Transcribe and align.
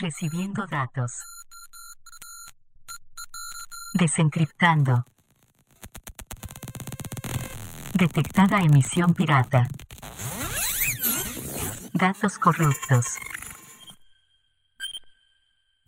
Recibiendo 0.00 0.66
datos. 0.66 1.12
Desencriptando. 3.92 5.04
Detectada 7.92 8.60
emisión 8.62 9.12
pirata. 9.12 9.68
Datos 11.92 12.38
corruptos. 12.38 13.18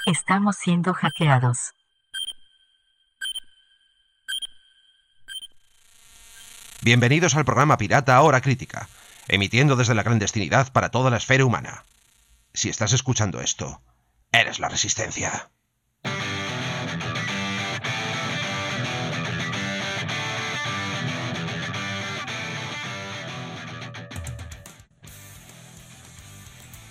Estamos 0.04 0.56
siendo 0.56 0.92
hackeados. 0.92 1.72
Bienvenidos 6.82 7.34
al 7.34 7.46
programa 7.46 7.78
Pirata 7.78 8.20
Hora 8.20 8.42
Crítica, 8.42 8.90
emitiendo 9.28 9.74
desde 9.74 9.94
la 9.94 10.04
clandestinidad 10.04 10.70
para 10.70 10.90
toda 10.90 11.08
la 11.08 11.16
esfera 11.16 11.46
humana. 11.46 11.84
Si 12.52 12.68
estás 12.68 12.92
escuchando 12.92 13.40
esto, 13.40 13.80
eres 14.32 14.58
la 14.58 14.68
resistencia. 14.68 15.50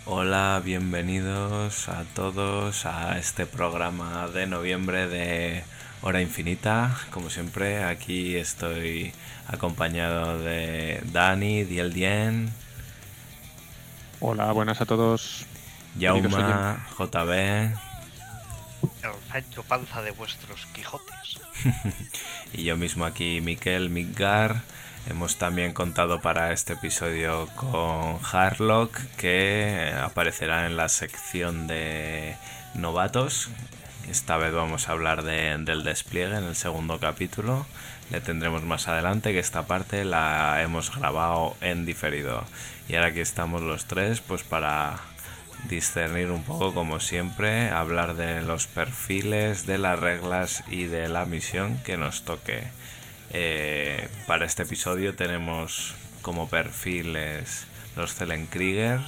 Hola, 0.06 0.62
bienvenidos 0.64 1.90
a 1.90 2.04
todos 2.14 2.86
a 2.86 3.18
este 3.18 3.46
programa 3.46 4.28
de 4.28 4.46
noviembre 4.46 5.08
de 5.08 5.64
Hora 6.02 6.22
Infinita. 6.22 6.98
Como 7.12 7.30
siempre, 7.30 7.84
aquí 7.84 8.36
estoy 8.36 9.14
acompañado 9.48 10.40
de 10.40 11.02
Dani, 11.12 11.64
Diel 11.64 11.94
Dien, 11.94 12.54
Hola, 14.24 14.52
buenas 14.52 14.80
a 14.82 14.86
todos. 14.86 15.48
Yauma, 15.98 16.86
JB 16.98 17.32
El 19.04 19.12
Sancho 19.32 19.64
Panza 19.64 20.02
de 20.02 20.12
vuestros 20.12 20.66
Quijotes. 20.68 21.40
y 22.54 22.64
yo 22.64 22.78
mismo 22.78 23.06
aquí, 23.06 23.42
Miquel 23.42 23.90
Midgar. 23.90 24.62
Hemos 25.10 25.38
también 25.38 25.74
contado 25.74 26.22
para 26.22 26.54
este 26.54 26.74
episodio 26.74 27.48
con 27.56 28.20
Harlock, 28.32 28.96
que 29.18 29.94
aparecerá 30.00 30.68
en 30.68 30.78
la 30.78 30.90
sección 30.90 31.66
de 31.68 32.36
novatos. 32.76 33.50
Esta 34.10 34.38
vez 34.38 34.54
vamos 34.54 34.88
a 34.90 34.92
hablar 34.92 35.24
de- 35.24 35.58
del 35.60 35.84
despliegue 35.84 36.38
en 36.38 36.44
el 36.44 36.56
segundo 36.56 37.00
capítulo. 37.00 37.66
Le 38.12 38.22
tendremos 38.22 38.64
más 38.64 38.88
adelante, 38.88 39.32
que 39.32 39.40
esta 39.40 39.66
parte 39.66 40.06
la 40.06 40.62
hemos 40.62 40.96
grabado 40.96 41.56
en 41.62 41.86
diferido. 41.86 42.44
Y 42.88 42.96
ahora 42.96 43.08
aquí 43.08 43.22
estamos 43.22 43.62
los 43.62 43.86
tres, 43.86 44.22
pues 44.22 44.44
para 44.44 45.00
discernir 45.70 46.32
un 46.32 46.44
poco, 46.44 46.74
como 46.74 47.00
siempre, 47.00 47.70
hablar 47.70 48.16
de 48.16 48.42
los 48.42 48.68
perfiles, 48.68 49.66
de 49.66 49.78
las 49.78 50.00
reglas 50.00 50.64
y 50.70 50.86
de 50.86 51.10
la 51.10 51.26
misión 51.26 51.78
que 51.84 51.98
nos 51.98 52.24
toque. 52.24 52.64
Eh, 53.34 54.08
para 54.28 54.46
este 54.46 54.64
episodio 54.64 55.16
tenemos 55.16 55.96
como 56.22 56.50
perfiles 56.50 57.66
los 57.96 58.14
Zelenkrieger. 58.14 59.00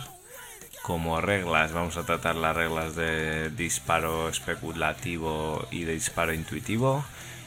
Como 0.81 1.21
reglas 1.21 1.71
vamos 1.71 1.97
a 1.97 2.05
tratar 2.05 2.35
las 2.35 2.55
reglas 2.55 2.95
de 2.95 3.49
disparo 3.49 4.29
especulativo 4.29 5.65
y 5.71 5.83
de 5.83 5.93
disparo 5.93 6.33
intuitivo. 6.33 7.03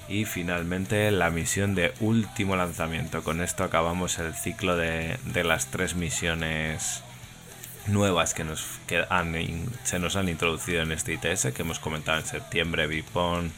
Y 0.08 0.24
finalmente 0.24 1.10
la 1.10 1.30
misión 1.30 1.74
de 1.74 1.92
último 2.00 2.56
lanzamiento. 2.56 3.24
Con 3.24 3.40
esto 3.42 3.64
acabamos 3.64 4.18
el 4.18 4.34
ciclo 4.34 4.76
de, 4.76 5.18
de 5.24 5.44
las 5.44 5.66
tres 5.66 5.96
misiones 5.96 7.02
nuevas 7.88 8.34
que, 8.34 8.44
nos, 8.44 8.64
que 8.86 9.04
han 9.08 9.34
se 9.84 9.98
nos 9.98 10.16
han 10.16 10.28
introducido 10.28 10.82
en 10.82 10.92
este 10.92 11.14
ITS, 11.14 11.52
que 11.54 11.62
hemos 11.62 11.78
comentado 11.78 12.18
en 12.18 12.26
septiembre, 12.26 12.86
Vipon, 12.86 13.52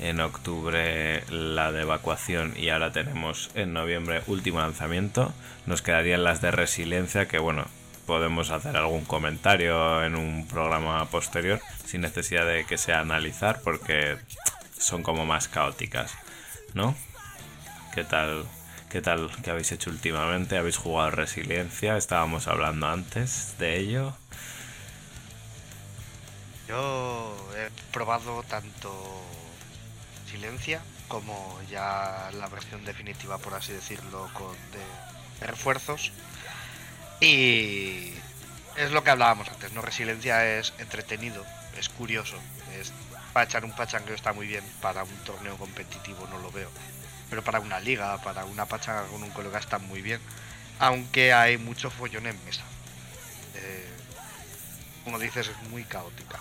en 0.00 0.20
octubre 0.20 1.22
la 1.30 1.72
de 1.72 1.82
evacuación 1.82 2.54
y 2.56 2.70
ahora 2.70 2.92
tenemos 2.92 3.50
en 3.54 3.72
noviembre 3.72 4.22
último 4.26 4.60
lanzamiento. 4.60 5.32
Nos 5.66 5.82
quedarían 5.82 6.24
las 6.24 6.40
de 6.40 6.50
resiliencia, 6.50 7.28
que 7.28 7.38
bueno, 7.38 7.66
podemos 8.06 8.50
hacer 8.50 8.76
algún 8.76 9.04
comentario 9.04 10.04
en 10.04 10.16
un 10.16 10.46
programa 10.46 11.04
posterior 11.06 11.60
sin 11.86 12.02
necesidad 12.02 12.46
de 12.46 12.64
que 12.64 12.78
sea 12.78 13.00
analizar 13.00 13.60
porque 13.62 14.16
son 14.78 15.02
como 15.02 15.24
más 15.24 15.48
caóticas, 15.48 16.14
¿no? 16.74 16.94
¿Qué 17.94 18.04
tal? 18.04 18.44
¿Qué 18.94 19.02
tal? 19.02 19.28
¿Qué 19.42 19.50
habéis 19.50 19.72
hecho 19.72 19.90
últimamente? 19.90 20.56
¿Habéis 20.56 20.76
jugado 20.76 21.10
Resiliencia? 21.10 21.96
Estábamos 21.96 22.46
hablando 22.46 22.86
antes 22.86 23.58
de 23.58 23.76
ello. 23.76 24.16
Yo 26.68 27.36
he 27.56 27.70
probado 27.92 28.44
tanto 28.44 28.94
Silencia 30.30 30.80
como 31.08 31.58
ya 31.68 32.30
la 32.38 32.46
versión 32.46 32.84
definitiva, 32.84 33.38
por 33.38 33.54
así 33.54 33.72
decirlo, 33.72 34.30
de 35.40 35.44
refuerzos. 35.44 36.12
Y 37.18 38.12
es 38.76 38.92
lo 38.92 39.02
que 39.02 39.10
hablábamos 39.10 39.48
antes, 39.48 39.72
¿no? 39.72 39.82
Resiliencia 39.82 40.56
es 40.56 40.72
entretenido, 40.78 41.44
es 41.76 41.88
curioso, 41.88 42.36
es 42.78 42.92
para 43.32 43.46
echar 43.46 43.64
un 43.64 43.72
pachangueo 43.72 44.14
está 44.14 44.32
muy 44.32 44.46
bien, 44.46 44.62
para 44.80 45.02
un 45.02 45.16
torneo 45.24 45.56
competitivo 45.56 46.28
no 46.30 46.38
lo 46.38 46.52
veo. 46.52 46.70
Pero 47.34 47.42
para 47.42 47.58
una 47.58 47.80
liga, 47.80 48.16
para 48.22 48.44
una 48.44 48.64
pachanga 48.66 49.08
con 49.08 49.20
un 49.20 49.30
colega 49.30 49.58
está 49.58 49.80
muy 49.80 50.02
bien. 50.02 50.20
Aunque 50.78 51.32
hay 51.32 51.58
mucho 51.58 51.90
follón 51.90 52.28
en 52.28 52.44
mesa. 52.44 52.62
Eh, 53.56 53.88
como 55.02 55.18
dices, 55.18 55.48
es 55.48 55.68
muy 55.68 55.82
caótica. 55.82 56.38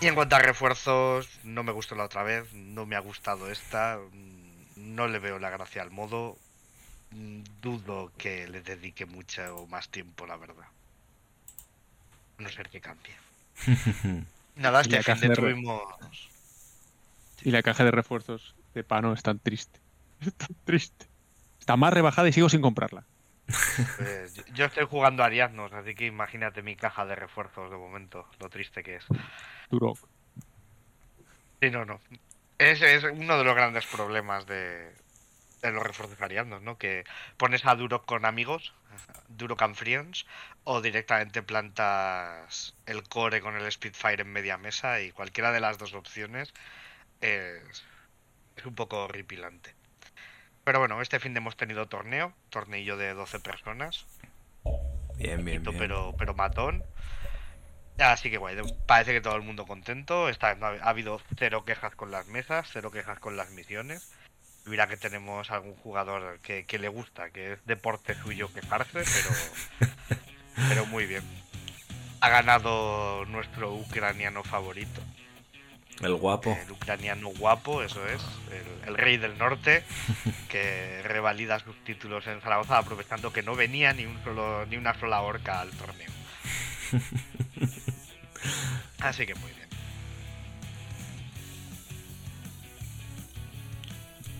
Y 0.00 0.08
en 0.08 0.16
cuanto 0.16 0.34
a 0.34 0.40
refuerzos, 0.40 1.28
no 1.44 1.62
me 1.62 1.70
gustó 1.70 1.94
la 1.94 2.02
otra 2.02 2.24
vez, 2.24 2.52
no 2.52 2.86
me 2.86 2.96
ha 2.96 2.98
gustado 2.98 3.52
esta, 3.52 4.00
mm, 4.00 4.96
no 4.96 5.06
le 5.06 5.20
veo 5.20 5.38
la 5.38 5.50
gracia 5.50 5.80
al 5.80 5.92
modo, 5.92 6.36
mm, 7.12 7.42
dudo 7.60 8.10
que 8.18 8.48
le 8.48 8.62
dedique 8.62 9.06
mucho 9.06 9.68
más 9.68 9.90
tiempo, 9.90 10.26
la 10.26 10.38
verdad. 10.38 10.66
A 12.36 12.42
no 12.42 12.48
ser 12.48 12.68
que 12.68 12.80
cambie. 12.80 13.14
Nada, 14.56 14.80
este 14.80 15.00
fin 15.04 15.20
de 15.20 15.36
tuvimos... 15.36 15.84
Y 17.44 17.52
la 17.52 17.62
caja 17.62 17.84
de 17.84 17.92
refuerzos 17.92 18.56
de 18.74 18.84
Pano 18.84 19.12
es 19.12 19.22
tan 19.22 19.38
triste. 19.38 19.80
Es 20.20 20.34
tan 20.36 20.54
triste. 20.64 21.06
Está 21.58 21.76
más 21.76 21.92
rebajada 21.92 22.28
y 22.28 22.32
sigo 22.32 22.48
sin 22.48 22.60
comprarla. 22.62 23.04
pues, 23.96 24.44
yo- 24.54 24.66
estoy 24.66 24.86
jugando 24.86 25.22
a 25.22 25.26
Ariadnos, 25.26 25.72
así 25.72 25.94
que 25.94 26.06
imagínate 26.06 26.62
mi 26.62 26.76
caja 26.76 27.04
de 27.06 27.16
refuerzos 27.16 27.70
de 27.70 27.76
momento, 27.76 28.26
lo 28.40 28.48
triste 28.48 28.82
que 28.82 28.96
es. 28.96 29.04
Duro. 29.70 29.94
Sí, 31.60 31.70
no, 31.70 31.84
no. 31.84 32.00
Es, 32.58 32.82
es 32.82 33.04
uno 33.04 33.38
de 33.38 33.44
los 33.44 33.54
grandes 33.54 33.86
problemas 33.86 34.46
de, 34.46 34.92
de 35.62 35.72
los 35.72 35.82
refuerzos 35.82 36.20
arianos, 36.20 36.62
¿no? 36.62 36.78
Que 36.78 37.04
pones 37.36 37.64
a 37.66 37.74
Duro 37.74 38.02
con 38.02 38.24
amigos, 38.24 38.72
Duro 39.28 39.56
con 39.56 39.74
friends, 39.74 40.26
o 40.64 40.80
directamente 40.80 41.42
plantas 41.42 42.74
el 42.86 43.02
core 43.08 43.40
con 43.40 43.56
el 43.56 43.70
Spitfire 43.72 44.22
en 44.22 44.32
media 44.32 44.58
mesa 44.58 45.00
y 45.00 45.10
cualquiera 45.12 45.50
de 45.52 45.60
las 45.60 45.78
dos 45.78 45.94
opciones 45.94 46.52
es, 47.20 47.84
es 48.56 48.66
un 48.66 48.74
poco 48.74 49.04
horripilante. 49.04 49.74
Pero 50.64 50.78
bueno, 50.78 51.00
este 51.02 51.18
fin 51.20 51.34
de 51.34 51.38
hemos 51.38 51.56
tenido 51.56 51.86
torneo, 51.88 52.32
torneillo 52.50 52.96
de 52.96 53.14
12 53.14 53.40
personas, 53.40 54.06
Bien, 55.16 55.44
bien, 55.44 55.62
poquito, 55.62 55.70
bien. 55.72 55.78
pero, 55.78 56.14
pero 56.18 56.34
matón. 56.34 56.84
Así 57.98 58.30
que 58.30 58.38
guay, 58.38 58.56
parece 58.86 59.12
que 59.12 59.20
todo 59.20 59.36
el 59.36 59.42
mundo 59.42 59.66
contento. 59.66 60.28
Esta 60.28 60.54
no 60.54 60.66
ha, 60.66 60.70
ha 60.70 60.88
habido 60.88 61.20
cero 61.38 61.64
quejas 61.64 61.94
con 61.94 62.10
las 62.10 62.26
mesas, 62.26 62.68
cero 62.72 62.90
quejas 62.90 63.18
con 63.18 63.36
las 63.36 63.50
misiones. 63.50 64.12
Mira 64.64 64.86
que 64.86 64.96
tenemos 64.96 65.50
algún 65.50 65.74
jugador 65.76 66.38
que, 66.40 66.64
que 66.64 66.78
le 66.78 66.88
gusta, 66.88 67.30
que 67.30 67.54
es 67.54 67.66
deporte 67.66 68.14
suyo 68.14 68.52
quejarse, 68.52 69.02
pero, 69.02 69.90
pero 70.68 70.86
muy 70.86 71.06
bien. 71.06 71.22
Ha 72.20 72.28
ganado 72.28 73.24
nuestro 73.26 73.74
ucraniano 73.74 74.44
favorito, 74.44 75.00
El 76.02 76.14
guapo. 76.16 76.56
el 76.60 76.72
ucraniano 76.72 77.28
guapo, 77.28 77.82
eso 77.82 78.04
es, 78.08 78.20
el, 78.50 78.88
el 78.88 78.96
rey 78.96 79.18
del 79.18 79.38
norte, 79.38 79.84
que 80.48 81.00
revalida 81.04 81.60
sus 81.60 81.76
títulos 81.84 82.26
en 82.26 82.40
Zaragoza 82.40 82.78
aprovechando 82.78 83.32
que 83.32 83.42
no 83.42 83.54
venía 83.54 83.92
ni 83.92 84.06
un 84.06 84.22
solo 84.24 84.66
ni 84.66 84.76
una 84.76 84.98
sola 84.98 85.20
orca 85.22 85.60
al 85.60 85.70
torneo. 85.70 86.10
Así 89.00 89.26
que 89.26 89.34
muy 89.36 89.50
bien. 89.52 89.62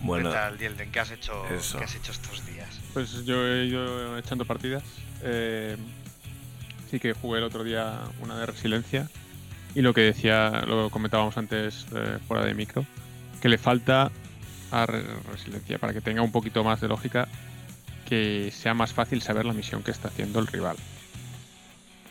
Bueno, 0.01 0.29
¿Qué 0.29 0.35
tal, 0.35 0.57
Dielden? 0.57 0.91
¿Qué 0.91 0.99
has 0.99 1.11
hecho, 1.11 1.47
eso. 1.47 1.77
¿qué 1.77 1.85
has 1.85 1.95
hecho 1.95 2.11
estos 2.11 2.45
días? 2.45 2.67
Pues 2.93 3.23
yo 3.25 3.47
he 3.47 3.65
ido 3.65 4.17
echando 4.17 4.43
partidas. 4.43 4.83
Eh, 5.21 5.77
sí 6.91 6.99
que 6.99 7.13
jugué 7.13 7.39
el 7.39 7.45
otro 7.45 7.63
día 7.63 8.01
una 8.19 8.37
de 8.37 8.45
resiliencia. 8.45 9.07
Y 9.75 9.81
lo 9.81 9.93
que 9.93 10.01
decía, 10.01 10.63
lo 10.67 10.89
comentábamos 10.89 11.37
antes 11.37 11.85
eh, 11.95 12.19
fuera 12.27 12.45
de 12.45 12.53
micro, 12.53 12.85
que 13.41 13.49
le 13.49 13.57
falta 13.57 14.11
a 14.71 14.85
Re- 14.85 15.03
resiliencia 15.31 15.77
para 15.79 15.93
que 15.93 16.01
tenga 16.01 16.21
un 16.21 16.31
poquito 16.31 16.63
más 16.63 16.79
de 16.81 16.87
lógica, 16.87 17.27
que 18.07 18.51
sea 18.51 18.73
más 18.73 18.93
fácil 18.93 19.21
saber 19.21 19.45
la 19.45 19.53
misión 19.53 19.81
que 19.83 19.91
está 19.91 20.09
haciendo 20.09 20.39
el 20.39 20.47
rival. 20.47 20.75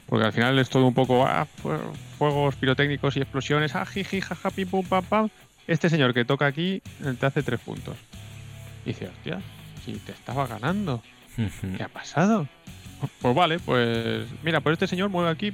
Porque 0.06 0.26
al 0.26 0.32
final 0.32 0.59
es 0.59 0.69
todo 0.69 0.87
un 0.87 0.94
poco 0.94 1.25
ah, 1.26 1.47
fue- 1.62 1.79
fuegos 2.19 2.56
pirotécnicos 2.56 3.17
y 3.17 3.20
explosiones, 3.20 3.75
ah, 3.76 3.87
jiji, 3.87 4.20
jaja, 4.20 4.50
pim, 4.50 4.69
pum, 4.69 4.85
pam, 4.85 5.05
pam. 5.05 5.29
Este 5.67 5.88
señor 5.88 6.12
que 6.12 6.25
toca 6.25 6.47
aquí 6.47 6.82
eh, 7.05 7.15
te 7.19 7.26
hace 7.26 7.43
tres 7.43 7.61
puntos. 7.61 7.97
Y 8.85 8.88
dice, 8.88 9.06
hostia, 9.08 9.41
si 9.85 9.93
te 9.94 10.12
estaba 10.12 10.47
ganando, 10.49 11.03
¿qué 11.76 11.82
ha 11.85 11.88
pasado? 11.88 12.49
Pues 13.20 13.35
vale, 13.35 13.58
pues 13.61 14.26
mira, 14.43 14.61
pues 14.61 14.75
este 14.75 14.87
señor 14.88 15.08
mueve 15.08 15.31
aquí, 15.31 15.50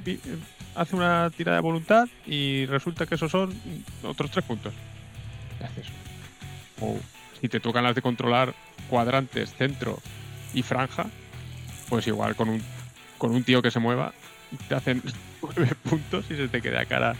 hace 0.79 0.95
una 0.95 1.29
tirada 1.35 1.57
de 1.57 1.61
voluntad 1.61 2.07
y 2.25 2.65
resulta 2.65 3.05
que 3.05 3.15
esos 3.15 3.29
son 3.29 3.53
otros 4.03 4.31
tres 4.31 4.45
puntos. 4.45 4.73
¿Qué 5.57 5.65
haces? 5.65 5.87
O 6.79 6.97
si 7.39 7.49
te 7.49 7.59
tocan 7.59 7.83
las 7.83 7.95
de 7.95 8.01
controlar 8.01 8.53
cuadrantes, 8.89 9.53
centro 9.55 9.99
y 10.53 10.63
franja, 10.63 11.07
pues 11.89 12.07
igual 12.07 12.35
con 12.35 12.47
un, 12.47 12.63
con 13.17 13.31
un 13.31 13.43
tío 13.43 13.61
que 13.61 13.71
se 13.71 13.79
mueva 13.79 14.13
te 14.69 14.75
hacen 14.75 15.03
nueve 15.41 15.75
puntos 15.83 16.25
y 16.29 16.35
se 16.35 16.47
te 16.47 16.61
queda 16.61 16.85
cara 16.85 17.15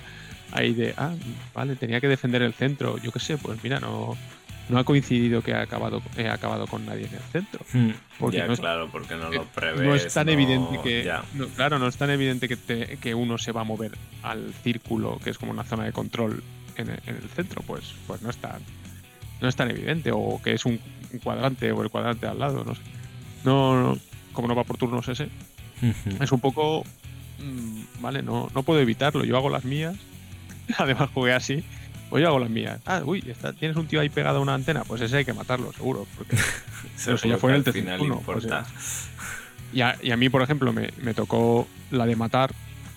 ahí 0.51 0.73
de, 0.73 0.94
ah, 0.97 1.13
vale, 1.53 1.75
tenía 1.75 2.01
que 2.01 2.07
defender 2.07 2.41
el 2.41 2.53
centro. 2.53 2.97
Yo 2.97 3.11
qué 3.11 3.19
sé, 3.19 3.38
pues 3.38 3.61
mira, 3.61 3.79
no, 3.79 4.17
no 4.69 4.77
ha 4.80 4.83
coincidido 4.83 5.42
que 5.42 5.51
he 5.51 5.56
acabado, 5.56 6.01
he 6.16 6.30
acabado 6.30 6.68
con 6.68 6.86
nadie 6.86 7.07
en 7.07 7.13
el 7.16 7.21
centro. 7.31 7.60
Porque 8.19 8.38
ya, 8.38 8.48
no 8.48 8.54
es- 8.54 8.60
claro, 8.60 8.88
porque 8.92 9.16
no 9.16 9.30
lo 9.30 9.42
Eh, 9.42 9.45
prevés. 9.54 9.81
no 9.81 9.95
es 9.95 10.13
tan 10.13 10.27
no- 10.27 10.31
evidente 10.31 10.80
que 10.83 11.12
no, 11.33 11.48
claro 11.48 11.80
no 11.80 11.88
es 11.88 11.98
tan 11.98 12.10
evidente 12.12 12.48
que, 12.48 12.56
te- 12.56 12.98
que 12.98 13.16
uno 13.16 13.38
se 13.38 13.51
va 13.51 13.62
a 13.62 13.63
mover 13.63 13.92
al 14.24 14.54
círculo 14.63 15.19
que 15.24 15.31
es 15.31 15.38
como 15.38 15.51
una 15.51 15.63
zona 15.63 15.86
de 15.86 15.92
control 15.92 16.44
en 16.77 16.89
el, 16.89 17.00
en 17.07 17.16
el 17.16 17.30
centro 17.30 17.62
pues 17.66 17.94
pues 18.07 18.21
no 18.21 18.30
es 18.30 18.38
tan 18.38 18.62
no 19.42 19.48
es 19.50 19.56
tan 19.56 19.69
evidente 19.71 20.12
o 20.13 20.39
que 20.44 20.54
es 20.54 20.66
un, 20.66 20.80
un 21.13 21.19
cuadrante 21.19 21.71
o 21.71 21.81
el 21.81 21.89
cuadrante 21.89 22.27
al 22.27 22.38
lado 22.39 22.63
no 22.63 22.75
sé 22.75 22.81
no, 23.44 23.81
no, 23.81 23.98
como 24.33 24.48
no 24.48 24.56
va 24.56 24.63
por 24.66 24.77
turnos 24.77 25.07
ese 25.07 25.30
es 26.21 26.31
un 26.31 26.39
poco 26.39 26.83
mm, 27.39 28.01
vale 28.01 28.21
no 28.21 28.50
no 28.54 28.63
puedo 28.63 28.80
evitarlo 28.81 29.24
yo 29.25 29.36
hago 29.38 29.50
las 29.50 29.63
mías 29.66 29.95
además 30.77 31.10
jugué 31.13 31.33
así 31.33 31.63
pues 32.09 32.21
yo 32.21 32.27
hago 32.29 32.39
las 32.39 32.50
mías 32.50 32.79
ah 32.85 33.01
uy 33.06 33.23
está, 33.27 33.53
tienes 33.53 33.77
un 33.77 33.88
tío 33.88 34.00
ahí 34.01 34.09
pegado 34.09 34.39
a 34.39 34.41
una 34.41 34.53
antena 34.56 34.83
pues 34.83 35.01
ese 35.01 35.17
hay 35.17 35.25
que 35.25 35.33
matarlo 35.33 35.71
seguro 35.73 36.07
porque 36.17 36.35
eso 36.97 37.15
ya 37.27 37.38
fue 37.38 37.51
en 37.51 37.57
el 37.57 37.63
al 37.67 37.73
final 37.73 37.97
turno, 38.00 38.21
pues, 38.25 38.44
importa. 38.44 38.65
Y 39.71 39.81
a, 39.81 39.95
y 40.01 40.09
a 40.09 40.17
mí, 40.17 40.29
por 40.29 40.41
ejemplo, 40.41 40.73
me, 40.73 40.89
me 41.03 41.13
tocó 41.13 41.67
la 41.91 42.07
de 42.07 42.15
matar 42.15 42.51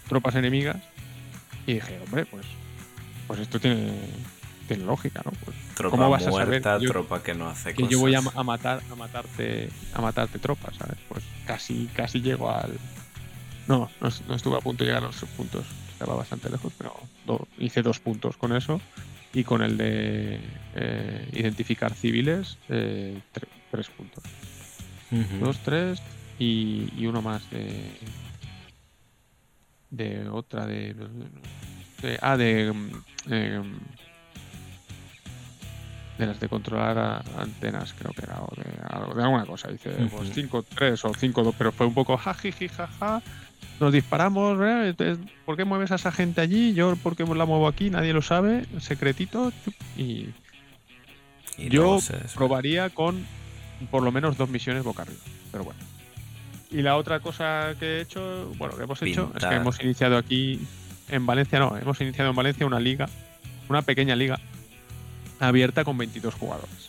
tropas 0.09 0.35
enemigas 0.37 0.77
y 1.67 1.75
dije, 1.75 2.01
hombre, 2.03 2.25
pues, 2.25 2.47
pues 3.27 3.41
esto 3.41 3.61
tiene, 3.61 3.93
tiene 4.67 4.85
lógica, 4.87 5.21
¿no? 5.23 5.33
Pues 5.45 5.55
Tropa 5.75 5.97
¿Cómo 5.99 6.09
vas 6.09 6.23
a 6.27 6.33
saber 6.33 6.47
muerta, 6.49 6.79
yo- 6.79 6.89
tropa 6.91 7.23
que 7.23 7.35
no 7.35 7.47
hace 7.49 7.71
que 7.75 7.83
cosas. 7.83 7.91
yo 7.91 7.99
voy 7.99 8.15
a, 8.15 8.23
ma- 8.23 8.33
a 8.35 8.43
matar 8.43 8.81
a 8.91 8.95
matarte 8.95 9.69
a 9.93 10.01
matarte 10.01 10.39
tropas, 10.39 10.75
¿sabes? 10.77 10.97
Pues 11.11 11.23
casi 11.47 11.91
casi 11.95 12.23
llego 12.23 12.51
al 12.51 12.73
no, 13.69 13.91
no, 14.01 14.09
no 14.29 14.35
estuve 14.35 14.57
a 14.57 14.61
punto 14.61 14.83
de 14.85 14.89
llegar 14.89 15.03
a 15.05 15.07
los 15.09 15.17
puntos, 15.37 15.67
estaba 15.93 16.15
bastante 16.17 16.49
lejos, 16.49 16.73
pero 16.79 16.95
do- 17.25 17.47
hice 17.59 17.83
dos 17.83 17.99
puntos 18.01 18.37
con 18.37 18.55
eso 18.55 18.81
y 19.33 19.45
con 19.45 19.63
el 19.63 19.77
de 19.77 20.41
eh, 20.75 21.29
identificar 21.33 21.95
civiles 21.95 22.59
eh, 22.69 23.21
tre- 23.33 23.49
tres 23.71 23.89
puntos. 23.89 24.23
Dos, 25.41 25.59
tres 25.59 26.01
y, 26.39 26.89
y 26.97 27.07
uno 27.07 27.21
más 27.23 27.49
de. 27.51 27.99
De 29.91 30.29
otra, 30.29 30.67
de. 30.67 30.95
de- 32.03 32.19
ah, 32.23 32.37
de. 32.37 32.73
mm, 32.73 32.91
eh, 33.31 33.63
de 36.19 36.27
las 36.27 36.39
de 36.41 36.49
controlar 36.49 37.23
antenas, 37.39 37.95
creo 37.99 38.13
que 38.13 38.23
era, 38.23 38.41
o 38.43 38.55
de, 38.55 38.65
algo- 38.91 39.15
de 39.15 39.23
alguna 39.23 39.45
cosa. 39.47 39.69
Dice, 39.69 39.91
pues 40.11 40.29
Ujú. 40.29 40.35
5, 40.35 40.63
3 40.63 41.05
o 41.05 41.13
5, 41.15 41.43
2, 41.43 41.55
pero 41.59 41.73
fue 41.73 41.87
un 41.87 41.95
poco 41.95 42.17
jajiji, 42.17 42.69
jaja. 42.69 43.23
Nos 43.83 43.93
disparamos, 43.93 44.61
¿por 45.45 45.57
qué 45.57 45.65
mueves 45.65 45.91
a 45.91 45.97
esa 45.97 46.13
gente 46.13 46.41
allí? 46.41 46.73
Yo, 46.73 46.95
¿por 46.95 47.17
qué 47.17 47.25
la 47.25 47.47
muevo 47.47 47.67
aquí? 47.67 47.91
Nadie 47.91 48.13
lo 48.13 48.23
sabe, 48.23 48.65
secretito. 48.79 49.53
Y 49.97 50.29
Y 51.59 51.69
yo 51.69 51.99
probaría 52.37 52.91
con 52.91 53.27
por 53.91 54.05
lo 54.05 54.13
menos 54.13 54.37
dos 54.37 54.49
misiones 54.51 54.85
boca 54.85 55.03
arriba. 55.03 55.19
Pero 55.51 55.65
bueno. 55.65 55.81
Y 56.71 56.83
la 56.83 56.97
otra 56.97 57.19
cosa 57.19 57.75
que 57.81 57.99
he 57.99 58.01
hecho, 58.03 58.55
bueno, 58.57 58.77
que 58.77 58.85
hemos 58.85 59.03
hecho, 59.03 59.33
es 59.37 59.45
que 59.45 59.55
hemos 59.57 59.83
iniciado 59.83 60.17
aquí 60.17 60.61
en 61.09 61.27
Valencia, 61.27 61.59
no, 61.59 61.77
hemos 61.77 62.01
iniciado 62.01 62.31
en 62.31 62.37
Valencia 62.37 62.65
una 62.65 62.79
liga, 62.79 63.09
una 63.69 63.83
pequeña 63.83 64.15
liga 64.15 64.39
abierta 65.41 65.83
con 65.83 65.99
22 65.99 66.33
jugadores. 66.35 66.89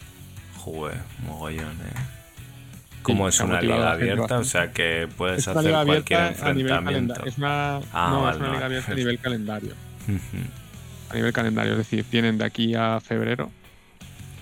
Joder, 0.58 1.02
mogollón, 1.26 1.72
eh. 1.72 2.23
Como 3.04 3.28
es 3.28 3.40
una 3.40 3.62
liga 3.62 3.92
abierta, 3.92 4.40
o 4.40 4.44
sea 4.44 4.72
que 4.72 5.08
puedes 5.18 5.40
Es 5.40 5.48
hacer 5.50 5.72
cualquier 5.86 6.20
abierta 6.20 6.48
a 6.50 6.54
nivel 6.54 6.72
enfrentamiento. 6.72 7.14
calendario. 7.16 7.26
Es 7.32 7.38
una, 7.38 7.78
Ah, 7.94 8.10
no, 8.12 8.22
vale, 8.24 8.32
es 8.32 8.38
una 8.40 8.48
liga 8.48 8.60
vale. 8.62 8.66
abierta 8.66 8.92
a 8.92 8.96
nivel 8.96 9.20
calendario. 9.20 9.74
A 11.10 11.14
nivel 11.16 11.34
calendario, 11.34 11.72
es 11.74 11.78
decir, 11.78 12.06
tienen 12.10 12.38
de 12.38 12.46
aquí 12.46 12.74
a 12.76 13.00
febrero 13.00 13.52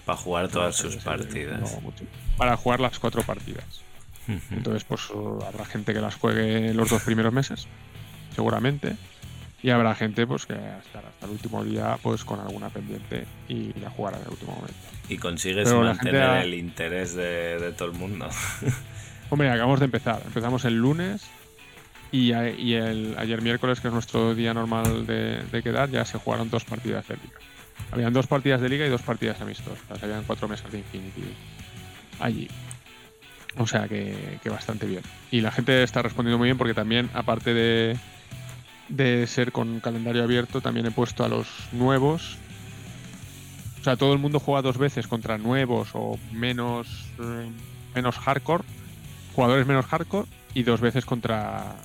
Para 0.06 0.18
jugar 0.18 0.48
todas 0.48 0.76
sus 0.76 0.96
partidas. 0.98 1.60
no 1.60 1.94
para 2.38 2.56
jugar 2.58 2.80
las 2.80 2.98
cuatro 2.98 3.22
partidas. 3.24 3.82
Entonces, 4.52 4.84
pues 4.86 5.02
habrá 5.46 5.66
gente 5.66 5.94
que 5.94 6.00
las 6.00 6.16
juegue 6.16 6.74
los 6.74 6.90
dos 6.90 7.02
primeros 7.04 7.34
meses, 7.34 7.68
seguramente. 8.36 8.96
Y 9.64 9.70
habrá 9.70 9.94
gente 9.94 10.26
pues 10.26 10.46
que 10.46 10.54
estará 10.54 11.08
hasta 11.10 11.26
el 11.28 11.32
último 11.34 11.64
día 11.64 11.98
pues 12.02 12.24
con 12.24 12.40
alguna 12.40 12.70
pendiente 12.70 13.26
y 13.48 13.74
la 13.80 13.90
jugará 13.92 14.18
en 14.18 14.24
el 14.24 14.30
último 14.30 14.54
momento. 14.54 14.74
Y 15.08 15.18
consigues 15.18 15.66
Pero 15.68 15.82
mantener 15.82 16.24
ha- 16.24 16.42
el 16.44 16.54
interés 16.56 17.14
de, 17.16 17.60
de 17.60 17.72
todo 17.74 17.90
el 17.92 17.98
mundo. 17.98 18.28
Hombre, 19.30 19.50
acabamos 19.52 19.80
de 19.80 19.86
empezar. 19.86 20.22
Empezamos 20.26 20.66
el 20.66 20.76
lunes 20.78 21.24
y, 22.12 22.32
a- 22.34 22.50
y 22.50 22.74
el, 22.74 23.16
ayer 23.20 23.42
miércoles, 23.42 23.80
que 23.82 23.90
es 23.90 23.94
nuestro 23.94 24.34
día 24.34 24.54
normal 24.54 25.06
de, 25.06 25.44
de 25.52 25.62
quedar, 25.64 25.90
ya 25.92 26.06
se 26.06 26.18
jugaron 26.18 26.50
dos 26.50 26.66
partidas 26.66 27.08
de 27.08 27.16
liga. 27.18 27.38
Habían 27.92 28.14
dos 28.14 28.26
partidas 28.28 28.62
de 28.62 28.70
liga 28.70 28.86
y 28.86 28.90
dos 28.90 29.02
partidas 29.04 29.40
amistosas. 29.42 30.02
Habían 30.02 30.24
cuatro 30.24 30.48
mesas 30.48 30.72
de 30.72 30.80
Infinity 30.80 31.24
allí. 32.20 32.48
O 33.58 33.68
sea 33.68 33.88
que, 33.88 34.40
que 34.42 34.50
bastante 34.50 34.86
bien. 34.88 35.04
Y 35.30 35.42
la 35.42 35.52
gente 35.52 35.84
está 35.84 36.02
respondiendo 36.02 36.38
muy 36.38 36.48
bien 36.48 36.58
porque 36.58 36.74
también, 36.74 37.10
aparte 37.14 37.54
de, 37.54 37.98
de 38.92 39.26
ser 39.28 39.52
con 39.52 39.80
calendario 39.80 40.24
abierto, 40.24 40.62
también 40.62 40.86
he 40.86 40.92
puesto 40.92 41.24
a 41.24 41.30
los 41.30 41.48
nuevos. 41.72 42.38
O 43.80 43.84
sea, 43.84 43.96
todo 43.96 44.14
el 44.14 44.20
mundo 44.20 44.40
juega 44.40 44.62
dos 44.62 44.78
veces 44.78 45.08
contra 45.08 45.38
nuevos 45.38 45.90
o 45.94 46.20
menos, 46.32 46.88
eh, 47.20 47.50
menos 47.96 48.18
hardcore, 48.18 48.64
jugadores 49.34 49.66
menos 49.66 49.86
hardcore, 49.86 50.28
y 50.54 50.64
dos 50.64 50.82
veces 50.82 51.06
contra, 51.06 51.76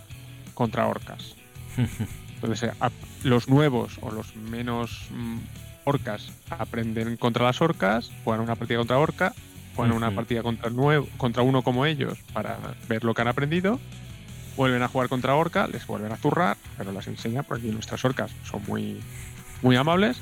contra 0.55 0.87
orcas. 0.87 1.37
Entonces, 2.35 2.71
eh, 2.71 2.89
los 3.23 3.49
nuevos 3.49 3.99
o 4.03 4.11
los 4.11 4.37
menos 4.37 5.07
mm, 5.11 5.39
orcas 5.85 6.33
aprenden 6.51 7.17
contra 7.17 7.45
las 7.45 7.63
orcas, 7.63 8.11
juegan 8.25 8.43
una 8.43 8.57
partida 8.57 8.79
contra 8.79 8.99
orca, 8.99 9.33
juegan 9.75 9.97
una 9.97 10.11
partida 10.11 10.43
contra, 10.43 10.69
nuevo, 10.71 11.09
contra 11.17 11.43
uno 11.43 11.63
como 11.63 11.87
ellos 11.87 12.19
para 12.33 12.59
ver 12.89 13.05
lo 13.05 13.15
que 13.15 13.23
han 13.23 13.29
aprendido, 13.29 13.79
vuelven 14.57 14.83
a 14.83 14.89
jugar 14.89 15.09
contra 15.09 15.35
orca, 15.35 15.67
les 15.69 15.87
vuelven 15.87 16.13
a 16.13 16.17
zurrar, 16.17 16.57
pero 16.79 16.93
las 16.93 17.07
enseña 17.07 17.43
porque 17.43 17.67
nuestras 17.69 18.05
orcas 18.05 18.31
son 18.51 18.63
muy 18.67 19.01
muy 19.63 19.75
amables 19.77 20.19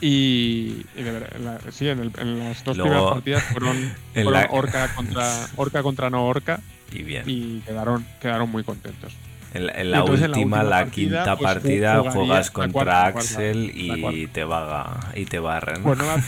y, 0.00 0.86
y 0.96 1.02
de 1.02 1.10
verdad, 1.12 1.36
la- 1.64 1.72
sí, 1.72 1.88
en, 1.88 1.98
el- 1.98 2.12
en 2.18 2.38
las 2.38 2.62
dos 2.64 2.76
Luego, 2.76 2.90
primeras 2.92 3.12
partidas 3.14 3.42
fueron, 3.44 3.76
en 4.14 4.24
fueron 4.24 4.32
la- 4.32 4.48
orca 4.50 4.94
contra 4.94 5.48
orca 5.56 5.82
contra 5.82 6.10
no 6.10 6.26
orca 6.26 6.60
y 6.92 7.02
bien. 7.02 7.24
y 7.26 7.60
quedaron 7.60 8.06
quedaron 8.20 8.50
muy 8.50 8.62
contentos. 8.64 9.12
En, 9.52 9.66
la- 9.66 9.72
en 9.72 9.88
Y 9.88 9.90
la 9.90 9.98
entonces 9.98 10.24
en 10.26 10.30
la 10.30 10.36
última, 10.38 10.62
la 10.62 10.70
partida, 10.84 10.92
quinta 11.24 11.36
pues, 11.36 11.52
partida, 11.54 11.98
juegas 12.12 12.50
contra 12.52 12.72
cuarta, 12.72 12.94
la 13.06 13.12
cuarta, 13.12 13.18
Axel 13.20 13.72
y 13.74 14.26
te 14.28 14.44
vaga 14.44 15.00
y 15.16 15.24
te 15.24 15.38
barren. 15.40 15.82
Pues 15.82 15.98
no 15.98 16.04
me 16.04 16.10
ha, 16.10 16.22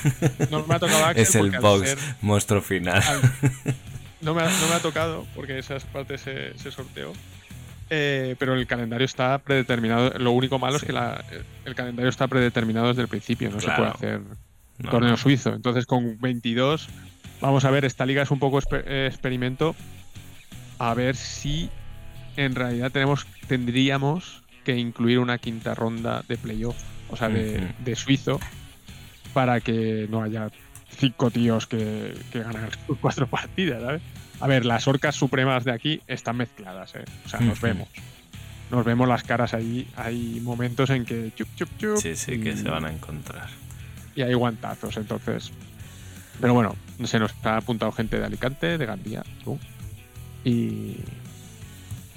no 0.50 0.66
me 0.66 0.74
ha 0.74 0.78
tocado 0.80 1.04
Axel 1.06 1.22
es 1.22 1.34
el 1.36 1.50
box 1.60 1.88
ser- 1.90 1.98
monstruo 2.20 2.60
final. 2.60 3.00
al- 3.00 3.20
no, 4.20 4.34
me 4.34 4.42
ha, 4.42 4.46
no 4.46 4.68
me 4.68 4.74
ha 4.74 4.80
tocado 4.80 5.24
porque 5.36 5.56
esas 5.58 5.84
partes 5.84 6.20
se, 6.22 6.58
se 6.58 6.72
sorteó. 6.72 7.12
Eh, 7.94 8.36
pero 8.38 8.54
el 8.54 8.66
calendario 8.66 9.04
está 9.04 9.36
predeterminado. 9.38 10.10
Lo 10.18 10.32
único 10.32 10.58
malo 10.58 10.78
Sí. 10.78 10.84
es 10.84 10.86
que 10.86 10.92
la- 10.94 11.22
el 11.66 11.74
calendario 11.74 12.08
está 12.08 12.26
predeterminado 12.26 12.88
desde 12.88 13.02
el 13.02 13.08
principio. 13.08 13.50
No 13.50 13.58
Claro. 13.58 13.74
se 13.74 13.76
puede 13.76 13.90
hacer 14.16 14.20
No, 14.78 14.90
torneo 14.90 15.10
no. 15.10 15.16
suizo. 15.18 15.52
Entonces, 15.54 15.84
con 15.84 16.18
22, 16.18 16.88
vamos 17.42 17.66
a 17.66 17.70
ver, 17.70 17.84
esta 17.84 18.06
liga 18.06 18.22
es 18.22 18.30
un 18.30 18.38
poco 18.38 18.60
eh, 18.72 19.06
experimento. 19.10 19.76
A 20.78 20.94
ver 20.94 21.16
si 21.16 21.68
en 22.38 22.54
realidad 22.54 22.90
tenemos, 22.90 23.26
tendríamos 23.46 24.42
que 24.64 24.76
incluir 24.78 25.18
una 25.18 25.36
quinta 25.36 25.74
ronda 25.74 26.24
de 26.26 26.38
playoff, 26.38 26.76
o 27.10 27.16
sea, 27.16 27.28
de, 27.28 27.94
suizo, 27.94 28.40
para 29.34 29.60
que 29.60 30.06
no 30.08 30.22
haya 30.22 30.48
cinco 30.96 31.30
tíos 31.30 31.66
que, 31.66 32.14
que 32.32 32.38
ganan 32.42 32.70
cuatro 33.02 33.26
partidas, 33.26 33.82
¿sabes? 33.82 34.02
A 34.42 34.46
ver, 34.48 34.64
las 34.64 34.88
orcas 34.88 35.14
supremas 35.14 35.64
de 35.64 35.72
aquí 35.72 36.00
están 36.06 36.36
mezcladas, 36.36 36.94
¿eh? 36.96 37.04
O 37.24 37.28
sea, 37.28 37.40
nos 37.40 37.60
vemos. 37.60 37.88
Nos 38.70 38.84
vemos 38.84 39.06
las 39.08 39.22
caras 39.22 39.54
ahí. 39.54 39.86
Hay 39.96 40.40
momentos 40.40 40.90
en 40.90 41.04
que 41.04 41.30
chup, 41.36 41.48
chup, 41.56 41.68
chup. 41.78 41.96
Sí, 41.98 42.16
sí, 42.16 42.40
que 42.40 42.50
y- 42.50 42.56
se 42.56 42.68
van 42.68 42.84
a 42.84 42.90
encontrar. 42.92 43.48
y 44.16 44.22
hay 44.22 44.34
guantazos, 44.34 44.96
entonces. 44.96 45.50
Pero 46.40 46.54
bueno, 46.54 46.74
se 47.04 47.18
nos 47.18 47.32
ha 47.44 47.56
apuntado 47.58 47.92
gente 47.92 48.18
de 48.18 48.24
Alicante, 48.26 48.76
de 48.78 48.86
Gandía, 48.86 49.22
tú. 49.44 49.58
Y, 50.44 50.96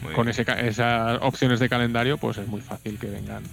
Muy 0.01 0.13
con 0.13 0.27
ese, 0.29 0.43
ca- 0.45 0.59
esas 0.59 1.19
opciones 1.21 1.59
de 1.59 1.69
calendario, 1.69 2.17
pues 2.17 2.37
es 2.37 2.47
muy 2.47 2.61
fácil 2.61 2.97
que 2.99 3.07
vengan 3.07 3.43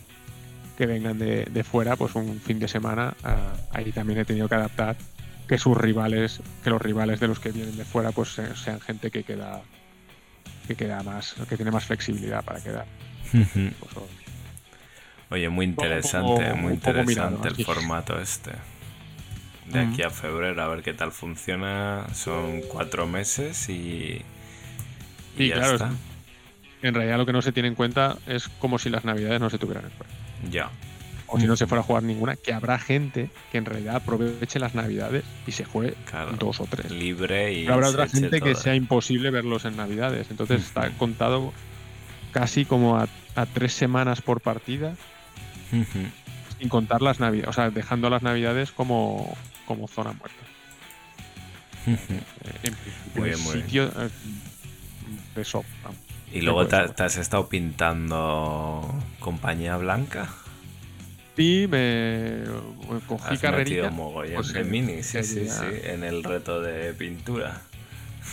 que 0.78 0.86
vengan 0.86 1.18
de, 1.18 1.44
de 1.44 1.64
fuera, 1.64 1.96
pues 1.96 2.14
un 2.14 2.40
fin 2.40 2.58
de 2.58 2.66
semana. 2.68 3.14
ah, 3.22 3.52
ahí 3.72 3.92
también 3.92 4.18
he 4.20 4.24
tenido 4.24 4.48
que 4.48 4.54
adaptar 4.54 4.96
que 5.48 5.58
sus 5.58 5.76
rivales, 5.76 6.40
que 6.64 6.70
los 6.70 6.80
rivales 6.80 7.20
de 7.20 7.28
los 7.28 7.38
que 7.40 7.50
vienen 7.52 7.76
de 7.76 7.84
fuera, 7.84 8.12
pues 8.12 8.30
se- 8.30 8.54
sean 8.56 8.80
gente 8.80 9.10
que 9.10 9.24
queda 9.24 9.62
que 10.66 10.76
queda 10.76 11.02
más, 11.02 11.34
que 11.48 11.56
tiene 11.56 11.70
más 11.72 11.84
flexibilidad 11.86 12.44
para 12.44 12.60
quedar. 12.60 12.86
Pues, 13.32 13.96
o- 13.96 14.08
Oye, 15.30 15.48
muy 15.48 15.66
poco- 15.68 15.86
interesante, 15.86 16.52
muy 16.54 16.72
mirado, 16.74 17.30
interesante 17.32 17.48
el 17.48 17.64
formato 17.64 18.20
este. 18.20 18.52
De 19.66 19.80
aquí 19.80 20.02
a 20.02 20.10
febrero, 20.10 20.62
a 20.62 20.68
ver 20.68 20.82
qué 20.82 20.92
tal 20.92 21.10
funciona. 21.12 22.06
Son 22.14 22.60
cuatro 22.62 23.06
meses 23.06 23.68
y. 23.68 24.22
y 25.38 25.48
ya 25.48 25.54
claro, 25.54 25.74
está. 25.74 25.90
en 26.82 26.94
realidad 26.94 27.16
lo 27.16 27.24
que 27.26 27.32
no 27.32 27.40
se 27.42 27.52
tiene 27.52 27.68
en 27.68 27.74
cuenta 27.74 28.18
es 28.26 28.48
como 28.48 28.78
si 28.78 28.90
las 28.90 29.04
navidades 29.04 29.40
no 29.40 29.48
se 29.50 29.58
tuvieran 29.58 29.84
en 29.84 29.90
cuenta. 29.90 30.14
Ya. 30.50 30.70
O 31.34 31.40
si 31.40 31.46
no 31.46 31.56
se 31.56 31.66
fuera 31.66 31.80
a 31.80 31.84
jugar 31.84 32.02
ninguna, 32.02 32.36
que 32.36 32.52
habrá 32.52 32.78
gente 32.78 33.30
que 33.50 33.58
en 33.58 33.64
realidad 33.64 33.96
aproveche 33.96 34.58
las 34.58 34.74
navidades 34.74 35.24
y 35.46 35.52
se 35.52 35.64
juegue 35.64 35.94
Claro. 36.04 36.32
dos 36.38 36.60
o 36.60 36.66
tres. 36.66 36.90
Libre 36.90 37.52
y. 37.54 37.62
Pero 37.62 37.74
habrá 37.74 37.88
otra 37.88 38.06
gente 38.06 38.40
que 38.42 38.54
sea 38.54 38.74
imposible 38.74 39.30
verlos 39.30 39.64
en 39.64 39.76
Navidades. 39.76 40.30
Entonces 40.30 40.60
está 40.62 40.90
contado 40.90 41.52
casi 42.32 42.64
como 42.66 42.98
a, 42.98 43.08
a 43.34 43.46
tres 43.46 43.72
semanas 43.72 44.20
por 44.20 44.40
partida, 44.42 44.94
sin 46.58 46.68
contar 46.68 47.00
las 47.00 47.18
Navidades. 47.18 47.48
O 47.48 47.52
sea, 47.54 47.70
dejando 47.70 48.10
las 48.10 48.22
Navidades 48.22 48.70
como, 48.72 49.34
como 49.66 49.88
zona 49.88 50.12
muerta. 50.12 50.36
Eh, 51.86 51.96
en 52.62 52.74
principio, 52.74 53.20
Muy 53.20 53.28
el 53.30 53.34
bien, 53.36 53.44
muy 53.44 53.54
sitio 53.62 53.84
eh, 53.86 54.08
de 55.34 55.42
shop. 55.44 55.64
vamos. 55.82 55.98
Y 56.32 56.40
luego 56.42 56.66
te 56.66 57.02
has 57.02 57.16
estado 57.16 57.48
pintando 57.48 58.86
compañía 59.18 59.76
blanca. 59.76 60.28
Y 61.36 61.66
me, 61.66 62.42
cogí 63.06 63.24
Has 63.24 63.30
metido 63.30 63.40
carrerilla 63.40 63.90
mogollón 63.90 64.34
pues, 64.34 64.52
de 64.52 64.64
minis, 64.64 65.06
sí, 65.06 65.22
sí, 65.24 65.48
sí, 65.48 65.66
en 65.84 66.04
el 66.04 66.22
reto 66.24 66.60
de 66.60 66.92
pintura. 66.94 67.62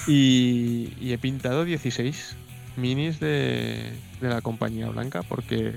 y, 0.08 0.94
y 1.00 1.13
he 1.13 1.18
pintado 1.18 1.63
16 1.65 2.36
minis 2.75 3.20
de, 3.20 3.94
de 4.22 4.27
la 4.29 4.41
compañía 4.41 4.89
blanca 4.89 5.24
porque 5.24 5.74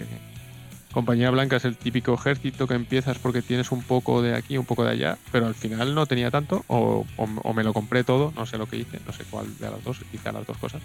compañía 0.93 1.31
blanca 1.31 1.57
es 1.57 1.65
el 1.65 1.77
típico 1.77 2.13
ejército 2.15 2.67
que 2.67 2.75
empiezas 2.75 3.19
porque 3.19 3.41
tienes 3.41 3.73
un 3.73 3.83
poco 3.83 4.21
de 4.21 4.35
aquí, 4.35 4.59
un 4.59 4.67
poco 4.67 4.85
de 4.85 4.91
allá, 4.91 5.17
pero 5.31 5.47
al 5.47 5.55
final 5.55 5.95
no 5.95 6.07
tenía 6.07 6.31
tanto 6.31 6.65
o, 6.67 7.07
o- 7.17 7.29
o 7.43 7.55
me 7.55 7.65
lo 7.65 7.73
compré 7.73 8.05
todo, 8.05 8.33
no 8.37 8.47
sé 8.47 8.59
lo 8.59 8.67
que 8.67 8.77
hice, 8.79 8.99
no 9.07 9.13
sé 9.13 9.25
cuál 9.31 9.47
de 9.59 9.71
las 9.71 9.83
dos, 9.85 10.01
hice 10.13 10.33
las 10.33 10.47
dos 10.47 10.59
cosas. 10.59 10.83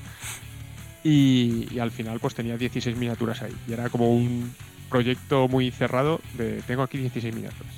Y, 1.04 1.68
y 1.72 1.80
al 1.80 1.92
final 1.92 2.20
pues 2.20 2.36
tenía 2.36 2.58
16 2.58 2.96
miniaturas 2.98 3.42
ahí 3.42 3.56
y 3.68 3.74
era 3.74 3.90
como 3.90 4.12
un 4.14 4.54
proyecto 4.90 5.48
muy 5.48 5.72
cerrado 5.72 6.22
de 6.34 6.62
tengo 6.64 6.84
aquí 6.84 6.98
16 6.98 7.34
miniaturas. 7.34 7.74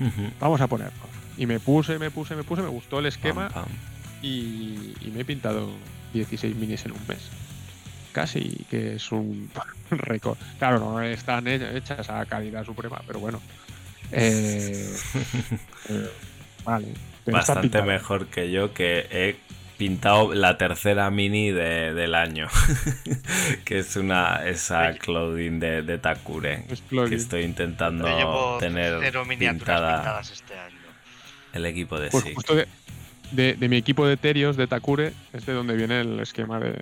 Ujú. 0.00 0.30
Vamos 0.40 0.60
a 0.60 0.66
ponerlo. 0.66 0.98
Y 1.36 1.46
me 1.46 1.60
puse, 1.60 1.98
me 1.98 2.10
puse, 2.10 2.34
me 2.36 2.42
puse, 2.44 2.62
me 2.62 2.68
gustó 2.68 2.98
el 2.98 3.06
esquema 3.06 3.48
pam. 3.48 3.66
y, 4.22 4.94
y 5.00 5.10
me 5.14 5.20
he 5.20 5.24
pintado 5.24 5.70
16 6.12 6.54
minis 6.56 6.84
en 6.86 6.92
un 6.92 7.00
mes. 7.08 7.28
Casi 8.12 8.66
que 8.70 8.96
es 8.96 9.12
un 9.12 9.50
récord. 9.90 10.36
Claro, 10.58 10.78
no 10.80 11.00
están 11.02 11.46
he- 11.46 11.76
hechas 11.76 12.10
a 12.10 12.24
calidad 12.26 12.64
suprema, 12.64 13.00
pero 13.06 13.20
bueno. 13.20 13.40
Eh, 14.12 14.92
eh, 15.88 16.10
vale. 16.64 16.88
Bastante 17.26 17.80
mejor 17.82 18.26
que 18.26 18.50
yo 18.50 18.72
que 18.74 19.06
he 19.10 19.36
pintado 19.80 20.34
la 20.34 20.58
tercera 20.58 21.10
mini 21.10 21.50
de- 21.52 21.94
del 21.94 22.14
año. 22.14 22.48
que 23.64 23.78
es 23.78 23.96
una 23.96 24.46
esa 24.46 24.92
clothing 24.98 25.58
de, 25.58 25.80
de 25.80 25.96
Takure. 25.96 26.66
Es 26.68 26.82
Que 26.82 27.14
estoy 27.14 27.44
intentando 27.44 28.06
llevo 28.06 28.58
tener 28.58 28.98
cero 29.00 29.24
miniaturas 29.24 29.58
pintada 29.58 29.96
pintadas 29.96 30.30
este 30.32 30.52
año. 30.58 30.76
el 31.54 31.64
equipo 31.64 31.98
de 31.98 32.10
Pues 32.10 32.24
justo 32.34 32.54
de, 32.54 32.68
de- 33.32 33.54
de 33.54 33.68
mi 33.70 33.78
equipo 33.78 34.06
de 34.06 34.18
Terios, 34.18 34.58
de 34.58 34.66
Takure, 34.66 35.14
es 35.32 35.46
de 35.46 35.54
donde 35.54 35.74
viene 35.74 36.02
el 36.02 36.20
esquema 36.20 36.60
de. 36.60 36.72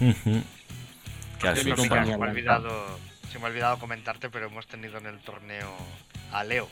De 0.00 0.04
mi 0.04 0.42
asustado. 1.42 1.76
compañía 1.76 2.12
se, 2.12 2.18
me 2.18 2.26
ha 2.26 2.30
olvidado, 2.30 2.98
se 3.32 3.38
me 3.38 3.44
ha 3.44 3.48
olvidado 3.48 3.78
comentarte, 3.78 4.28
pero 4.28 4.48
hemos 4.48 4.66
tenido 4.66 4.98
en 4.98 5.06
el 5.06 5.18
torneo 5.20 5.74
a 6.30 6.44
Leo, 6.44 6.68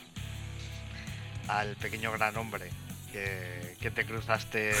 al 1.47 1.75
pequeño 1.77 2.11
gran 2.11 2.37
hombre 2.37 2.69
que, 3.11 3.75
que 3.79 3.91
te 3.91 4.05
cruzaste 4.05 4.71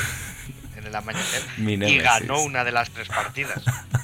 en 0.75 0.85
el 0.85 0.95
amanecer 0.95 1.41
Mi 1.57 1.73
y 1.73 1.99
ganó 1.99 2.41
una 2.41 2.63
de 2.63 2.71
las 2.71 2.89
tres 2.89 3.07
partidas. 3.07 3.63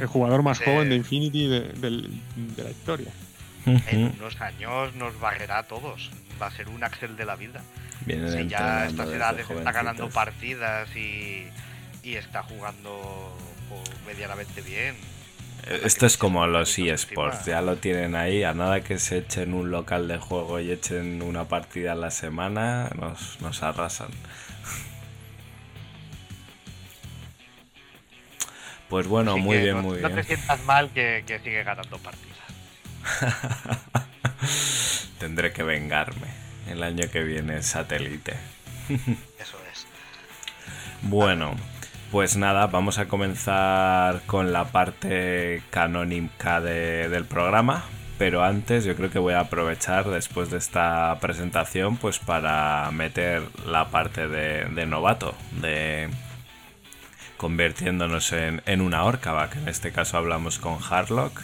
El 0.00 0.06
jugador 0.06 0.42
más 0.42 0.58
joven 0.58 0.88
de 0.88 0.96
Infinity 0.96 1.46
de, 1.46 2.10
la 2.56 2.70
historia. 2.70 3.12
En 3.66 4.14
unos 4.18 4.40
años 4.40 4.94
nos 4.94 5.18
barrerá 5.20 5.58
a 5.58 5.62
todos. 5.64 6.10
Va 6.40 6.46
a 6.46 6.50
ser 6.50 6.68
un 6.68 6.82
Axel 6.82 7.16
de 7.16 7.26
la 7.26 7.36
vida. 7.36 7.60
Vienen 8.06 8.32
Si 8.32 8.48
ya 8.48 8.78
a 8.78 8.86
estas 8.86 9.08
edades 9.08 9.48
está 9.48 9.72
ganando 9.72 10.08
partidas 10.08 10.88
y, 10.96 11.46
y 12.02 12.14
está 12.14 12.42
jugando 12.42 13.36
pues, 13.68 13.82
medianamente 14.06 14.62
bien. 14.62 14.96
Esto 15.66 16.06
es 16.06 16.16
como 16.16 16.46
los 16.46 16.78
eSports, 16.78 17.44
ya 17.46 17.60
lo 17.62 17.76
tienen 17.76 18.14
ahí, 18.14 18.42
a 18.44 18.54
nada 18.54 18.80
que 18.82 18.98
se 18.98 19.18
echen 19.18 19.54
un 19.54 19.70
local 19.70 20.08
de 20.08 20.18
juego 20.18 20.58
y 20.60 20.70
echen 20.72 21.22
una 21.22 21.44
partida 21.44 21.92
a 21.92 21.94
la 21.94 22.10
semana, 22.10 22.90
nos, 22.96 23.40
nos 23.40 23.62
arrasan. 23.62 24.08
Pues 28.88 29.06
bueno, 29.06 29.32
Así 29.32 29.40
muy 29.40 29.58
bien, 29.58 29.76
no, 29.76 29.82
muy 29.82 30.00
no 30.00 30.08
te 30.08 30.14
bien. 30.14 30.26
sientas 30.26 30.64
mal 30.64 30.90
que, 30.90 31.22
que 31.26 31.38
sigue 31.38 31.62
ganando 31.62 31.98
partidas. 31.98 32.38
Tendré 35.18 35.52
que 35.52 35.62
vengarme 35.62 36.26
el 36.68 36.82
año 36.82 37.08
que 37.10 37.22
viene 37.22 37.54
en 37.56 37.62
satélite. 37.62 38.34
Eso 39.38 39.58
es. 39.72 39.86
Bueno, 41.02 41.54
pues 42.10 42.36
nada, 42.36 42.66
vamos 42.66 42.98
a 42.98 43.06
comenzar 43.06 44.22
con 44.26 44.52
la 44.52 44.64
parte 44.72 45.62
canónica 45.70 46.60
de- 46.60 47.08
del 47.08 47.24
programa. 47.24 47.84
Pero 48.18 48.44
antes 48.44 48.84
yo 48.84 48.94
creo 48.96 49.08
que 49.10 49.18
voy 49.18 49.32
a 49.32 49.40
aprovechar 49.40 50.06
después 50.10 50.50
de 50.50 50.58
esta 50.58 51.16
presentación 51.22 51.96
pues 51.96 52.18
para 52.18 52.90
meter 52.92 53.42
la 53.66 53.88
parte 53.88 54.28
de, 54.28 54.84
novato, 54.86 55.34
de 55.62 56.10
convirtiéndonos 57.38 58.32
en, 58.32 58.80
una 58.82 59.04
orca, 59.04 59.32
¿va? 59.32 59.48
que 59.48 59.58
en 59.58 59.68
este 59.68 59.90
caso 59.92 60.18
hablamos 60.18 60.58
con 60.58 60.76
Harlock 60.82 61.40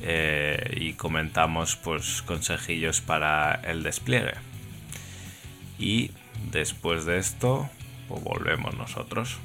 eh, 0.00 0.74
y 0.80 0.94
comentamos 0.94 1.76
pues 1.76 2.22
consejillos 2.22 3.02
para 3.02 3.56
el 3.56 3.82
despliegue. 3.82 4.32
Y 5.78 6.10
después 6.50 7.04
de 7.04 7.18
esto, 7.18 7.68
pues 8.08 8.24
volvemos 8.24 8.74
nosotros. 8.78 9.36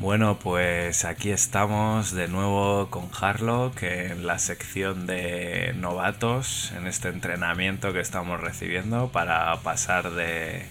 Bueno, 0.00 0.38
pues 0.38 1.04
aquí 1.04 1.30
estamos 1.30 2.12
de 2.12 2.26
nuevo 2.26 2.88
con 2.88 3.10
Harlock 3.20 3.82
en 3.82 4.26
la 4.26 4.38
sección 4.38 5.06
de 5.06 5.74
novatos, 5.76 6.72
en 6.74 6.86
este 6.86 7.10
entrenamiento 7.10 7.92
que 7.92 8.00
estamos 8.00 8.40
recibiendo 8.40 9.12
para 9.12 9.54
pasar 9.56 10.12
de, 10.12 10.66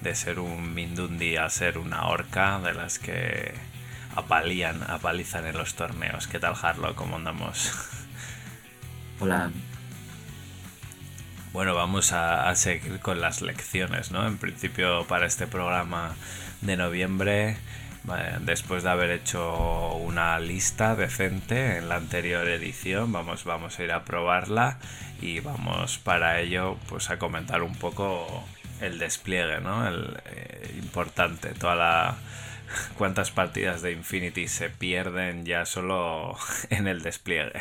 de 0.00 0.14
ser 0.16 0.40
un 0.40 0.74
Mindundi 0.74 1.36
a 1.36 1.48
ser 1.50 1.78
una 1.78 2.08
orca 2.08 2.58
de 2.58 2.74
las 2.74 2.98
que 2.98 3.54
apalían, 4.16 4.82
apalizan 4.90 5.46
en 5.46 5.56
los 5.56 5.76
torneos. 5.76 6.26
¿Qué 6.26 6.40
tal 6.40 6.54
Harlock? 6.60 6.96
¿Cómo 6.96 7.14
andamos? 7.14 7.72
Hola. 9.20 9.52
Bueno, 11.52 11.76
vamos 11.76 12.10
a, 12.10 12.48
a 12.50 12.56
seguir 12.56 12.98
con 12.98 13.20
las 13.20 13.40
lecciones, 13.40 14.10
¿no? 14.10 14.26
En 14.26 14.36
principio 14.36 15.06
para 15.06 15.26
este 15.26 15.46
programa 15.46 16.16
de 16.60 16.76
noviembre, 16.76 17.56
después 18.40 18.82
de 18.82 18.90
haber 18.90 19.10
hecho 19.10 19.94
una 19.94 20.38
lista 20.38 20.94
decente 20.94 21.78
en 21.78 21.88
la 21.88 21.96
anterior 21.96 22.46
edición, 22.48 23.12
vamos, 23.12 23.44
vamos 23.44 23.78
a 23.78 23.84
ir 23.84 23.92
a 23.92 24.04
probarla 24.04 24.78
y 25.20 25.40
vamos 25.40 25.98
para 25.98 26.40
ello 26.40 26.76
pues 26.88 27.10
a 27.10 27.18
comentar 27.18 27.62
un 27.62 27.74
poco 27.74 28.44
el 28.80 28.98
despliegue, 28.98 29.60
¿no? 29.60 29.86
El 29.88 30.16
eh, 30.26 30.74
importante, 30.78 31.54
toda 31.54 31.76
la 31.76 32.16
cuántas 32.98 33.30
partidas 33.30 33.82
de 33.82 33.92
Infinity 33.92 34.48
se 34.48 34.70
pierden 34.70 35.44
ya 35.44 35.64
solo 35.64 36.36
en 36.70 36.88
el 36.88 37.02
despliegue. 37.02 37.60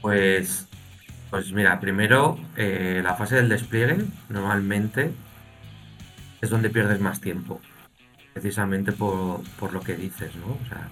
Pues, 0.00 0.68
pues 1.30 1.52
mira, 1.52 1.80
primero 1.80 2.38
eh, 2.56 3.00
la 3.02 3.14
fase 3.14 3.36
del 3.36 3.48
despliegue 3.48 4.04
normalmente 4.28 5.12
es 6.40 6.50
donde 6.50 6.70
pierdes 6.70 7.00
más 7.00 7.20
tiempo, 7.20 7.60
precisamente 8.32 8.92
por, 8.92 9.42
por 9.58 9.72
lo 9.72 9.80
que 9.80 9.96
dices, 9.96 10.34
¿no? 10.36 10.46
O 10.46 10.68
sea, 10.68 10.88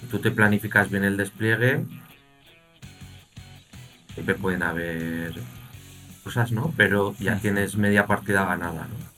si 0.00 0.06
tú 0.06 0.18
te 0.18 0.30
planificas 0.30 0.90
bien 0.90 1.04
el 1.04 1.16
despliegue, 1.16 1.84
siempre 4.14 4.34
pueden 4.34 4.62
haber 4.62 5.34
cosas, 6.24 6.52
¿no? 6.52 6.72
Pero 6.76 7.14
ya 7.18 7.38
tienes 7.38 7.76
media 7.76 8.06
partida 8.06 8.46
ganada, 8.46 8.88
¿no? 8.88 9.16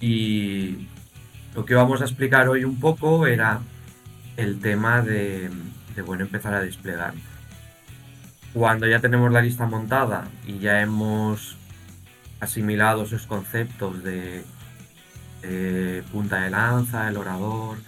Y 0.00 0.88
lo 1.54 1.64
que 1.64 1.74
vamos 1.74 2.00
a 2.00 2.04
explicar 2.04 2.48
hoy 2.48 2.64
un 2.64 2.80
poco 2.80 3.26
era 3.26 3.60
el 4.36 4.60
tema 4.60 5.02
de, 5.02 5.50
de, 5.96 6.02
bueno, 6.02 6.24
empezar 6.24 6.54
a 6.54 6.60
desplegar. 6.60 7.14
Cuando 8.52 8.86
ya 8.86 9.00
tenemos 9.00 9.32
la 9.32 9.42
lista 9.42 9.66
montada 9.66 10.28
y 10.46 10.58
ya 10.58 10.80
hemos 10.80 11.56
asimilado 12.40 13.02
esos 13.02 13.26
conceptos 13.26 14.02
de, 14.04 14.44
de 15.42 16.02
punta 16.12 16.40
de 16.42 16.50
lanza, 16.50 17.08
el 17.08 17.16
orador 17.16 17.78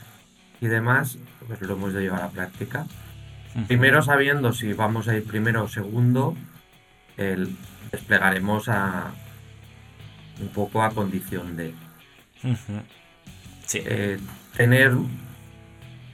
y 0.60 0.66
demás, 0.66 1.18
pues 1.46 1.60
lo 1.62 1.74
hemos 1.74 1.92
de 1.92 2.02
llevar 2.02 2.22
a 2.22 2.30
práctica. 2.30 2.86
Primero 3.66 4.02
sabiendo 4.02 4.52
si 4.52 4.72
vamos 4.72 5.08
a 5.08 5.16
ir 5.16 5.24
primero 5.24 5.64
o 5.64 5.68
segundo, 5.68 6.36
el, 7.16 7.56
desplegaremos 7.90 8.68
a 8.68 9.10
un 10.40 10.48
poco 10.48 10.82
a 10.82 10.90
condición 10.90 11.56
de. 11.56 11.74
Sí. 13.66 13.82
eh, 13.84 14.18
tener 14.56 14.92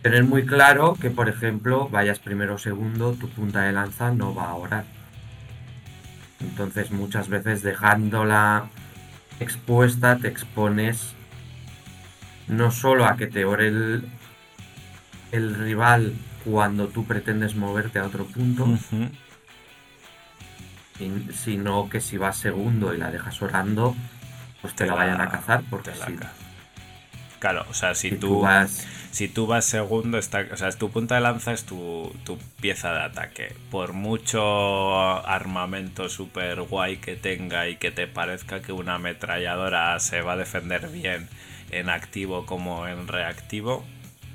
tener 0.05 0.25
muy 0.25 0.45
claro 0.45 0.99
que 1.01 1.09
por 1.09 1.31
ejemplo 1.31 1.89
vayas 1.89 2.19
primero 2.19 2.57
o 2.57 2.59
segundo 2.59 3.15
tu 3.15 3.27
punta 3.31 3.63
de 3.63 3.73
lanza 3.73 4.13
no 4.13 4.35
va 4.35 4.51
a 4.51 4.55
orar. 4.55 4.85
Entonces 6.41 6.91
muchas 6.91 7.31
veces 7.31 7.63
dejándola 7.63 8.69
expuesta 9.41 10.19
te 10.19 10.29
expones 10.29 11.15
no 12.49 12.71
solo 12.71 13.07
a 13.07 13.17
que 13.17 13.29
te 13.29 13.47
ore 13.47 13.69
el, 13.69 14.05
el 15.33 15.55
rival 15.55 16.13
cuando 16.45 16.89
tú 16.89 17.07
pretendes 17.07 17.57
moverte 17.57 17.99
a 17.99 18.05
otro 18.05 18.27
punto 18.27 18.69
sino 21.33 21.89
que 21.89 22.03
si 22.03 22.19
vas 22.19 22.37
segundo 22.37 22.93
y 22.93 22.99
la 22.99 23.11
dejas 23.11 23.41
orando 23.41 23.97
pues 24.61 24.75
te 24.75 24.85
la 24.85 24.95
vayan 24.95 25.23
a 25.23 25.31
cazar 25.31 25.65
porque 25.71 25.93
si, 25.95 26.19
Claro, 27.45 27.67
o 27.69 27.75
sea, 27.75 27.95
si, 27.95 28.09
si 28.09 28.17
tú, 28.17 28.29
tú 28.29 28.41
vas 28.41 28.87
si 29.11 29.29
tú 29.29 29.47
vas 29.47 29.67
segundo, 29.67 30.17
está, 30.17 30.47
o 30.51 30.57
sea, 30.57 30.73
tu 30.73 30.91
punta 30.91 31.17
de 31.17 31.21
lanza 31.21 31.53
es 31.53 31.65
tu, 31.65 32.11
tu 32.25 32.39
pieza 32.63 32.91
de 32.95 33.03
ataque. 33.03 33.55
Por 33.71 33.93
mucho 33.93 34.41
armamento 35.29 36.09
super 36.09 36.63
guay 36.63 36.97
que 36.97 37.17
tenga 37.17 37.69
y 37.69 37.77
que 37.77 37.91
te 37.91 38.07
parezca 38.07 38.63
que 38.63 38.73
una 38.73 38.95
ametralladora 38.95 40.01
se 40.01 40.23
va 40.23 40.33
a 40.33 40.37
defender 40.37 40.89
bien 40.89 41.29
en 41.71 41.91
activo 41.91 42.47
como 42.47 42.89
en 42.89 43.07
reactivo, 43.09 43.85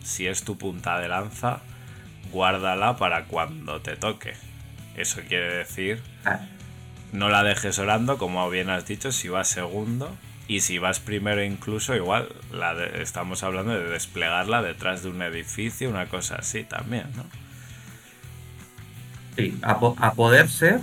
si 0.04 0.28
es 0.28 0.44
tu 0.44 0.60
punta 0.60 1.00
de 1.00 1.08
lanza, 1.08 1.62
guárdala 2.32 2.96
para 2.98 3.26
cuando 3.26 3.82
te 3.82 3.96
toque. 3.96 4.36
Eso 4.96 5.22
quiere 5.28 5.52
decir 5.52 6.00
ah, 6.26 6.42
no 7.12 7.30
la 7.30 7.42
dejes 7.42 7.80
orando, 7.80 8.20
como 8.20 8.48
bien 8.52 8.70
has 8.70 8.86
dicho, 8.86 9.12
si 9.12 9.30
vas 9.30 9.48
segundo. 9.48 10.16
Y 10.50 10.60
si 10.60 10.80
vas 10.80 11.00
primero 11.00 11.42
incluso, 11.46 11.96
igual 11.96 12.28
la 12.52 12.76
de- 12.76 13.02
estamos 13.02 13.42
hablando 13.44 13.72
de 13.74 13.86
desplegarla 13.90 14.62
detrás 14.62 15.02
de 15.02 15.10
un 15.12 15.22
edificio, 15.22 15.90
una 15.90 16.10
cosa 16.10 16.36
así 16.36 16.66
también, 16.66 17.16
¿no? 17.16 17.26
Sí, 19.36 19.58
a, 19.64 19.80
po- 19.80 19.96
a 20.00 20.14
poder 20.14 20.50
ser, 20.50 20.82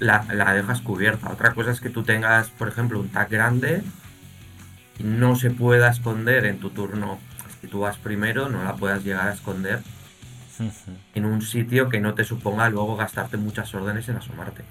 la, 0.00 0.24
la 0.32 0.54
dejas 0.54 0.80
cubierta. 0.82 1.30
Otra 1.30 1.54
cosa 1.54 1.70
es 1.70 1.80
que 1.80 1.90
tú 1.90 2.02
tengas, 2.04 2.50
por 2.50 2.68
ejemplo, 2.68 2.98
un 3.00 3.10
tag 3.10 3.28
grande 3.30 3.82
y 4.98 5.02
no 5.04 5.34
se 5.36 5.50
pueda 5.50 5.88
esconder 5.90 6.44
en 6.46 6.60
tu 6.60 6.70
turno. 6.70 7.18
Si 7.60 7.68
tú 7.68 7.80
vas 7.80 7.98
primero, 7.98 8.48
no 8.48 8.62
la 8.64 8.76
puedas 8.76 9.02
llegar 9.04 9.28
a 9.28 9.32
esconder 9.32 9.82
en 11.12 11.26
un 11.26 11.42
sitio 11.42 11.90
que 11.90 12.00
no 12.00 12.14
te 12.14 12.24
suponga 12.24 12.70
luego 12.70 12.96
gastarte 12.96 13.36
muchas 13.36 13.74
órdenes 13.74 14.08
en 14.08 14.16
asomarte. 14.16 14.64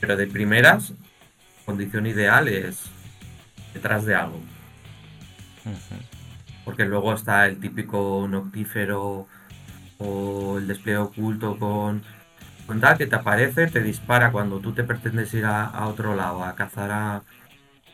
Pero 0.00 0.16
de 0.16 0.26
primeras, 0.26 0.92
condición 1.64 2.06
ideal 2.06 2.48
es 2.48 2.84
detrás 3.72 4.04
de 4.04 4.14
algo. 4.14 4.40
Porque 6.64 6.84
luego 6.84 7.12
está 7.14 7.46
el 7.46 7.58
típico 7.58 8.26
noctífero 8.28 9.26
o 9.98 10.58
el 10.58 10.66
despliegue 10.66 10.98
oculto 10.98 11.58
con, 11.58 12.02
tal 12.80 12.98
que 12.98 13.06
te 13.06 13.16
aparece, 13.16 13.66
te 13.66 13.80
dispara 13.80 14.32
cuando 14.32 14.60
tú 14.60 14.72
te 14.72 14.84
pretendes 14.84 15.32
ir 15.34 15.44
a, 15.44 15.64
a 15.64 15.86
otro 15.88 16.14
lado 16.14 16.44
a 16.44 16.54
cazar 16.54 16.90
a, 16.90 17.22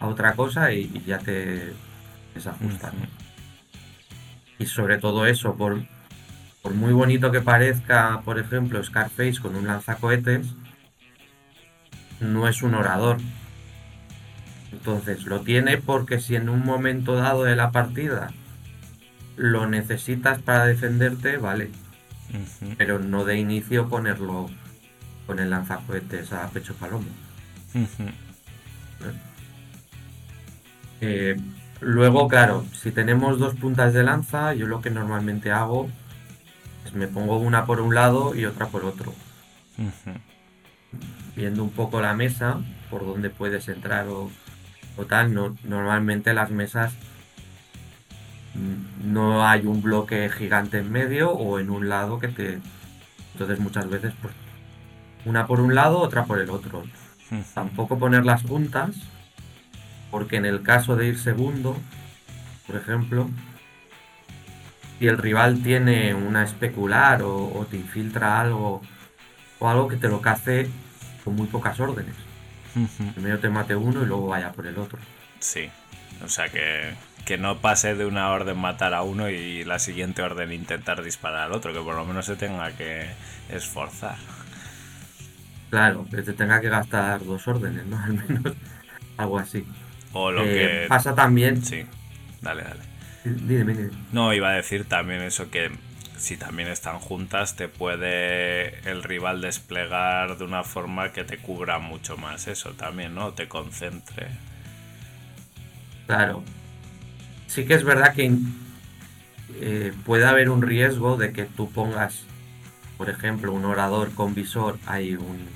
a 0.01 0.07
otra 0.07 0.35
cosa 0.35 0.73
y, 0.73 0.91
y 0.95 1.03
ya 1.05 1.19
te 1.19 1.73
desajusta. 2.35 2.89
¿no? 2.89 3.07
Y 4.59 4.67
sobre 4.67 4.99
todo 4.99 5.27
eso, 5.27 5.57
por, 5.57 5.83
por 6.63 6.75
muy 6.75 6.93
bonito 6.93 7.31
que 7.33 7.41
parezca, 7.41 8.21
por 8.25 8.39
ejemplo, 8.39 8.83
Scarface 8.85 9.41
con 9.41 9.57
un 9.57 9.67
lanzacohetes, 9.67 10.55
no 12.21 12.47
es 12.47 12.63
un 12.63 12.75
orador. 12.75 13.17
Entonces 14.73 15.25
lo 15.25 15.41
tiene 15.41 15.79
porque 15.79 16.21
si 16.21 16.37
en 16.37 16.49
un 16.49 16.65
momento 16.65 17.17
dado 17.17 17.45
de 17.45 17.57
la 17.57 17.71
partida 17.71 18.33
lo 19.37 19.67
necesitas 19.67 20.41
para 20.41 20.67
defenderte, 20.67 21.37
vale. 21.39 21.71
Pero 22.77 22.99
no 22.99 23.25
de 23.25 23.39
inicio 23.39 23.89
ponerlo 23.89 24.49
con 25.27 25.39
el 25.39 25.51
lanzacohetes 25.51 26.33
a 26.33 26.49
pecho 26.49 26.75
palomo. 26.75 27.09
ujú. 27.75 28.11
Eh, 31.01 31.37
luego, 31.81 32.29
claro, 32.29 32.65
si 32.73 32.93
tenemos 32.93 33.39
dos 33.39 33.55
puntas 33.55 33.95
de 33.95 34.03
lanza, 34.03 34.53
yo 34.55 34.67
lo 34.67 34.83
que 34.83 34.91
normalmente 34.91 35.51
hago 35.51 35.89
es 36.85 36.93
me 36.93 37.09
pongo 37.09 37.39
una 37.39 37.65
por 37.65 37.81
un 37.81 37.95
lado 37.95 38.35
y 38.35 38.45
otra 38.45 38.67
por 38.67 38.85
otro. 38.85 39.15
Viendo 41.35 41.63
un 41.63 41.71
poco 41.71 42.03
la 42.03 42.13
mesa, 42.13 42.61
por 42.91 43.07
donde 43.07 43.31
puedes 43.31 43.69
entrar 43.69 44.09
o, 44.09 44.31
o 45.01 45.07
tal. 45.07 45.35
No, 45.35 45.57
normalmente 45.65 46.35
las 46.35 46.51
mesas 46.51 46.93
mm, 48.55 49.13
no 49.13 49.47
hay 49.47 49.67
un 49.67 49.83
bloque 49.83 50.29
gigante 50.31 50.79
en 50.79 50.93
medio 50.93 51.33
o 51.33 51.59
en 51.59 51.71
un 51.71 51.89
lado 51.89 52.19
que 52.19 52.29
te... 52.29 52.59
Entonces 53.33 53.59
muchas 53.61 53.89
veces 53.89 54.13
pues 54.21 54.35
una 55.25 55.47
por 55.47 55.61
un 55.61 55.75
lado, 55.75 55.99
otra 55.99 56.25
por 56.25 56.39
el 56.39 56.51
otro. 56.51 56.85
Tampoco 57.55 57.99
poner 57.99 58.25
las 58.25 58.43
juntas, 58.43 58.91
porque 60.11 60.37
en 60.37 60.47
el 60.47 60.63
caso 60.63 60.97
de 60.97 61.07
ir 61.09 61.19
segundo, 61.19 61.77
por 62.67 62.77
ejemplo, 62.77 63.31
si 64.99 65.07
el 65.07 65.17
rival 65.17 65.63
tiene 65.63 66.13
una 66.15 66.43
especular 66.43 67.23
o, 67.23 67.53
o 67.55 67.67
te 67.67 67.77
infiltra 67.77 68.41
algo 68.41 68.83
o 69.61 69.69
algo 69.69 69.87
que 69.89 69.97
te 69.97 70.09
lo 70.09 70.21
cace 70.21 70.69
con 71.25 71.37
muy 71.37 71.47
pocas 71.47 71.79
órdenes. 71.79 72.30
Primero 73.15 73.39
te 73.41 73.49
mate 73.49 73.77
uno 73.77 74.03
y 74.03 74.07
luego 74.07 74.27
vaya 74.29 74.53
por 74.53 74.67
el 74.67 74.79
otro. 74.79 75.07
Sí, 75.39 75.71
o 76.25 76.29
sea 76.29 76.49
que, 76.51 76.95
que 77.25 77.39
no 77.39 77.61
pase 77.61 77.95
de 77.95 78.07
una 78.07 78.31
orden 78.31 78.59
matar 78.59 78.95
a 78.95 79.03
uno 79.03 79.29
y 79.31 79.65
la 79.65 79.79
siguiente 79.79 80.23
orden 80.23 80.53
intentar 80.53 81.03
disparar 81.03 81.47
al 81.47 81.53
otro, 81.53 81.73
que 81.73 81.81
por 81.81 81.95
lo 81.97 82.05
menos 82.05 82.27
se 82.27 82.37
tenga 82.37 82.73
que 82.77 83.17
esforzar. 83.49 84.19
Claro, 85.71 86.09
que 86.11 86.23
te 86.23 86.33
tenga 86.35 86.61
que 86.61 86.69
gastar 86.69 87.25
dos 87.25 87.47
órdenes, 87.49 87.87
¿no? 87.87 87.99
Al 88.03 88.13
menos 88.15 88.57
algo 89.17 89.39
así. 89.39 89.67
O 90.13 90.31
lo 90.31 90.43
Eh, 90.45 90.53
que... 90.53 90.87
Pasa 90.89 91.15
también... 91.15 91.63
Sí, 91.63 91.87
dale, 92.41 92.63
dale. 92.65 92.83
Dime, 93.25 93.75
dime. 93.75 93.91
No, 94.13 94.33
iba 94.35 94.51
a 94.51 94.53
decir 94.55 94.89
también 94.89 95.23
eso 95.23 95.51
que 95.51 95.71
si 96.21 96.37
también 96.37 96.69
están 96.69 96.99
juntas 96.99 97.57
te 97.57 97.67
puede 97.69 98.79
el 98.89 99.03
rival 99.03 99.41
desplegar 99.41 100.37
de 100.37 100.45
una 100.45 100.65
forma 100.65 101.13
que 101.13 101.25
te 101.25 101.39
cubra 101.39 101.79
mucho 101.79 102.17
más 102.19 102.47
eso 102.47 102.71
también, 102.73 103.15
¿no? 103.15 103.33
Te 103.33 103.49
concentre. 103.49 104.29
Claro. 106.07 106.43
Sí 107.47 107.65
que 107.65 107.75
es 107.75 107.85
verdad 107.85 108.15
que 108.15 108.33
eh, 109.61 109.93
puede 110.05 110.27
haber 110.27 110.51
un 110.51 110.63
riesgo 110.63 111.17
de 111.17 111.33
que 111.33 111.45
tú 111.45 111.71
pongas, 111.71 112.25
por 112.99 113.09
ejemplo, 113.09 113.53
un 113.53 113.65
orador 113.65 114.13
con 114.15 114.35
visor, 114.35 114.79
hay 114.87 115.15
un, 115.15 115.49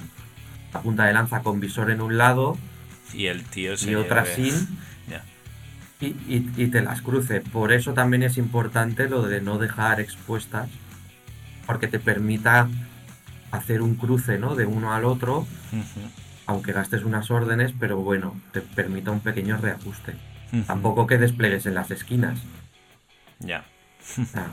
una 0.70 0.82
punta 0.82 1.04
de 1.04 1.12
lanza 1.12 1.42
con 1.42 1.60
visor 1.60 1.90
en 1.90 2.00
un 2.00 2.16
lado 2.16 2.56
Y 3.12 3.26
el 3.26 3.44
tío 3.44 3.76
se 3.76 3.92
y 3.92 3.94
otra 3.94 4.24
sin. 4.24 4.78
Y, 6.04 6.34
y- 6.34 6.52
y 6.64 6.66
te 6.68 6.82
las 6.82 7.02
cruce. 7.02 7.40
Por 7.40 7.72
eso 7.72 7.92
también 7.94 8.22
es 8.22 8.36
importante 8.38 9.08
lo 9.08 9.22
de 9.22 9.40
no 9.40 9.58
dejar 9.58 10.00
expuestas, 10.00 10.68
porque 11.66 11.88
te 11.88 11.98
permita 11.98 12.68
hacer 13.50 13.82
un 13.82 13.94
cruce 13.94 14.38
¿no? 14.38 14.54
de 14.54 14.66
uno 14.66 14.92
al 14.92 15.04
otro, 15.04 15.46
aunque 16.46 16.72
gastes 16.72 17.04
unas 17.04 17.30
órdenes, 17.30 17.72
pero 17.78 17.98
bueno, 17.98 18.40
te 18.52 18.60
permita 18.60 19.10
un 19.10 19.20
pequeño 19.20 19.56
reajuste. 19.58 20.14
Tampoco 20.66 21.06
que 21.06 21.18
desplegues 21.18 21.66
en 21.66 21.74
las 21.74 21.90
esquinas. 21.90 22.38
Ya. 23.40 23.64
Sea, 24.00 24.48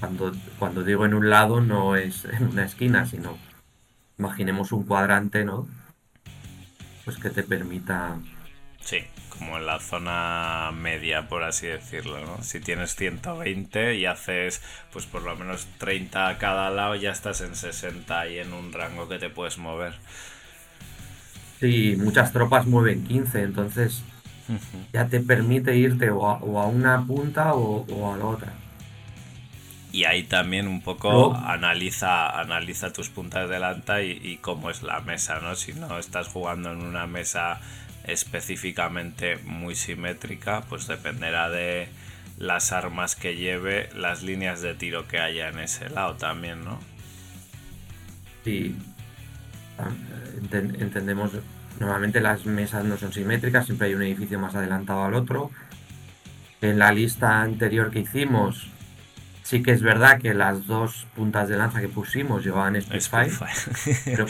cuando, 0.00 0.32
cuando 0.58 0.82
digo 0.82 1.06
en 1.06 1.14
un 1.14 1.30
lado 1.30 1.60
no 1.60 1.96
es 1.96 2.24
en 2.26 2.48
una 2.48 2.64
esquina, 2.64 3.06
sino 3.06 3.38
imaginemos 4.18 4.72
un 4.72 4.84
cuadrante, 4.84 5.44
¿no? 5.44 5.66
Pues 7.04 7.16
que 7.18 7.30
te 7.30 7.42
permita 7.42 8.16
Sí, 8.80 8.98
como 9.38 9.58
en 9.58 9.66
la 9.66 9.80
zona 9.80 10.70
media, 10.72 11.28
por 11.28 11.42
así 11.44 11.66
decirlo, 11.66 12.20
¿no? 12.24 12.42
Si 12.42 12.60
tienes 12.60 12.94
120 12.96 13.96
y 13.96 14.06
haces 14.06 14.62
pues 14.92 15.06
por 15.06 15.22
lo 15.22 15.36
menos 15.36 15.66
30 15.78 16.28
a 16.28 16.38
cada 16.38 16.70
lado, 16.70 16.94
ya 16.96 17.10
estás 17.10 17.40
en 17.40 17.54
60 17.56 18.28
y 18.28 18.38
en 18.38 18.52
un 18.52 18.72
rango 18.72 19.08
que 19.08 19.18
te 19.18 19.30
puedes 19.30 19.58
mover. 19.58 19.94
Sí, 21.60 21.96
muchas 21.98 22.32
tropas 22.32 22.66
mueven 22.66 23.04
15, 23.04 23.42
entonces 23.42 24.04
ya 24.92 25.08
te 25.08 25.20
permite 25.20 25.76
irte 25.76 26.10
o 26.10 26.28
a, 26.28 26.34
o 26.38 26.60
a 26.60 26.66
una 26.66 27.04
punta 27.06 27.54
o, 27.54 27.86
o 27.88 28.12
a 28.12 28.16
la 28.16 28.26
otra. 28.26 28.52
Y 29.92 30.04
ahí 30.04 30.24
también 30.24 30.66
un 30.66 30.82
poco 30.82 31.34
analiza, 31.36 32.40
analiza 32.40 32.92
tus 32.92 33.10
puntas 33.10 33.48
de 33.48 33.60
lanta 33.60 34.02
y, 34.02 34.18
y 34.22 34.38
cómo 34.38 34.70
es 34.70 34.82
la 34.82 35.00
mesa, 35.00 35.38
¿no? 35.40 35.54
Si 35.54 35.72
no 35.72 35.98
estás 35.98 36.26
jugando 36.28 36.72
en 36.72 36.82
una 36.82 37.06
mesa 37.06 37.60
específicamente 38.06 39.38
muy 39.44 39.74
simétrica, 39.74 40.62
pues 40.62 40.86
dependerá 40.86 41.48
de 41.50 41.88
las 42.38 42.72
armas 42.72 43.14
que 43.16 43.36
lleve, 43.36 43.88
las 43.94 44.22
líneas 44.22 44.60
de 44.60 44.74
tiro 44.74 45.06
que 45.06 45.20
haya 45.20 45.48
en 45.48 45.58
ese 45.60 45.88
lado 45.90 46.14
también, 46.16 46.64
¿no? 46.64 46.80
Sí, 48.44 48.76
ah, 49.78 49.88
enten- 50.42 50.80
entendemos, 50.80 51.32
normalmente 51.78 52.20
las 52.20 52.44
mesas 52.44 52.84
no 52.84 52.96
son 52.98 53.12
simétricas, 53.12 53.66
siempre 53.66 53.88
hay 53.88 53.94
un 53.94 54.02
edificio 54.02 54.38
más 54.38 54.54
adelantado 54.54 55.04
al 55.04 55.14
otro. 55.14 55.50
En 56.60 56.78
la 56.78 56.92
lista 56.92 57.40
anterior 57.42 57.90
que 57.90 58.00
hicimos, 58.00 58.66
sí 59.42 59.62
que 59.62 59.70
es 59.72 59.82
verdad 59.82 60.20
que 60.20 60.34
las 60.34 60.66
dos 60.66 61.06
puntas 61.14 61.48
de 61.48 61.56
lanza 61.56 61.80
que 61.80 61.88
pusimos 61.88 62.44
llevaban 62.44 62.80
Spitfire, 62.80 63.30
pero, 64.04 64.26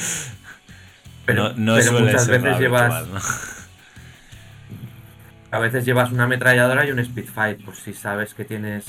pero, 1.25 1.53
no 1.57 1.57
no 1.57 1.75
pero 1.77 1.93
muchas 2.01 2.27
veces. 2.29 3.64
A 5.55 5.61
veces 5.61 5.85
llevas 5.85 6.11
una 6.11 6.25
ametralladora 6.25 6.85
y 6.85 6.91
un 6.91 7.05
Spitfire, 7.05 7.59
pues 7.65 7.79
si 7.79 7.95
sabes 7.95 8.35
que 8.35 8.45
tienes 8.45 8.87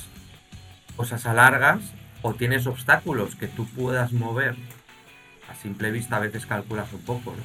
cosas 0.96 1.28
a 1.28 1.34
largas 1.36 1.80
o 2.24 2.34
tienes 2.34 2.66
obstáculos 2.66 3.36
que 3.36 3.48
tú 3.48 3.68
puedas 3.68 4.14
mover 4.14 4.56
a 5.48 5.54
simple 5.54 5.92
vista 5.92 6.16
a 6.16 6.22
veces 6.22 6.48
calculas 6.48 6.92
un 6.92 7.02
poco, 7.02 7.36
¿no? 7.36 7.44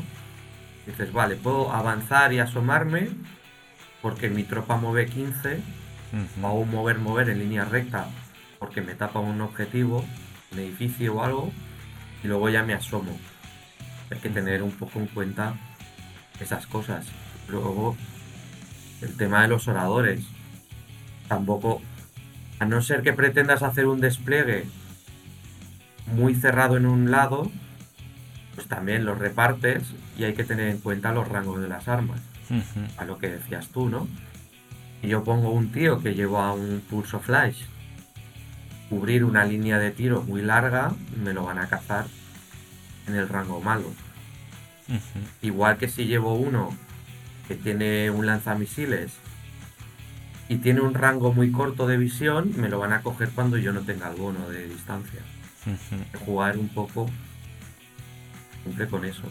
Dices, 0.87 1.13
vale, 1.13 1.37
puedo 1.37 1.71
avanzar 1.71 2.33
y 2.33 2.39
asomarme 2.39 3.11
porque 4.01 4.31
mi 4.31 4.43
tropa 4.43 4.79
mueve 4.79 5.05
15, 5.05 5.61
Ujú. 6.13 6.47
o 6.47 6.53
un 6.55 6.71
mover, 6.71 6.99
mover 6.99 7.29
en 7.29 7.41
línea 7.41 7.67
recta 7.67 8.07
porque 8.59 8.81
me 8.81 8.95
tapa 8.95 9.21
un 9.21 9.43
objetivo, 9.43 10.03
un 10.51 10.59
edificio 10.59 11.17
o 11.17 11.23
algo, 11.23 11.53
y 12.25 12.27
luego 12.27 12.49
ya 12.49 12.63
me 12.63 12.73
asomo. 12.73 13.19
Hay 14.11 14.19
que 14.19 14.31
tener 14.31 14.63
un 14.63 14.73
poco 14.73 14.99
en 14.99 15.09
cuenta 15.09 15.57
esas 16.41 16.67
cosas. 16.67 17.05
Luego, 17.49 17.97
el 19.03 19.17
tema 19.17 19.43
de 19.43 19.49
los 19.49 19.69
oradores. 19.69 20.25
Tampoco, 21.29 21.81
a 22.59 22.67
no 22.67 22.83
ser 22.83 23.03
que 23.03 23.13
pretendas 23.13 23.63
hacer 23.63 23.87
un 23.87 24.01
despliegue 24.01 24.65
muy 26.07 26.35
cerrado 26.35 26.77
en 26.77 26.87
un 26.87 27.11
lado, 27.11 27.51
pues 28.55 28.67
también 28.67 29.05
los 29.05 29.19
repartes 29.19 29.83
y 30.19 30.25
hay 30.25 30.35
que 30.35 30.45
tener 30.45 30.69
en 30.69 30.79
cuenta 30.79 31.13
los 31.13 31.29
rangos 31.29 31.61
de 31.61 31.69
las 31.69 31.89
armas, 31.89 32.21
a 32.97 33.05
lo 33.05 33.19
que 33.19 33.29
decías 33.29 33.69
tú, 33.69 33.89
¿no? 33.89 34.09
Y 35.03 35.09
yo 35.09 35.25
pongo 35.25 35.51
un 35.51 35.73
tío 35.73 36.03
que 36.03 36.15
lleva 36.15 36.53
un 36.53 36.83
pulso 36.91 37.21
flash, 37.21 37.63
cubrir 38.91 39.25
una 39.25 39.45
línea 39.45 39.79
de 39.79 39.93
tiro 39.93 40.23
muy 40.23 40.43
larga, 40.43 40.93
me 41.23 41.33
lo 41.33 41.45
van 41.45 41.59
a 41.59 41.69
cazar 41.69 42.07
en 43.07 43.15
el 43.15 43.29
rango 43.29 43.61
malo. 43.61 43.93
Igual 45.41 45.79
que 45.79 45.89
si 45.89 46.07
llevo 46.07 46.35
uno 46.35 46.77
que 47.51 47.57
tiene 47.57 48.11
un 48.11 48.27
lanzamisiles 48.27 49.11
y 50.49 50.59
tiene 50.59 50.83
un 50.83 50.95
rango 50.95 51.33
muy 51.33 51.51
corto 51.51 51.89
de 51.89 51.97
visión, 51.97 52.53
me 52.57 52.69
lo 52.69 52.79
van 52.79 52.93
a 52.93 53.03
coger 53.03 53.31
cuando 53.31 53.57
yo 53.59 53.73
no 53.73 53.81
tenga 53.81 54.09
el 54.09 54.15
bono 54.17 54.49
de 54.49 54.69
distancia. 54.69 55.19
Jugar 56.25 56.57
un 56.59 56.69
poco 56.69 57.11
siempre 58.63 58.87
con 58.87 59.05
eso. 59.05 59.23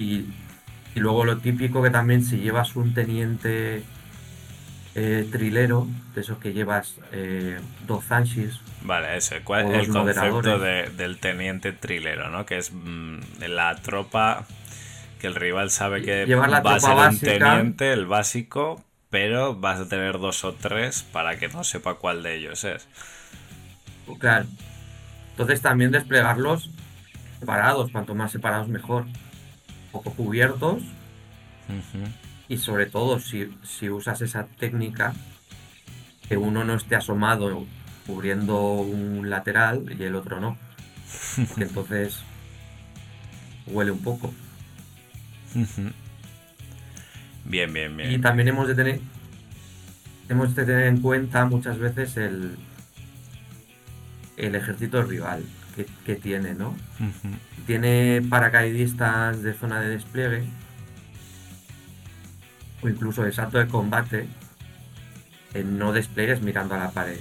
Y, 0.00 0.24
y 0.96 1.00
luego 1.00 1.24
lo 1.24 1.38
típico 1.38 1.80
que 1.80 1.90
también 1.90 2.24
si 2.24 2.38
llevas 2.38 2.74
un 2.74 2.92
teniente 2.92 3.84
eh, 4.96 5.28
trilero, 5.30 5.86
de 6.16 6.22
esos 6.22 6.38
que 6.38 6.52
llevas 6.52 6.96
eh, 7.12 7.60
dos 7.86 8.04
Zanshis, 8.04 8.58
Vale, 8.82 9.16
ese, 9.16 9.42
¿cuál 9.42 9.66
O 9.66 9.74
el 9.74 9.88
concepto 9.88 10.58
de- 10.58 10.90
del 10.96 11.18
teniente 11.18 11.70
trilero, 11.72 12.30
¿no? 12.30 12.44
Que 12.44 12.58
es 12.58 12.72
mm, 12.72 13.18
la 13.48 13.76
tropa 13.76 14.44
que 15.24 15.28
el 15.28 15.34
rival 15.36 15.70
sabe 15.70 16.02
que 16.02 16.26
Llevar 16.26 16.50
la 16.50 16.60
va 16.60 16.74
a 16.74 16.80
ser 16.80 16.90
un 16.90 16.96
básica. 16.96 17.38
teniente, 17.38 17.94
el 17.94 18.04
básico, 18.04 18.84
pero 19.08 19.54
vas 19.54 19.80
a 19.80 19.88
tener 19.88 20.18
dos 20.18 20.44
o 20.44 20.52
tres 20.52 21.02
para 21.02 21.38
que 21.38 21.48
no 21.48 21.64
sepa 21.64 21.94
cuál 21.94 22.22
de 22.22 22.34
ellos 22.36 22.62
es. 22.64 22.86
Claro. 24.18 24.46
Entonces 25.30 25.62
también 25.62 25.92
desplegarlos 25.92 26.68
separados, 27.40 27.90
cuanto 27.90 28.14
más 28.14 28.32
separados 28.32 28.68
mejor. 28.68 29.06
Poco 29.92 30.10
cubiertos 30.10 30.82
y 32.48 32.58
sobre 32.58 32.84
todo 32.84 33.18
si, 33.18 33.50
si 33.62 33.88
usas 33.88 34.20
esa 34.20 34.46
técnica, 34.58 35.14
que 36.28 36.36
uno 36.36 36.64
no 36.64 36.74
esté 36.74 36.96
asomado 36.96 37.64
cubriendo 38.06 38.60
un 38.72 39.30
lateral 39.30 39.96
y 39.98 40.02
el 40.02 40.16
otro 40.16 40.38
no. 40.38 40.58
Que 41.56 41.62
entonces 41.64 42.20
huele 43.66 43.90
un 43.90 44.02
poco. 44.02 44.34
Bien, 47.44 47.72
bien, 47.72 47.96
bien. 47.96 48.10
Y 48.12 48.18
también 48.18 48.48
hemos 48.48 48.66
de 48.68 48.74
tener 48.74 49.00
hemos 50.28 50.54
de 50.54 50.64
tener 50.64 50.86
en 50.86 51.00
cuenta 51.00 51.44
muchas 51.44 51.78
veces 51.78 52.16
el 52.16 52.56
el 54.36 54.54
ejército 54.54 55.02
rival 55.02 55.44
que, 55.76 55.86
que 56.04 56.16
tiene, 56.16 56.54
¿no? 56.54 56.74
Tiene 57.66 58.22
paracaidistas 58.28 59.42
de 59.42 59.54
zona 59.54 59.80
de 59.80 59.90
despliegue 59.90 60.44
o 62.82 62.88
incluso 62.88 63.22
de 63.22 63.32
salto 63.32 63.58
de 63.58 63.66
combate 63.68 64.26
en 65.54 65.78
no 65.78 65.92
despliegues 65.92 66.42
mirando 66.42 66.74
a 66.74 66.78
la 66.78 66.90
pared. 66.90 67.18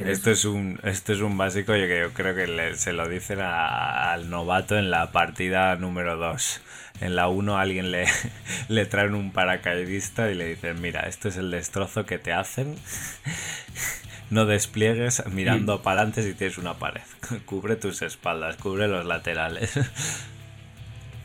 Esto 0.00 0.30
es 0.30 0.44
un, 0.46 0.80
esto 0.82 1.12
es 1.12 1.20
un 1.20 1.36
básico 1.36 1.76
yo 1.76 1.86
que 1.86 2.00
yo 2.00 2.12
creo 2.14 2.34
que 2.34 2.46
le- 2.46 2.74
se 2.76 2.92
lo 2.92 3.06
dicen 3.08 3.40
a- 3.40 4.12
al 4.12 4.30
novato 4.30 4.78
en 4.78 4.90
la 4.90 5.12
partida 5.12 5.76
número 5.76 6.16
2. 6.16 6.60
En 7.00 7.16
la 7.16 7.28
1 7.28 7.58
alguien 7.58 7.90
le, 7.90 8.06
le 8.68 8.86
traen 8.86 9.14
un 9.14 9.32
paracaidista 9.32 10.30
y 10.30 10.34
le 10.34 10.46
dicen, 10.46 10.80
mira, 10.80 11.00
esto 11.00 11.28
es 11.28 11.36
el 11.36 11.50
destrozo 11.50 12.06
que 12.06 12.18
te 12.18 12.32
hacen. 12.32 12.76
No 14.30 14.46
despliegues 14.46 15.24
mirando 15.26 15.82
para 15.82 16.02
adelante 16.02 16.22
si 16.22 16.34
tienes 16.34 16.56
una 16.56 16.74
pared. 16.74 17.02
Cubre 17.46 17.74
tus 17.74 18.00
espaldas, 18.00 18.54
cubre 18.56 18.86
los 18.86 19.04
laterales. 19.04 19.72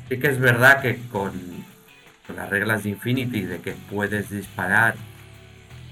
Sí 0.09 0.19
que 0.19 0.27
es 0.27 0.39
verdad 0.39 0.81
que 0.81 0.99
con, 1.11 1.31
con 2.25 2.35
las 2.35 2.49
reglas 2.49 2.83
de 2.83 2.89
Infinity 2.89 3.41
de 3.41 3.61
que 3.61 3.73
puedes 3.91 4.31
disparar 4.31 4.95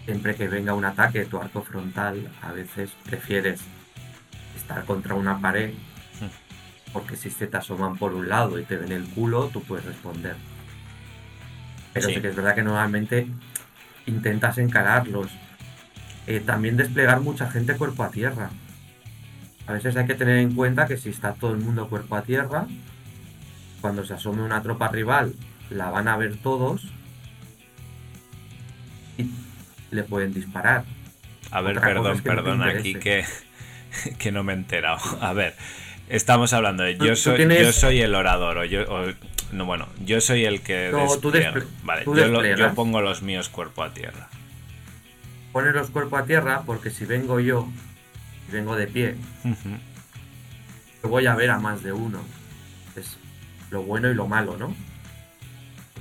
siempre 0.06 0.36
que 0.36 0.48
venga 0.48 0.74
un 0.74 0.86
ataque 0.86 1.26
tu 1.26 1.38
arco 1.38 1.62
frontal, 1.62 2.30
a 2.42 2.52
veces 2.52 2.92
prefieres 3.06 3.62
estar 4.56 4.84
contra 4.86 5.14
una 5.16 5.40
pared 5.40 5.72
porque 6.94 7.16
si 7.18 7.30
se 7.30 7.48
te 7.48 7.58
asoman 7.58 7.98
por 7.98 8.14
un 8.14 8.30
lado 8.30 8.60
y 8.60 8.64
te 8.64 8.78
ven 8.78 8.92
el 8.92 9.06
culo, 9.10 9.50
tú 9.52 9.62
puedes 9.64 9.86
responder. 9.86 10.36
Pero 11.92 12.08
Sí. 12.08 12.16
sí, 12.16 12.22
que 12.22 12.30
es 12.30 12.36
verdad 12.36 12.56
que 12.56 12.64
normalmente 12.64 13.28
intentas 14.06 14.58
encararlos. 14.60 15.30
Eh, 16.28 16.40
también 16.40 16.78
desplegar 16.78 17.20
mucha 17.20 17.50
gente 17.52 17.76
cuerpo 17.76 18.04
a 18.04 18.10
tierra. 18.12 18.50
A 19.68 19.74
veces 19.74 19.96
hay 19.96 20.06
que 20.06 20.16
tener 20.16 20.38
en 20.38 20.54
cuenta 20.56 20.88
que 20.88 20.98
si 20.98 21.10
está 21.10 21.34
todo 21.34 21.52
el 21.52 21.58
mundo 21.60 21.88
cuerpo 21.90 22.16
a 22.16 22.22
tierra, 22.24 22.68
cuando 23.82 24.06
se 24.06 24.14
asome 24.14 24.42
una 24.44 24.62
tropa 24.62 24.88
rival, 24.90 25.34
la 25.70 25.90
van 25.90 26.08
a 26.08 26.18
ver 26.18 26.38
todos 26.38 26.88
y 29.18 29.30
le 29.92 30.04
pueden 30.04 30.34
disparar. 30.34 30.86
A 31.52 31.62
ver, 31.62 31.78
Otra 31.78 31.90
perdón, 31.90 32.16
es 32.16 32.22
que 32.22 32.30
no 32.30 32.36
te 32.36 32.42
perdón, 32.42 32.64
aquí 32.64 32.96
que, 32.96 33.26
que 34.18 34.32
no 34.32 34.44
me 34.44 34.54
he 34.54 34.56
enterado. 34.56 35.00
A 35.22 35.34
ver, 35.34 35.56
estamos 36.10 36.54
hablando 36.54 36.84
de 36.84 36.98
yo 36.98 37.16
soy, 37.16 37.38
tienes- 37.38 37.62
yo 37.62 37.72
soy 37.74 38.02
el 38.02 38.16
orador, 38.16 38.58
o 38.60 38.66
yo, 38.66 38.84
o- 38.92 39.12
no, 39.52 39.66
bueno, 39.66 39.88
yo 40.06 40.20
soy 40.22 40.46
el 40.46 40.62
que 40.62 40.90
No, 40.92 41.18
tú 41.18 41.32
Vale, 41.84 42.04
tú 42.04 42.16
yo, 42.16 42.28
lo- 42.28 42.42
yo 42.42 42.42
despliegas. 42.42 42.76
pongo 42.76 43.02
los 43.02 43.22
míos 43.22 43.50
cuerpo 43.50 43.84
a 43.84 43.94
tierra. 43.94 44.30
Poneros 45.52 45.90
cuerpo 45.92 46.18
a 46.18 46.26
tierra 46.26 46.64
porque 46.66 46.90
si 46.90 47.06
vengo 47.06 47.40
yo, 47.40 47.68
y 48.50 48.52
vengo 48.52 48.76
de 48.76 48.88
pie, 48.88 49.16
Ujú. 49.44 49.70
yo 51.04 51.10
voy 51.10 51.28
a 51.28 51.36
ver 51.36 51.52
a 51.52 51.60
más 51.60 51.84
de 51.84 51.94
uno. 51.94 52.20
Es 52.96 53.18
lo 53.70 53.84
bueno 53.84 54.10
y 54.10 54.16
lo 54.16 54.28
malo, 54.28 54.58
¿no? 54.58 54.76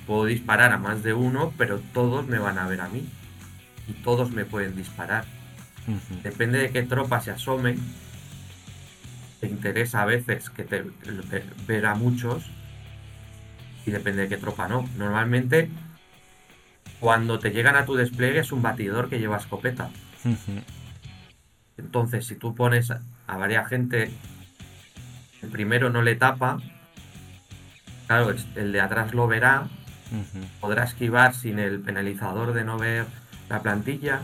Puedo 0.07 0.25
disparar 0.25 0.73
a 0.73 0.79
más 0.79 1.03
de 1.03 1.12
uno, 1.12 1.53
pero 1.59 1.81
todos 1.93 2.27
me 2.27 2.38
van 2.38 2.59
a 2.59 2.67
ver 2.67 2.81
a 2.81 2.88
mí. 2.88 3.07
Y 3.88 3.93
todos 3.95 4.31
me 4.31 4.45
pueden 4.45 4.75
disparar. 4.77 5.25
Depende 6.23 6.59
de 6.59 6.71
qué 6.71 6.83
tropa 6.83 7.21
se 7.21 7.31
asome. 7.33 7.77
Te 9.42 9.48
interesa 9.48 10.02
a 10.02 10.05
veces 10.05 10.50
que 10.50 10.62
te 10.62 10.83
ve- 10.83 11.44
ver 11.66 11.87
a 11.87 11.96
muchos. 11.96 12.48
Y 13.85 13.90
depende 13.90 14.22
de 14.22 14.28
qué 14.28 14.37
tropa 14.37 14.68
no. 14.68 14.88
Normalmente 14.96 15.68
cuando 17.00 17.40
te 17.40 17.50
llegan 17.50 17.74
a 17.74 17.85
tu 17.85 17.96
despliegue 17.96 18.38
es 18.38 18.52
un 18.52 18.62
batidor 18.62 19.09
que 19.09 19.18
lleva 19.18 19.37
escopeta. 19.38 19.90
Entonces, 21.76 22.24
si 22.24 22.37
tú 22.37 22.55
pones 22.55 22.92
a 22.92 23.37
varias 23.37 23.68
gente, 23.68 24.12
el 25.42 25.48
primero 25.48 25.90
no 25.90 26.02
le 26.02 26.14
tapa, 26.14 26.59
claro, 28.07 28.33
el- 28.55 28.70
de 28.70 28.81
atrás 28.81 29.12
lo 29.12 29.26
verá, 29.26 29.66
podrá 30.61 30.85
esquivar 30.85 31.35
sin 31.35 31.59
el 31.59 31.81
penalizador 31.81 32.52
de 32.52 32.62
no 32.62 32.78
ver 32.78 33.07
la 33.48 33.61
plantilla, 33.61 34.20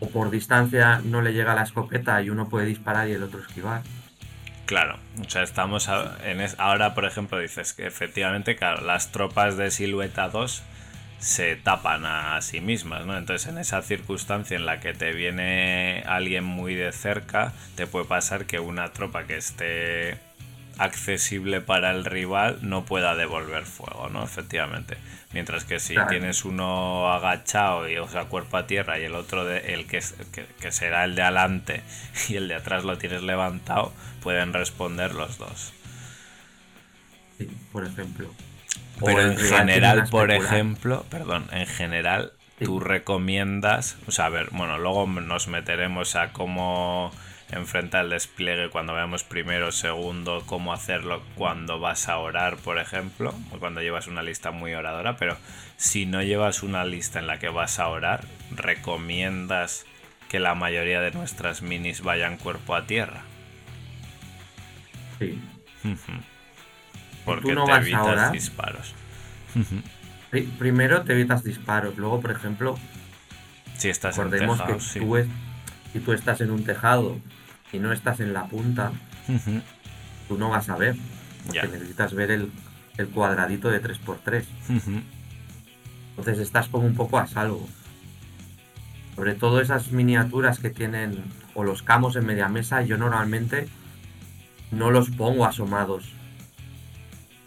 o 0.00 0.08
por 0.10 0.30
distancia 0.30 1.00
no 1.04 1.22
le 1.22 1.32
llega 1.32 1.54
la 1.54 1.62
escopeta 1.62 2.20
y 2.22 2.30
uno 2.30 2.48
puede 2.48 2.66
disparar 2.66 3.08
y 3.08 3.12
el 3.12 3.22
otro 3.22 3.40
esquivar. 3.40 3.82
Claro, 4.66 4.98
o 5.24 5.30
sea, 5.30 5.42
estamos 5.42 5.88
a- 5.88 6.16
en 6.24 6.40
es- 6.40 6.56
ahora, 6.58 6.94
por 6.94 7.04
ejemplo, 7.04 7.38
dices 7.38 7.72
que 7.72 7.86
efectivamente, 7.86 8.56
claro, 8.56 8.84
las 8.84 9.12
tropas 9.12 9.56
de 9.56 9.70
silueta 9.70 10.28
2 10.28 10.62
se 11.18 11.56
tapan 11.56 12.04
a 12.04 12.40
sí 12.42 12.60
mismas, 12.60 13.06
¿no? 13.06 13.16
Entonces, 13.16 13.48
en 13.48 13.58
esa 13.58 13.80
circunstancia 13.82 14.56
en 14.56 14.66
la 14.66 14.80
que 14.80 14.92
te 14.92 15.12
viene 15.12 16.02
alguien 16.06 16.44
muy 16.44 16.74
de 16.74 16.92
cerca, 16.92 17.52
te 17.76 17.86
puede 17.86 18.04
pasar 18.06 18.44
que 18.46 18.58
una 18.60 18.92
tropa 18.92 19.24
que 19.24 19.36
esté 19.36 20.18
accesible 20.78 21.60
para 21.60 21.90
el 21.90 22.04
rival 22.04 22.58
no 22.62 22.84
pueda 22.84 23.14
devolver 23.16 23.64
fuego, 23.66 24.08
¿no? 24.10 24.22
Efectivamente. 24.24 24.96
Mientras 25.32 25.64
que 25.64 25.80
si 25.80 25.94
Claro. 25.94 26.08
tienes 26.08 26.44
uno 26.44 27.10
agachado 27.12 27.88
y 27.88 27.96
o 27.98 28.08
sea 28.08 28.24
cuerpo 28.26 28.56
a 28.58 28.66
tierra 28.66 28.98
y 28.98 29.04
el 29.04 29.14
otro 29.14 29.44
de, 29.44 29.74
el 29.74 29.86
que, 29.86 30.00
que, 30.32 30.46
que 30.60 30.72
será 30.72 31.04
el 31.04 31.14
de 31.14 31.22
adelante 31.22 31.82
y 32.28 32.36
el 32.36 32.48
de 32.48 32.54
atrás 32.56 32.84
lo 32.84 32.98
tienes 32.98 33.22
levantado, 33.22 33.92
pueden 34.22 34.52
responder 34.52 35.14
los 35.14 35.38
dos. 35.38 35.72
Sí, 37.38 37.48
por 37.72 37.86
ejemplo. 37.86 38.34
Pero 39.04 39.20
en 39.22 39.36
general, 39.36 40.08
por 40.10 40.30
ejemplo, 40.30 41.04
perdón, 41.10 41.48
en 41.52 41.66
general 41.66 42.32
tú 42.62 42.80
recomiendas, 42.80 43.96
o 44.06 44.10
sea, 44.10 44.26
a 44.26 44.30
ver, 44.30 44.48
bueno, 44.52 44.78
luego 44.78 45.06
nos 45.06 45.48
meteremos 45.48 46.16
a 46.16 46.32
cómo 46.32 47.12
enfrentar 47.50 48.04
el 48.04 48.10
despliegue 48.10 48.70
cuando 48.70 48.92
veamos 48.94 49.22
primero, 49.24 49.70
segundo, 49.72 50.42
cómo 50.46 50.72
hacerlo 50.72 51.22
cuando 51.36 51.78
vas 51.78 52.08
a 52.08 52.18
orar, 52.18 52.56
por 52.56 52.78
ejemplo, 52.78 53.34
o 53.52 53.58
cuando 53.58 53.80
llevas 53.82 54.08
una 54.08 54.22
lista 54.22 54.50
muy 54.50 54.74
oradora, 54.74 55.16
pero 55.16 55.36
si 55.76 56.06
no 56.06 56.22
llevas 56.22 56.62
una 56.62 56.84
lista 56.84 57.18
en 57.20 57.26
la 57.26 57.38
que 57.38 57.48
vas 57.48 57.78
a 57.78 57.88
orar, 57.88 58.24
recomiendas 58.50 59.86
que 60.28 60.40
la 60.40 60.54
mayoría 60.56 61.00
de 61.00 61.12
nuestras 61.12 61.62
minis 61.62 62.00
vayan 62.02 62.36
cuerpo 62.36 62.74
a 62.74 62.86
tierra. 62.86 63.22
Sí. 65.20 65.40
Porque 67.24 67.54
no 67.54 67.64
te 67.64 67.72
evitas 67.72 68.06
orar, 68.06 68.32
disparos. 68.32 68.94
Pri- 70.30 70.42
Primero 70.58 71.02
te 71.02 71.12
evitas 71.12 71.44
disparos, 71.44 71.96
luego, 71.96 72.20
por 72.20 72.32
ejemplo, 72.32 72.76
Si 73.76 73.88
estás 73.88 74.18
en 74.18 74.30
que 74.30 74.80
sí. 74.80 74.98
tú 75.00 75.16
es- 75.16 75.28
si 75.96 76.02
tú 76.02 76.12
estás 76.12 76.42
en 76.42 76.50
un 76.50 76.62
tejado 76.62 77.16
y 77.72 77.78
no 77.78 77.90
estás 77.90 78.20
en 78.20 78.34
la 78.34 78.44
punta, 78.44 78.92
tú 80.28 80.36
no 80.36 80.50
vas 80.50 80.68
a 80.68 80.76
ver. 80.76 80.94
Porque 81.46 81.68
necesitas 81.68 82.12
ver 82.12 82.30
el, 82.32 82.52
el 82.98 83.08
cuadradito 83.08 83.70
de 83.70 83.82
3x3. 83.82 84.44
Ujú. 84.76 85.00
Entonces 86.10 86.38
estás 86.40 86.68
como 86.68 86.86
un 86.86 86.94
poco 86.94 87.18
a 87.18 87.26
salvo. 87.26 87.66
Sobre 89.14 89.34
todo 89.36 89.62
esas 89.62 89.90
miniaturas 89.90 90.58
que 90.58 90.68
tienen, 90.68 91.24
o 91.54 91.64
los 91.64 91.82
camos 91.82 92.14
en 92.16 92.26
media 92.26 92.50
mesa, 92.50 92.82
yo 92.82 92.98
normalmente 92.98 93.66
no 94.70 94.90
los 94.90 95.08
pongo 95.08 95.46
asomados 95.46 96.12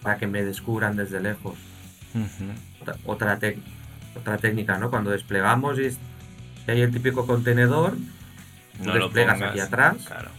para 0.02 0.18
que 0.18 0.26
me 0.26 0.44
descubran 0.44 0.96
desde 0.96 1.20
lejos. 1.20 1.56
Otra, 2.82 2.96
otra, 3.06 3.40
otra 4.16 4.38
técnica, 4.40 4.80
¿no? 4.80 4.90
Cuando 4.90 5.12
desplegamos 5.12 5.78
y 5.78 5.96
hay 6.68 6.82
el 6.82 6.92
típico 6.92 7.28
contenedor, 7.28 7.96
No 8.80 8.96
lo 8.96 9.06
desplegas 9.06 9.36
pongas. 9.36 9.52
aquí 9.52 9.60
atrás. 9.60 9.98
Claro. 10.06 10.30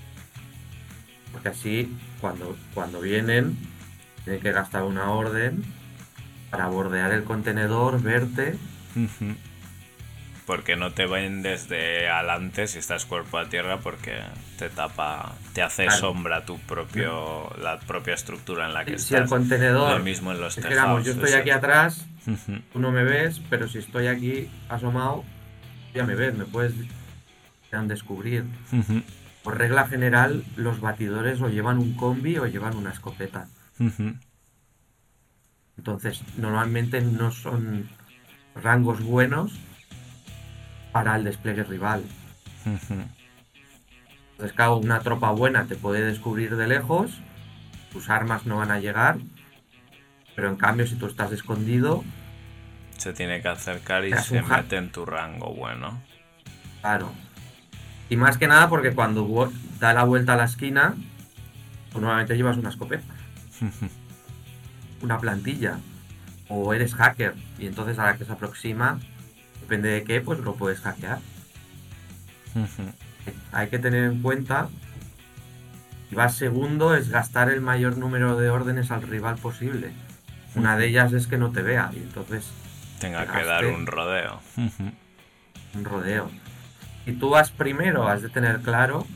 porque 1.32 1.48
así 1.50 1.96
cuando, 2.20 2.56
cuando 2.74 3.00
vienen 3.00 3.56
tienen 4.24 4.42
que 4.42 4.52
gastar 4.52 4.82
una 4.82 5.10
orden 5.10 5.64
para 6.50 6.66
bordear 6.66 7.12
el 7.12 7.24
contenedor, 7.24 8.02
verte. 8.02 8.56
Porque 10.46 10.74
no 10.74 10.92
te 10.92 11.06
ven 11.06 11.42
desde 11.42 12.08
adelante 12.08 12.66
si 12.66 12.80
estás 12.80 13.04
cuerpo 13.06 13.38
a 13.38 13.48
tierra 13.48 13.78
porque 13.78 14.18
te 14.58 14.68
tapa, 14.68 15.32
te 15.52 15.62
hace 15.62 15.84
Claro. 15.84 16.00
sombra 16.00 16.44
tu 16.44 16.58
propio, 16.58 17.54
la 17.62 17.78
propia 17.78 18.14
estructura 18.14 18.66
en 18.66 18.74
la 18.74 18.84
que 18.84 18.98
Si 18.98 19.14
el 19.14 19.22
estás. 19.22 19.30
contenedor, 19.30 19.98
Lo 19.98 20.04
mismo 20.04 20.32
en 20.32 20.40
los 20.40 20.56
tejados. 20.56 21.04
yo 21.04 21.12
estoy 21.12 21.32
aquí 21.34 21.50
atrás, 21.50 22.04
tú 22.72 22.80
no 22.80 22.90
me 22.90 23.04
ves, 23.04 23.40
pero 23.48 23.68
si 23.68 23.78
estoy 23.78 24.08
aquí 24.08 24.50
asomado, 24.68 25.24
ya 25.94 26.04
me 26.04 26.16
ves, 26.16 26.34
me 26.34 26.44
puedes 26.46 26.72
descubrir. 27.70 28.44
Ujú. 28.72 29.02
Por 29.42 29.58
regla 29.58 29.86
general, 29.86 30.44
los 30.56 30.80
batidores 30.80 31.40
o 31.40 31.48
llevan 31.48 31.78
un 31.78 31.94
combi 31.94 32.36
o 32.38 32.46
llevan 32.46 32.76
una 32.76 32.90
escopeta. 32.90 33.48
Entonces, 35.78 36.22
normalmente 36.36 37.00
no 37.00 37.30
son 37.30 37.88
rangos 38.54 39.02
buenos 39.02 39.58
para 40.92 41.16
el 41.16 41.24
despliegue 41.24 41.64
rival. 41.64 42.04
Ujú. 42.66 43.02
Entonces, 44.32 44.54
claro, 44.54 44.76
una 44.76 45.00
tropa 45.00 45.30
buena 45.30 45.66
te 45.66 45.76
puede 45.76 46.02
descubrir 46.04 46.56
de 46.56 46.66
lejos, 46.66 47.12
tus 47.92 48.10
armas 48.10 48.44
no 48.46 48.58
van 48.58 48.70
a 48.70 48.80
llegar, 48.80 49.18
pero 50.34 50.50
en 50.50 50.56
cambio, 50.56 50.86
si 50.86 50.96
tú 50.96 51.06
estás 51.06 51.32
escondido, 51.32 52.04
Se 52.98 53.14
tiene 53.14 53.40
que 53.40 53.48
acercar 53.48 54.04
y 54.04 54.12
se 54.18 54.42
mete 54.42 54.76
en 54.76 54.92
tu 54.92 55.06
rango 55.06 55.54
bueno. 55.54 56.02
claro. 56.82 57.10
Y 58.10 58.16
más 58.16 58.36
que 58.36 58.46
nada 58.46 58.68
porque 58.68 58.92
cuando 58.92 59.50
da 59.78 59.94
la 59.94 60.04
vuelta 60.04 60.34
a 60.34 60.36
la 60.36 60.44
esquina, 60.44 60.94
tú 61.92 62.00
normalmente 62.00 62.36
llevas 62.36 62.58
una 62.58 62.68
escopeta, 62.68 63.14
una 65.02 65.18
plantilla, 65.18 65.78
o 66.48 66.74
eres 66.74 66.94
hacker, 66.94 67.34
y 67.58 67.66
entonces 67.66 67.98
a 67.98 68.06
la 68.06 68.18
que 68.18 68.24
se 68.24 68.32
aproxima, 68.32 68.98
depende 69.60 69.88
de 69.88 70.04
qué, 70.04 70.20
pues 70.20 70.40
lo 70.40 70.56
puedes 70.56 70.80
hackear. 70.80 71.20
Hay 73.52 73.68
que 73.68 73.78
tener 73.78 74.04
en 74.04 74.20
cuenta 74.20 74.68
si 76.08 76.16
vas 76.16 76.34
segundo 76.34 76.96
es 76.96 77.08
gastar 77.08 77.48
el 77.50 77.60
mayor 77.60 77.96
número 77.96 78.36
de 78.36 78.50
órdenes 78.50 78.90
al 78.90 79.02
rival 79.02 79.36
posible. 79.36 79.92
Una 80.56 80.76
de 80.76 80.88
ellas 80.88 81.12
es 81.12 81.28
que 81.28 81.38
no 81.38 81.52
te 81.52 81.62
vea 81.62 81.92
y 81.94 81.98
entonces 81.98 82.50
Tenga 83.00 83.26
que 83.26 83.44
dar 83.44 83.64
un 83.66 83.86
rodeo. 83.86 84.40
Un 84.56 85.84
rodeo. 85.84 86.30
Si 87.04 87.12
tú 87.14 87.30
vas 87.30 87.50
primero, 87.50 88.08
has 88.08 88.22
de 88.22 88.28
tener 88.30 88.60
claro, 88.62 89.06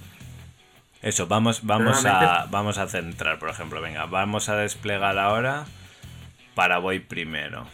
Eso, 1.03 1.27
vamos, 1.27 1.64
vamos, 1.64 2.05
a, 2.07 2.47
vamos 2.51 2.79
a 2.79 2.88
centrar, 2.88 3.38
por 3.38 3.51
ejemplo, 3.51 3.81
venga, 3.81 4.07
vamos 4.07 4.49
a 4.49 4.57
desplegar 4.57 5.18
ahora 5.18 5.66
para 6.55 6.79
voy 6.79 7.01
primero. 7.01 7.66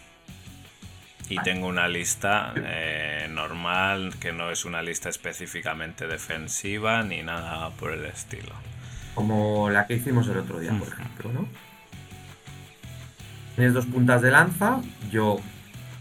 Y 1.28 1.40
tengo 1.42 1.68
una 1.68 1.86
lista 1.88 2.52
eh, 2.56 3.28
normal, 3.30 4.16
que 4.20 4.32
no 4.32 4.50
es 4.50 4.64
una 4.64 4.82
lista 4.82 5.08
específicamente 5.08 6.06
defensiva 6.08 7.02
ni 7.04 7.22
nada 7.22 7.70
por 7.70 7.92
el 7.92 8.04
estilo. 8.04 8.54
como 9.14 9.70
la 9.70 9.86
que 9.86 9.94
hicimos 9.94 10.28
el 10.28 10.38
otro 10.38 10.58
día, 10.60 10.74
por 10.76 10.88
Ujú. 10.88 10.94
ejemplo, 10.94 11.32
¿no? 11.32 11.48
Tienes 13.54 13.74
dos 13.74 13.86
puntas 13.86 14.22
de 14.22 14.30
lanza, 14.30 14.80
yo 15.10 15.36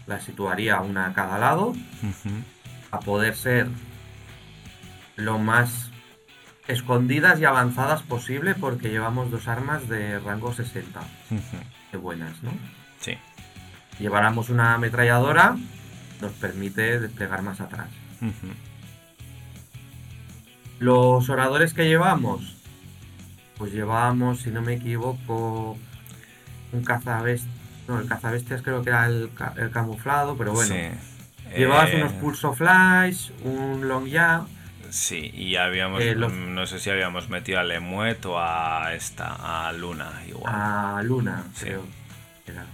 la 0.06 0.20
situaría 0.20 0.80
una 0.80 1.06
a 1.06 1.12
cada 1.14 1.38
lado, 1.38 1.74
a 2.90 3.00
poder 3.00 3.36
ser 3.36 3.68
lo 5.20 5.38
más 5.38 5.90
escondidas 6.68 7.40
y 7.40 7.44
avanzadas 7.44 8.02
posible 8.02 8.54
porque 8.54 8.90
llevamos 8.90 9.30
dos 9.30 9.48
armas 9.48 9.88
de 9.88 10.18
rango 10.20 10.52
60, 10.52 11.00
Ujú. 11.00 11.40
de 11.92 11.98
buenas, 11.98 12.42
¿no? 12.42 12.52
Sí. 13.00 13.14
Lleváramos 13.98 14.50
una 14.50 14.74
ametralladora, 14.74 15.56
nos 16.20 16.32
permite 16.32 17.00
desplegar 17.00 17.42
más 17.42 17.60
atrás. 17.60 17.88
Los 20.78 21.28
oradores 21.28 21.74
que 21.74 21.86
llevamos, 21.88 22.56
pues 23.58 23.72
llevábamos, 23.72 24.40
si 24.40 24.50
no 24.50 24.62
me 24.62 24.74
equivoco, 24.74 25.76
un 26.72 26.84
cazabestias. 26.84 27.54
No, 27.88 27.98
el 27.98 28.06
cazabestias 28.06 28.62
creo 28.62 28.82
que 28.82 28.90
era 28.90 29.06
el, 29.06 29.30
ca- 29.34 29.52
el 29.56 29.70
camuflado, 29.70 30.36
pero 30.36 30.52
bueno. 30.52 30.74
Sí. 30.74 31.56
Llevabas 31.56 31.90
Eh, 31.90 31.96
unos 31.96 32.12
pulso 32.14 32.52
flash, 32.54 33.30
un 33.42 33.88
long 33.88 34.08
jab, 34.10 34.46
Sí, 34.90 35.30
y 35.34 35.56
habíamos, 35.56 36.02
Eh, 36.02 36.14
los- 36.14 36.32
no 36.32 36.66
sé 36.66 36.78
si 36.80 36.90
habíamos 36.90 37.28
metido 37.28 37.60
a 37.60 37.64
Lemuet 37.64 38.24
o 38.26 38.38
a 38.40 38.92
esta, 38.94 39.68
a 39.68 39.72
Luna 39.72 40.10
igual. 40.28 40.52
a 40.54 41.02
Luna, 41.02 41.44
Sí. 41.54 41.66
creo. 41.66 41.84
Era. 42.46 42.64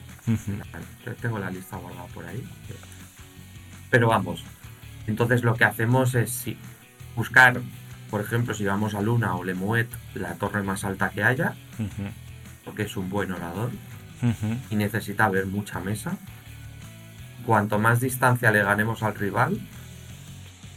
Tengo 1.20 1.38
la 1.38 1.50
lista 1.50 1.76
guardada 1.76 2.06
por 2.08 2.24
ahí. 2.26 2.42
Pero 3.90 4.08
vamos. 4.08 4.42
Entonces 5.06 5.44
lo 5.44 5.54
que 5.54 5.64
hacemos 5.64 6.14
es 6.14 6.30
sí, 6.30 6.56
buscar, 7.14 7.60
por 8.10 8.20
ejemplo, 8.22 8.54
si 8.54 8.64
vamos 8.64 8.94
a 8.94 9.00
Luna 9.02 9.36
o 9.36 9.44
Lemuet, 9.44 9.88
la 10.14 10.34
torre 10.34 10.62
más 10.62 10.84
alta 10.84 11.10
que 11.10 11.22
haya, 11.22 11.54
porque 12.64 12.82
es 12.84 12.96
un 12.96 13.08
buen 13.10 13.30
orador 13.32 13.70
y 14.70 14.74
necesita 14.76 15.28
ver 15.28 15.46
mucha 15.46 15.80
mesa. 15.80 16.16
cuanto 17.44 17.78
más 17.78 18.00
distancia 18.00 18.50
le 18.50 18.60
ganemos 18.64 19.04
al 19.04 19.14
rival, 19.14 19.60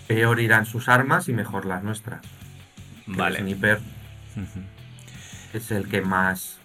peor 0.10 0.40
irán 0.40 0.66
sus 0.66 0.90
armas 0.90 1.30
y 1.30 1.34
mejor 1.34 1.66
las 1.68 1.84
nuestras. 1.84 2.22
El 3.08 3.14
Vale. 3.16 3.40
sniper 3.40 3.78
Ujú. 4.36 4.60
es 5.54 5.70
el 5.72 5.88
que 5.88 6.02
más 6.02 6.58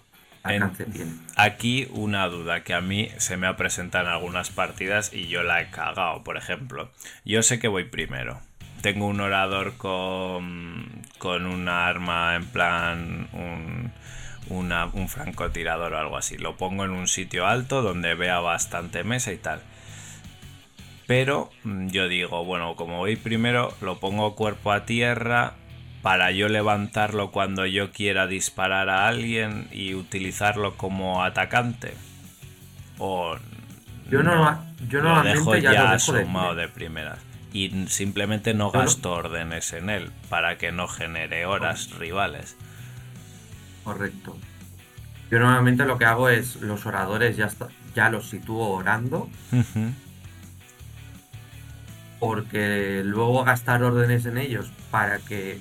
En- 0.43 0.63
alcance 0.63 0.85
tiene. 0.85 1.11
Aquí 1.35 1.87
una 1.91 2.27
duda 2.27 2.63
que 2.63 2.73
a 2.73 2.81
mí 2.81 3.09
se 3.17 3.37
me 3.37 3.45
ha 3.45 3.55
presentado 3.55 4.05
en 4.07 4.11
algunas 4.13 4.49
partidas 4.49 5.13
y 5.13 5.27
yo 5.27 5.43
la 5.43 5.61
he 5.61 5.69
cagado. 5.69 6.23
Por 6.23 6.37
ejemplo, 6.37 6.91
yo 7.23 7.43
sé 7.43 7.59
que 7.59 7.67
voy 7.67 7.83
primero. 7.83 8.41
Tengo 8.81 9.05
un 9.07 9.19
orador 9.21 9.77
con, 9.77 11.03
con 11.19 11.45
una 11.45 11.85
arma 11.87 12.35
en 12.35 12.45
plan 12.47 13.27
un, 13.33 13.91
una- 14.49 14.85
un 14.87 15.07
francotirador 15.07 15.93
o 15.93 15.99
algo 15.99 16.17
así. 16.17 16.37
Lo 16.37 16.57
pongo 16.57 16.83
en 16.83 16.91
un 16.91 17.07
sitio 17.07 17.45
alto 17.45 17.83
donde 17.83 18.15
vea 18.15 18.39
bastante 18.39 19.03
mesa 19.03 19.31
y 19.31 19.37
tal. 19.37 19.61
Pero 21.07 21.49
mm, 21.63 21.87
yo 21.87 22.07
digo, 22.07 22.43
bueno, 22.45 22.75
como 22.75 22.97
voy 22.97 23.15
primero, 23.15 23.73
lo 23.81 23.99
pongo 23.99 24.35
cuerpo 24.35 24.71
a 24.71 24.85
tierra 24.85 25.53
para 26.01 26.31
yo 26.31 26.47
levantarlo 26.49 27.31
cuando 27.31 27.65
yo 27.65 27.91
quiera 27.91 28.27
disparar 28.27 28.89
a 28.89 29.07
alguien 29.07 29.67
y 29.71 29.93
utilizarlo 29.95 30.77
como 30.77 31.23
atacante. 31.23 31.93
O 32.99 33.35
Yo, 34.09 34.21
no, 34.23 34.63
yo 34.89 35.01
lo 35.01 35.09
dejo 35.23 35.55
ya, 35.55 35.71
dejo 35.93 36.13
de 36.53 36.55
de 36.55 36.67
primeras. 36.69 37.19
Y 37.53 37.87
simplemente 37.87 38.53
no 38.53 38.69
gasto 38.71 39.13
órdenes 39.13 39.71
en 39.73 39.89
él 39.89 40.11
para 40.29 40.57
que 40.57 40.71
no 40.71 40.87
genere 40.87 41.45
horas 41.45 41.91
rivales. 41.97 42.57
Correcto. 43.83 44.37
Yo 45.31 45.39
normalmente 45.39 45.85
lo 45.85 45.97
que 45.97 46.05
hago 46.05 46.29
es 46.29 46.57
los 46.57 46.85
oradores 46.85 47.37
ya, 47.37 47.45
está- 47.45 47.69
ya 47.95 48.09
los 48.09 48.29
sitúo 48.29 48.67
orando. 48.69 49.29
Porque 52.25 53.03
luego 53.05 53.43
gastar 53.43 53.83
órdenes 53.83 54.25
en 54.25 54.39
ellos 54.39 54.71
para 54.89 55.19
que 55.19 55.59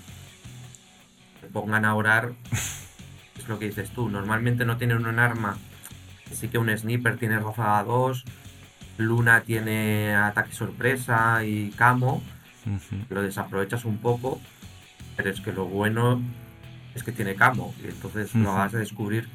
se 1.43 1.47
pongan 1.49 1.85
a 1.85 1.95
orar 1.95 2.33
es 3.39 3.49
lo 3.49 3.59
que 3.59 3.67
dices 3.67 3.91
tú. 3.91 4.09
Normalmente 4.09 4.65
no 4.65 4.79
tienen 4.79 5.05
un 5.05 5.19
arma. 5.19 5.59
Sí 6.33 6.49
que 6.49 6.57
un 6.57 6.75
sniper 6.75 7.19
tiene 7.19 7.39
ráfaga 7.39 7.85
2, 7.85 8.25
Luna 8.97 9.43
tiene 9.43 10.15
ataque 10.15 10.53
sorpresa 10.53 11.45
y 11.45 11.71
camo. 11.73 12.23
Lo 13.11 13.21
desaprovechas 13.21 13.85
un 13.85 13.99
poco, 13.99 14.41
pero 15.19 15.29
es 15.29 15.43
que 15.43 15.53
lo 15.53 15.67
bueno 15.67 16.23
es 16.95 17.03
que 17.03 17.13
tiene 17.13 17.35
camo 17.35 17.75
y 17.85 17.89
entonces 17.89 18.35
lo 18.35 18.55
vas 18.55 18.73
a 18.73 18.79
descubrir 18.79 19.29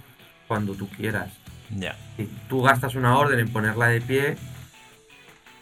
cuando 0.47 0.73
tú 0.73 0.89
quieras. 0.89 1.29
Ya. 1.69 1.95
Si 2.17 2.27
tú 2.49 2.63
gastas 2.63 2.95
una 2.95 3.15
orden 3.15 3.39
en 3.39 3.49
ponerla 3.49 3.89
de 3.89 4.01
pie, 4.01 4.35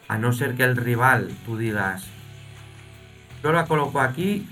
a 0.07 0.17
no 0.17 0.33
ser 0.33 0.55
que 0.55 0.63
el 0.63 0.75
rival 0.77 1.31
tú 1.45 1.57
digas, 1.57 2.05
yo 3.43 3.51
la 3.51 3.65
coloco 3.65 4.01
aquí 4.01 4.47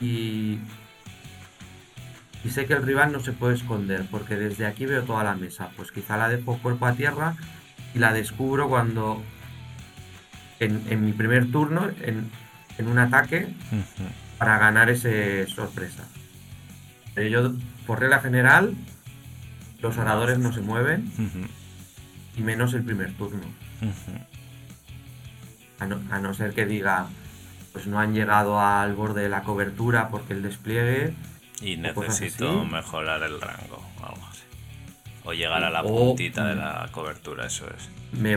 y, 0.00 0.58
y 2.44 2.50
sé 2.50 2.66
que 2.66 2.74
el 2.74 2.82
rival 2.82 3.12
no 3.12 3.20
se 3.20 3.32
puede 3.32 3.54
esconder 3.54 4.06
porque 4.10 4.36
desde 4.36 4.66
aquí 4.66 4.86
veo 4.86 5.02
toda 5.02 5.24
la 5.24 5.34
mesa. 5.34 5.70
Pues 5.76 5.92
quizá 5.92 6.16
la 6.16 6.28
dejo 6.28 6.58
cuerpo 6.58 6.86
a 6.86 6.94
tierra 6.94 7.34
y 7.94 7.98
la 7.98 8.12
descubro 8.12 8.68
cuando 8.68 9.22
en, 10.58 10.82
en 10.88 11.04
mi 11.04 11.12
primer 11.12 11.50
turno, 11.50 11.88
en, 12.02 12.30
en 12.78 12.88
un 12.88 12.98
ataque, 12.98 13.48
para 14.38 14.58
ganar 14.58 14.90
ese 14.90 15.46
sorpresa. 15.46 16.04
Pero 17.14 17.28
yo, 17.28 17.52
por 17.86 18.00
regla 18.00 18.20
general, 18.20 18.74
los 19.80 19.96
oradores 19.96 20.38
no 20.38 20.52
se 20.52 20.60
mueven 20.60 21.10
y 22.36 22.42
menos 22.42 22.74
el 22.74 22.82
primer 22.82 23.12
turno. 23.14 23.44
A 25.78 25.86
no, 25.86 26.00
a 26.10 26.18
no 26.18 26.32
ser 26.34 26.54
que 26.54 26.64
diga, 26.66 27.06
pues 27.72 27.86
no 27.86 27.98
han 28.00 28.14
llegado 28.14 28.60
al 28.60 28.94
borde 28.94 29.22
de 29.22 29.28
la 29.28 29.42
cobertura 29.42 30.08
porque 30.08 30.32
el 30.32 30.42
despliegue. 30.42 31.14
Y 31.60 31.76
necesito 31.76 32.64
mejorar 32.64 33.22
el 33.22 33.40
rango, 33.40 33.82
o 34.00 34.04
algo 34.06 34.26
así. 34.30 34.42
O 35.24 35.32
llegar 35.32 35.64
a 35.64 35.70
la 35.70 35.82
O- 35.82 36.08
puntita 36.08 36.46
de 36.46 36.54
la 36.56 36.88
cobertura, 36.92 37.46
eso 37.46 37.66
es. 37.68 37.88
Me 38.18 38.34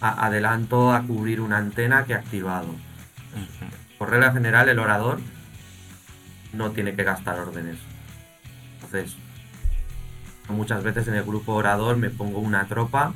a- 0.00 0.26
adelanto 0.26 0.92
a 0.92 1.02
cubrir 1.02 1.40
una 1.40 1.58
antena 1.58 2.04
que 2.04 2.12
he 2.12 2.16
activado. 2.16 2.68
Por 3.98 4.10
regla 4.10 4.32
general, 4.32 4.68
el 4.68 4.78
orador 4.78 5.20
no 6.52 6.70
tiene 6.72 6.94
que 6.94 7.04
gastar 7.04 7.38
órdenes. 7.38 7.78
Entonces, 8.74 9.16
muchas 10.48 10.82
veces 10.82 11.06
en 11.08 11.14
el 11.14 11.22
grupo 11.24 11.52
orador 11.54 11.96
me 11.96 12.10
pongo 12.10 12.38
una 12.40 12.66
tropa 12.66 13.12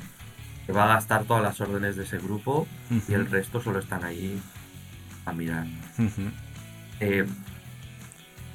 que 0.66 0.72
va 0.72 0.84
a 0.84 0.94
gastar 0.94 1.24
todas 1.24 1.42
las 1.42 1.60
órdenes 1.60 1.96
de 1.96 2.04
ese 2.04 2.18
grupo 2.18 2.66
y 3.08 3.12
el 3.12 3.30
resto 3.30 3.60
solo 3.60 3.78
están 3.80 4.04
ahí 4.04 4.40
a 5.26 5.32
mirar. 5.32 5.66
Eh, 7.00 7.26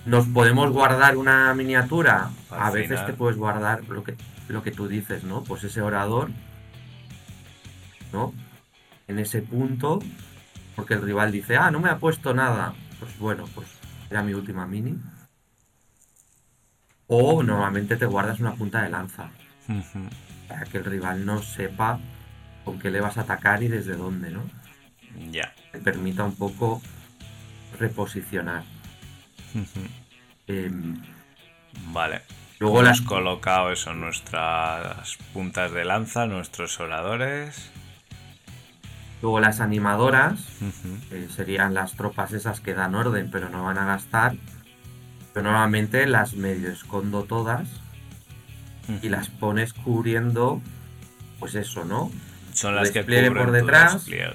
¿Nos 0.05 0.27
podemos 0.27 0.71
guardar 0.71 1.17
una 1.17 1.53
miniatura? 1.53 2.31
Al 2.49 2.61
a 2.61 2.71
veces 2.71 2.89
final. 2.99 3.05
te 3.05 3.13
puedes 3.13 3.37
guardar 3.37 3.83
lo 3.87 4.03
que, 4.03 4.15
lo 4.47 4.63
que 4.63 4.71
tú 4.71 4.87
dices, 4.87 5.23
¿no? 5.23 5.43
Pues 5.43 5.63
ese 5.63 5.81
orador, 5.81 6.31
¿no? 8.11 8.33
En 9.07 9.19
ese 9.19 9.41
punto, 9.41 9.99
porque 10.75 10.95
el 10.95 11.01
rival 11.01 11.31
dice, 11.31 11.57
ah, 11.57 11.69
no 11.69 11.79
me 11.79 11.89
ha 11.89 11.97
puesto 11.97 12.33
nada. 12.33 12.73
Pues 12.99 13.17
bueno, 13.19 13.45
pues 13.53 13.67
era 14.09 14.23
mi 14.23 14.33
última 14.33 14.65
mini. 14.65 14.97
O 17.07 17.43
normalmente 17.43 17.97
te 17.97 18.05
guardas 18.05 18.39
una 18.39 18.53
punta 18.55 18.81
de 18.83 18.89
lanza. 18.89 19.31
Para 20.49 20.65
que 20.65 20.79
el 20.79 20.85
rival 20.85 21.25
no 21.25 21.41
sepa 21.41 21.99
con 22.65 22.79
qué 22.79 22.91
le 22.91 22.99
vas 22.99 23.17
a 23.17 23.21
atacar 23.21 23.63
y 23.63 23.69
desde 23.69 23.95
dónde, 23.95 24.31
¿no? 24.31 24.43
Ya. 25.31 25.53
Te 25.71 25.79
permita 25.79 26.25
un 26.25 26.35
poco 26.35 26.81
reposicionar. 27.79 28.63
Em, 30.47 31.01
Vale. 31.91 32.21
luego 32.59 32.81
Hemos 32.81 32.89
las 32.89 33.01
colocado 33.01 33.71
eso, 33.71 33.93
nuestras 33.93 35.17
puntas 35.33 35.71
de 35.71 35.85
lanza, 35.85 36.25
nuestros 36.25 36.79
oradores. 36.79 37.69
Luego 39.21 39.39
las 39.39 39.59
animadoras, 39.59 40.39
Ujú. 40.61 40.97
eh, 41.11 41.27
serían 41.33 41.73
las 41.73 41.93
tropas 41.93 42.31
esas 42.33 42.61
que 42.61 42.73
dan 42.73 42.95
orden 42.95 43.29
pero 43.29 43.49
no 43.49 43.63
van 43.63 43.77
a 43.77 43.85
gastar. 43.85 44.35
Yo 45.35 45.41
normalmente 45.43 46.05
las 46.07 46.33
medio 46.33 46.69
escondo 46.71 47.23
todas 47.23 47.67
y 49.01 49.09
las 49.09 49.29
pones 49.29 49.73
cubriendo, 49.73 50.61
pues 51.39 51.55
eso, 51.55 51.85
¿no? 51.85 52.11
Son 52.53 52.75
las 52.75 52.91
que 52.91 52.99
despliegue 52.99 53.31
por 53.31 53.51
detrás. 53.51 53.93
despliegue. 53.93 54.31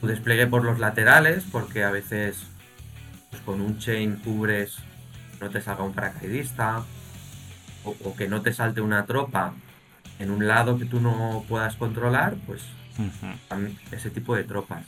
Tu 0.00 0.06
despliegue 0.06 0.46
por 0.46 0.64
los 0.64 0.78
laterales, 0.78 1.44
porque 1.50 1.84
a 1.84 1.90
veces 1.90 2.44
pues, 3.30 3.42
con 3.42 3.60
un 3.60 3.78
chain 3.78 4.16
cubres, 4.16 4.76
no 5.40 5.50
te 5.50 5.60
salga 5.60 5.84
un 5.84 5.92
paracaidista, 5.92 6.84
o, 7.84 7.96
o 8.04 8.14
que 8.14 8.28
no 8.28 8.42
te 8.42 8.52
salte 8.52 8.80
una 8.80 9.06
tropa 9.06 9.54
en 10.18 10.30
un 10.30 10.46
lado 10.46 10.78
que 10.78 10.84
tú 10.84 11.00
no 11.00 11.44
puedas 11.48 11.76
controlar, 11.76 12.36
pues 12.46 12.62
ese 13.92 14.10
tipo 14.10 14.34
de 14.34 14.44
tropas. 14.44 14.84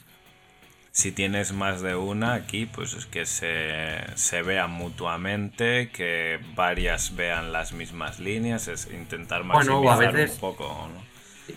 Si 1.00 1.12
tienes 1.12 1.54
más 1.54 1.80
de 1.80 1.94
una 1.94 2.34
aquí, 2.34 2.66
pues 2.66 2.92
es 2.92 3.06
que 3.06 3.24
se, 3.24 4.00
se 4.16 4.42
vean 4.42 4.70
mutuamente, 4.72 5.88
que 5.88 6.38
varias 6.54 7.16
vean 7.16 7.52
las 7.52 7.72
mismas 7.72 8.20
líneas, 8.20 8.68
es 8.68 8.86
intentar 8.92 9.44
Bueno, 9.44 9.80
maximizar 9.80 10.08
a 10.08 10.10
veces- 10.12 10.34
un 10.34 10.40
poco, 10.40 10.64
¿no? 10.92 11.54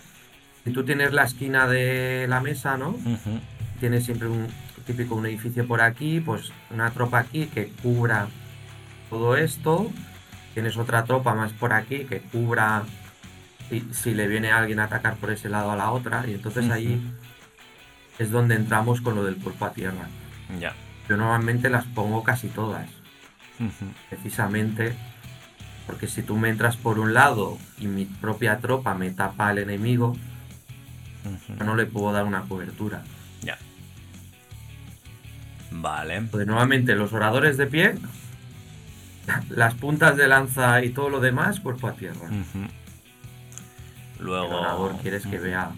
Si 0.64 0.72
tú 0.72 0.86
tienes 0.86 1.12
la 1.12 1.26
esquina 1.26 1.68
de 1.68 2.26
la 2.30 2.40
mesa, 2.40 2.78
¿no? 2.78 2.98
Tienes 3.82 4.06
siempre 4.06 4.30
un 4.30 4.48
típico 4.86 5.16
un 5.16 5.26
edificio 5.26 5.68
por 5.68 5.82
aquí, 5.82 6.22
pues 6.22 6.54
una 6.72 6.92
tropa 6.92 7.20
aquí 7.20 7.48
que 7.48 7.68
cubra 7.68 8.28
todo 9.10 9.36
esto. 9.36 9.92
Tienes 10.54 10.78
otra 10.78 11.04
tropa 11.04 11.36
más 11.36 11.52
por 11.52 11.74
aquí 11.74 12.06
que 12.06 12.22
cubra 12.22 12.84
si, 13.70 13.82
si 13.92 14.14
le 14.14 14.26
viene 14.30 14.54
alguien 14.54 14.80
a 14.80 14.86
atacar 14.86 15.18
por 15.18 15.32
ese 15.34 15.50
lado 15.50 15.70
a 15.70 15.76
la 15.76 15.92
otra. 15.92 16.24
Y 16.28 16.34
entonces 16.36 16.72
ahí 16.72 17.02
es 18.20 18.32
donde 18.32 18.56
entramos 18.56 19.02
con 19.02 19.16
lo 19.16 19.24
del 19.24 19.38
cuerpo 19.38 19.66
a 19.66 19.74
tierra. 19.74 20.08
Ya. 20.60 20.74
Yo 21.10 21.18
normalmente 21.18 21.70
las 21.70 21.86
pongo 21.86 22.24
casi 22.24 22.48
todas, 22.48 22.88
precisamente 24.10 24.96
porque 25.86 26.08
si 26.08 26.24
tú 26.24 26.38
me 26.38 26.50
entras 26.50 26.78
por 26.78 27.00
un 27.00 27.14
lado 27.14 27.58
y 27.78 27.88
mi 27.88 28.06
propia 28.06 28.60
tropa 28.60 28.94
me 28.96 29.12
tapa 29.12 29.50
al 29.50 29.58
enemigo, 29.58 30.16
yo 31.50 31.66
no 31.66 31.76
le 31.76 31.86
puedo 31.86 32.12
dar 32.14 32.26
una 32.26 32.44
cobertura. 32.44 33.04
Ya. 33.42 33.58
Vale. 35.72 36.22
Pues 36.32 36.48
normalmente 36.48 36.96
los 36.96 37.12
oradores 37.14 37.58
de 37.58 37.68
pie, 37.68 37.96
las 39.50 39.74
puntas 39.74 40.16
de 40.16 40.28
lanza 40.28 40.84
y 40.84 40.90
todo 40.90 41.10
lo 41.10 41.20
demás, 41.20 41.60
cuerpo 41.60 41.88
a 41.88 41.94
tierra. 41.94 42.28
Ujú. 42.28 42.68
El 44.20 44.26
Luego. 44.26 44.60
orador 44.60 44.98
quieres 45.02 45.26
que 45.26 45.38
vea 45.38 45.72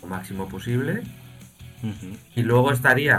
lo 0.00 0.08
máximo 0.08 0.48
posible. 0.48 1.02
Y 2.34 2.42
luego 2.42 2.72
estaría 2.72 3.18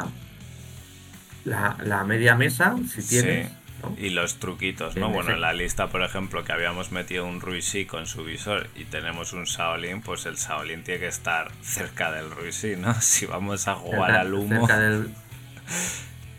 la, 1.46 1.78
la 1.84 2.04
media 2.04 2.36
mesa, 2.36 2.76
si 2.88 3.02
tienes, 3.02 3.48
Sí. 3.50 3.54
¿no? 3.82 3.96
Y 3.98 4.10
los 4.10 4.36
truquitos, 4.40 4.96
¿no? 4.98 5.08
En 5.08 5.14
Bueno, 5.14 5.32
en 5.32 5.42
la 5.42 5.54
lista, 5.54 5.88
por 5.88 6.04
ejemplo, 6.04 6.44
que 6.44 6.52
habíamos 6.52 6.92
metido 6.92 7.26
un 7.26 7.40
Ruisi 7.40 7.86
con 7.86 8.08
su 8.08 8.24
visor 8.26 8.68
y 8.76 8.84
tenemos 8.86 9.32
un 9.32 9.46
Shaolin, 9.46 10.02
pues 10.02 10.26
el 10.26 10.36
Shaolin 10.36 10.84
tiene 10.84 11.00
que 11.00 11.08
estar 11.08 11.50
cerca 11.62 12.12
del 12.12 12.30
Ruisi, 12.32 12.76
¿no? 12.76 12.94
Si 13.02 13.26
vamos 13.26 13.68
a 13.70 13.76
jugar 13.76 14.08
cerca, 14.12 14.22
al 14.22 14.34
humo. 14.34 14.68
cerca 14.68 14.80
del, 14.80 15.14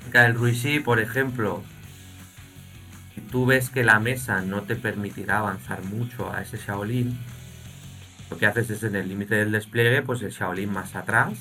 cerca 0.04 0.22
del 0.24 0.34
Ruisi, 0.34 0.80
por 0.80 1.00
ejemplo, 1.00 1.62
si 3.14 3.22
tú 3.22 3.46
ves 3.46 3.70
que 3.70 3.84
la 3.84 3.98
mesa 4.00 4.42
no 4.42 4.62
te 4.62 4.76
permitirá 4.76 5.38
avanzar 5.38 5.82
mucho 5.84 6.30
a 6.32 6.42
ese 6.42 6.58
Shaolin, 6.58 7.18
lo 8.30 8.36
que 8.38 8.46
haces 8.46 8.68
es 8.70 8.82
en 8.82 8.94
el 8.96 9.08
límite 9.08 9.34
del 9.36 9.50
despliegue, 9.50 10.02
pues 10.02 10.20
el 10.22 10.30
Shaolin 10.30 10.70
más 10.70 10.94
atrás, 10.94 11.32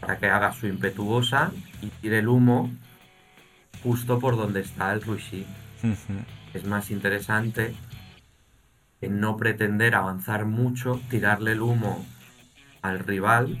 Para 0.00 0.18
que 0.18 0.26
haga 0.26 0.52
su 0.52 0.66
impetuosa 0.66 1.52
y 1.82 1.86
tire 1.86 2.18
el 2.18 2.28
humo 2.28 2.70
justo 3.82 4.18
por 4.18 4.36
donde 4.36 4.60
está 4.60 4.92
el 4.92 5.02
Ruisi. 5.02 5.46
ujú, 5.82 6.20
Es 6.54 6.64
más 6.64 6.90
interesante 6.90 7.74
en 9.00 9.20
no 9.20 9.36
pretender 9.36 9.94
avanzar 9.94 10.44
mucho, 10.46 11.00
tirarle 11.10 11.52
el 11.52 11.60
humo 11.62 12.04
al 12.82 13.00
rival 13.00 13.58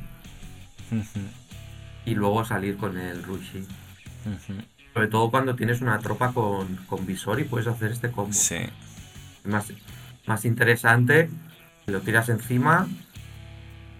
y 2.04 2.14
luego 2.14 2.44
salir 2.44 2.76
con 2.76 2.96
el 2.98 3.22
Rushi. 3.22 3.66
Sobre 4.94 5.08
todo 5.08 5.30
cuando 5.30 5.54
tienes 5.56 5.80
una 5.82 5.98
tropa 5.98 6.32
con, 6.32 6.76
con 6.86 7.04
visor 7.06 7.40
y 7.40 7.44
puedes 7.44 7.66
hacer 7.66 7.92
este 7.92 8.10
combo. 8.10 8.32
Sí. 8.32 8.56
Es 8.56 9.46
más, 9.46 9.72
más 10.26 10.44
interesante, 10.44 11.28
lo 11.86 12.00
tiras 12.00 12.28
encima 12.28 12.88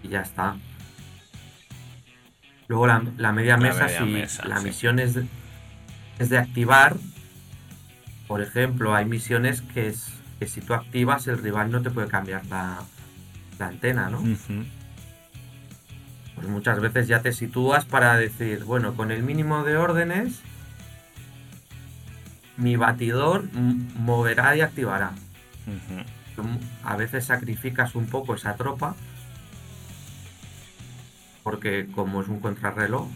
y 0.01 0.07
ya 0.09 0.21
está. 0.21 0.55
Luego 2.67 2.87
la, 2.87 3.03
la 3.17 3.31
media 3.31 3.57
La 3.57 3.63
mesa, 3.63 3.85
media 3.85 3.99
si 3.99 4.05
mesa, 4.05 4.45
la 4.47 4.57
sí. 4.59 4.65
misión 4.65 4.99
es 4.99 5.13
de, 5.13 5.25
es 6.19 6.29
de 6.29 6.37
activar, 6.37 6.97
por 8.27 8.41
ejemplo, 8.41 8.93
hay 8.93 9.05
misiones 9.05 9.61
que, 9.61 9.87
es, 9.87 10.09
que 10.39 10.47
si 10.47 10.59
tú 10.61 10.73
activas 10.73 11.27
el 11.27 11.37
rival 11.37 11.71
no 11.71 11.81
te 11.81 11.91
puede 11.91 12.07
cambiar 12.07 12.45
la, 12.47 12.79
la 13.57 13.67
antena, 13.67 14.09
¿no? 14.09 14.21
Pues 16.35 16.47
muchas 16.47 16.79
veces 16.81 17.07
ya 17.07 17.21
te 17.21 17.31
sitúas 17.31 17.85
para 17.85 18.15
decir, 18.17 18.63
bueno, 18.63 18.95
con 18.95 19.11
el 19.11 19.23
mínimo 19.23 19.63
de 19.63 19.77
órdenes, 19.77 20.41
mi 22.57 22.75
batidor 22.75 23.45
moverá 23.53 24.55
y 24.55 24.61
activará. 24.61 25.13
A 26.83 26.95
veces 26.95 27.25
sacrificas 27.25 27.95
un 27.95 28.05
poco 28.07 28.35
esa 28.35 28.55
tropa, 28.55 28.95
porque 31.47 31.87
como 31.95 32.21
es 32.21 32.27
un 32.27 32.41
contrarreloj, 32.41 33.07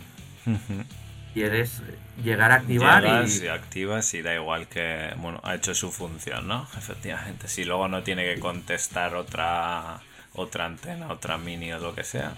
quieres 1.34 1.82
llegar 2.24 2.54
a 2.54 2.56
activar 2.56 3.04
Llegas 3.04 3.42
y 3.42 3.44
y 3.44 3.48
activas 3.50 4.14
y 4.14 4.22
da 4.22 4.34
igual 4.34 4.68
que, 4.68 5.14
bueno, 5.18 5.42
ha 5.44 5.56
hecho 5.56 5.76
su 5.76 5.92
función, 5.92 6.48
¿no? 6.48 6.66
Efectivamente. 6.78 7.50
Si 7.50 7.66
luego 7.66 7.90
no 7.90 8.04
tiene 8.04 8.24
que 8.24 8.40
contestar 8.40 9.16
otra 9.16 10.00
otra 10.34 10.66
antena, 10.66 11.10
otra 11.10 11.38
mini 11.38 11.74
o 11.74 11.80
lo 11.80 11.94
que 11.94 12.06
sea, 12.06 12.32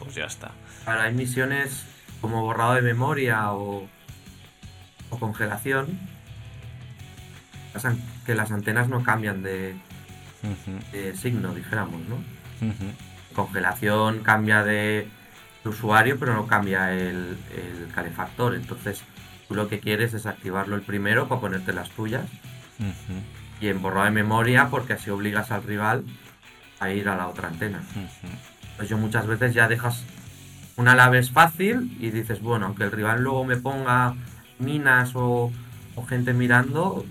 pues 0.00 0.16
ya 0.16 0.24
está. 0.24 0.50
Claro, 0.82 1.02
hay 1.02 1.14
misiones 1.14 1.86
como 2.20 2.42
borrado 2.42 2.74
de 2.74 2.82
memoria 2.82 3.52
o, 3.52 3.88
o 5.10 5.18
congelación. 5.20 5.96
pasan 7.72 8.02
Que 8.26 8.34
las 8.34 8.50
antenas 8.50 8.88
no 8.88 9.04
cambian 9.04 9.44
de, 9.44 9.76
de 10.90 11.16
signo, 11.16 11.54
dijéramos, 11.54 12.00
¿no? 12.08 12.16
Congelación 13.32 14.24
cambia 14.24 14.64
de, 14.64 15.08
de 15.64 15.70
usuario, 15.70 16.18
pero 16.18 16.34
no 16.34 16.46
cambia 16.46 16.92
el, 16.92 17.36
el 17.54 17.88
calefactor. 17.94 18.54
Entonces, 18.54 19.02
tú 19.48 19.54
lo 19.54 19.68
que 19.68 19.80
quieres 19.80 20.14
es 20.14 20.26
activarlo 20.26 20.76
el 20.76 20.82
primero 20.82 21.28
para 21.28 21.40
ponerte 21.40 21.72
las 21.72 21.90
tuyas. 21.90 22.24
Y 23.60 23.68
en 23.68 23.82
borrado 23.82 24.06
de 24.06 24.10
memoria, 24.12 24.68
porque 24.70 24.94
así 24.94 25.10
obligas 25.10 25.50
al 25.50 25.62
rival 25.62 26.04
a 26.78 26.90
ir 26.90 27.08
a 27.10 27.16
la 27.16 27.28
otra 27.28 27.48
antena. 27.48 27.78
ujú. 27.90 28.32
Pues 28.78 28.88
yo 28.88 28.96
muchas 28.96 29.26
veces 29.26 29.52
ya 29.52 29.68
dejas 29.68 30.02
una 30.76 30.94
la 30.94 31.10
ves 31.10 31.30
fácil 31.30 31.94
y 32.00 32.10
dices, 32.10 32.40
bueno, 32.40 32.64
aunque 32.66 32.84
el 32.84 32.92
rival 32.92 33.22
luego 33.22 33.44
me 33.44 33.56
ponga 33.56 34.14
minas 34.58 35.10
o, 35.14 35.52
o 35.94 36.06
gente 36.06 36.32
mirando, 36.32 37.04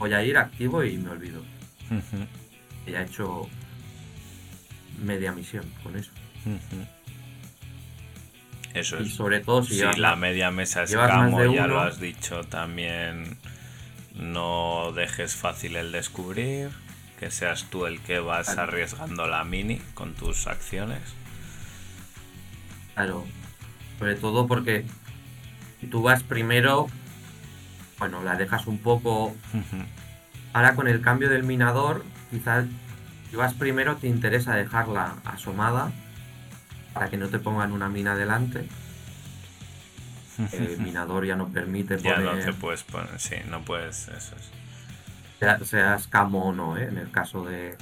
voy 0.00 0.12
a 0.12 0.24
ir 0.24 0.36
activo 0.38 0.82
y 0.82 0.98
me 0.98 1.10
olvido. 1.10 1.40
Ujú, 1.88 2.26
Y 2.88 2.94
he 2.94 3.02
hecho 3.02 3.46
media 5.04 5.30
misión 5.30 5.64
con 5.84 5.96
eso. 5.96 6.10
Eso 8.78 9.00
Y 9.00 9.06
es. 9.06 9.14
sobre 9.14 9.40
todo 9.40 9.62
si 9.62 9.70
Si 9.70 9.76
llevas 9.80 9.98
la 9.98 10.16
media 10.16 10.50
mesa 10.50 10.82
es 10.82 10.94
camo, 10.94 11.42
ya 11.54 11.66
lo 11.66 11.80
has 11.80 11.98
dicho 12.00 12.44
también. 12.44 13.38
No 14.14 14.92
dejes 14.94 15.34
fácil 15.34 15.76
el 15.76 15.92
descubrir. 15.92 16.70
Que 17.18 17.30
seas 17.30 17.64
tú 17.70 17.86
el 17.86 18.00
que 18.00 18.18
vas 18.18 18.46
Claro. 18.48 18.62
arriesgando 18.64 19.26
la 19.26 19.42
mini 19.44 19.78
con 19.94 20.12
tus 20.14 20.46
acciones. 20.46 21.00
Claro, 22.94 23.24
sobre 23.98 24.14
todo 24.16 24.46
porque 24.46 24.84
si 25.80 25.86
tú 25.86 26.02
vas 26.02 26.22
primero, 26.22 26.88
bueno, 27.98 28.22
la 28.22 28.36
dejas 28.36 28.66
un 28.66 28.78
poco. 28.78 29.34
Ahora 30.52 30.74
con 30.74 30.88
el 30.88 31.00
cambio 31.00 31.30
del 31.30 31.42
minador, 31.42 32.04
quizás 32.30 32.66
si 33.30 33.36
vas 33.36 33.54
primero 33.54 33.96
te 33.96 34.08
interesa 34.08 34.54
dejarla 34.54 35.14
asomada 35.24 35.92
para 36.96 37.10
que 37.10 37.18
no 37.18 37.28
te 37.28 37.38
pongan 37.38 37.72
una 37.72 37.90
mina 37.90 38.14
delante. 38.16 38.66
El 40.52 40.78
minador 40.78 41.26
ya 41.26 41.36
no 41.36 41.48
permite 41.48 41.98
Ya 41.98 42.16
no 42.18 42.30
poner, 42.30 42.44
te 42.46 42.52
puedes 42.54 42.82
poner, 42.84 43.20
sí, 43.20 43.34
no 43.50 43.62
puedes, 43.62 44.08
eso 44.08 44.34
es. 44.36 44.50
sea- 45.38 45.58
seas 45.62 46.06
camo 46.08 46.48
o 46.48 46.52
no, 46.54 46.78
¿eh? 46.78 46.84
en 46.88 46.96
el 46.96 47.10
caso 47.10 47.44
de, 47.44 47.76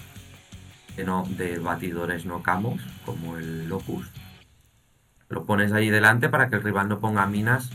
de 0.96 1.04
no, 1.04 1.24
de 1.28 1.58
batidores 1.60 2.26
no 2.26 2.42
camos, 2.42 2.80
como 3.04 3.36
el 3.36 3.68
Locus. 3.68 4.08
Lo 5.28 5.44
pones 5.44 5.72
ahí 5.72 5.90
delante 5.90 6.28
para 6.28 6.48
que 6.48 6.56
el 6.56 6.62
rival 6.64 6.88
no 6.88 6.98
ponga 6.98 7.24
minas 7.26 7.70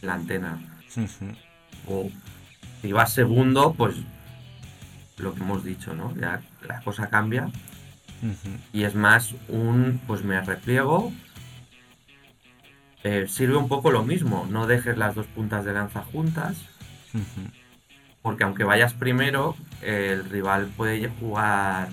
en 0.00 0.06
la 0.08 0.14
antena. 0.14 0.58
O 1.90 2.08
si 2.82 2.92
vas 2.92 3.12
segundo, 3.12 3.72
pues 3.74 3.96
lo 5.16 5.34
que 5.34 5.40
hemos 5.40 5.64
dicho, 5.64 5.94
¿no? 5.94 6.14
Ya 6.16 6.40
la 6.66 6.80
cosa 6.82 7.08
cambia 7.08 7.48
y 8.72 8.84
es 8.84 8.94
más 8.94 9.34
un, 9.48 10.00
pues 10.06 10.24
me 10.24 10.40
repliego. 10.40 11.12
Eh, 13.04 13.26
sirve 13.28 13.56
un 13.56 13.68
poco 13.68 13.90
lo 13.90 14.02
mismo, 14.02 14.46
no 14.50 14.66
dejes 14.66 14.98
las 14.98 15.14
dos 15.14 15.26
puntas 15.26 15.64
de 15.64 15.72
lanza 15.72 16.02
juntas, 16.02 16.56
porque 18.22 18.44
aunque 18.44 18.64
vayas 18.64 18.92
primero, 18.92 19.56
eh, 19.82 20.10
el 20.12 20.28
rival 20.28 20.66
puede 20.76 21.08
jugar 21.08 21.90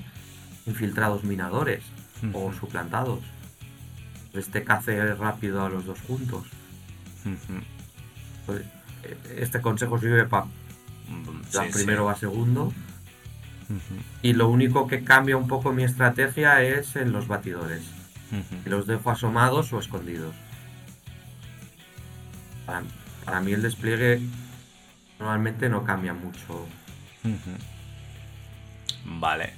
infiltrados 0.65 1.23
minadores 1.23 1.83
o 2.33 2.51
suplantados. 2.53 3.19
Pues 4.31 4.49
te 4.49 4.63
cace 4.63 5.13
rápido 5.13 5.63
a 5.63 5.69
los 5.69 5.85
dos 5.85 6.01
juntos. 6.01 6.47
Pues, 8.45 8.61
eh, 9.03 9.17
este 9.37 9.61
consejo 9.61 9.99
sirve 9.99 10.25
para 10.25 10.47
Mm, 11.07 11.43
sí, 11.49 11.59
primero 11.73 12.01
sí. 12.01 12.05
va 12.05 12.15
segundo. 12.15 12.73
Y 14.21 14.33
lo 14.33 14.49
único 14.49 14.87
que 14.87 15.03
cambia 15.03 15.37
un 15.37 15.47
poco 15.47 15.73
mi 15.73 15.83
estrategia 15.83 16.61
es 16.61 16.95
en 16.95 17.11
los 17.11 17.27
batidores. 17.27 17.83
los 18.65 18.87
dejo 18.87 19.11
asomados 19.11 19.71
o 19.73 19.79
escondidos. 19.79 20.35
Para, 22.65 22.83
para 23.23 23.41
mí 23.41 23.53
el 23.53 23.61
despliegue 23.61 24.21
normalmente 25.19 25.69
no 25.69 25.83
cambia 25.83 26.13
mucho. 26.13 26.67
Vale. 29.05 29.53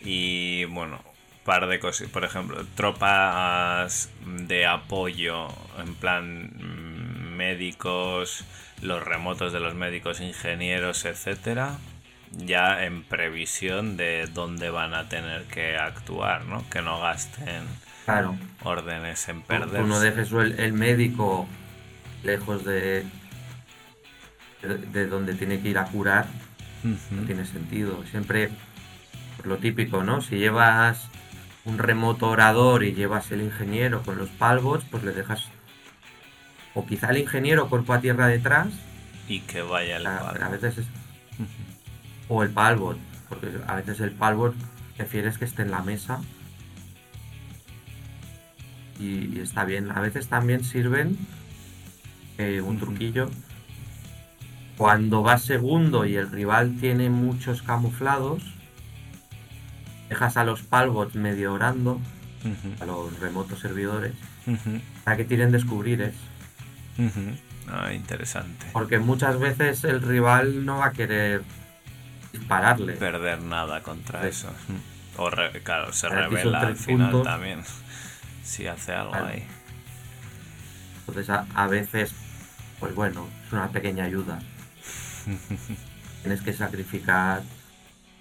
Y 0.00 0.64
bueno, 0.66 1.00
par 1.44 1.66
de 1.68 1.78
cosas. 1.78 2.08
Por 2.08 2.24
ejemplo, 2.24 2.64
tropas 2.74 4.10
de 4.24 4.66
apoyo, 4.66 5.48
en 5.78 5.94
plan 5.94 6.50
mm, 6.54 7.36
médicos, 7.36 8.44
los 8.82 9.02
remotos 9.02 9.52
de 9.52 9.60
los 9.60 9.74
médicos, 9.74 10.20
ingenieros, 10.20 11.04
etcétera. 11.04 11.78
Ya 12.36 12.84
en 12.84 13.04
previsión 13.04 13.96
de 13.96 14.26
dónde 14.26 14.70
van 14.70 14.94
a 14.94 15.08
tener 15.08 15.46
que 15.46 15.76
actuar, 15.76 16.44
¿no? 16.46 16.68
Que 16.68 16.82
no 16.82 17.00
gasten 17.00 17.64
Claro, 18.04 18.36
órdenes 18.60 19.28
en 19.28 19.42
perder. 19.42 19.86
no 19.86 20.00
dejes 20.00 20.32
el, 20.32 20.58
el 20.60 20.72
médico 20.72 21.48
lejos 22.22 22.64
de, 22.64 23.06
de, 24.62 24.78
de 24.78 25.06
donde 25.06 25.34
tiene 25.34 25.60
que 25.60 25.68
ir 25.68 25.78
a 25.78 25.86
curar, 25.90 26.26
no 27.10 27.24
tiene 27.24 27.46
sentido. 27.46 28.04
Siempre 28.06 28.50
lo 29.44 29.58
típico, 29.58 30.04
¿no? 30.04 30.20
Si 30.22 30.36
llevas 30.38 31.12
un 31.64 31.78
remoto 31.78 32.28
orador 32.30 32.84
y 32.84 32.94
llevas 32.94 33.32
el 33.32 33.42
ingeniero 33.42 34.02
con 34.04 34.18
los 34.18 34.30
palbots, 34.30 34.86
pues 34.90 35.04
le 35.04 35.12
dejas 35.12 35.52
o 36.74 36.84
quizá 36.86 37.10
el 37.10 37.18
ingeniero 37.18 37.68
cuerpo 37.70 37.94
a 37.94 38.00
tierra 38.00 38.26
detrás 38.28 38.68
Y 39.26 39.40
que 39.46 39.62
vaya 39.62 39.96
el 39.98 40.06
A, 40.06 40.30
a 40.30 40.48
veces 40.48 40.78
es. 40.78 40.86
O 42.28 42.42
el 42.42 42.50
palbot, 42.50 42.98
porque 43.28 43.48
a 43.66 43.76
veces 43.76 44.00
el 44.00 44.12
palbot 44.12 44.54
prefieres 44.96 45.38
que 45.38 45.44
esté 45.44 45.62
en 45.62 45.70
la 45.70 45.82
mesa. 45.82 46.20
Y, 48.98 49.36
y 49.36 49.40
está 49.40 49.64
bien. 49.64 49.90
A 49.90 50.00
veces 50.00 50.28
también 50.28 50.64
sirven 50.64 51.18
eh, 52.38 52.60
un 52.60 52.78
truquillo. 52.78 53.30
Cuando 54.76 55.22
vas 55.22 55.42
segundo 55.42 56.04
y 56.04 56.16
el 56.16 56.30
rival 56.30 56.76
tiene 56.80 57.08
muchos 57.10 57.62
camuflados, 57.62 58.42
dejas 60.08 60.36
a 60.36 60.44
los 60.44 60.62
palbots 60.62 61.14
medio 61.14 61.52
orando, 61.52 62.00
a 62.80 62.84
los 62.84 63.18
remotos 63.20 63.60
servidores, 63.60 64.12
para 65.04 65.16
que 65.16 65.24
tiren 65.24 65.52
descubrires. 65.52 66.14
ujú. 66.98 67.36
Ah, 67.66 67.92
interesante. 67.94 68.66
Porque 68.72 68.98
muchas 68.98 69.38
veces 69.38 69.84
el 69.84 70.02
rival 70.02 70.66
no 70.66 70.78
va 70.78 70.86
a 70.86 70.92
querer 70.92 71.42
dispararle. 72.38 72.92
Perder 72.94 73.40
nada 73.42 73.82
contra 73.82 74.22
Sí. 74.22 74.28
eso. 74.28 74.48
O 75.16 75.30
re- 75.30 75.62
claro, 75.62 75.92
se 75.92 76.08
revela 76.08 76.60
al 76.60 76.76
final 76.76 77.10
puntos. 77.10 77.32
también. 77.32 77.62
Si 78.42 78.66
hace 78.66 78.92
algo 78.92 79.12
Claro. 79.12 79.26
ahí. 79.28 79.44
Entonces 81.00 81.30
a, 81.30 81.46
a 81.54 81.66
veces, 81.66 82.12
pues 82.80 82.94
bueno, 82.94 83.28
es 83.46 83.52
una 83.52 83.68
pequeña 83.70 84.04
ayuda. 84.04 84.40
Tienes 86.22 86.42
que 86.42 86.52
sacrificar 86.52 87.42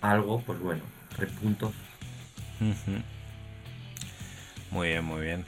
algo, 0.01 0.41
pues 0.41 0.59
bueno, 0.59 0.83
tres 1.15 1.31
puntos. 1.31 1.73
Muy 4.71 4.87
bien, 4.89 5.03
muy 5.05 5.21
bien. 5.21 5.45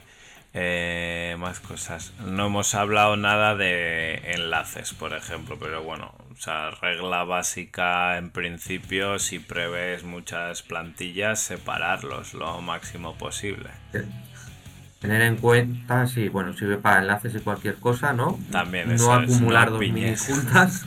Eh, 0.54 1.36
más 1.38 1.60
cosas. 1.60 2.12
No 2.24 2.46
hemos 2.46 2.74
hablado 2.74 3.16
nada 3.16 3.54
de 3.56 4.32
enlaces, 4.32 4.92
por 4.94 5.12
ejemplo, 5.14 5.58
pero 5.58 5.82
bueno, 5.82 6.14
o 6.36 6.38
sea, 6.38 6.70
regla 6.70 7.24
básica 7.24 8.18
en 8.18 8.30
principio, 8.30 9.18
si 9.18 9.38
prevés 9.38 10.04
muchas 10.04 10.62
plantillas, 10.62 11.40
separarlos 11.40 12.34
lo 12.34 12.60
máximo 12.60 13.16
posible. 13.16 13.70
Tener 15.00 15.22
en 15.22 15.36
cuenta, 15.36 16.06
sí, 16.06 16.28
bueno, 16.28 16.52
sirve 16.52 16.76
para 16.76 17.00
enlaces 17.00 17.34
y 17.34 17.40
cualquier 17.40 17.76
cosa, 17.76 18.12
¿no? 18.12 18.38
También 18.50 18.88
no 18.88 18.94
es, 18.94 19.08
acumular 19.08 19.66
no 19.66 19.72
dos 19.72 19.80
minis 19.80 20.26
juntas. 20.26 20.84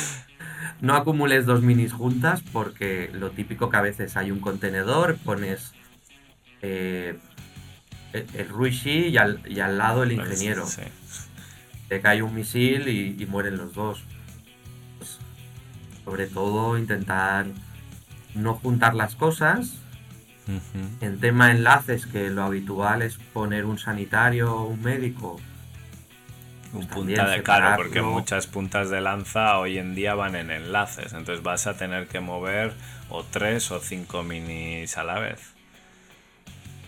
no 0.80 0.94
acumules 0.94 1.44
dos 1.44 1.60
minis 1.60 1.92
juntas 1.92 2.42
porque 2.52 3.10
lo 3.12 3.30
típico 3.30 3.68
que 3.68 3.76
a 3.76 3.82
veces 3.82 4.16
hay 4.16 4.30
un 4.30 4.40
contenedor, 4.40 5.18
pones 5.18 5.74
eh, 6.62 7.18
el, 8.14 8.26
el 8.34 8.48
Ruishi 8.48 9.08
y 9.08 9.18
al, 9.18 9.42
y 9.46 9.60
al 9.60 9.76
lado 9.76 10.02
el 10.02 10.12
ingeniero. 10.12 10.66
Sí. 10.66 10.82
Te 11.88 12.00
cae 12.00 12.22
un 12.22 12.34
misil 12.34 12.88
y, 12.88 13.22
y 13.22 13.26
mueren 13.26 13.58
los 13.58 13.74
dos. 13.74 14.02
Pues, 16.04 16.04
sobre 16.04 16.26
todo 16.26 16.78
intentar 16.78 17.46
no 18.34 18.54
juntar 18.54 18.94
las 18.94 19.14
cosas. 19.14 19.78
En 21.00 21.20
tema 21.20 21.52
enlaces, 21.52 22.06
que 22.06 22.28
lo 22.28 22.42
habitual 22.42 23.02
es 23.02 23.16
poner 23.16 23.64
un 23.64 23.78
sanitario 23.78 24.54
o 24.54 24.64
un 24.64 24.82
médico. 24.82 25.40
Un 26.72 26.86
también 26.86 27.18
punta 27.18 27.30
de 27.30 27.42
claro, 27.42 27.76
porque 27.76 28.02
muchas 28.02 28.46
puntas 28.46 28.90
de 28.90 29.00
lanza 29.00 29.58
hoy 29.58 29.78
en 29.78 29.94
día 29.94 30.14
van 30.14 30.34
en 30.34 30.50
enlaces, 30.50 31.12
entonces 31.12 31.44
vas 31.44 31.66
a 31.66 31.76
tener 31.76 32.08
que 32.08 32.20
mover 32.20 32.72
o 33.08 33.22
tres 33.24 33.70
o 33.70 33.78
cinco 33.78 34.22
minis 34.22 34.96
a 34.96 35.04
la 35.04 35.18
vez. 35.18 35.54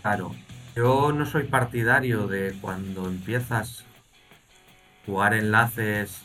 Claro, 0.03 0.35
yo 0.75 1.13
no 1.13 1.25
soy 1.27 1.45
partidario 1.45 2.27
de 2.27 2.55
cuando 2.61 3.07
empiezas 3.07 3.83
a 3.83 5.07
jugar 5.07 5.35
enlaces 5.35 6.23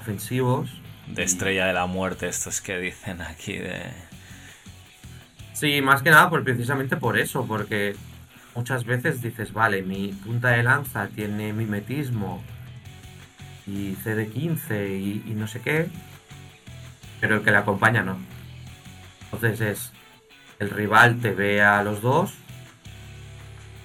ofensivos. 0.00 0.83
De 1.06 1.22
estrella 1.22 1.66
de 1.66 1.72
la 1.72 1.86
muerte, 1.86 2.28
estos 2.28 2.60
que 2.60 2.78
dicen 2.78 3.22
aquí 3.22 3.56
de. 3.56 3.80
Sí, 5.52 5.80
más 5.82 6.02
que 6.02 6.10
nada 6.10 6.28
por, 6.30 6.44
precisamente 6.44 6.96
por 6.96 7.18
eso, 7.18 7.46
porque 7.46 7.96
muchas 8.54 8.84
veces 8.84 9.22
dices, 9.22 9.52
vale, 9.52 9.82
mi 9.82 10.08
punta 10.12 10.50
de 10.50 10.62
lanza 10.62 11.08
tiene 11.08 11.52
mimetismo 11.52 12.42
y 13.66 13.94
CD15 13.96 14.88
y, 14.88 15.22
y 15.26 15.34
no 15.34 15.46
sé 15.48 15.60
qué, 15.60 15.88
pero 17.20 17.36
el 17.36 17.42
que 17.42 17.50
le 17.50 17.56
acompaña 17.58 18.02
no. 18.02 18.18
Entonces 19.32 19.60
es, 19.60 19.92
el 20.60 20.70
rival 20.70 21.20
te 21.20 21.32
ve 21.32 21.62
a 21.62 21.82
los 21.82 22.02
dos, 22.02 22.34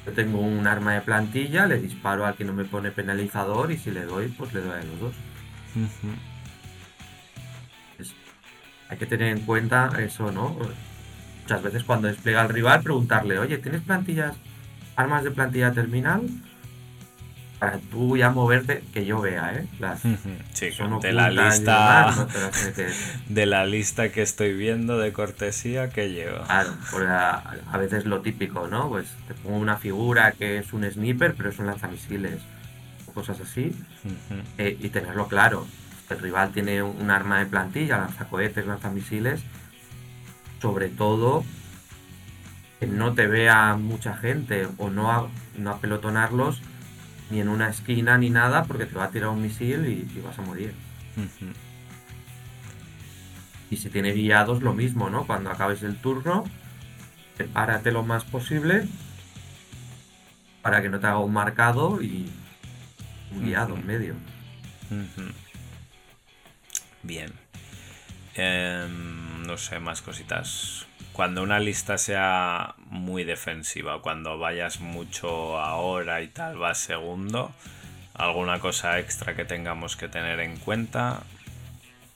yo 0.06 0.14
tengo 0.14 0.40
un 0.40 0.68
arma 0.68 0.94
de 0.94 1.02
plantilla, 1.02 1.66
le 1.66 1.80
disparo 1.80 2.26
al 2.26 2.36
que 2.36 2.44
no 2.46 2.54
me 2.54 2.66
pone 2.66 2.92
penalizador 2.92 3.72
y 3.72 3.78
si 3.78 3.92
le 3.92 4.04
doy, 4.06 4.28
pues 4.30 4.54
le 4.54 4.62
doy 4.62 4.80
a 4.80 4.84
los 4.84 5.00
dos. 5.00 5.16
Es- 5.76 6.02
hay 8.90 8.98
que 8.98 9.06
tener 9.06 9.30
en 9.38 9.42
cuenta 9.46 9.92
eso, 10.00 10.32
¿no? 10.32 10.58
Muchas 11.44 11.64
veces 11.64 11.84
cuando 11.84 12.08
despliega 12.08 12.42
al 12.42 12.50
rival, 12.50 12.82
preguntarle, 12.82 13.40
oye, 13.40 13.58
¿tienes 13.60 13.82
plantillas, 13.82 14.36
armas 14.96 15.24
de 15.24 15.32
plantilla 15.32 15.72
terminal? 15.72 16.28
Para 17.60 17.78
tú 17.78 18.16
ya 18.16 18.30
moverte, 18.30 18.84
que 18.94 19.06
yo 19.06 19.20
vea, 19.20 19.54
¿eh? 19.54 19.68
Las. 19.80 20.02
Sí, 20.54 20.72
son 20.72 21.00
de 21.02 21.12
la 21.12 21.30
lista. 21.30 22.06
demás, 22.06 22.18
no 22.18 22.28
te 22.28 22.40
las 22.40 22.66
metes. 22.66 23.14
De 23.28 23.46
la 23.46 23.66
lista 23.66 24.10
que 24.14 24.22
estoy 24.22 24.54
viendo 24.54 24.98
de 24.98 25.12
cortesía 25.12 25.90
que 25.90 26.10
llevo. 26.10 26.42
Claro, 26.46 26.74
porque 26.90 27.08
a, 27.08 27.58
a 27.70 27.78
veces 27.78 28.06
lo 28.06 28.22
típico, 28.22 28.68
¿no? 28.68 28.88
Pues 28.88 29.08
te 29.28 29.34
pongo 29.34 29.58
una 29.58 29.76
figura 29.76 30.32
que 30.32 30.60
es 30.60 30.72
un 30.72 30.90
sniper, 30.90 31.36
pero 31.36 31.50
es 31.50 31.60
un 31.60 31.68
lanzamisiles, 31.68 32.40
o 33.08 33.12
cosas 33.12 33.42
así, 33.42 33.76
eh, 34.58 34.78
y 34.80 34.88
tenerlo 34.90 35.28
claro. 35.28 35.68
El 36.10 36.20
rival 36.20 36.52
tiene 36.52 36.82
un, 36.82 37.12
arma 37.12 37.40
de 37.40 37.46
plantilla, 37.46 37.98
lanzacohetes, 38.00 38.66
lanzamisiles, 38.66 39.42
sobre 40.62 40.90
todo 40.90 41.44
que 42.80 42.88
no 42.88 43.14
te 43.14 43.28
vea 43.28 43.76
mucha 43.76 44.16
gente 44.18 44.68
o 44.78 44.90
no, 44.90 45.12
a- 45.12 45.30
no 45.58 45.72
apelotonarlos 45.72 46.62
ni 47.30 47.42
en 47.42 47.50
una 47.50 47.70
esquina 47.70 48.18
ni 48.18 48.30
nada 48.30 48.64
porque 48.64 48.86
te 48.86 48.96
va 48.96 49.06
a 49.06 49.10
tirar 49.12 49.30
un 49.30 49.42
misil 49.42 49.86
y, 49.86 50.18
y 50.18 50.22
vas 50.22 50.40
a 50.40 50.42
morir. 50.42 50.74
Y 53.70 53.78
si 53.78 53.90
tiene 53.90 54.14
guiados, 54.14 54.64
lo 54.64 54.74
mismo, 54.74 55.10
¿no? 55.12 55.28
Cuando 55.28 55.52
acabes 55.52 55.84
el 55.84 55.96
turno, 55.98 56.44
prepárate 57.38 57.92
lo 57.92 58.02
más 58.04 58.24
posible 58.24 58.88
para 60.64 60.82
que 60.82 60.90
no 60.90 61.00
te 61.00 61.06
haga 61.08 61.20
un 61.20 61.34
marcado 61.34 62.02
y 62.02 62.28
un 63.36 63.46
guiado 63.46 63.76
en 63.76 63.86
medio. 63.86 64.16
Bien. 67.04 67.32
Em, 68.36 69.44
no 69.44 69.58
sé, 69.58 69.80
más 69.80 70.02
cositas. 70.02 70.86
Cuando 71.14 71.44
una 71.44 71.60
lista 71.60 71.98
sea 71.98 72.76
muy 72.86 73.24
defensiva, 73.24 74.02
cuando 74.02 74.38
vayas 74.38 74.80
mucho 74.80 75.60
ahora 75.60 76.22
y 76.22 76.28
tal, 76.28 76.58
vas 76.58 76.78
segundo, 76.78 77.52
alguna 78.14 78.60
cosa 78.60 79.00
extra 79.00 79.36
que 79.36 79.44
tengamos 79.46 79.96
que 79.96 80.08
tener 80.08 80.40
en 80.40 80.58
cuenta. 80.58 81.24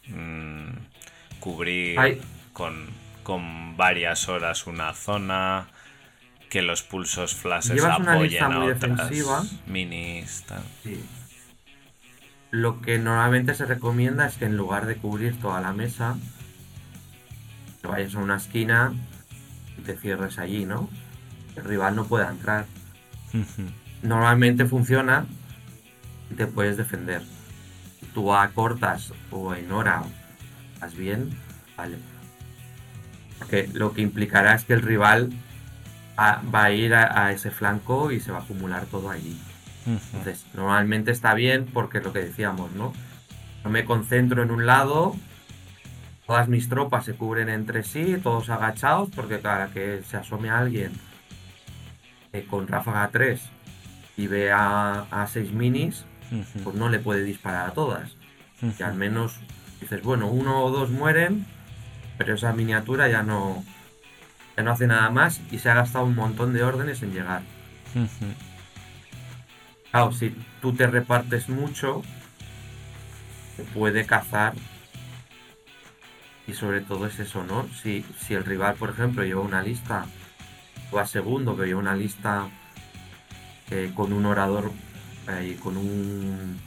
Mm, 0.08 0.70
cubrir 1.40 2.22
con, 2.54 2.88
con 3.24 3.76
varias 3.76 4.30
horas 4.30 4.68
una 4.68 4.94
zona. 4.94 5.68
Que 6.50 6.62
los 6.62 6.84
pulsos 6.84 7.34
flashes 7.34 7.84
apoyen 7.84 8.44
a 8.44 8.60
otras 8.64 8.80
defensiva. 8.80 9.44
minis. 9.66 10.44
tal. 10.48 10.62
Sí. 10.84 11.04
Lo 12.54 12.82
que 12.82 12.99
normalmente 12.99 13.56
se 13.56 13.66
recomienda 13.66 14.28
es 14.28 14.36
que 14.36 14.45
en 14.45 14.56
lugar 14.58 14.86
de 14.86 14.97
cubrir 14.97 15.39
toda 15.39 15.60
la 15.60 15.74
mesa, 15.74 16.18
te 17.82 17.88
vayas 17.88 18.14
a 18.14 18.20
una 18.20 18.36
esquina 18.36 18.93
y 19.76 19.82
te 19.82 19.97
cierres 19.97 20.38
allí, 20.38 20.64
¿no? 20.64 20.88
El 21.56 21.64
rival 21.64 21.95
no 21.95 22.06
pueda 22.06 22.30
entrar. 22.30 22.68
Normalmente 24.04 24.66
funciona 24.66 25.26
y 26.30 26.36
te 26.36 26.45
puedes 26.45 26.78
defender. 26.78 27.24
Tú 28.14 28.32
acortas 28.32 29.14
o 29.32 29.56
en 29.56 29.72
hora 29.72 30.04
vas 30.80 30.93
bien, 30.95 31.36
vale. 31.76 31.97
Porque 33.39 33.68
lo 33.74 33.93
que 33.93 34.04
implicará 34.04 34.54
es 34.54 34.64
que 34.64 34.74
el 34.74 34.84
rival 34.84 35.32
va, 36.20 36.43
va 36.54 36.66
a 36.66 36.72
ir 36.72 36.93
a, 36.93 37.26
a 37.26 37.32
ese 37.32 37.49
flanco 37.49 38.12
y 38.12 38.20
se 38.20 38.32
va 38.32 38.38
a 38.38 38.41
acumular 38.43 38.86
todo 38.86 39.10
allí. 39.10 39.41
Entonces, 39.86 40.46
normalmente 40.54 41.12
está 41.12 41.34
bien 41.34 41.66
porque 41.66 41.98
es 41.98 42.04
lo 42.04 42.14
que 42.14 42.20
decíamos, 42.20 42.72
¿no? 42.72 42.94
No 43.64 43.70
me 43.70 43.86
concentro 43.86 44.44
en 44.44 44.52
un 44.52 44.66
lado, 44.66 45.16
todas 46.26 46.48
mis 46.48 46.70
tropas 46.70 47.06
se 47.06 47.16
cubren 47.16 47.50
entre 47.50 47.84
sí, 47.84 48.18
todos 48.22 48.50
agachados, 48.50 49.10
porque 49.16 49.40
cada 49.40 49.68
que 49.68 50.02
se 50.04 50.18
asome 50.18 50.50
alguien 50.50 50.92
eh, 52.34 52.46
con 52.50 52.68
ráfaga 52.68 53.10
3 53.12 53.42
y 54.18 54.28
ve 54.28 54.52
a, 54.52 55.06
a 55.12 55.28
6 55.28 55.52
minis, 55.52 56.06
pues 56.64 56.76
no 56.76 56.90
le 56.90 57.00
puede 57.00 57.24
disparar 57.24 57.70
a 57.70 57.74
todas. 57.74 58.16
Ujú. 58.62 58.74
Y 58.80 58.84
al 58.84 58.96
menos 58.96 59.40
dices, 59.80 60.02
bueno, 60.02 60.28
uno 60.28 60.64
o 60.64 60.72
dos 60.72 60.90
mueren, 60.90 61.46
pero 62.18 62.36
esa 62.36 62.54
miniatura 62.54 63.08
ya 63.08 63.24
no, 63.24 63.64
ya 64.58 64.64
no 64.64 64.72
hace 64.72 64.88
nada 64.88 65.10
más 65.10 65.42
y 65.52 65.60
se 65.60 65.70
ha 65.70 65.76
gastado 65.76 66.06
un 66.06 66.16
montón 66.16 66.54
de 66.54 66.64
órdenes 66.64 67.02
en 67.04 67.14
llegar. 67.14 67.42
Claro, 69.94 70.12
si 70.12 70.36
tú 70.60 70.74
te 70.74 70.88
repartes 70.88 71.50
mucho, 71.50 72.02
te 73.56 73.64
puede 73.64 74.08
cazar. 74.08 74.56
Y 76.48 76.54
sobre 76.54 76.82
todo 76.82 77.06
es 77.06 77.20
eso, 77.20 77.44
¿no? 77.44 77.68
Si, 77.80 78.04
si 78.18 78.34
el 78.34 78.44
rival, 78.44 78.74
por 78.74 78.89
ejemplo, 78.89 79.24
lleva 79.24 79.41
una 79.41 79.62
lista, 79.62 80.08
o 80.89 80.98
a 80.98 81.06
segundo, 81.06 81.56
que 81.56 81.68
lleva 81.68 81.80
una 81.80 81.96
lista 81.96 82.48
eh, 83.70 83.91
con 83.94 84.14
un 84.14 84.26
orador 84.26 84.72
eh, 85.30 85.60
con 85.62 85.78
un. 85.78 86.60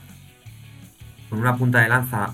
con 1.29 1.41
una 1.41 1.57
punta 1.57 1.81
de 1.81 1.89
lanza 1.89 2.33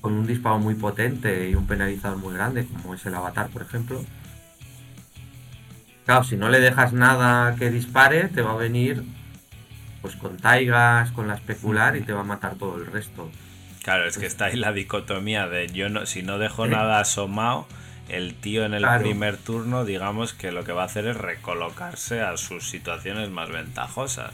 con 0.00 0.12
un 0.12 0.28
disparo 0.28 0.60
muy 0.60 0.76
potente 0.76 1.50
y 1.50 1.56
un 1.56 1.66
penalizador 1.66 2.18
muy 2.18 2.34
grande, 2.34 2.66
como 2.66 2.94
es 2.94 3.04
el 3.04 3.16
avatar, 3.16 3.48
por 3.48 3.62
ejemplo. 3.62 4.04
Claro, 6.04 6.22
si 6.22 6.36
no 6.36 6.50
le 6.50 6.60
dejas 6.60 6.92
nada 6.92 7.56
que 7.56 7.68
dispare, 7.68 8.28
te 8.28 8.42
va 8.42 8.52
a 8.52 8.56
venir 8.56 9.04
pues 10.04 10.16
con 10.16 10.36
taigas, 10.36 11.12
con 11.12 11.28
la 11.28 11.34
especular 11.34 11.96
y 11.96 12.02
te 12.02 12.12
va 12.12 12.20
a 12.20 12.24
matar 12.24 12.56
todo 12.56 12.76
el 12.76 12.84
resto. 12.84 13.30
Claro, 13.82 14.04
es 14.04 14.18
que 14.18 14.26
está 14.26 14.44
ahí 14.44 14.56
la 14.56 14.74
dicotomía 14.74 15.48
de 15.48 15.68
yo 15.68 15.88
no, 15.88 16.04
si 16.04 16.22
no 16.22 16.36
dejo 16.36 16.66
nada 16.66 17.00
asomado, 17.00 17.66
el 18.10 18.34
tío 18.34 18.66
en 18.66 18.74
el 18.74 18.84
primer 18.98 19.38
turno, 19.38 19.86
digamos 19.86 20.34
que 20.34 20.52
lo 20.52 20.62
que 20.62 20.72
va 20.72 20.82
a 20.82 20.84
hacer 20.84 21.06
es 21.06 21.16
recolocarse 21.16 22.20
a 22.20 22.36
sus 22.36 22.68
situaciones 22.68 23.30
más 23.30 23.48
ventajosas. 23.48 24.32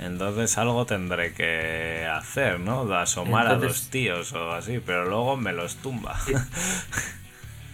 Entonces 0.00 0.58
algo 0.58 0.86
tendré 0.86 1.34
que 1.34 2.04
hacer, 2.12 2.58
¿no? 2.58 2.84
De 2.84 2.96
asomar 2.96 3.46
a 3.46 3.54
los 3.54 3.90
tíos 3.90 4.32
o 4.32 4.50
así, 4.50 4.82
pero 4.84 5.04
luego 5.04 5.36
me 5.36 5.52
los 5.52 5.76
tumba. 5.76 6.18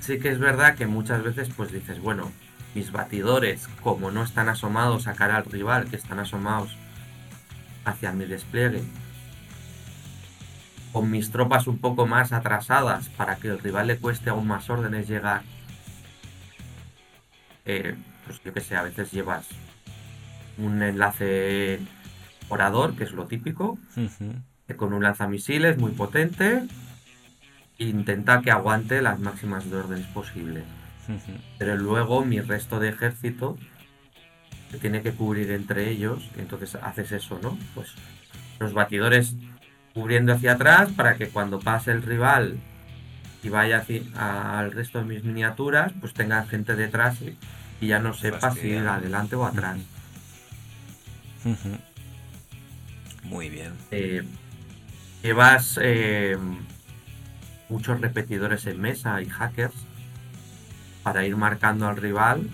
Sí. 0.01 0.19
que 0.19 0.29
es 0.31 0.39
verdad 0.39 0.75
que 0.75 0.87
muchas 0.87 1.23
veces 1.23 1.49
pues 1.55 1.73
dices, 1.73 1.99
bueno, 2.01 2.31
mis 2.75 2.93
batidores, 2.93 3.69
como 3.83 4.11
no 4.11 4.23
están 4.23 4.51
asomados 4.51 5.07
a 5.07 5.15
cara 5.15 5.37
al 5.37 5.45
rival, 5.45 5.89
que 5.89 5.97
están 5.97 6.19
asomados 6.19 6.77
hacia 7.89 8.13
mi 8.13 8.25
despliegue, 8.25 8.83
con 10.93 11.11
mis 11.11 11.31
tropas 11.31 11.67
un 11.67 11.79
poco 11.79 12.07
más 12.07 12.33
atrasadas 12.33 13.09
para 13.11 13.37
que 13.37 13.49
el 13.49 13.59
rival 13.59 13.87
le 13.89 13.99
cueste 13.99 14.31
aún 14.31 14.47
más 14.47 14.69
órdenes 14.71 15.09
llegar, 15.09 15.43
eh, 17.65 17.95
pues 18.27 18.43
yo 18.43 18.53
que 18.53 18.61
sé, 18.61 18.77
a 18.77 18.83
veces 18.83 19.11
llevas 19.13 19.47
un 20.57 20.83
enlace 20.83 21.81
orador, 22.49 22.97
que 22.97 23.05
es 23.05 23.13
lo 23.13 23.27
típico, 23.27 23.79
con 24.77 24.93
un 24.93 25.03
lanzamisiles 25.03 25.79
muy 25.79 25.93
potente, 25.93 26.67
intenta 27.79 28.43
que 28.43 28.51
aguante 28.51 29.03
las 29.03 29.19
máximas 29.21 29.71
de 29.71 29.77
órdenes 29.77 30.07
posibles. 30.07 30.65
Pero 31.59 31.77
luego 31.77 32.25
mi 32.25 32.41
resto 32.41 32.81
de 32.81 32.89
ejército 32.91 33.57
se 34.71 34.79
tiene 34.79 35.03
que 35.03 35.13
cubrir 35.13 35.51
entre 35.51 35.91
ellos, 35.91 36.29
entonces 36.37 36.77
haces 36.77 37.13
eso, 37.13 37.39
¿no? 37.43 37.59
Pues 37.75 37.95
los 38.59 38.73
batidores 38.73 39.35
cubriendo 39.95 40.33
hacia 40.33 40.53
atrás 40.53 40.91
para 40.93 41.17
que 41.17 41.29
cuando 41.29 41.59
pase 41.59 41.91
el 41.91 42.03
rival 42.03 42.59
y 43.43 43.49
vaya 43.49 43.85
al 44.17 44.73
resto 44.73 44.99
de 44.99 45.05
mis 45.05 45.25
miniaturas, 45.25 45.93
pues 46.01 46.13
tenga 46.13 46.45
gente 46.45 46.77
detrás 46.77 47.19
y, 47.23 47.37
ya 47.87 48.01
no 48.01 48.13
sepa 48.13 48.51
si 48.51 48.69
ir 48.69 48.87
adelante 48.87 49.37
o 49.37 49.47
atrás. 49.47 49.79
Muy 53.23 53.49
bien. 53.49 53.73
Eh, 53.93 54.25
llevas 55.23 55.79
eh, 55.81 56.37
muchos 57.69 58.01
repetidores 58.01 58.67
en 58.67 58.81
mesa 58.81 59.23
y 59.23 59.27
hackers 59.27 59.75
para 61.05 61.25
ir 61.25 61.37
marcando 61.37 61.87
al 61.87 61.97
rival 61.97 62.51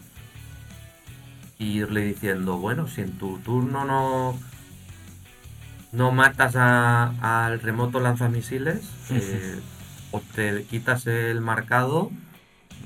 irle 1.65 2.03
diciendo, 2.03 2.59
bueno, 2.59 2.87
si 2.89 3.01
en 3.03 3.19
tu 3.19 3.39
turno 3.39 3.85
no 3.85 4.39
no 5.93 6.11
matas 6.11 6.57
al 6.57 7.61
remoto 7.61 8.01
lanzamisiles 8.01 8.83
eh, 9.11 9.61
o 10.11 10.21
te 10.35 10.65
quitas 10.65 11.07
el 11.07 11.41
marcado, 11.41 12.11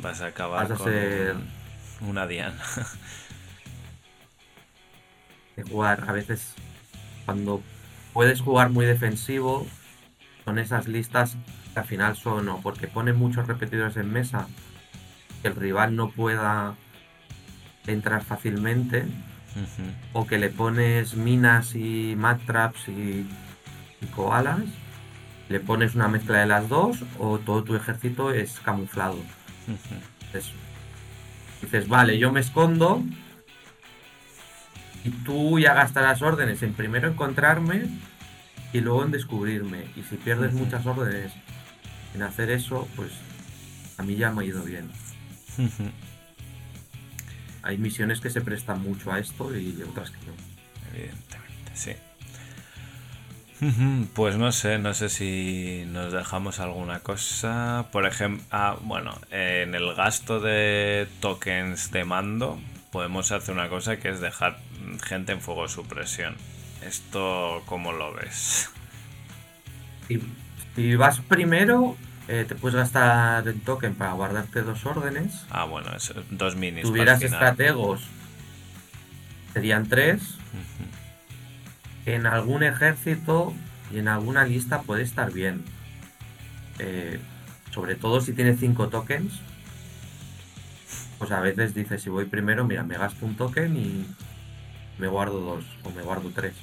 vas 0.02 0.20
a 0.20 0.26
acabar 0.26 0.68
con 0.68 0.78
ser 0.78 1.36
una 2.00 2.26
diana. 2.26 2.58
de 5.56 5.62
jugar 5.64 6.04
a 6.06 6.12
veces 6.12 6.54
cuando 7.24 7.62
puedes 8.12 8.40
jugar 8.40 8.70
muy 8.70 8.86
defensivo, 8.86 9.66
son 10.44 10.58
esas 10.58 10.86
listas 10.86 11.36
que 11.72 11.80
al 11.80 11.86
final 11.86 12.16
son 12.16 12.48
o 12.48 12.60
porque 12.60 12.88
ponen 12.88 13.16
muchos 13.16 13.46
repetidores 13.46 13.96
en 13.96 14.12
mesa, 14.12 14.48
que 15.42 15.48
el 15.48 15.56
rival 15.56 15.96
no 15.96 16.10
pueda 16.10 16.76
entrar 17.92 18.24
fácilmente, 18.24 19.06
o 20.12 20.26
que 20.26 20.38
le 20.38 20.50
pones 20.50 21.14
minas 21.14 21.74
y 21.74 22.14
mat 22.16 22.40
traps 22.46 22.88
y, 22.88 23.26
koalas, 24.14 24.62
le 25.48 25.60
pones 25.60 25.94
una 25.94 26.08
mezcla 26.08 26.38
de 26.38 26.46
las 26.46 26.68
dos, 26.68 26.98
o 27.18 27.38
todo 27.38 27.64
tu 27.64 27.74
ejército 27.74 28.32
es 28.32 28.60
camuflado. 28.60 29.18
dices, 31.60 31.88
vale, 31.88 32.18
yo 32.18 32.30
me 32.30 32.40
escondo, 32.40 33.02
y 35.04 35.10
tú 35.10 35.58
ya 35.58 35.74
gastarás 35.74 36.22
órdenes 36.22 36.62
en 36.62 36.74
primero 36.74 37.08
encontrarme 37.08 37.86
y 38.72 38.80
luego 38.80 39.04
en 39.04 39.10
descubrirme. 39.10 39.86
Y 39.96 40.02
si 40.02 40.16
pierdes 40.16 40.52
muchas 40.52 40.84
órdenes 40.86 41.32
en 42.14 42.22
hacer 42.22 42.50
eso, 42.50 42.88
pues 42.96 43.10
a 43.96 44.02
mí 44.02 44.16
ya 44.16 44.30
me 44.30 44.42
ha 44.42 44.46
ido 44.46 44.62
bien. 44.62 44.90
Hay 47.62 47.78
misiones 47.78 48.20
que 48.20 48.30
se 48.30 48.40
prestan 48.40 48.82
mucho 48.82 49.12
a 49.12 49.18
esto 49.18 49.56
y 49.56 49.82
otras 49.82 50.10
que 50.10 50.18
no. 50.26 50.32
Evidentemente, 50.94 51.72
sí. 51.74 51.92
Pues 54.14 54.36
no 54.36 54.52
sé, 54.52 54.78
no 54.78 54.94
sé 54.94 55.08
si 55.08 55.84
nos 55.88 56.12
dejamos 56.12 56.60
alguna 56.60 57.00
cosa. 57.00 57.86
Por 57.90 58.06
ejemplo, 58.06 58.44
ah, 58.52 58.76
bueno, 58.82 59.18
en 59.30 59.74
el 59.74 59.94
gasto 59.94 60.38
de 60.40 61.08
tokens 61.20 61.90
de 61.90 62.04
mando 62.04 62.60
podemos 62.92 63.32
hacer 63.32 63.54
una 63.54 63.68
cosa 63.68 63.98
que 63.98 64.10
es 64.10 64.20
dejar 64.20 64.58
gente 65.02 65.32
en 65.32 65.40
fuego 65.40 65.64
de 65.64 65.68
supresión. 65.68 66.36
¿Esto 66.82 67.62
cómo 67.66 67.92
lo 67.92 68.14
ves? 68.14 68.70
Si, 70.74 70.94
vas 70.94 71.20
primero, 71.20 71.96
eh, 72.28 72.44
te 72.46 72.54
puedes 72.54 72.76
gastar 72.76 73.48
el 73.48 73.60
token 73.62 73.94
para 73.94 74.12
guardarte 74.12 74.62
dos 74.62 74.84
órdenes. 74.84 75.46
Ah, 75.50 75.64
bueno, 75.64 75.90
es 75.96 76.12
dos 76.30 76.56
minis. 76.56 76.84
Si 76.84 76.90
tuvieras 76.90 77.22
estrategos, 77.22 78.02
serían 79.54 79.88
tres. 79.88 80.36
En 82.04 82.26
algún 82.26 82.62
ejército 82.62 83.54
y 83.90 83.98
en 83.98 84.08
alguna 84.08 84.44
lista 84.44 84.82
puede 84.82 85.02
estar 85.02 85.32
bien. 85.32 85.64
Eh, 86.78 87.18
sobre 87.70 87.94
todo 87.94 88.20
si 88.20 88.34
tienes 88.34 88.60
cinco 88.60 88.88
tokens. 88.88 89.40
Pues 91.18 91.32
a 91.32 91.40
veces 91.40 91.74
dices, 91.74 92.02
si 92.02 92.10
voy 92.10 92.26
primero, 92.26 92.64
mira, 92.64 92.84
me 92.84 92.96
gasto 92.96 93.24
un 93.24 93.36
token 93.36 93.76
y 93.76 94.06
me 94.98 95.08
guardo 95.08 95.40
dos 95.40 95.64
o 95.82 95.90
me 95.90 96.02
guardo 96.02 96.30
tres. 96.34 96.54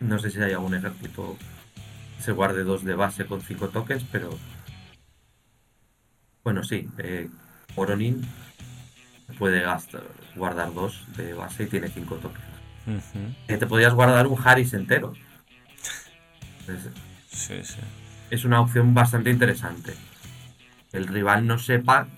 No 0.00 0.18
sé 0.18 0.30
si 0.30 0.42
hay 0.42 0.52
algún 0.52 0.74
ejército 0.74 1.36
se 2.22 2.32
guarde 2.32 2.64
dos 2.64 2.84
de 2.84 2.94
base 2.94 3.26
con 3.26 3.40
cinco 3.40 3.68
tokens, 3.68 4.04
pero 4.10 4.30
bueno, 6.44 6.62
sí, 6.64 6.88
eh, 6.98 7.28
Oronin 7.76 8.22
puede 9.38 9.60
gastar, 9.60 10.02
guardar 10.36 10.72
dos 10.72 11.04
de 11.16 11.34
base 11.34 11.64
y 11.64 11.66
tiene 11.66 11.88
cinco 11.88 12.16
tokens. 12.16 12.46
Eh, 13.48 13.56
te 13.56 13.66
podías 13.66 13.94
guardar 13.94 14.26
un 14.26 14.38
Harris 14.42 14.74
entero. 14.74 15.12
sí, 17.28 17.62
sí. 17.62 17.80
Es 18.30 18.44
una 18.44 18.60
opción 18.60 18.94
bastante 18.94 19.30
interesante. 19.30 19.94
El 20.92 21.06
rival 21.06 21.46
no 21.46 21.58
sepa 21.58 22.08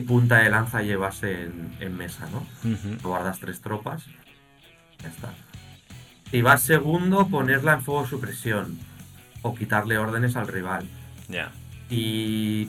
punta 0.00 0.38
de 0.38 0.50
lanza 0.50 0.82
llevas 0.82 1.22
en, 1.22 1.96
mesa, 1.96 2.28
¿no? 2.30 2.46
Guardas 3.02 3.40
tres 3.40 3.60
tropas. 3.60 4.04
Ya 5.02 5.08
está. 5.08 5.32
Y 6.32 6.42
vas 6.42 6.62
segundo, 6.62 7.28
ponerla 7.28 7.74
en 7.74 7.82
fuego 7.82 8.06
supresión. 8.06 8.78
O 9.46 9.54
quitarle 9.54 9.96
órdenes 9.96 10.34
al 10.34 10.48
rival. 10.48 10.86
Ya. 11.28 11.52
Y 11.88 12.68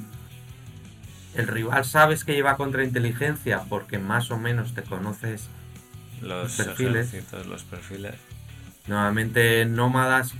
el 1.33 1.47
rival 1.47 1.85
sabes 1.85 2.23
que 2.23 2.33
lleva 2.33 2.55
contrainteligencia 2.55 3.63
porque 3.67 3.97
más 3.97 4.29
o 4.29 4.37
menos 4.37 4.75
te 4.75 4.83
conoces 4.83 5.49
los, 6.21 6.53
perfiles. 6.53 7.13
Los 7.47 7.63
perfiles. 7.63 8.15
Normalmente 8.87 9.65
nómadas 9.65 10.33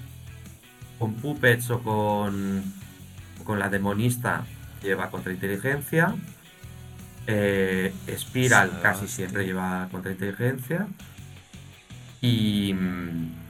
con 1.00 1.16
puppets 1.16 1.72
o 1.72 1.82
con, 1.82 2.64
con 3.44 3.58
la 3.60 3.70
demonista 3.70 4.46
lleva 4.84 5.10
contrainteligencia. 5.10 6.16
Eh, 7.26 7.94
Spiral 8.16 8.80
casi 8.82 9.08
siempre 9.08 9.44
lleva 9.44 9.88
contrainteligencia. 9.92 10.88
Y. 12.22 12.76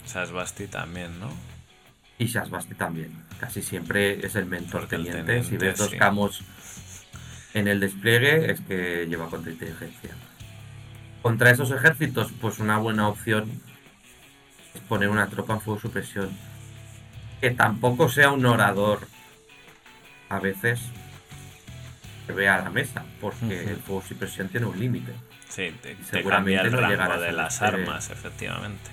Shasbasti 0.07 0.67
también, 0.67 1.19
¿no? 1.19 1.29
Y 2.19 2.25
Shasbasti 2.25 2.75
también. 2.75 3.11
Casi 3.39 3.61
siempre 3.61 4.25
es 4.25 4.35
el 4.35 4.45
mentor 4.45 4.87
teniente. 4.87 5.43
Si 5.43 5.57
ves 5.57 5.77
dos 5.77 5.93
camos 5.95 6.41
en 7.53 7.67
el 7.67 7.79
despliegue, 7.79 8.51
es 8.51 8.61
que 8.61 9.05
lleva 9.07 9.29
contrainteligencia. 9.29 10.11
Contra 11.21 11.51
esos 11.51 11.71
ejércitos, 11.71 12.31
pues 12.41 12.59
una 12.59 12.77
buena 12.77 13.07
opción 13.07 13.61
es 14.73 14.81
poner 14.81 15.09
una 15.09 15.27
tropa 15.27 15.53
en 15.53 15.61
fuego 15.61 15.79
supresión. 15.79 16.29
Que 17.41 17.51
tampoco 17.51 18.09
sea 18.09 18.31
un 18.31 18.45
orador. 18.45 19.07
A 20.29 20.39
veces 20.39 20.81
que 22.25 22.33
vea 22.33 22.61
la 22.61 22.69
mesa, 22.69 23.05
porque 23.21 23.63
el 23.63 23.77
fuego 23.77 24.03
sin 24.05 24.17
presión 24.17 24.49
tiene 24.49 24.65
un 24.65 24.77
límite. 24.77 25.13
Sí, 25.47 25.73
te, 25.81 25.95
seguramente 26.03 26.69
no 26.69 26.87
llegarás 26.87 27.21
de 27.21 27.31
las 27.31 27.61
armas, 27.61 28.09
efectivamente. 28.09 28.91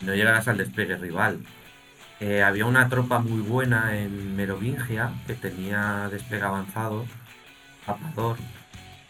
No 0.00 0.14
llegarás 0.14 0.48
al 0.48 0.56
despliegue 0.56 0.96
rival. 0.96 1.44
Eh, 2.20 2.42
había 2.42 2.66
una 2.66 2.88
tropa 2.88 3.18
muy 3.18 3.40
buena 3.40 3.98
en 3.98 4.36
Merovingia 4.36 5.12
que 5.26 5.34
tenía 5.34 6.08
despegue 6.10 6.42
avanzado, 6.42 7.04
tapador, 7.84 8.38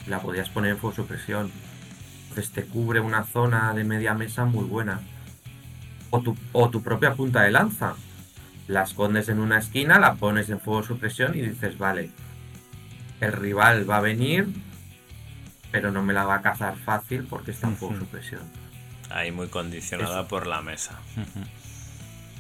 la 0.07 0.21
podías 0.21 0.49
poner 0.49 0.73
en 0.73 0.79
fuego 0.79 0.97
supresión. 0.97 1.51
Entonces 2.29 2.53
te 2.53 2.65
cubre 2.65 3.01
una 3.01 3.25
zona 3.25 3.73
de 3.75 3.85
media 3.85 4.15
mesa 4.15 4.45
muy 4.45 4.65
buena. 4.65 5.01
O 6.11 6.21
tu, 6.21 6.37
o 6.53 6.71
tu 6.71 6.83
propia 6.83 7.15
punta 7.15 7.43
de 7.43 7.51
lanza. 7.51 7.95
La 8.67 8.83
escondes 8.83 9.29
en 9.29 9.39
una 9.39 9.59
esquina, 9.59 9.99
la 9.99 10.15
pones 10.15 10.49
en 10.49 10.59
fuego 10.59 10.83
supresión 10.83 11.37
y 11.37 11.43
dices, 11.43 11.77
vale, 11.77 12.11
el 13.21 13.33
rival 13.33 13.89
va 13.89 13.99
a 13.99 14.01
venir, 14.01 14.49
pero 15.71 15.91
no 15.93 16.03
me 16.03 16.15
la 16.15 16.25
va 16.25 16.37
a 16.37 16.43
cazar 16.43 16.77
fácil 16.77 17.27
porque 17.29 17.51
está 17.51 17.69
en 17.69 17.77
fuego 17.77 17.99
supresión. 17.99 18.41
Ahí 19.11 19.31
muy 19.31 19.49
condicionada 19.49 20.21
Eso. 20.21 20.29
por 20.29 20.47
la 20.47 20.63
mesa. 20.63 20.99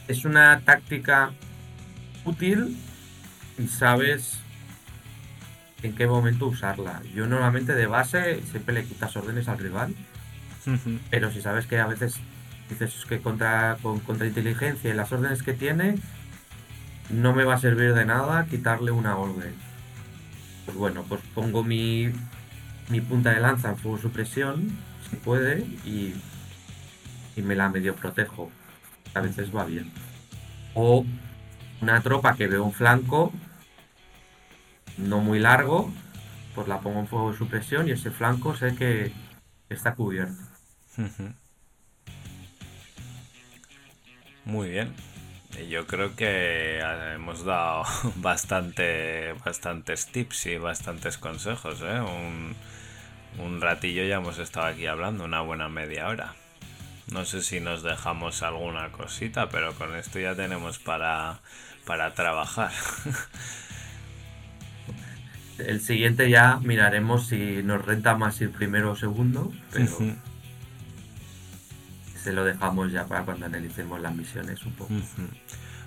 es 0.09 0.25
una 0.25 0.61
táctica 0.61 1.33
útil 2.25 2.77
y 3.59 3.67
sabes 3.69 4.39
en 5.83 5.95
qué 5.95 6.07
momento 6.07 6.47
usarla. 6.47 7.03
Yo 7.15 7.27
normalmente 7.27 7.75
de 7.75 7.87
base 7.87 8.43
siempre 8.51 8.75
le 8.75 8.85
quitas 8.85 9.17
órdenes 9.17 9.49
al 9.49 9.59
rival, 9.59 9.95
pero 11.11 11.31
si 11.31 11.41
sabes 11.43 11.67
que 11.67 11.79
a 11.79 11.87
veces 11.87 12.17
dices 12.71 12.95
"Es 12.97 13.05
que 13.05 13.21
contra, 13.21 13.77
con 13.83 14.01
contrainteligencia 14.01 14.91
y 14.91 14.95
las 14.95 15.13
órdenes 15.13 15.43
que 15.43 15.53
tiene, 15.53 15.97
no 17.11 17.35
me 17.35 17.45
va 17.45 17.55
a 17.55 17.59
servir 17.59 17.93
de 17.95 18.07
nada 18.07 18.47
quitarle 18.47 18.91
una 18.91 19.17
orden. 19.19 19.55
Pues 20.65 20.77
bueno, 20.77 21.05
pues 21.07 21.21
pongo 21.35 21.63
mi, 21.63 22.11
mi 22.89 23.01
punta 23.03 23.33
de 23.35 23.41
lanza 23.41 23.69
en 23.71 23.77
fuego 23.77 23.99
supresión, 23.99 24.71
si 25.11 25.17
puede, 25.17 25.61
y, 25.85 26.15
y 27.37 27.43
me 27.43 27.55
la 27.55 27.69
medio 27.69 27.95
protejo. 27.95 28.51
A 29.15 29.21
veces 29.21 29.55
va 29.55 29.65
bien. 29.65 29.91
O 30.75 31.05
una 31.81 32.01
tropa 32.01 32.35
que 32.35 32.47
veo 32.47 32.65
un 32.65 32.73
flanco 32.73 33.33
no 34.97 35.21
muy 35.21 35.39
largo, 35.39 35.93
pues 36.55 36.69
la 36.69 36.81
pongo 36.81 37.01
en 37.01 37.07
fuego 37.09 37.33
de 37.33 37.39
supresión 37.39 37.89
y 37.89 37.93
ese 37.93 38.11
flanco 38.11 38.55
sé 38.57 38.75
que 38.75 39.13
está 39.69 39.95
cubierto. 39.95 40.43
Muy 44.45 44.71
bien. 44.71 44.93
Yo 45.71 45.87
creo 45.87 46.17
que 46.17 46.81
eh, 46.81 47.13
hemos 47.15 47.45
dado 47.45 47.85
bastante, 48.17 49.35
bastantes 49.45 50.07
tips 50.07 50.47
y 50.47 50.59
bastantes 50.59 51.17
consejos. 51.19 51.81
¿eh? 51.83 52.01
Un, 52.01 52.57
un 53.39 53.61
ratillo 53.61 54.05
ya 54.05 54.17
hemos 54.17 54.39
estado 54.39 54.67
aquí 54.67 54.87
hablando, 54.87 55.25
una 55.25 55.41
buena 55.41 55.69
media 55.69 56.09
hora. 56.09 56.35
No 57.13 57.25
sé 57.25 57.43
si 57.43 57.61
nos 57.61 57.83
dejamos 57.83 58.43
alguna 58.43 58.91
cosita, 58.93 59.49
pero 59.51 59.75
con 59.75 59.95
esto 59.95 60.19
ya 60.19 60.35
tenemos 60.35 60.79
para, 60.79 61.41
para 61.85 62.15
trabajar. 62.15 62.73
El 65.59 65.81
siguiente 65.81 66.29
ya 66.31 66.59
miraremos 66.63 67.29
si 67.29 67.63
nos 67.63 67.85
renta 67.85 68.17
más 68.17 68.41
ir 68.41 68.51
primero 68.51 68.91
o 68.93 68.97
segundo, 68.97 69.53
pero 69.73 69.87
se 72.21 72.33
lo 72.33 72.45
dejamos 72.45 72.91
ya 72.91 73.07
para 73.07 73.23
cuando 73.25 73.47
analicemos 73.47 74.01
las 74.01 74.15
misiones 74.17 74.65
un 74.65 74.73
poco. 74.73 74.93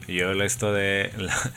Yo 0.07 0.31
esto 0.43 0.71
de 0.71 1.11
la- 1.17 1.51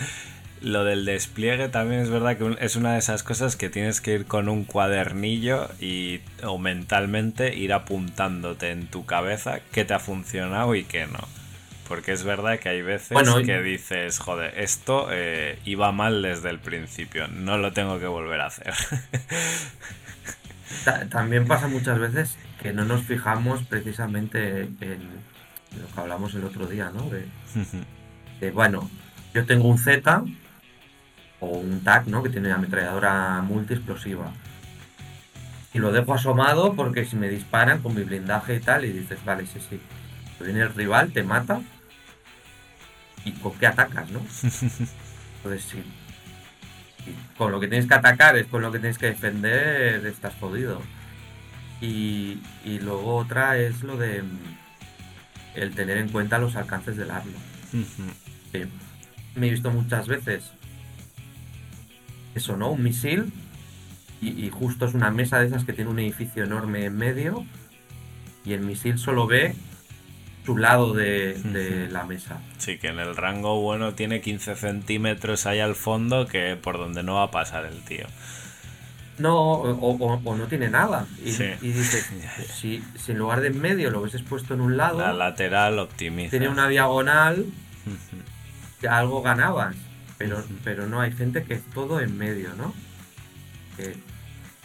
lo 0.62 0.84
del 0.84 1.04
despliegue 1.04 1.68
también 1.68 2.00
es 2.02 2.10
verdad 2.10 2.36
que 2.36 2.56
es 2.60 2.76
una 2.76 2.92
de 2.92 2.98
esas 2.98 3.22
cosas 3.22 3.56
que 3.56 3.70
tienes 3.70 4.00
que 4.00 4.12
ir 4.14 4.26
con 4.26 4.48
un 4.48 4.64
cuadernillo 4.64 5.68
y 5.80 6.20
o 6.42 6.58
mentalmente 6.58 7.54
ir 7.56 7.72
apuntándote 7.72 8.70
en 8.70 8.86
tu 8.86 9.06
cabeza 9.06 9.60
qué 9.72 9.84
te 9.84 9.94
ha 9.94 9.98
funcionado 9.98 10.74
y 10.74 10.84
qué 10.84 11.06
no. 11.06 11.20
Porque 11.88 12.12
es 12.12 12.22
verdad 12.22 12.60
que 12.60 12.68
hay 12.68 12.82
veces 12.82 13.10
Bueno, 13.10 13.42
que 13.42 13.60
dices, 13.62 14.18
joder, 14.20 14.56
esto 14.60 15.08
eh, 15.10 15.58
iba 15.64 15.90
mal 15.90 16.22
desde 16.22 16.50
el 16.50 16.58
principio, 16.60 17.26
no 17.26 17.58
lo 17.58 17.72
tengo 17.72 17.98
que 17.98 18.06
volver 18.06 18.40
a 18.42 18.46
hacer. 18.46 18.72
Ta- 20.84 21.08
También 21.08 21.46
pasa 21.46 21.66
muchas 21.68 21.98
veces 21.98 22.36
que 22.62 22.72
no 22.72 22.84
nos 22.84 23.02
fijamos 23.02 23.62
precisamente 23.64 24.60
en 24.62 25.00
lo 25.80 25.86
que 25.94 26.00
hablamos 26.00 26.34
el 26.34 26.44
otro 26.44 26.66
día, 26.66 26.90
¿no? 26.94 27.08
De, 27.10 27.24
de, 28.40 28.50
bueno, 28.52 28.88
yo 29.34 29.44
tengo 29.46 29.66
un 29.68 29.78
Z 29.78 30.22
o 31.40 31.46
un 31.46 31.82
TAC, 31.82 32.06
¿no? 32.06 32.22
Que 32.22 32.28
tiene 32.28 32.52
ametralladora 32.52 33.42
multiexplosiva. 33.42 34.32
Y 35.72 35.78
lo 35.78 35.92
dejo 35.92 36.14
asomado 36.14 36.74
porque 36.74 37.04
si 37.04 37.16
me 37.16 37.28
disparan 37.28 37.80
con 37.80 37.94
mi 37.94 38.02
blindaje 38.02 38.56
y 38.56 38.60
tal, 38.60 38.84
y 38.84 38.92
dices, 38.92 39.24
vale, 39.24 39.46
sí, 39.46 39.60
sí. 39.68 39.80
Viene 40.40 40.60
el 40.60 40.74
rival, 40.74 41.12
te 41.12 41.22
mata. 41.22 41.60
¿Y 43.24 43.32
con 43.32 43.52
qué 43.58 43.66
atacas, 43.66 44.10
no? 44.10 44.20
Entonces 45.36 45.64
sí. 45.64 45.82
Y 47.06 47.36
con 47.36 47.52
lo 47.52 47.60
que 47.60 47.68
tienes 47.68 47.86
que 47.86 47.94
atacar 47.94 48.36
es 48.36 48.46
con 48.46 48.62
lo 48.62 48.72
que 48.72 48.78
tienes 48.78 48.98
que 48.98 49.06
defender, 49.06 50.04
estás 50.06 50.34
jodido. 50.40 50.82
Y, 51.80 52.42
y 52.64 52.78
luego 52.80 53.16
otra 53.16 53.56
es 53.56 53.82
lo 53.82 53.96
de 53.96 54.22
mm, 54.22 54.38
el 55.54 55.74
tener 55.74 55.98
en 55.98 56.08
cuenta 56.08 56.38
los 56.38 56.56
alcances 56.56 56.96
del 56.96 57.10
arma. 57.10 57.38
que 58.52 58.66
me 59.36 59.46
he 59.46 59.50
visto 59.50 59.70
muchas 59.70 60.08
veces 60.08 60.50
eso, 62.40 62.56
¿no? 62.56 62.70
Un 62.72 62.82
misil 62.82 63.32
y, 64.20 64.28
y 64.46 64.50
justo 64.50 64.86
es 64.86 64.94
una 64.94 65.10
mesa 65.10 65.38
de 65.38 65.46
esas 65.46 65.64
que 65.64 65.72
tiene 65.72 65.90
un 65.90 65.98
edificio 65.98 66.44
enorme 66.44 66.84
en 66.84 66.96
medio 66.96 67.44
y 68.44 68.52
el 68.54 68.60
misil 68.60 68.98
solo 68.98 69.26
ve 69.26 69.54
su 70.44 70.56
lado 70.56 70.94
de, 70.94 71.34
de 71.34 71.88
la 71.90 72.04
mesa. 72.04 72.40
Sí, 72.58 72.78
que 72.78 72.88
en 72.88 72.98
el 72.98 73.14
rango 73.14 73.60
bueno 73.60 73.92
tiene 73.94 74.20
15 74.20 74.56
centímetros 74.56 75.46
ahí 75.46 75.60
al 75.60 75.74
fondo 75.74 76.26
que 76.26 76.56
por 76.56 76.78
donde 76.78 77.02
no 77.02 77.14
va 77.16 77.24
a 77.24 77.30
pasar 77.30 77.66
el 77.66 77.82
tío. 77.84 78.06
No, 79.18 79.36
o, 79.36 79.70
o- 79.90 80.20
o 80.24 80.34
no 80.36 80.46
tiene 80.46 80.70
nada. 80.70 81.06
Y, 81.24 81.32
Sí. 81.32 81.44
y 81.60 81.68
dices, 81.72 82.10
si, 82.54 82.82
si 82.96 83.12
en 83.12 83.18
lugar 83.18 83.42
de 83.42 83.48
en 83.48 83.60
medio 83.60 83.90
lo 83.90 84.00
hubieses 84.00 84.22
puesto 84.22 84.54
en 84.54 84.62
un 84.62 84.78
lado, 84.78 84.98
La 85.00 85.12
lateral 85.12 85.78
optimiza. 85.78 86.30
tiene 86.30 86.48
una 86.48 86.68
diagonal, 86.68 87.44
algo 88.88 89.20
ganabas. 89.22 89.76
Pero, 90.20 90.44
pero 90.62 90.86
no, 90.86 91.00
hay 91.00 91.12
gente 91.12 91.42
que 91.44 91.54
es 91.54 91.62
todo 91.72 91.98
en 92.00 92.16
medio, 92.18 92.50
¿no? 92.54 92.74
Que- 93.76 93.96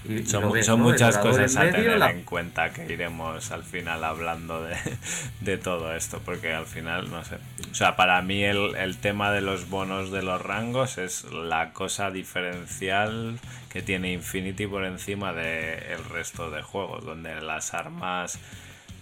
y- 0.08 0.20
y 0.20 0.26
Son, 0.28 0.82
muchas 0.82 1.18
cosas 1.18 1.56
a 1.56 1.62
medio, 1.62 1.74
tener 1.76 1.97
la- 1.97 2.12
en 2.12 2.24
cuenta 2.24 2.72
que 2.74 2.86
iremos 2.93 3.49
al 3.51 3.64
final 3.64 4.03
hablando 4.03 4.62
de, 4.62 4.76
de 5.41 5.58
todo 5.58 5.95
esto, 5.95 6.22
porque 6.26 6.53
al 6.53 6.66
final, 6.66 7.10
no 7.10 7.24
sé. 7.24 7.38
O 7.72 7.74
sea, 7.74 7.95
para 7.95 8.22
mí 8.22 8.43
el, 8.43 8.76
el 8.76 8.97
tema 8.97 9.32
de 9.32 9.39
los 9.41 9.70
bonos 9.70 10.12
de 10.12 10.22
los 10.24 10.41
rangos 10.41 10.97
es 10.97 11.24
la 11.32 11.72
cosa 11.72 12.12
diferencial 12.12 13.39
que 13.70 13.82
tiene 13.82 14.12
Infinity 14.12 14.68
por 14.68 14.84
encima 14.86 15.32
del 15.34 16.03
resto 16.06 16.51
de 16.51 16.62
juegos, 16.62 17.03
donde 17.06 17.41
las 17.41 17.74
armas 17.74 18.38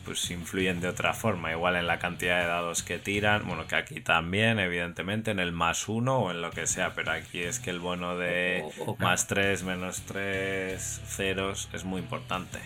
pues 0.05 0.29
influyen 0.31 0.81
de 0.81 0.87
otra 0.89 1.13
forma, 1.13 1.51
igual 1.51 1.75
en 1.75 1.87
la 1.87 1.99
cantidad 1.99 2.41
de 2.41 2.47
dados 2.47 2.83
que 2.83 2.99
tiran, 2.99 3.47
bueno, 3.47 3.67
que 3.67 3.75
aquí 3.75 4.01
también, 4.01 4.59
evidentemente, 4.59 5.31
en 5.31 5.39
el 5.39 5.51
más 5.51 5.87
uno 5.87 6.17
o 6.19 6.31
en 6.31 6.41
lo 6.41 6.51
que 6.51 6.67
sea, 6.67 6.93
pero 6.93 7.11
aquí 7.11 7.39
es 7.39 7.59
que 7.59 7.69
el 7.69 7.79
bono 7.79 8.17
de 8.17 8.63
O- 8.79 8.91
o- 8.91 8.97
más 8.97 9.27
3, 9.27 9.63
menos 9.63 10.01
3, 10.01 11.01
ceros 11.05 11.69
es 11.73 11.83
muy 11.85 12.01
importante. 12.01 12.59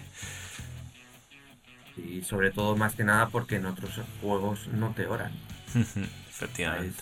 Y 1.97 2.21
sobre 2.23 2.51
todo, 2.51 2.75
más 2.75 2.95
que 2.95 3.03
nada, 3.03 3.29
porque 3.29 3.55
en 3.55 3.65
otros 3.65 3.99
juegos 4.21 4.67
no 4.67 4.91
te 4.91 5.07
oran. 5.07 5.31
Efectivamente. 6.29 7.01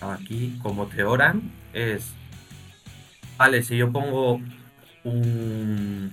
¿sabes? 0.00 0.20
Aquí, 0.20 0.58
como 0.62 0.86
te 0.86 1.02
oran, 1.04 1.50
es. 1.72 2.12
Vale, 3.36 3.62
si 3.62 3.76
yo 3.76 3.92
pongo 3.92 4.40
un 5.04 6.10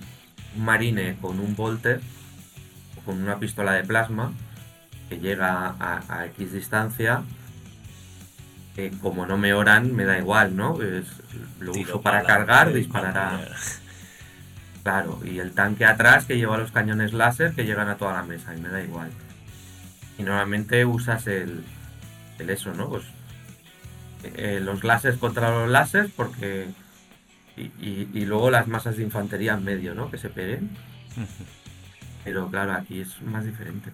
marine 0.56 1.16
con 1.20 1.40
un 1.40 1.54
volter 1.56 2.00
con 3.06 3.22
una 3.22 3.38
pistola 3.38 3.72
de 3.72 3.84
plasma 3.84 4.32
que 5.08 5.18
llega 5.18 5.74
a, 5.78 6.02
a 6.08 6.26
X 6.26 6.52
distancia, 6.52 7.22
eh, 8.76 8.90
como 9.00 9.24
no 9.26 9.38
me 9.38 9.54
oran, 9.54 9.94
me 9.94 10.04
da 10.04 10.18
igual, 10.18 10.54
¿no? 10.56 10.82
Es- 10.82 11.06
lo 11.60 11.72
Tiro 11.72 11.92
uso 11.94 12.02
para 12.02 12.22
cargar, 12.24 12.72
disparará. 12.74 13.40
Claro, 14.82 15.20
y 15.24 15.38
el 15.38 15.52
tanque 15.52 15.84
atrás 15.84 16.26
que 16.26 16.36
lleva 16.36 16.58
los 16.58 16.70
cañones 16.72 17.12
láser 17.12 17.54
que 17.54 17.64
llegan 17.64 17.88
a 17.88 17.96
toda 17.96 18.12
la 18.12 18.22
mesa 18.22 18.54
y 18.54 18.60
me 18.60 18.68
da 18.68 18.82
igual. 18.82 19.10
Y 20.18 20.22
normalmente 20.22 20.84
usas 20.84 21.26
el, 21.26 21.64
el 22.38 22.50
eso, 22.50 22.72
¿no? 22.74 22.88
Pues 22.88 23.04
eh, 24.24 24.60
los 24.62 24.84
láseres 24.84 25.18
contra 25.18 25.50
los 25.50 25.68
láseres 25.70 26.10
porque... 26.16 26.68
Y, 27.56 27.62
y- 27.80 28.10
y 28.12 28.26
luego 28.26 28.50
las 28.50 28.68
masas 28.68 28.96
de 28.98 29.02
infantería 29.02 29.54
en 29.54 29.64
medio, 29.64 29.94
¿no? 29.94 30.10
Que 30.10 30.18
se 30.18 30.28
peguen. 30.28 30.70
Pero 32.26 32.50
claro, 32.50 32.72
aquí 32.72 33.02
es 33.02 33.22
más 33.22 33.44
diferente. 33.44 33.92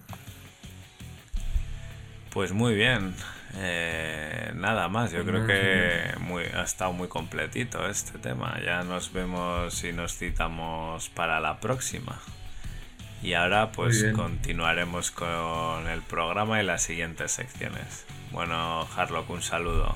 Pues 2.31 2.51
muy 2.51 2.73
bien. 2.73 3.13
Eh, 3.57 4.51
nada 4.55 4.87
más, 4.87 5.11
yo 5.11 5.23
Pues 5.23 5.29
creo 5.29 5.45
que 5.45 6.17
muy, 6.19 6.43
ha 6.45 6.63
estado 6.63 6.93
muy 6.93 7.07
completito 7.07 7.87
este 7.87 8.17
tema. 8.17 8.59
Ya 8.65 8.83
nos 8.83 9.13
vemos 9.13 9.83
y 9.83 9.93
nos 9.93 10.17
citamos 10.17 11.09
para 11.09 11.39
la 11.39 11.59
próxima. 11.59 12.19
Y 13.21 13.35
ahora 13.35 13.71
pues 13.71 14.03
continuaremos 14.15 15.11
con 15.11 15.87
el 15.87 16.01
programa 16.01 16.59
y 16.59 16.65
las 16.65 16.81
siguientes 16.81 17.33
secciones. 17.33 18.03
Bueno, 18.31 18.87
Harlock, 18.97 19.29
un 19.29 19.43
saludo. 19.43 19.95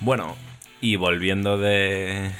Bueno, 0.00 0.36
y 0.84 0.96
volviendo 0.96 1.56
de 1.56 2.30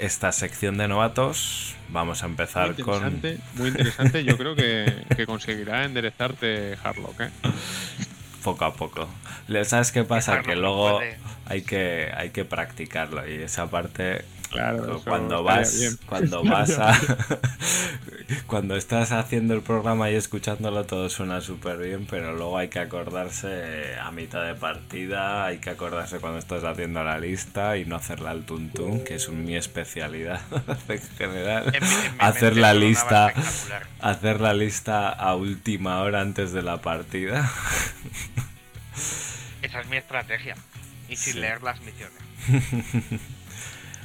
esta 0.00 0.32
sección 0.32 0.76
de 0.76 0.88
novatos, 0.88 1.76
vamos 1.88 2.24
a 2.24 2.26
Muy 2.26 2.32
empezar 2.32 2.74
con... 2.74 2.94
interesante, 2.96 3.38
muy 3.54 3.68
interesante. 3.68 4.24
Yo 4.24 4.36
creo 4.36 4.56
que, 4.56 4.92
que 5.16 5.24
conseguirá 5.24 5.84
enderezarte 5.84 6.76
Harlock, 6.82 7.20
¿eh? 7.20 7.30
poco 8.42 8.64
a 8.64 8.74
poco. 8.74 9.08
¿Sabes 9.62 9.92
qué 9.92 10.02
pasa? 10.02 10.42
Que 10.42 10.56
luego 10.56 10.98
hay 11.46 11.62
que, 11.62 12.10
hay 12.16 12.30
que 12.30 12.44
practicarlo 12.44 13.24
y 13.28 13.34
esa 13.34 13.70
parte 13.70 14.24
Claro, 14.52 14.84
eso 14.96 15.04
cuando 15.04 15.42
vas 15.42 15.98
cuando 16.06 16.44
vas 16.44 16.78
a 16.78 16.92
cuando 18.46 18.76
estás 18.76 19.10
haciendo 19.12 19.54
el 19.54 19.62
programa 19.62 20.10
y 20.10 20.14
escuchándolo 20.14 20.84
todo 20.84 21.08
suena 21.08 21.40
súper 21.40 21.78
bien 21.78 22.06
pero 22.08 22.34
luego 22.36 22.58
hay 22.58 22.68
que 22.68 22.78
acordarse 22.78 23.96
a 23.98 24.10
mitad 24.10 24.44
de 24.46 24.54
partida 24.54 25.46
hay 25.46 25.58
que 25.58 25.70
acordarse 25.70 26.18
cuando 26.18 26.38
estás 26.38 26.64
haciendo 26.64 27.02
la 27.02 27.18
lista 27.18 27.76
y 27.78 27.84
no 27.86 27.96
hacerla 27.96 28.30
al 28.30 28.44
tuntún 28.44 29.02
que 29.04 29.14
es 29.16 29.28
un- 29.28 29.44
mi 29.44 29.56
especialidad 29.56 30.40
en 30.88 31.00
general 31.16 31.74
En 31.74 31.82
mi- 31.82 31.88
en 32.06 32.12
mi 32.12 32.18
hacer 32.20 32.56
la 32.56 32.74
lista 32.74 33.28
espectacular. 33.30 33.86
hacer 34.00 34.40
la 34.40 34.54
lista 34.54 35.08
a 35.08 35.34
última 35.34 36.00
hora 36.02 36.20
antes 36.20 36.52
de 36.52 36.62
la 36.62 36.80
partida 36.82 37.50
Esa 39.62 39.80
es 39.80 39.86
mi 39.88 39.96
estrategia. 39.96 40.54
Y 41.08 41.16
sin 41.16 41.34
Sí. 41.34 41.38
leer 41.40 41.62
las 41.62 41.78
misiones. 41.80 43.20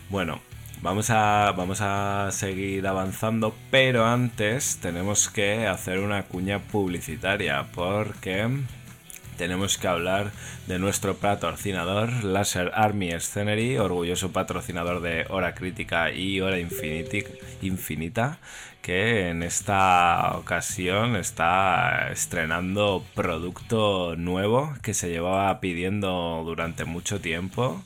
Bueno, 0.09 0.39
vamos 0.81 1.09
a, 1.09 1.53
vamos 1.57 1.81
a 1.81 2.29
seguir 2.31 2.87
avanzando, 2.87 3.53
pero 3.69 4.05
antes 4.05 4.77
tenemos 4.77 5.29
que 5.29 5.67
hacer 5.67 5.99
una 5.99 6.23
cuña 6.23 6.59
publicitaria 6.59 7.65
porque 7.73 8.47
tenemos 9.37 9.77
que 9.77 9.89
hablar 9.89 10.31
de 10.65 10.79
nuestro 10.79 11.17
patrocinador, 11.17 12.23
Laser 12.23 12.71
Army 12.73 13.11
Scenery, 13.19 13.77
orgulloso 13.79 14.31
patrocinador 14.31 15.01
de 15.01 15.25
Hora 15.29 15.53
Crítica 15.53 16.09
y 16.11 16.39
Hora 16.39 16.57
Infinita, 16.57 18.39
que 18.81 19.27
en 19.27 19.43
esta 19.43 20.37
ocasión 20.37 21.17
está 21.17 22.11
estrenando 22.13 23.03
producto 23.13 24.15
nuevo 24.15 24.73
que 24.81 24.93
se 24.93 25.09
llevaba 25.09 25.59
pidiendo 25.59 26.43
durante 26.45 26.85
mucho 26.85 27.19
tiempo 27.19 27.83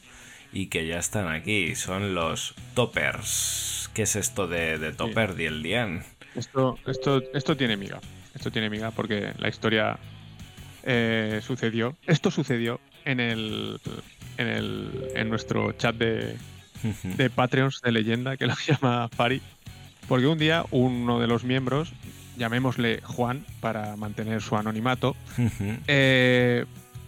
y 0.54 0.68
que 0.68 0.88
ya 0.88 0.98
están 1.00 1.28
aquí. 1.28 1.76
Son 1.76 2.16
los 2.16 2.56
toppers. 2.74 3.90
¿Qué 3.94 4.04
es 4.04 4.16
esto 4.16 4.48
de, 4.48 4.78
de 4.78 4.94
topper, 4.94 5.36
Diel 5.36 5.64
Dien? 5.64 6.04
Esto, 6.36 6.78
esto, 6.88 7.22
esto 7.34 7.58
tiene 7.58 7.78
miga. 7.78 8.00
Esto 8.34 8.52
tiene 8.52 8.70
miga 8.70 8.92
porque 8.92 9.34
la 9.38 9.50
historia 9.50 10.00
eh, 10.84 11.42
sucedió. 11.44 11.96
Esto 12.08 12.32
sucedió 12.32 12.80
en 13.06 13.20
el, 13.20 13.80
en 14.38 14.48
el 14.48 15.08
en 15.16 15.30
nuestro 15.30 15.74
chat 15.74 15.96
de, 15.96 16.38
de 17.04 17.30
Patreons 17.30 17.82
de 17.82 17.92
leyenda 17.92 18.38
que 18.38 18.48
lo 18.48 18.56
llama 18.68 19.10
Fari. 19.10 19.42
Porque 20.08 20.28
un 20.28 20.38
día 20.38 20.66
uno 20.72 21.20
de 21.20 21.28
los 21.28 21.44
miembros, 21.44 21.94
llamémosle 22.38 23.02
Juan 23.04 23.46
para 23.60 23.96
mantener 23.96 24.42
su 24.42 24.56
anonimato, 24.56 25.16
eh, 25.88 26.66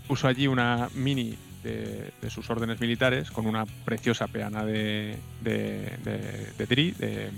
puso 0.08 0.28
allí 0.28 0.48
una 0.48 0.90
mini 0.94 1.38
de, 1.64 2.12
de 2.22 2.30
sus 2.30 2.50
órdenes 2.50 2.80
militares 2.80 3.32
con 3.32 3.46
una 3.48 3.66
preciosa 3.66 4.28
peana 4.28 4.66
de, 4.66 5.18
de, 5.42 5.98
de, 6.04 6.52
de 6.58 6.66
Dri, 6.66 6.92
de, 6.92 7.32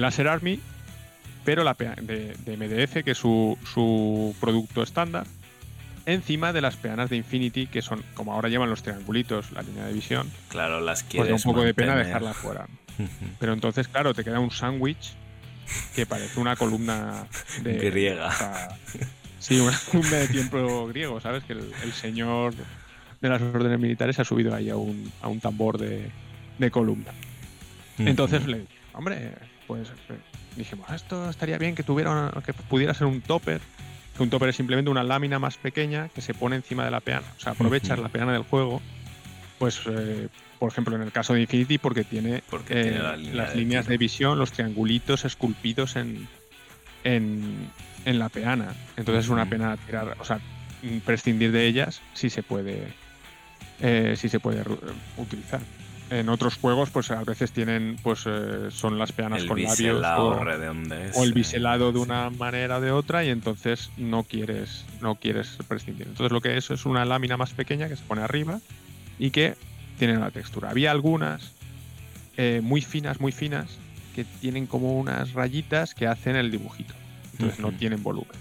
Laser 0.00 0.28
Army, 0.28 0.60
pero 1.44 1.64
la 1.64 1.74
de, 1.74 2.36
MDF, 2.46 3.04
que 3.04 3.12
es 3.12 3.18
su, 3.18 3.58
su 3.72 4.34
producto 4.40 4.82
estándar, 4.82 5.26
encima 6.06 6.52
de 6.52 6.60
las 6.60 6.76
peanas 6.76 7.10
de 7.10 7.16
Infinity, 7.16 7.66
que 7.66 7.82
son, 7.82 8.04
como 8.14 8.32
ahora 8.32 8.48
llevan 8.48 8.70
los 8.70 8.82
triangulitos, 8.82 9.52
la 9.52 9.62
línea 9.62 9.86
de 9.86 9.92
visión, 9.92 10.30
Claro, 10.48 10.80
las 10.80 11.02
pues 11.02 11.16
da 11.16 11.24
quieres 11.24 11.44
un 11.44 11.52
poco 11.52 11.64
de 11.64 11.74
pena 11.74 11.96
dejarlas 11.96 12.36
fuera. 12.36 12.66
Pero 13.38 13.52
entonces, 13.52 13.88
claro, 13.88 14.14
te 14.14 14.24
queda 14.24 14.40
un 14.40 14.50
sándwich 14.50 15.14
que 15.94 16.06
parece 16.06 16.40
una 16.40 16.56
columna 16.56 17.26
de, 17.62 17.74
Griega. 17.74 18.28
o 18.28 18.32
sea, 18.32 18.68
sí, 19.38 19.60
una 19.60 19.78
columna 19.90 20.16
de 20.16 20.28
tiempo 20.28 20.86
griego, 20.86 21.20
¿sabes? 21.20 21.44
Que 21.44 21.52
el, 21.52 21.72
el 21.82 21.92
señor 21.92 22.54
de 23.20 23.28
las 23.28 23.42
órdenes 23.42 23.78
militares 23.78 24.18
ha 24.18 24.24
subido 24.24 24.54
ahí 24.54 24.70
a 24.70 24.76
un, 24.76 25.10
a 25.22 25.28
un 25.28 25.40
tambor 25.40 25.78
de, 25.78 26.10
de 26.58 26.70
columna. 26.70 27.12
Entonces 27.98 28.46
le 28.46 28.60
dije, 28.60 28.72
hombre, 28.92 29.32
pues 29.66 29.88
eh, 29.88 30.14
dijimos, 30.56 30.90
esto 30.90 31.28
estaría 31.28 31.58
bien 31.58 31.74
que 31.74 31.82
tuviera 31.82 32.32
que 32.44 32.52
pudiera 32.52 32.94
ser 32.94 33.06
un 33.06 33.20
topper. 33.20 33.60
Que 34.16 34.22
un 34.22 34.30
topper 34.30 34.48
es 34.48 34.56
simplemente 34.56 34.90
una 34.90 35.04
lámina 35.04 35.38
más 35.38 35.56
pequeña 35.56 36.08
que 36.08 36.20
se 36.20 36.34
pone 36.34 36.56
encima 36.56 36.84
de 36.84 36.90
la 36.90 37.00
peana. 37.00 37.26
O 37.36 37.40
sea, 37.40 37.52
aprovechas 37.52 37.98
la 37.98 38.08
peana 38.08 38.32
del 38.32 38.42
juego. 38.42 38.80
Pues, 39.58 39.80
eh, 39.86 40.28
por 40.58 40.70
ejemplo, 40.70 40.94
en 40.96 41.02
el 41.02 41.12
caso 41.12 41.34
de 41.34 41.42
Infinity, 41.42 41.78
porque 41.78 42.04
tiene, 42.04 42.42
Porque 42.48 42.80
eh, 42.80 42.82
tiene 42.84 42.98
la 42.98 43.16
línea 43.16 43.34
las 43.34 43.50
de 43.50 43.56
líneas 43.56 43.86
de 43.86 43.96
visión, 43.96 44.38
los 44.38 44.52
triangulitos 44.52 45.24
esculpidos 45.24 45.96
en, 45.96 46.28
en, 47.04 47.70
en 48.04 48.18
la 48.18 48.28
peana. 48.28 48.74
Entonces 48.96 49.24
es 49.24 49.30
una 49.30 49.48
pena 49.48 49.76
tirar, 49.76 50.16
o 50.20 50.24
sea, 50.24 50.40
mm, 50.82 50.98
prescindir 51.04 51.52
de 51.52 51.66
ellas 51.66 52.00
si 52.14 52.30
se 52.30 52.42
puede, 52.42 52.92
eh, 53.80 54.14
si 54.16 54.28
se 54.28 54.40
puede 54.40 54.62
utilizar. 55.16 55.60
En 56.10 56.30
otros 56.30 56.56
juegos, 56.56 56.88
pues 56.88 57.10
a 57.10 57.22
veces 57.22 57.52
tienen, 57.52 57.98
pues 58.02 58.24
eh, 58.26 58.70
son 58.70 58.98
las 58.98 59.12
peanas 59.12 59.42
el 59.42 59.48
con 59.48 59.62
labios 59.62 60.02
o, 60.16 61.22
el 61.22 61.30
eh, 61.30 61.34
biselado 61.34 61.92
de 61.92 61.98
sí. 61.98 62.02
una 62.02 62.30
manera 62.30 62.78
o 62.78 62.80
de 62.80 62.90
otra 62.90 63.24
y 63.24 63.28
entonces 63.28 63.90
no 63.98 64.22
quieres, 64.22 64.86
no 65.02 65.16
quieres 65.16 65.58
prescindir. 65.68 66.08
Entonces 66.08 66.32
lo 66.32 66.40
que 66.40 66.56
es 66.56 66.70
es 66.70 66.86
una 66.86 67.04
lámina 67.04 67.36
más 67.36 67.52
pequeña 67.52 67.88
que 67.88 67.96
se 67.96 68.04
pone 68.04 68.22
arriba 68.22 68.58
y 69.18 69.30
que 69.30 69.54
tiene 69.98 70.16
una 70.16 70.30
textura. 70.30 70.70
Había 70.70 70.92
algunas 70.92 71.52
eh, 72.38 72.60
muy 72.62 72.80
finas, 72.80 73.20
muy 73.20 73.32
finas, 73.32 73.78
que 74.14 74.24
tienen 74.24 74.66
como 74.66 74.98
unas 74.98 75.34
rayitas 75.34 75.94
que 75.94 76.06
hacen 76.06 76.36
el 76.36 76.50
dibujito. 76.50 76.94
Entonces 77.32 77.60
no 77.60 77.70
tienen 77.72 78.02
volumen. 78.02 78.32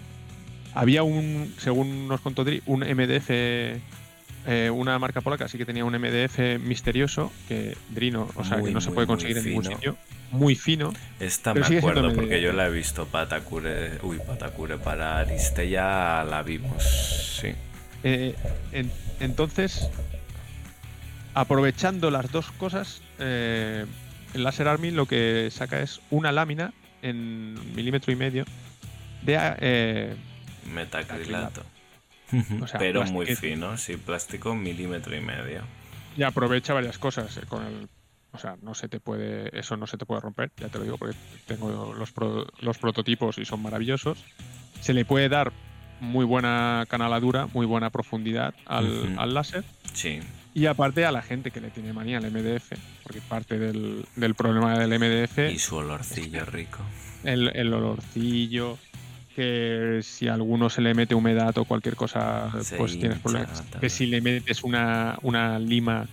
Había 0.74 1.04
un, 1.04 1.54
según 1.58 2.08
nos 2.08 2.22
contó 2.22 2.46
Dri, 2.46 2.62
un 2.66 2.80
MDF, 2.80 3.82
eh, 4.48 4.70
una 4.70 4.98
marca 4.98 5.22
polaca 5.22 5.48
sí 5.48 5.58
que 5.58 5.66
tenía 5.66 5.84
un 5.86 5.94
MDF 5.94 6.60
misterioso 6.60 7.32
que 7.48 7.78
Drino, 7.90 8.30
o 8.36 8.44
sea, 8.44 8.58
Muy, 8.58 8.70
que 8.70 8.74
no 8.74 8.82
se 8.82 8.92
puede 8.92 9.06
conseguir 9.06 9.38
en 9.38 9.46
ningún 9.46 9.66
sitio. 9.66 9.98
Muy 10.32 10.56
fino. 10.56 10.92
Esta 11.20 11.54
me 11.54 11.66
acuerdo 11.66 12.14
porque 12.14 12.42
yo 12.42 12.52
la 12.54 12.68
he 12.68 12.72
visto 12.72 13.06
Patakure. 13.06 14.00
Uy, 14.04 14.20
Patakure 14.26 14.78
para 14.78 15.20
Aristella 15.20 16.24
la 16.24 16.42
vimos. 16.44 16.84
Sí. 17.42 17.50
Eh, 18.04 18.36
en- 18.72 18.92
entonces, 19.20 19.90
aprovechando 21.34 22.12
las 22.12 22.32
dos 22.32 22.52
cosas, 22.54 23.02
eh, 23.20 23.86
el 24.34 24.44
Laser 24.44 24.68
Army 24.68 24.92
lo 24.92 25.06
que 25.06 25.50
saca 25.52 25.82
es 25.82 26.02
una 26.10 26.32
lámina 26.32 26.74
en 27.02 27.56
milímetro 27.76 28.12
y 28.12 28.16
medio 28.16 28.46
de 29.22 29.38
eh, 29.60 30.16
Metacrilato. 30.74 31.64
O 32.62 32.68
sea, 32.68 32.80
Pero 32.80 33.04
muy 33.06 33.26
fino, 33.36 33.78
sí, 33.78 33.96
plástico 33.98 34.54
milímetro 34.56 35.16
y 35.16 35.22
medio. 35.22 35.62
y 36.18 36.24
aprovecha 36.24 36.74
varias 36.74 36.98
cosas 36.98 37.38
eh, 37.38 37.42
con 37.48 37.66
el 37.66 37.88
o 38.34 38.38
sea 38.40 38.58
no 38.62 38.76
se 38.76 38.90
te 38.90 39.00
puede 39.00 39.58
eso 39.58 39.78
no 39.78 39.88
se 39.88 39.98
te 39.98 40.06
puede 40.06 40.20
romper 40.22 40.52
ya 40.58 40.68
te 40.68 40.78
lo 40.78 40.84
digo 40.84 40.98
porque 40.98 41.16
tengo 41.48 41.94
los, 41.98 42.12
pro- 42.12 42.46
los 42.60 42.78
prototipos 42.78 43.38
y 43.38 43.46
son 43.46 43.62
maravillosos 43.62 44.18
se 44.82 44.94
le 44.94 45.06
puede 45.06 45.30
dar 45.30 45.54
muy 46.02 46.26
buena 46.26 46.86
canaladura 46.90 47.48
muy 47.54 47.66
buena 47.66 47.90
profundidad 47.90 48.54
al, 48.66 49.16
al 49.18 49.34
láser 49.34 49.64
Sí. 49.94 50.20
y 50.54 50.66
aparte 50.66 51.06
a 51.06 51.12
la 51.14 51.22
gente 51.22 51.50
que 51.52 51.62
le 51.62 51.70
tiene 51.72 51.94
manía 51.94 52.18
al 52.18 52.30
MDF 52.30 52.74
porque 53.04 53.22
parte 53.22 53.58
del, 53.58 54.06
del 54.18 54.36
problema 54.36 54.78
del 54.78 55.00
MDF 55.00 55.38
Y 55.54 55.58
su 55.60 55.78
olorcillo 55.78 56.44
rico. 56.46 56.80
el, 57.24 57.50
el 57.56 57.74
olorcillo 57.74 58.78
que 59.38 60.00
si 60.02 60.28
a 60.28 60.34
alguno 60.34 60.68
se 60.68 60.82
le 60.82 60.96
mete 60.96 61.14
humedad 61.14 61.56
o 61.60 61.66
cualquier 61.66 61.96
cosa 61.96 62.52
pues 62.76 63.00
tienes 63.00 63.20
problemas. 63.20 63.62
que 63.80 63.88
si 63.88 64.08
le 64.08 64.20
metes 64.20 64.64
una, 64.64 65.20
una 65.22 65.60
lima 65.60 66.08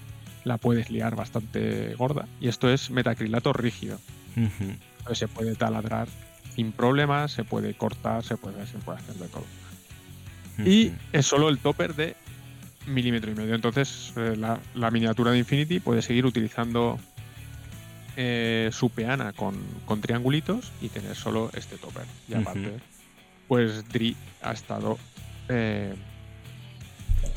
la 0.44 0.58
puedes 0.58 0.90
liar 0.90 1.16
bastante 1.16 1.94
gorda. 1.94 2.28
Y 2.38 2.48
esto 2.48 2.70
es 2.70 2.90
metacrilato 2.90 3.54
rígido. 3.54 3.98
Entonces 4.36 5.18
se 5.18 5.26
puede 5.26 5.54
taladrar 5.54 6.06
sin 6.54 6.70
problemas 6.70 7.32
se 7.32 7.44
puede 7.44 7.72
cortar 7.72 8.22
se 8.22 8.36
puede, 8.36 8.66
se 8.66 8.76
puede 8.76 8.98
hacer 8.98 9.14
de 9.14 9.28
todo. 9.28 9.46
Y 10.58 10.92
es 11.14 11.24
solo 11.24 11.48
el 11.48 11.56
topper 11.58 11.94
de 11.94 12.16
milímetro 12.86 13.32
y 13.32 13.34
medio. 13.34 13.54
Entonces, 13.54 14.12
eh, 14.16 14.36
la, 14.36 14.60
la 14.74 14.90
miniatura 14.90 15.30
de 15.30 15.38
Infinity 15.38 15.80
puede 15.80 16.02
seguir 16.02 16.26
utilizando 16.26 16.98
eh, 18.16 18.68
su 18.70 18.90
peana 18.90 19.32
con, 19.32 19.56
con 19.86 20.02
triangulitos 20.02 20.70
y 20.82 20.90
tener 20.90 21.16
solo 21.16 21.50
este 21.54 21.78
topper. 21.78 22.04
Y 22.28 22.34
aparte, 22.34 22.78
pues 23.48 23.88
Dri 23.88 24.16
ha 24.42 24.52
estado 24.52 24.98
eh, 25.48 25.94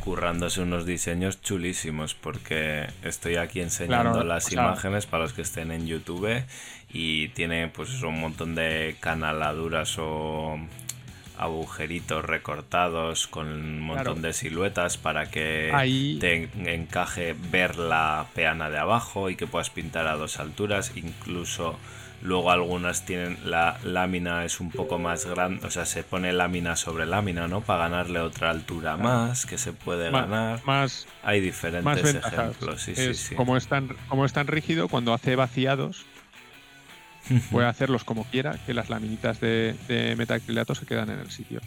currándose 0.03 0.61
unos 0.61 0.85
diseños 0.85 1.41
chulísimos 1.41 2.13
porque 2.13 2.87
estoy 3.03 3.35
aquí 3.35 3.59
enseñando 3.61 4.11
Claro, 4.13 4.23
las 4.27 4.45
sea- 4.45 4.63
imágenes 4.63 5.05
para 5.05 5.23
los 5.23 5.33
que 5.33 5.41
estén 5.41 5.71
en 5.71 5.85
YouTube 5.87 6.43
y 6.93 7.27
tiene 7.29 7.67
pues 7.67 8.01
un 8.03 8.19
montón 8.19 8.55
de 8.55 8.95
canaladuras 8.99 9.95
o 9.99 10.57
agujeritos 11.37 12.25
recortados 12.25 13.27
con 13.27 13.47
un 13.47 13.79
montón 13.81 14.03
Claro. 14.15 14.21
de 14.21 14.33
siluetas 14.33 14.97
para 14.97 15.29
que 15.29 15.71
Ahí- 15.73 16.17
te 16.19 16.49
encaje 16.73 17.35
ver 17.51 17.75
la 17.77 18.25
peana 18.33 18.69
de 18.71 18.79
abajo 18.79 19.29
y 19.29 19.35
que 19.35 19.45
puedas 19.45 19.69
pintar 19.69 20.07
a 20.07 20.15
dos 20.15 20.39
alturas 20.39 20.93
incluso 20.95 21.77
luego 22.21 22.51
algunas 22.51 23.05
tienen 23.05 23.37
la 23.45 23.77
lámina 23.83 24.43
es 24.43 24.59
un 24.59 24.71
poco 24.71 24.97
más 24.97 25.25
grande 25.25 25.65
o 25.65 25.69
sea 25.69 25.85
se 25.85 26.03
pone 26.03 26.33
lámina 26.33 26.75
sobre 26.75 27.05
lámina 27.05 27.47
no 27.47 27.61
para 27.61 27.89
ganarle 27.89 28.19
otra 28.19 28.49
altura 28.49 28.97
más 28.97 29.45
que 29.45 29.57
se 29.57 29.71
puede 29.71 30.09
ganar 30.09 30.59
Más, 30.65 31.05
hay 31.23 31.39
diferentes 31.41 31.83
más 31.83 31.99
ejemplos 32.03 32.81
sí 32.81 32.95
sí 32.95 33.01
Es 33.01 33.19
sí 33.19 33.35
Como, 33.35 33.55
es 33.55 33.67
tan, 33.67 33.89
como 34.07 34.25
es 34.25 34.33
tan 34.33 34.47
rígido, 34.47 34.87
cuando 34.87 35.13
hace 35.13 35.35
vaciados, 35.35 36.05
puede 37.51 37.67
hacerlos 37.67 38.03
como 38.03 38.23
quiera, 38.25 38.57
que 38.65 38.73
las 38.73 38.89
laminitas 38.89 39.39
de, 39.39 39.75
de 39.87 40.15
metacrilato 40.15 40.75
se 40.75 40.85
quedan 40.85 41.09
en 41.09 41.19
el 41.19 41.29
sitio. 41.29 41.61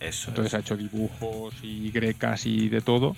eso 0.00 0.30
Entonces 0.30 0.52
es. 0.52 0.54
ha 0.54 0.60
hecho 0.60 0.76
dibujos 0.76 1.54
y 1.62 1.90
grecas 1.90 2.46
y 2.46 2.68
de 2.68 2.80
todo. 2.80 3.16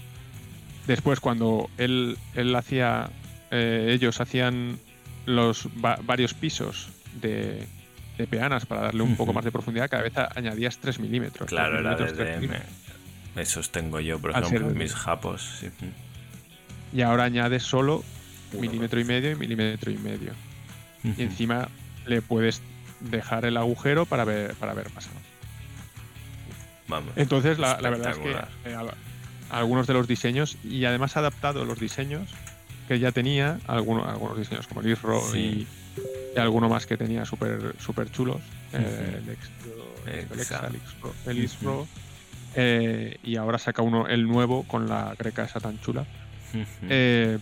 Después, 0.86 1.20
cuando 1.20 1.68
él, 1.76 2.16
él 2.34 2.55
hacía, 2.55 3.11
eh, 3.51 3.89
ellos 3.91 4.20
hacían 4.20 4.78
los 5.29 5.66
va- 5.85 5.99
varios 6.03 6.35
pisos 6.35 6.89
de, 7.20 7.66
de 8.16 8.26
peanas 8.26 8.66
para 8.66 8.81
darle 8.83 9.03
un 9.03 9.16
poco 9.16 9.33
más 9.33 9.45
de 9.45 9.53
profundidad, 9.53 9.89
cada 9.89 10.03
vez 10.03 10.12
añadías 10.35 10.79
3 10.79 10.99
milímetros. 11.01 11.49
claro 11.49 11.79
era 11.79 11.95
de 11.95 12.05
milímetros, 12.05 12.16
tres 12.16 12.29
DM 12.29 12.41
milímetros. 12.41 12.72
esos 13.37 13.70
tengo 13.70 14.01
yo 14.01 14.18
por 14.18 14.35
Al 14.35 14.43
ejemplo 14.45 14.68
ser 14.68 14.76
mis 14.76 14.95
japos 14.95 15.59
sí. 15.61 15.68
Y 16.93 17.03
ahora 17.03 17.24
añades 17.24 17.62
solo 17.62 18.03
milímetro 18.59 18.99
y 19.01 19.05
medio 19.05 19.31
y 19.33 19.35
milímetro 19.37 19.91
y 19.93 19.99
medio. 19.99 20.33
Y 21.05 21.22
encima 21.22 21.68
le 22.07 22.22
puedes 22.22 22.62
dejar 23.01 23.45
el 23.45 23.57
agujero 23.59 24.07
para 24.07 24.24
ver, 24.24 24.55
para 24.55 24.72
ver 24.74 24.89
pasado. 24.91 25.16
vamos 26.89 27.12
Entonces, 27.16 27.59
la, 27.59 27.79
la 27.81 27.91
verdad 27.91 28.12
es 28.12 28.18
que 28.18 28.70
eh, 28.70 28.74
al- 28.74 28.95
algunos 29.51 29.87
de 29.87 29.93
los 29.95 30.09
diseños, 30.09 30.57
y 30.64 30.85
además 30.87 31.16
ha 31.16 31.20
adaptado 31.20 31.64
los 31.64 31.79
diseños 31.79 32.31
que 32.89 32.99
ya 32.99 33.12
tenía, 33.12 33.59
algunos, 33.66 34.09
algunos 34.09 34.39
diseños 34.39 34.66
como 34.66 34.80
el 34.80 34.89
Isro 34.91 35.20
Sí. 35.20 35.39
y, 35.39 36.36
y 36.36 36.39
alguno 36.41 36.68
más 36.68 36.86
que 36.86 36.97
tenía 36.97 37.24
súper 37.24 37.74
super 37.78 38.11
chulos, 38.11 38.39
eh, 38.72 39.20
el 39.22 39.28
Extro, 39.28 41.14
el 41.26 41.36
el. 41.36 41.45
Isro, 41.45 41.86
eh, 42.55 43.18
y 43.22 43.36
ahora 43.36 43.59
saca 43.59 43.82
uno, 43.82 44.09
el 44.09 44.26
nuevo, 44.26 44.62
con 44.64 44.89
la 44.89 45.14
greca 45.18 45.45
esa 45.45 45.61
tan 45.61 45.78
chula, 45.80 46.07
eh, 46.89 47.39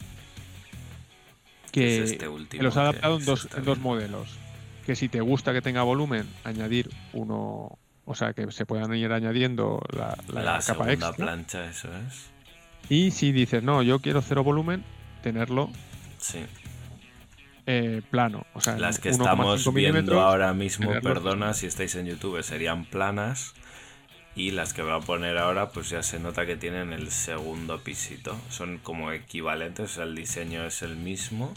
que, 1.71 2.03
Es 2.03 2.11
este 2.13 2.27
último 2.29 2.59
que 2.59 2.65
los 2.65 2.77
ha 2.77 2.83
adaptado 2.83 3.19
en 3.19 3.25
dos, 3.25 3.49
en 3.57 3.65
dos 3.65 3.79
modelos. 3.79 4.37
Que 4.85 4.97
si 4.97 5.09
te 5.09 5.21
gusta 5.21 5.53
que 5.53 5.61
tenga 5.63 5.83
volumen, 5.83 6.27
añadir 6.45 6.91
uno, 7.13 7.79
o 8.05 8.15
sea, 8.15 8.33
que 8.33 8.51
se 8.53 8.67
puedan 8.67 8.95
ir 8.95 9.13
añadiendo 9.13 9.81
la, 9.97 10.17
la 10.33 10.43
la 10.43 10.53
capa 10.53 10.63
segunda 10.63 10.93
extra. 10.93 11.13
plancha 11.13 11.69
eso 11.69 11.89
es 12.07 12.31
Y 12.89 13.11
si 13.11 13.33
dices, 13.33 13.63
no, 13.63 13.83
yo 13.83 13.99
quiero 14.01 14.23
cero 14.23 14.43
volumen, 14.45 14.85
tenerlo 15.27 15.71
sí 16.19 16.39
eh, 17.69 18.01
plano. 18.13 18.47
O 18.55 18.61
sea, 18.61 18.79
Las 18.79 19.01
que 19.01 19.11
1,5 19.11 19.13
estamos 19.13 19.75
viendo 19.75 20.21
ahora 20.21 20.55
mismo, 20.55 20.93
perdona 21.03 21.53
si 21.53 21.67
estáis 21.67 21.97
en 21.97 22.07
YouTube, 22.07 22.41
serían 22.45 22.85
planas. 22.85 23.55
Y 24.37 24.53
las 24.53 24.73
que 24.73 24.83
voy 24.83 24.93
a 24.93 25.01
poner 25.01 25.37
ahora, 25.37 25.71
pues 25.71 25.91
ya 25.91 26.05
se 26.05 26.21
nota 26.21 26.47
que 26.47 26.55
tienen 26.55 26.93
el 26.93 27.11
segundo 27.11 27.81
pisito. 27.81 28.39
Son 28.51 28.79
como 28.79 29.11
equivalentes, 29.11 29.91
o 29.91 29.95
sea, 29.95 30.05
el 30.05 30.15
diseño 30.15 30.65
es 30.65 30.83
el 30.83 30.95
mismo, 30.95 31.53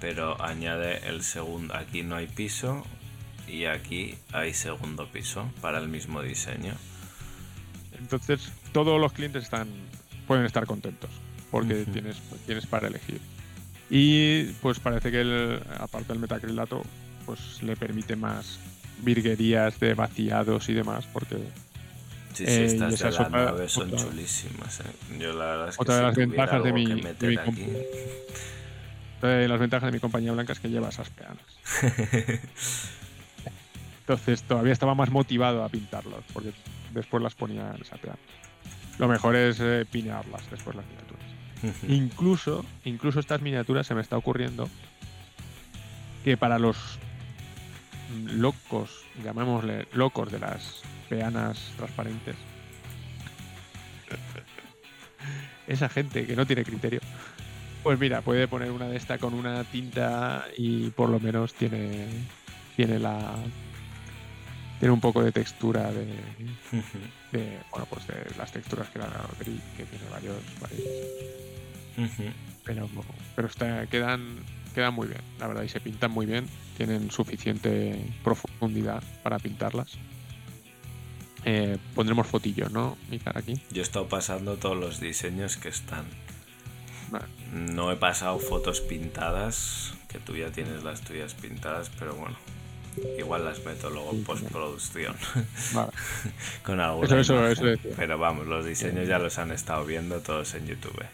pero 0.00 0.42
añade 0.42 1.06
el 1.08 1.22
segundo. 1.22 1.76
Aquí 1.76 2.02
no 2.02 2.16
hay 2.16 2.26
piso 2.26 2.84
y 3.46 3.66
aquí 3.66 4.16
hay 4.32 4.52
segundo 4.52 5.06
piso 5.12 5.48
para 5.60 5.78
el 5.78 5.86
mismo 5.86 6.22
diseño. 6.22 6.74
Entonces, 8.00 8.50
todos 8.72 9.00
los 9.00 9.12
clientes 9.12 9.44
están 9.44 9.68
pueden 10.26 10.44
estar 10.44 10.66
contentos 10.66 11.10
porque 11.50 11.84
tienes, 11.86 12.16
tienes 12.46 12.66
para 12.66 12.88
elegir. 12.88 13.20
Y 13.90 14.44
pues 14.62 14.78
parece 14.78 15.10
que 15.10 15.20
el, 15.20 15.60
aparte 15.78 16.12
del 16.12 16.18
metacrilato, 16.20 16.82
pues 17.26 17.62
le 17.62 17.76
permite 17.76 18.14
más 18.16 18.58
virguerías 19.02 19.80
de 19.80 19.94
vaciados 19.94 20.68
y 20.68 20.74
demás, 20.74 21.06
porque 21.12 21.36
Sí, 22.32 22.44
Eh, 22.46 22.68
sí, 22.68 22.74
estas 22.74 22.88
de 22.90 22.94
es 23.08 23.14
la 23.18 23.26
otra- 23.26 23.50
9 23.50 23.68
son 23.68 23.88
otra- 23.92 23.98
chulísimas. 24.08 24.80
eh. 24.80 24.84
Yo 25.18 25.32
la 25.32 25.46
verdad 25.46 25.68
es 25.70 25.76
que 25.76 25.82
Otra 25.82 25.94
de 25.96 26.00
si 26.00 26.06
las 26.06 26.14
ventajas 26.16 26.62
de 26.62 26.72
mi- 26.72 26.86
de 26.86 26.94
meter 26.94 27.28
mi 27.28 27.36
aquí... 27.36 27.66
eh, 29.22 29.46
las 29.48 29.58
ventajas 29.58 29.88
de 29.88 29.92
mi 29.92 29.98
compañía 30.00 30.30
blanca 30.32 30.52
es 30.52 30.60
que 30.60 30.68
lleva 30.70 30.88
esas 30.90 31.10
peanas. 31.10 31.42
Entonces 34.00 34.42
todavía 34.44 34.72
estaba 34.72 34.94
más 34.94 35.10
motivado 35.10 35.64
a 35.64 35.68
pintarlos, 35.68 36.22
porque 36.32 36.52
después 36.92 37.20
las 37.22 37.34
ponía 37.34 37.72
en 37.74 37.82
esa 37.82 37.96
peana. 37.96 38.18
Lo 38.98 39.08
mejor 39.08 39.34
es 39.34 39.58
eh, 39.60 39.84
pinearlas 39.90 40.48
después 40.50 40.76
las 40.76 40.84
miniaturas. 40.86 41.09
Incluso, 41.88 42.64
incluso 42.84 43.20
estas 43.20 43.42
miniaturas 43.42 43.86
se 43.86 43.94
me 43.94 44.00
está 44.00 44.16
ocurriendo 44.16 44.68
que 46.24 46.36
para 46.36 46.58
los 46.58 46.98
locos, 48.26 49.04
llamémosle 49.22 49.86
locos 49.92 50.32
de 50.32 50.38
las 50.38 50.82
peanas 51.08 51.72
transparentes, 51.76 52.36
esa 55.66 55.88
gente 55.88 56.26
que 56.26 56.36
no 56.36 56.46
tiene 56.46 56.64
criterio, 56.64 57.00
pues 57.82 57.98
mira, 57.98 58.20
puede 58.22 58.48
poner 58.48 58.70
una 58.70 58.88
de 58.88 58.96
esta 58.96 59.18
con 59.18 59.34
una 59.34 59.64
tinta 59.64 60.46
y 60.56 60.90
por 60.90 61.08
lo 61.08 61.20
menos 61.20 61.54
tiene 61.54 62.06
tiene 62.76 62.98
la 62.98 63.34
tiene 64.78 64.92
un 64.92 65.00
poco 65.00 65.22
de 65.22 65.32
textura 65.32 65.90
de, 65.92 66.06
de, 67.32 67.58
bueno 67.70 67.86
pues 67.88 68.06
de 68.06 68.14
las 68.36 68.52
texturas 68.52 68.88
que 68.90 68.98
la 68.98 69.08
gris 69.38 69.60
que 69.76 69.84
tiene 69.84 70.04
varios, 70.10 70.36
varios 70.60 70.88
pero 72.64 72.88
pero 73.36 73.48
está, 73.48 73.86
quedan 73.86 74.38
quedan 74.74 74.94
muy 74.94 75.08
bien 75.08 75.20
la 75.38 75.48
verdad 75.48 75.62
y 75.62 75.68
se 75.68 75.80
pintan 75.80 76.10
muy 76.10 76.26
bien. 76.26 76.46
Tienen 76.76 77.10
suficiente 77.10 77.98
profundidad 78.24 79.02
para 79.22 79.38
pintarlas. 79.38 79.98
Eh, 81.44 81.78
pondremos 81.94 82.26
fotillos 82.26 82.70
no 82.70 82.98
mi 83.08 83.18
cara 83.18 83.40
aquí 83.40 83.62
Yo 83.70 83.80
he 83.80 83.82
estado 83.82 84.08
pasando 84.08 84.56
todos 84.56 84.76
los 84.76 85.00
diseños 85.00 85.56
que 85.56 85.68
están. 85.68 86.04
Vale. 87.10 87.26
No 87.52 87.90
he 87.90 87.96
pasado 87.96 88.38
fotos 88.38 88.80
pintadas, 88.80 89.94
que 90.08 90.18
tú 90.18 90.36
ya 90.36 90.52
tienes 90.52 90.84
las 90.84 91.00
tuyas 91.00 91.34
pintadas, 91.34 91.90
pero 91.98 92.14
bueno, 92.14 92.36
igual 93.18 93.44
las 93.44 93.64
meto 93.64 93.90
luego 93.90 94.10
en 94.12 94.24
postproducción 94.24 95.16
Vale. 95.72 95.90
con 96.64 96.80
alguna 96.80 97.20
Eso- 97.20 97.46
eso-. 97.46 97.64
Pero 97.96 98.18
vamos, 98.18 98.46
los 98.46 98.64
diseños 98.64 99.06
ya 99.08 99.18
los 99.18 99.38
han 99.38 99.52
estado 99.52 99.84
viendo 99.84 100.20
todos 100.20 100.54
en 100.54 100.66
YouTube. 100.66 101.04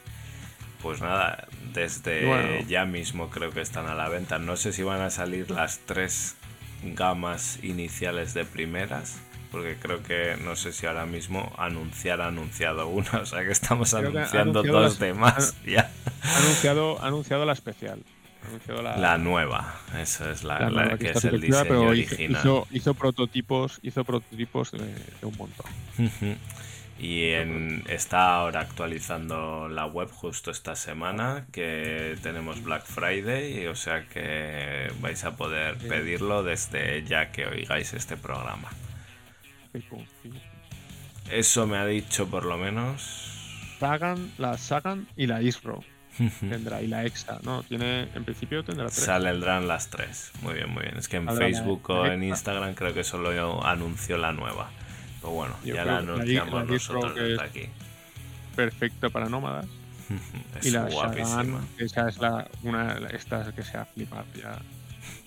Pues 0.83 1.01
nada, 1.01 1.49
desde 1.73 2.27
bueno. 2.27 2.67
ya 2.69 2.85
mismo 2.85 3.31
creo 3.31 3.51
que 3.51 3.61
están 3.61 3.87
a 3.87 3.95
la 3.95 4.09
venta. 4.09 4.39
No 4.39 4.57
sé 4.57 4.73
si 4.73 4.83
van 4.83 5.01
a 5.01 5.11
salir 5.11 5.51
las 5.51 5.79
tres 5.81 6.37
gamas 6.85 7.59
iniciales 7.63 8.35
de 8.35 8.45
primeras. 8.45 9.17
Porque 9.51 9.77
creo 9.81 10.03
que 10.03 10.37
no 10.45 10.55
sé 10.57 10.73
si 10.73 10.87
ahora 10.87 11.07
mismo 11.07 11.53
anunciar 11.57 12.21
ha 12.21 12.27
anunciado 12.27 12.89
una, 12.89 13.21
o 13.21 13.27
sea 13.27 13.43
que 13.45 13.53
estamos 13.53 13.91
Creo 13.95 14.03
que 14.13 14.19
ha 14.19 14.21
anunciando 14.21 14.61
anunciado 14.61 14.81
dos 14.83 14.91
las- 14.93 14.99
de 14.99 15.15
más 15.15 15.57
ya. 15.67 15.91
Ha 16.23 16.37
anunciado, 16.39 17.01
ha 17.01 17.07
anunciado 17.07 17.45
la 17.47 17.53
especial. 17.53 18.03
La, 18.83 18.97
La 18.97 19.19
nueva, 19.19 19.75
esa 19.99 20.31
es 20.31 20.45
la, 20.45 20.59
la 20.61 20.71
la 20.71 20.83
nueva 20.83 20.99
que 20.99 21.11
es 21.11 21.25
el 21.25 21.41
diseño 21.41 21.65
pero 21.69 21.83
original. 21.89 22.41
hizo, 22.41 22.67
hizo 22.71 22.95
prototipos, 22.95 23.79
hizo 23.83 24.05
prototipos 24.05 24.73
de, 24.73 24.79
de 24.79 25.27
un 25.27 25.37
montón. 25.37 25.67
Y 26.99 27.29
en- 27.33 27.85
está 27.89 28.37
ahora 28.37 28.61
actualizando 28.61 29.69
la 29.69 29.85
web 29.87 30.09
justo 30.11 30.51
esta 30.51 30.75
semana 30.77 31.47
que 31.53 32.17
tenemos 32.23 32.63
Black 32.63 32.87
Friday, 32.87 33.67
o 33.67 33.75
sea 33.75 34.07
que 34.09 34.91
vais 35.01 35.23
a 35.25 35.37
poder 35.37 35.77
pedirlo 35.77 36.43
desde 36.43 37.05
ya 37.05 37.31
que 37.33 37.47
oigáis 37.47 37.93
este 37.93 38.17
programa. 38.17 38.71
Eso 41.31 41.67
me 41.67 41.77
ha 41.77 41.85
dicho 41.87 42.29
por 42.29 42.45
lo 42.47 42.57
menos. 42.57 43.33
Sagan, 43.79 44.33
la 44.39 44.57
Sagan 44.57 45.07
y 45.17 45.27
la 45.27 45.43
Isro. 45.43 45.85
Tendrá, 46.41 46.81
y 46.83 46.87
la 46.87 47.05
Exa, 47.05 47.39
¿no? 47.43 47.63
Tiene, 47.65 48.09
en 48.15 48.25
principio 48.25 48.65
tendrá 48.65 48.87
tres. 48.87 49.05
Saldrán 49.05 49.69
las 49.69 49.89
tres. 49.91 50.33
Muy 50.43 50.55
bien, 50.55 50.71
muy 50.71 50.83
bien. 50.85 50.97
Es 50.97 51.09
que 51.09 51.17
en 51.17 51.29
Facebook 51.37 51.89
o 51.91 52.07
en. 52.07 52.23
Instagram 52.23 52.75
creo 52.75 52.95
que 52.95 53.05
solo 53.05 53.65
anunció 53.65 54.17
la 54.19 54.33
nueva. 54.33 54.71
Pero 55.21 55.33
bueno, 55.33 55.55
Yo 55.65 55.75
ya 55.75 55.85
la 55.85 55.99
anunciamos 55.99 56.55
la 56.55 56.65
nosotros 56.65 57.15
desde 57.15 57.35
es- 57.35 57.41
aquí. 57.41 57.69
Perfecto 58.55 59.11
para 59.11 59.29
nómadas. 59.29 59.67
Es 60.61 60.67
y 60.67 60.71
la 60.71 60.85
guapísima. 60.89 61.61
Esa 61.79 62.09
es 62.09 62.19
la, 62.19 62.49
una 62.63 62.99
la- 63.01 63.09
esta 63.09 63.53
que 63.53 63.63
se 63.63 63.77
ha 63.77 63.85
flipado 63.85 64.25
ya. 64.35 64.59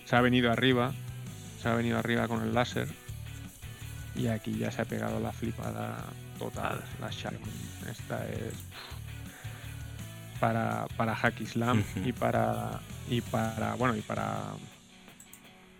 Se 0.05 0.15
ha 0.15 0.21
venido 0.21 0.51
arriba, 0.51 0.93
se 1.61 1.69
ha 1.69 1.75
venido 1.75 1.99
arriba 1.99 2.27
con 2.27 2.41
el 2.41 2.53
láser 2.53 2.87
Y 4.15 4.27
aquí 4.27 4.57
ya 4.57 4.71
se 4.71 4.81
ha 4.81 4.85
pegado 4.85 5.19
la 5.19 5.31
flipada 5.31 5.97
total. 6.39 6.79
Vale. 6.79 6.81
La 7.01 7.09
Shaman. 7.11 7.39
Esta 7.91 8.25
es 8.27 8.53
para, 10.39 10.87
para 10.97 11.15
Hack 11.15 11.41
Islam 11.41 11.83
y 12.05 12.13
para 12.13 12.79
y 13.09 13.21
para 13.21 13.75
bueno 13.75 13.95
y 13.95 14.01
para 14.01 14.53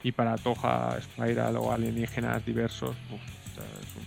y 0.04 0.12
para 0.12 0.38
Toja 0.38 1.00
Spiral 1.02 1.58
o 1.58 1.72
alienígenas 1.72 2.46
diversos. 2.46 2.96
Uf, 3.12 3.22
es 3.82 3.96
un. 3.96 4.06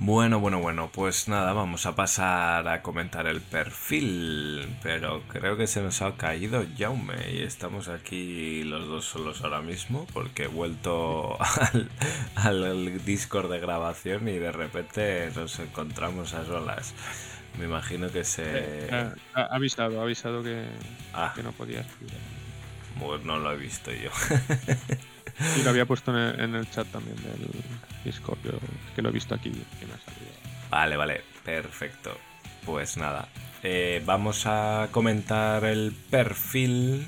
Bueno, 0.00 0.40
bueno, 0.40 0.58
bueno, 0.60 0.90
pues 0.92 1.28
nada, 1.28 1.52
vamos 1.52 1.86
a 1.86 1.94
pasar 1.94 2.68
a 2.68 2.82
comentar 2.82 3.26
el 3.26 3.40
perfil, 3.40 4.68
pero 4.82 5.22
creo 5.28 5.56
que 5.56 5.66
se 5.66 5.80
nos 5.82 6.02
ha 6.02 6.16
caído 6.16 6.64
Jaume 6.76 7.32
y 7.32 7.42
estamos 7.42 7.88
aquí 7.88 8.64
los 8.64 8.86
dos 8.86 9.06
solos 9.06 9.42
ahora 9.42 9.62
mismo 9.62 10.06
porque 10.12 10.44
he 10.44 10.48
vuelto 10.48 11.38
al, 12.34 12.60
al 12.64 13.04
Discord 13.04 13.50
de 13.50 13.60
grabación 13.60 14.28
y 14.28 14.32
de 14.32 14.52
repente 14.52 15.30
nos 15.34 15.58
encontramos 15.60 16.34
a 16.34 16.44
solas. 16.44 16.92
Me 17.58 17.64
imagino 17.66 18.10
que 18.10 18.24
se... 18.24 18.88
Ha, 18.92 19.14
ha 19.34 19.54
avisado, 19.54 20.00
ha 20.00 20.02
avisado 20.02 20.42
que, 20.42 20.66
Ah, 21.14 21.32
que 21.34 21.42
no 21.42 21.52
podía 21.52 21.84
pues 23.00 23.24
no 23.24 23.38
lo 23.38 23.52
he 23.52 23.56
visto 23.56 23.90
yo. 23.92 24.10
Y 25.58 25.62
lo 25.62 25.70
había 25.70 25.86
puesto 25.86 26.16
en 26.16 26.54
el, 26.54 26.70
chat 26.70 26.86
también 26.88 27.16
del 27.16 27.48
Discord, 28.04 28.38
que 28.94 29.02
lo 29.02 29.08
he 29.08 29.12
visto 29.12 29.34
aquí, 29.34 29.50
que 29.50 29.86
me 29.86 29.94
ha 29.94 29.98
salido. 29.98 30.32
Vale, 30.70 30.96
vale, 30.96 31.20
perfecto. 31.44 32.16
Pues 32.64 32.96
nada, 32.96 33.28
eh, 33.62 34.02
vamos 34.04 34.46
a 34.46 34.88
comentar 34.90 35.64
el 35.64 35.92
perfil 36.10 37.06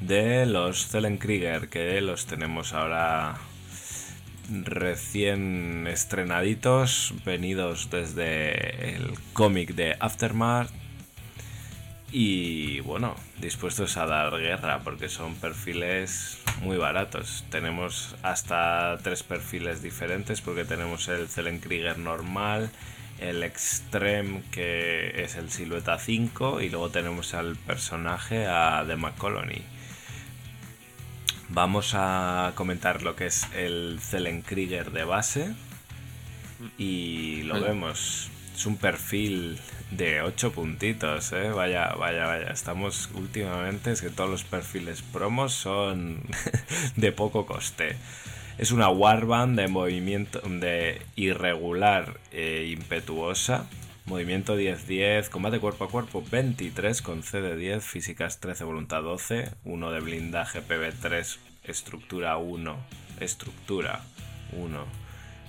de 0.00 0.46
los 0.46 0.88
Zellenkrieger, 0.88 1.68
que 1.68 2.00
los 2.00 2.26
tenemos 2.26 2.72
ahora 2.72 3.36
recién 4.50 5.86
estrenaditos, 5.86 7.14
venidos 7.24 7.90
desde 7.90 8.94
el 8.96 9.14
cómic 9.32 9.74
de 9.74 9.96
Aftermath. 10.00 10.81
Y 12.14 12.80
bueno, 12.80 13.16
dispuestos 13.40 13.96
a 13.96 14.04
dar 14.04 14.38
guerra 14.38 14.80
porque 14.80 15.08
son 15.08 15.34
perfiles 15.34 16.36
muy 16.60 16.76
baratos. 16.76 17.46
Tenemos 17.50 18.14
hasta 18.22 18.98
tres 19.02 19.22
perfiles 19.22 19.82
diferentes 19.82 20.42
porque 20.42 20.66
tenemos 20.66 21.08
el 21.08 21.26
Zellenkrieger 21.28 21.98
normal, 21.98 22.70
el 23.18 23.42
Extreme 23.42 24.42
que 24.50 25.22
es 25.24 25.36
el 25.36 25.50
Silueta 25.50 25.98
5 25.98 26.60
y 26.60 26.68
luego 26.68 26.90
tenemos 26.90 27.32
al 27.32 27.56
personaje 27.56 28.46
a 28.46 28.84
The 28.86 28.96
McColony. 28.96 29.62
Vamos 31.48 31.92
a 31.94 32.52
comentar 32.56 33.00
lo 33.00 33.16
que 33.16 33.24
es 33.24 33.46
el 33.54 34.00
Zellenkrieger 34.02 34.90
de 34.90 35.04
base 35.04 35.54
y 36.76 37.42
lo 37.44 37.54
Vale. 37.54 37.68
vemos. 37.68 38.28
Es 38.54 38.66
un 38.66 38.76
perfil 38.76 39.58
de 39.96 40.22
8 40.22 40.52
puntitos, 40.52 41.32
¿eh? 41.32 41.50
Vaya, 41.50 41.94
vaya, 41.98 42.26
vaya. 42.26 42.50
Estamos 42.50 43.10
últimamente, 43.14 43.92
es 43.92 44.00
que 44.00 44.10
todos 44.10 44.30
los 44.30 44.44
perfiles 44.44 45.02
promos 45.02 45.52
son 45.52 46.22
de 46.96 47.12
poco 47.12 47.46
coste. 47.46 47.96
Es 48.58 48.70
una 48.70 48.88
warband 48.88 49.58
de 49.58 49.68
movimiento 49.68 50.40
de 50.40 51.02
irregular 51.16 52.20
e 52.30 52.72
impetuosa. 52.76 53.66
Movimiento 54.04 54.58
10-10, 54.58 55.28
combate 55.28 55.60
cuerpo 55.60 55.84
a 55.84 55.88
cuerpo 55.88 56.24
23 56.28 57.02
con 57.02 57.22
C 57.22 57.40
de 57.40 57.56
10, 57.56 57.84
físicas 57.84 58.40
13, 58.40 58.64
voluntad 58.64 59.02
12, 59.02 59.50
1 59.64 59.90
de 59.90 60.00
blindaje 60.00 60.60
PB3, 60.60 61.38
estructura 61.64 62.36
1, 62.36 62.76
estructura 63.20 64.02
1 64.52 64.84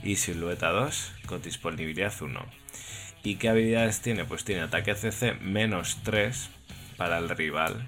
y 0.04 0.18
silueta 0.18 0.70
2 0.70 1.14
con 1.26 1.42
disponibilidad 1.42 2.14
1. 2.22 2.46
¿Y 3.24 3.36
qué 3.36 3.50
habilidades 3.50 4.02
tiene? 4.02 4.26
Pues 4.26 4.44
tiene 4.44 4.62
ataque 4.62 4.96
CC 4.96 5.34
menos 5.36 6.00
3 6.04 6.50
para 6.98 7.18
el 7.20 7.30
rival, 7.30 7.88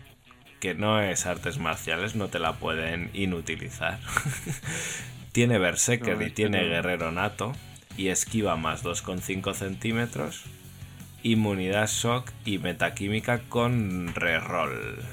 que 0.62 0.74
no 0.74 1.02
es 1.02 1.26
artes 1.26 1.60
marciales, 1.60 2.16
no 2.16 2.30
te 2.30 2.40
la 2.40 2.54
pueden 2.54 3.10
inutilizar. 3.14 4.00
tiene 5.34 5.60
Berserker 5.60 6.18
No, 6.18 6.26
y 6.26 6.32
tiene 6.32 6.62
no. 6.62 6.70
Guerrero 6.70 7.12
Nato 7.12 7.52
y 7.98 8.08
esquiva 8.08 8.56
más 8.56 8.84
2,5 8.84 9.54
centímetros. 9.54 10.44
Inmunidad 11.22 11.88
shock 11.88 12.32
y 12.46 12.60
metaquímica 12.60 13.40
con 13.50 14.14
reroll. 14.16 15.04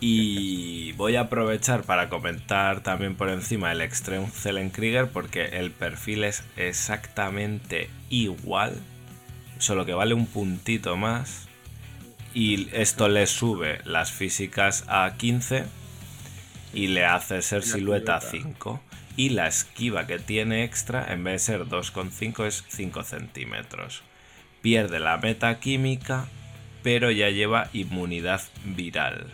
Y 0.00 0.92
voy 0.92 1.16
a 1.16 1.22
aprovechar 1.22 1.82
para 1.82 2.08
comentar 2.08 2.82
también 2.82 3.16
por 3.16 3.30
encima 3.30 3.72
el 3.72 3.80
Extreme 3.80 4.28
Zellenkrieger 4.28 5.08
porque 5.08 5.44
el 5.58 5.72
perfil 5.72 6.22
es 6.22 6.44
exactamente 6.56 7.90
igual, 8.08 8.80
solo 9.58 9.84
que 9.86 9.94
vale 9.94 10.14
un 10.14 10.26
puntito 10.26 10.96
más. 10.96 11.48
Y 12.32 12.68
esto 12.72 13.08
le 13.08 13.26
sube 13.26 13.80
las 13.84 14.12
físicas 14.12 14.84
a 14.86 15.14
15 15.16 15.64
y 16.72 16.88
le 16.88 17.04
hace 17.04 17.42
ser 17.42 17.64
silueta 17.64 18.20
silueta. 18.20 18.48
5. 18.50 18.80
Y 19.16 19.30
la 19.30 19.48
esquiva 19.48 20.06
que 20.06 20.20
tiene 20.20 20.62
extra, 20.62 21.12
en 21.12 21.24
vez 21.24 21.46
de 21.46 21.58
ser 21.58 21.66
2,5, 21.66 22.46
es 22.46 22.64
5 22.68 23.02
centímetros. 23.02 24.02
Pierde 24.62 25.00
la 25.00 25.16
metaquímica, 25.16 26.28
pero 26.84 27.10
ya 27.10 27.30
lleva 27.30 27.68
inmunidad 27.72 28.42
viral. 28.64 29.26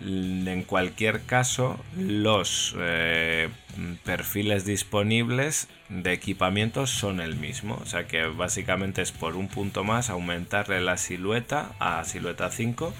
En 0.00 0.62
cualquier 0.64 1.22
caso, 1.22 1.78
los 1.96 2.74
eh, 2.78 3.48
perfiles 4.04 4.66
disponibles 4.66 5.68
de 5.88 6.12
equipamiento 6.12 6.86
son 6.86 7.20
el 7.20 7.36
mismo. 7.36 7.78
O 7.82 7.86
sea 7.86 8.06
que 8.06 8.26
básicamente 8.26 9.02
es 9.02 9.12
por 9.12 9.36
un 9.36 9.48
punto 9.48 9.84
más 9.84 10.10
aumentarle 10.10 10.80
la 10.80 10.98
silueta 10.98 11.72
a 11.78 12.04
silueta 12.04 12.50
5, 12.50 12.92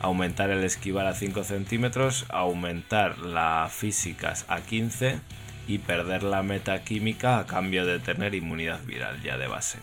aumentar 0.00 0.50
el 0.50 0.62
esquivar 0.62 1.06
a 1.06 1.14
5 1.14 1.42
centímetros, 1.42 2.26
aumentar 2.28 3.18
la 3.18 3.68
físicas 3.70 4.44
a 4.48 4.60
15 4.60 5.18
y 5.66 5.78
perder 5.78 6.22
la 6.22 6.42
metaquímica 6.42 7.38
a 7.38 7.46
cambio 7.46 7.86
de 7.86 7.98
tener 7.98 8.34
inmunidad 8.34 8.84
viral 8.84 9.20
ya 9.22 9.36
de 9.36 9.48
base. 9.48 9.78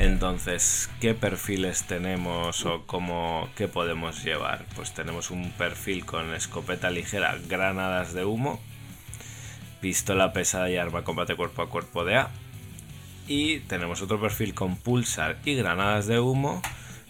Entonces, 0.00 0.88
¿qué 0.98 1.12
perfiles 1.12 1.84
tenemos 1.84 2.64
o 2.64 2.86
cómo 2.86 3.50
qué 3.54 3.68
podemos 3.68 4.24
llevar? 4.24 4.64
Pues 4.74 4.94
tenemos 4.94 5.30
un 5.30 5.50
perfil 5.50 6.06
con 6.06 6.32
escopeta 6.32 6.90
ligera, 6.90 7.36
granadas 7.46 8.14
de 8.14 8.24
humo, 8.24 8.62
pistola 9.82 10.32
pesada 10.32 10.70
y 10.70 10.78
arma 10.78 11.04
combate 11.04 11.36
cuerpo 11.36 11.60
a 11.60 11.68
cuerpo 11.68 12.06
de 12.06 12.16
A. 12.16 12.30
Y 13.28 13.58
tenemos 13.60 14.00
otro 14.00 14.18
perfil 14.18 14.54
con 14.54 14.76
pulsar 14.76 15.36
y 15.44 15.54
granadas 15.54 16.06
de 16.06 16.18
humo, 16.18 16.62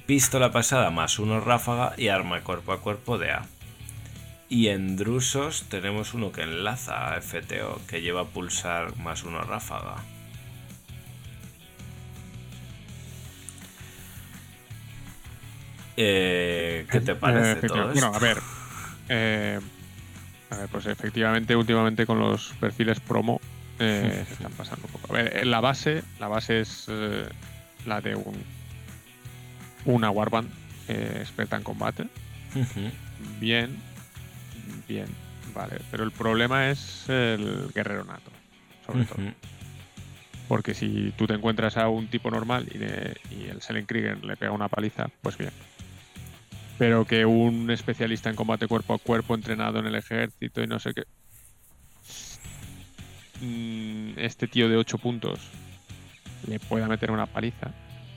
pistola 0.06 0.50
pesada 0.50 0.90
más 0.90 1.20
uno 1.20 1.38
ráfaga 1.38 1.94
y 1.96 2.08
arma 2.08 2.40
cuerpo 2.40 2.72
a 2.72 2.80
cuerpo 2.80 3.18
de 3.18 3.30
A. 3.30 3.46
Y 4.48 4.66
en 4.66 4.96
Drusos 4.96 5.66
tenemos 5.68 6.12
uno 6.12 6.32
que 6.32 6.42
enlaza 6.42 7.14
a 7.14 7.20
FTO, 7.20 7.80
que 7.86 8.02
lleva 8.02 8.24
pulsar 8.24 8.96
más 8.96 9.22
uno 9.22 9.42
ráfaga. 9.42 10.02
Eh, 16.02 16.86
¿Qué 16.90 17.00
te 17.00 17.12
Eh, 17.12 17.14
parece 17.14 17.52
efectiva- 17.52 17.74
todo 17.74 17.92
Bueno, 17.92 18.06
esto? 18.06 18.16
a 18.16 18.18
ver. 18.20 18.38
eh, 19.10 19.60
a 20.50 20.56
ver, 20.56 20.68
pues 20.68 20.86
efectivamente, 20.86 21.54
últimamente 21.54 22.06
con 22.06 22.18
los 22.18 22.54
perfiles 22.58 22.98
promo 23.00 23.38
eh, 23.78 24.24
se 24.26 24.32
están 24.34 24.52
pasando 24.52 24.86
un 24.86 24.92
poco. 24.92 25.12
A 25.12 25.16
ver, 25.16 25.36
eh, 25.36 25.44
la 25.44 25.60
base, 25.60 26.02
la 26.18 26.28
base 26.28 26.60
es 26.60 26.86
eh, 26.88 27.28
la 27.86 28.00
de 28.00 28.14
un 28.16 28.34
una 29.84 30.10
Warband 30.10 30.50
eh, 30.88 31.18
experta 31.20 31.56
en 31.56 31.62
combate. 31.62 32.06
Bien, 33.38 33.76
bien, 34.88 35.06
vale. 35.54 35.78
Pero 35.90 36.04
el 36.04 36.12
problema 36.12 36.70
es 36.70 37.08
el 37.08 37.70
guerrero 37.74 38.04
nato, 38.04 38.30
sobre 38.86 39.04
todo. 39.04 39.18
Porque 40.48 40.74
si 40.74 41.12
tú 41.16 41.26
te 41.26 41.34
encuentras 41.34 41.76
a 41.76 41.88
un 41.88 42.08
tipo 42.08 42.30
normal 42.30 42.66
y, 42.74 42.78
le- 42.78 43.16
y 43.30 43.46
el 43.48 43.62
Sellenkrieger 43.62 44.24
le 44.24 44.36
pega 44.36 44.50
una 44.52 44.68
paliza, 44.68 45.08
pues 45.22 45.36
bien. 45.38 45.52
Pero 46.80 47.04
que 47.04 47.26
un 47.26 47.70
especialista 47.70 48.30
en 48.30 48.36
combate 48.36 48.66
cuerpo 48.66 48.94
a 48.94 48.98
cuerpo, 48.98 49.34
entrenado 49.34 49.80
en 49.80 49.86
el 49.86 49.96
ejército 49.96 50.62
y 50.62 50.66
no 50.66 50.78
sé 50.78 50.94
qué. 50.94 51.02
mm, 53.44 54.12
Este 54.18 54.48
tío 54.48 54.66
de 54.70 54.78
8 54.78 54.96
puntos 54.96 55.40
le 56.48 56.58
pueda 56.58 56.88
meter 56.88 57.10
una 57.10 57.26
paliza. 57.26 57.70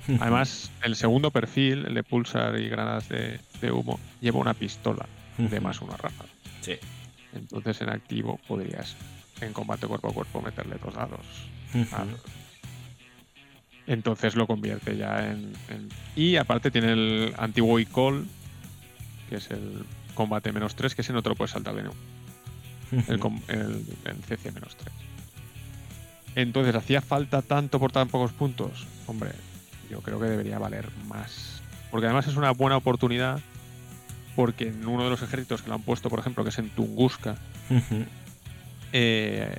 Además, 0.21 0.71
el 0.81 0.95
segundo 0.95 1.29
perfil, 1.29 1.85
el 1.87 1.93
de 1.93 2.03
pulsar 2.03 2.57
y 2.57 2.69
granadas 2.69 3.09
de, 3.09 3.41
de 3.59 3.71
humo, 3.73 3.99
lleva 4.21 4.39
una 4.39 4.53
pistola 4.53 5.05
de 5.37 5.59
más 5.59 5.81
una 5.81 5.97
ráfaga. 5.97 6.29
Sí. 6.61 6.77
Entonces 7.33 7.81
en 7.81 7.89
activo 7.89 8.39
podrías 8.47 8.95
en 9.41 9.51
combate 9.51 9.87
cuerpo 9.87 10.07
a 10.07 10.13
cuerpo 10.13 10.41
meterle 10.41 10.77
dos 10.81 10.93
dados. 10.93 11.25
Ah, 11.91 12.05
Entonces 13.87 14.35
lo 14.37 14.47
convierte 14.47 14.95
ya 14.95 15.25
en, 15.31 15.51
en- 15.67 15.89
Y 16.15 16.37
aparte 16.37 16.71
tiene 16.71 16.93
el 16.93 17.33
antiguo 17.37 17.77
Icol, 17.77 18.25
que 19.29 19.35
es 19.37 19.49
el 19.51 19.85
combate 20.15 20.51
menos 20.51 20.75
3, 20.75 20.95
que 20.95 21.01
ese 21.01 21.13
no 21.13 21.21
te 21.23 21.29
lo 21.29 21.35
puedes 21.35 21.51
saltar 21.51 21.75
de 21.75 21.83
nuevo. 21.83 21.95
El, 23.07 23.19
com- 23.19 23.41
el, 23.47 23.83
el 24.05 24.15
CC 24.27 24.51
menos 24.51 24.75
3. 24.75 24.93
Entonces, 26.35 26.75
¿hacía 26.75 27.01
falta 27.01 27.41
tanto 27.41 27.79
por 27.79 27.91
tan 27.91 28.07
pocos 28.09 28.31
puntos? 28.33 28.87
Hombre, 29.07 29.31
yo 29.89 30.01
creo 30.01 30.19
que 30.19 30.25
debería 30.25 30.57
valer 30.59 30.89
más. 31.07 31.61
Porque 31.91 32.07
además 32.07 32.27
es 32.27 32.35
una 32.35 32.51
buena 32.51 32.77
oportunidad. 32.77 33.39
Porque 34.35 34.67
en 34.69 34.87
uno 34.87 35.03
de 35.03 35.11
los 35.11 35.21
ejércitos 35.21 35.61
que 35.61 35.69
lo 35.69 35.75
han 35.75 35.83
puesto, 35.83 36.09
por 36.09 36.17
ejemplo, 36.19 36.43
que 36.43 36.49
es 36.49 36.57
en 36.57 36.69
Tunguska, 36.71 37.35
eh, 38.91 39.55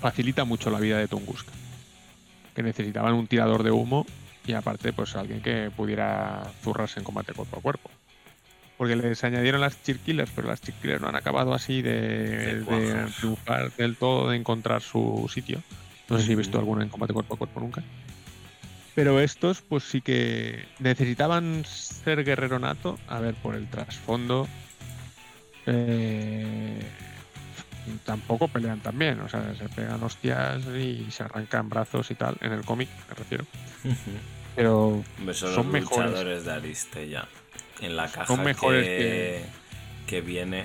facilita 0.00 0.44
mucho 0.44 0.70
la 0.70 0.78
vida 0.78 0.98
de 0.98 1.08
Tunguska. 1.08 1.52
Que 2.54 2.62
necesitaban 2.62 3.14
un 3.14 3.26
tirador 3.26 3.62
de 3.64 3.72
humo 3.72 4.06
y 4.46 4.52
aparte, 4.52 4.92
pues 4.92 5.16
alguien 5.16 5.40
que 5.40 5.70
pudiera 5.76 6.44
zurrarse 6.62 7.00
en 7.00 7.04
combate 7.04 7.32
cuerpo 7.32 7.58
a 7.58 7.60
cuerpo. 7.60 7.90
Porque 8.76 8.96
les 8.96 9.22
añadieron 9.22 9.60
las 9.60 9.76
Killers, 9.76 10.30
pero 10.34 10.48
las 10.48 10.60
Killers 10.60 11.00
no 11.00 11.08
han 11.08 11.14
acabado 11.16 11.54
así 11.54 11.80
de, 11.80 12.60
De 12.60 13.06
triunfar 13.20 13.70
del 13.76 13.96
todo, 13.96 14.30
de 14.30 14.36
encontrar 14.36 14.82
su 14.82 15.30
sitio. 15.32 15.62
No 16.08 16.18
sé 16.18 16.24
si 16.26 16.32
he 16.32 16.36
visto 16.36 16.58
Ujú. 16.58 16.58
alguno 16.58 16.82
en 16.82 16.88
combate 16.88 17.12
cuerpo 17.12 17.34
a 17.34 17.38
cuerpo 17.38 17.60
nunca. 17.60 17.82
Pero 18.96 19.20
estos, 19.20 19.60
pues 19.62 19.84
sí 19.84 20.00
que 20.00 20.64
necesitaban 20.80 21.64
ser 21.64 22.24
guerrero 22.24 22.58
nato. 22.58 22.98
A 23.08 23.20
ver, 23.20 23.34
por 23.34 23.54
el 23.54 23.66
trasfondo. 23.68 24.46
eh, 25.66 26.80
tampoco 28.04 28.48
pelean 28.48 28.80
tan 28.80 28.98
bien. 28.98 29.20
O 29.20 29.28
sea, 29.28 29.54
se 29.54 29.68
pegan 29.68 30.02
hostias 30.02 30.62
y 30.66 31.06
se 31.10 31.22
arrancan 31.22 31.68
brazos 31.68 32.10
y 32.10 32.14
tal. 32.14 32.36
En 32.40 32.52
el 32.52 32.64
cómic, 32.64 32.88
me 33.08 33.14
refiero. 33.14 33.44
Pero 34.56 35.02
son, 35.26 35.34
Son 35.34 35.56
los 35.56 35.66
mejores. 35.66 36.10
luchadores 36.10 36.44
de 36.44 36.52
Aristella. 36.52 37.28
En 37.84 37.96
la 37.96 38.08
caja 38.08 38.26
Son 38.26 38.42
mejores 38.44 38.84
que, 38.86 39.44
que 40.06 40.20
viene 40.20 40.64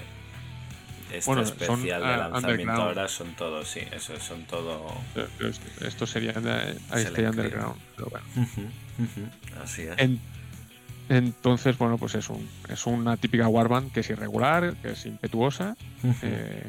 este 1.11 1.25
Bueno, 1.25 1.43
son, 1.45 1.53
especial 1.61 2.01
de 2.01 2.07
ah, 2.07 2.17
lanzamiento 2.17 2.49
underground. 2.49 2.81
ahora 2.81 3.07
son 3.07 3.33
todos, 3.35 3.67
sí, 3.67 3.81
eso 3.91 4.19
son 4.19 4.43
todo. 4.45 4.85
eh, 5.15 5.27
est- 5.49 5.81
estos 5.81 6.09
serían 6.09 6.43
de 6.43 6.75
Select 6.93 7.29
Underground. 7.29 7.75
Pero 7.95 8.09
bueno. 8.11 8.25
Así 9.63 9.81
es. 9.83 9.97
En- 9.97 10.19
entonces, 11.09 11.77
bueno, 11.79 11.97
pues 11.97 12.13
es, 12.15 12.29
un, 12.29 12.47
es 12.69 12.85
una 12.85 13.17
típica 13.17 13.47
warband 13.47 13.91
que 13.91 14.01
es 14.01 14.09
irregular, 14.11 14.75
que 14.83 14.91
es 14.91 15.05
impetuosa, 15.07 15.75
eh, 16.21 16.63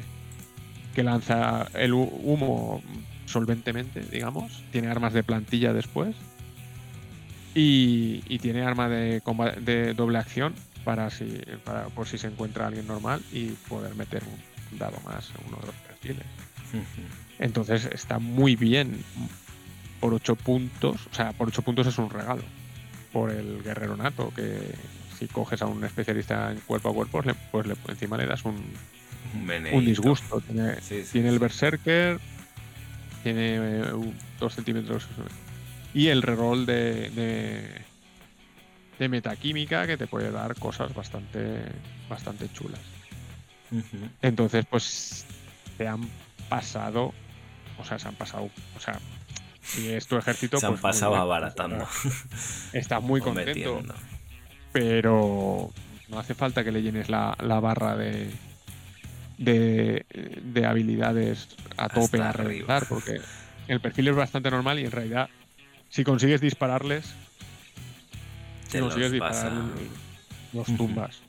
que 0.95 1.03
lanza 1.03 1.67
el 1.75 1.93
hu- 1.93 2.11
humo 2.23 2.81
solventemente, 3.27 4.01
digamos. 4.01 4.63
Tiene 4.71 4.87
armas 4.89 5.13
de 5.13 5.21
plantilla 5.23 5.71
después. 5.73 6.15
Y, 7.53 8.23
y 8.27 8.39
tiene 8.39 8.61
arma 8.63 8.87
de, 8.87 9.21
comba- 9.21 9.55
de 9.55 9.93
doble 9.93 10.17
acción 10.19 10.53
para, 10.85 11.09
si, 11.09 11.41
para 11.65 11.85
por 11.87 12.07
si 12.07 12.17
se 12.17 12.27
encuentra 12.27 12.67
alguien 12.67 12.87
normal 12.87 13.21
y 13.31 13.47
poder 13.67 13.93
meter 13.95 14.23
un 14.71 14.77
dado 14.79 14.97
más 15.05 15.29
en 15.31 15.47
uno 15.49 15.57
de 15.59 15.67
los 15.67 15.75
perfiles. 15.75 16.25
Entonces 17.39 17.85
está 17.91 18.19
muy 18.19 18.55
bien 18.55 19.03
por 19.99 20.13
8 20.13 20.35
puntos. 20.35 21.07
O 21.11 21.13
sea, 21.13 21.33
por 21.33 21.49
8 21.49 21.61
puntos 21.61 21.87
es 21.87 21.97
un 21.97 22.09
regalo. 22.09 22.43
Por 23.11 23.31
el 23.31 23.61
guerrero 23.61 23.97
nato, 23.97 24.31
que 24.35 24.59
si 25.19 25.27
coges 25.27 25.61
a 25.61 25.65
un 25.65 25.83
especialista 25.83 26.51
en 26.51 26.59
cuerpo 26.61 26.89
a 26.89 26.93
cuerpo, 26.93 27.21
le- 27.21 27.35
pues 27.51 27.67
le- 27.67 27.75
encima 27.89 28.15
le 28.17 28.25
das 28.27 28.45
un, 28.45 28.55
Un 29.75 29.85
disgusto. 29.85 30.39
Tiene, 30.41 30.75
Sí, 30.81 31.03
sí, 31.03 31.09
tiene 31.11 31.29
el. 31.29 31.39
Berserker, 31.39 32.19
tiene 33.23 33.55
eh, 33.55 33.93
un- 33.93 34.15
dos 34.39 34.55
centímetros. 34.55 35.05
Y 35.93 36.07
el 36.07 36.21
reroll 36.21 36.65
de, 36.65 37.09
de, 37.09 37.81
de 38.99 39.09
metaquímica 39.09 39.85
que 39.87 39.97
te 39.97 40.07
puede 40.07 40.31
dar 40.31 40.55
cosas 40.55 40.93
bastante, 40.93 41.63
bastante 42.09 42.51
chulas. 42.51 42.79
Entonces, 44.21 44.65
pues 44.69 45.25
se 45.77 45.87
han 45.87 46.01
pasado, 46.49 47.13
o 47.77 47.85
sea, 47.85 47.97
se 47.97 48.07
han 48.07 48.15
pasado, 48.15 48.49
o 48.75 48.79
sea, 48.79 48.99
si 49.61 49.89
es 49.89 50.07
tu 50.07 50.17
ejército, 50.17 50.57
Se 50.59 50.65
han 50.65 50.73
pues 50.73 50.81
pasado 50.81 51.11
bien, 51.11 51.21
abaratando. 51.21 51.87
Estás 52.73 53.01
muy 53.01 53.21
contento, 53.21 53.81
pero 54.71 55.71
no 56.09 56.19
hace 56.19 56.35
falta 56.35 56.63
que 56.63 56.71
le 56.71 56.81
llenes 56.81 57.09
la, 57.09 57.37
la 57.41 57.59
barra 57.59 57.95
de, 57.95 58.29
de, 59.37 60.05
de 60.43 60.65
habilidades 60.65 61.47
a 61.77 61.87
tope 61.87 62.17
Hasta 62.17 62.29
a 62.29 62.33
reventar, 62.33 62.85
porque 62.87 63.21
el 63.67 63.79
perfil 63.79 64.09
es 64.09 64.15
bastante 64.15 64.51
normal 64.51 64.79
y 64.79 64.85
en 64.85 64.91
realidad, 64.91 65.29
si 65.91 66.03
consigues 66.03 66.41
dispararles, 66.41 67.05
si 68.65 68.71
Te 68.71 68.79
los 68.79 68.93
consigues 68.95 69.19
vas 69.19 69.37
a- 69.43 69.49
disparar, 69.49 69.69
los 70.53 70.65
tumbas. 70.77 71.21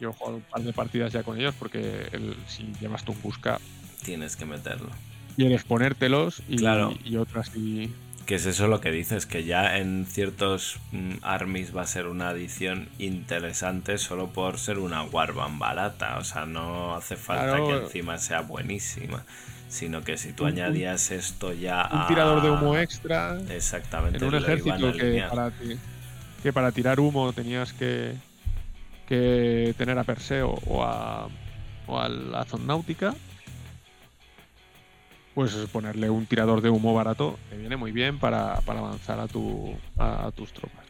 Yo 0.00 0.10
he 0.10 0.12
jugado 0.12 0.36
un 0.36 0.42
par 0.42 0.62
de 0.62 0.72
partidas 0.72 1.12
ya 1.12 1.24
con 1.24 1.36
ellos 1.38 1.54
porque 1.58 2.06
el- 2.12 2.36
si 2.46 2.72
llevas 2.80 3.04
Tunguska 3.04 3.58
Tienes 4.04 4.36
que 4.36 4.44
meterlo. 4.46 4.90
quieres 5.36 5.64
ponértelos 5.64 6.42
y, 6.48 6.56
Claro. 6.56 6.96
y 7.04 7.16
otras 7.16 7.50
y 7.56 7.90
Que 8.26 8.36
es 8.36 8.46
eso 8.46 8.68
lo 8.68 8.80
que 8.80 8.92
dices, 8.92 9.26
que 9.26 9.42
ya 9.42 9.78
en 9.78 10.06
ciertos 10.06 10.78
mm, 10.92 11.14
armies 11.22 11.74
va 11.76 11.82
a 11.82 11.86
ser 11.86 12.06
una 12.06 12.28
adición 12.28 12.88
interesante 13.00 13.98
solo 13.98 14.28
por 14.28 14.58
ser 14.60 14.78
una 14.78 15.02
warband 15.02 15.58
barata. 15.58 16.16
O 16.18 16.22
sea, 16.22 16.46
no 16.46 16.94
hace 16.94 17.16
falta 17.16 17.56
Claro. 17.56 17.66
que 17.66 17.84
encima 17.86 18.18
sea 18.18 18.42
buenísima. 18.42 19.24
Sino 19.70 20.02
que 20.02 20.18
si 20.18 20.32
tú 20.32 20.42
Un- 20.42 20.50
un- 20.50 20.58
añadías 20.58 21.12
esto 21.12 21.52
ya 21.52 21.88
un 21.92 22.00
a... 22.00 22.06
tirador 22.08 22.42
de 22.42 22.50
humo 22.50 22.76
extra 22.76 23.38
Exactamente. 23.48 24.18
en 24.18 24.24
un 24.24 24.34
ejército 24.34 24.92
que 24.92 25.24
para, 25.30 25.52
que 26.42 26.52
para 26.52 26.72
tirar 26.72 26.98
humo 27.00 27.32
tenías 27.32 27.72
que, 27.72 28.14
que 29.08 29.72
tener 29.78 29.96
a 29.96 30.02
Perseo 30.04 30.58
o 30.66 30.82
a, 30.82 31.28
o 31.86 32.00
a 32.00 32.08
la 32.08 32.44
Zonnáutica, 32.44 33.14
pues 35.34 35.52
ponerle 35.72 36.10
un 36.10 36.26
tirador 36.26 36.62
de 36.62 36.70
humo 36.70 36.92
barato 36.92 37.38
te 37.48 37.56
viene 37.56 37.76
muy 37.76 37.92
bien 37.92 38.18
para, 38.18 38.56
para 38.62 38.80
avanzar 38.80 39.20
a, 39.20 39.28
tu, 39.28 39.72
a, 39.96 40.26
a 40.26 40.32
tus 40.32 40.52
tropas. 40.52 40.84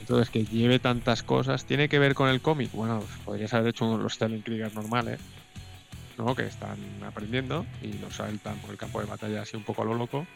Entonces, 0.00 0.30
que 0.30 0.46
lleve 0.46 0.78
tantas 0.78 1.22
cosas, 1.22 1.66
¿tiene 1.66 1.90
que 1.90 1.98
ver 1.98 2.14
con 2.14 2.30
el 2.30 2.40
cómic? 2.40 2.70
Bueno, 2.72 3.00
pues 3.00 3.10
podrías 3.22 3.52
haber 3.52 3.68
hecho 3.68 3.98
los 3.98 4.14
Stellenkriegers 4.14 4.74
normales, 4.74 5.20
¿no? 6.20 6.34
Que 6.34 6.46
están 6.46 6.76
aprendiendo 7.06 7.66
y 7.82 7.92
los 7.94 8.14
saltan 8.16 8.56
por 8.58 8.70
el 8.70 8.76
campo 8.76 9.00
de 9.00 9.06
batalla 9.06 9.42
así 9.42 9.56
un 9.56 9.64
poco 9.64 9.82
a 9.82 9.84
lo 9.84 9.94
loco. 9.94 10.26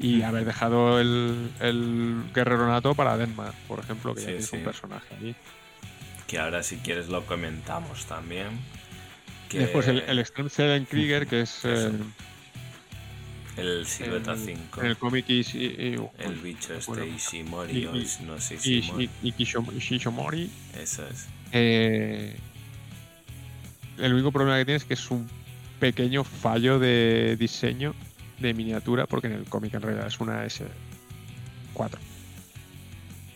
Y 0.00 0.22
haber 0.22 0.44
dejado 0.44 1.00
el, 1.00 1.50
el 1.60 2.22
guerrero 2.32 2.68
nato 2.68 2.94
para 2.94 3.16
Denmark, 3.16 3.54
por 3.66 3.80
ejemplo, 3.80 4.14
que 4.14 4.20
ya 4.20 4.26
Sí, 4.26 4.32
tienes 4.32 4.46
sí. 4.48 4.56
un 4.56 4.62
personaje 4.64 5.14
allí. 5.16 5.34
Que 6.28 6.38
ahora 6.38 6.62
si 6.62 6.76
quieres 6.76 7.08
lo 7.08 7.26
comentamos 7.26 8.06
también. 8.06 8.46
Que 9.48 9.58
Después 9.60 9.88
el, 9.88 10.00
el 10.00 10.18
Extreme 10.20 10.50
Stellenkrieger, 10.50 11.26
que 11.26 11.40
es 11.40 11.64
eh, 11.64 11.90
el 13.56 13.86
Silueta 13.86 14.34
en- 14.34 14.38
5. 14.44 14.80
en 14.82 14.86
el 14.86 14.96
cómic 14.98 15.26
Ish- 15.26 15.54
I- 15.54 15.94
I- 15.96 16.08
El 16.18 16.34
bicho 16.34 16.74
este 16.74 16.90
bueno, 16.92 17.04
Ishimori 17.06 17.78
y- 17.78 18.24
no 18.24 18.38
sé 18.40 18.54
Ish- 18.56 18.66
Ishimori. 18.66 19.10
I- 19.22 19.32
Ikishom- 19.32 19.76
Ishishomori, 19.76 20.50
Eso 20.80 21.06
es. 21.08 21.26
Eh, 21.50 22.36
el 24.00 24.12
único 24.14 24.32
problema 24.32 24.58
que 24.58 24.64
tiene 24.64 24.76
es 24.76 24.84
que 24.84 24.94
es 24.94 25.10
un 25.10 25.28
pequeño 25.80 26.24
fallo 26.24 26.78
de 26.78 27.36
diseño 27.38 27.94
de 28.38 28.54
miniatura, 28.54 29.06
porque 29.06 29.26
en 29.28 29.34
el 29.34 29.44
cómic 29.44 29.74
en 29.74 29.82
realidad 29.82 30.06
es 30.06 30.20
una 30.20 30.44
S4. 30.44 30.68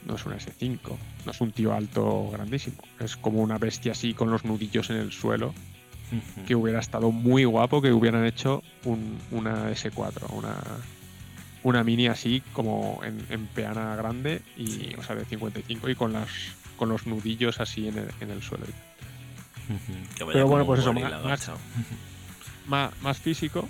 No 0.07 0.17
es 0.17 0.27
una 0.27 0.37
S5. 0.37 0.79
No 1.25 1.31
es 1.33 1.41
un 1.41 1.53
tío 1.53 1.73
alto 1.73 2.31
grandísimo. 2.33 2.77
Es 2.99 3.17
como 3.17 3.41
una 3.41 3.59
bestia 3.59 3.93
así 3.93 4.15
con 4.15 4.31
los 4.31 4.45
nudillos 4.45 4.91
en 4.91 4.97
el 4.97 5.13
suelo. 5.13 5.55
Que 6.47 6.55
hubiera 6.55 6.79
estado 6.81 7.11
muy 7.11 7.45
guapo 7.45 7.81
que 7.81 7.91
hubieran 7.91 8.27
hecho 8.27 8.63
un- 8.85 9.19
una 9.31 9.71
S4, 9.71 10.29
una, 10.33 10.57
una 11.63 11.83
mini 11.85 12.07
así 12.09 12.43
como 12.53 13.01
en, 13.03 13.25
en 13.31 13.47
peana 13.47 13.97
grande 13.97 14.43
y 14.59 14.67
Sí. 14.67 14.91
o 14.99 15.03
sea 15.03 15.17
de 15.17 15.25
55 15.25 15.89
y 15.89 15.95
con 15.95 16.13
las 16.13 16.29
con 16.77 16.91
los 16.91 17.07
nudillos 17.07 17.61
así 17.61 17.89
en 17.89 17.97
el, 17.97 18.09
en 18.21 18.31
el 18.31 18.43
suelo. 18.43 18.67
Que 20.17 20.25
vaya 20.25 20.33
Pero 20.35 20.47
bueno, 20.49 20.67
pues 20.67 20.81
eso, 20.81 20.93
más- 20.93 21.49
más-. 22.67 22.93
Más, 23.01 23.19
físico 23.19 23.69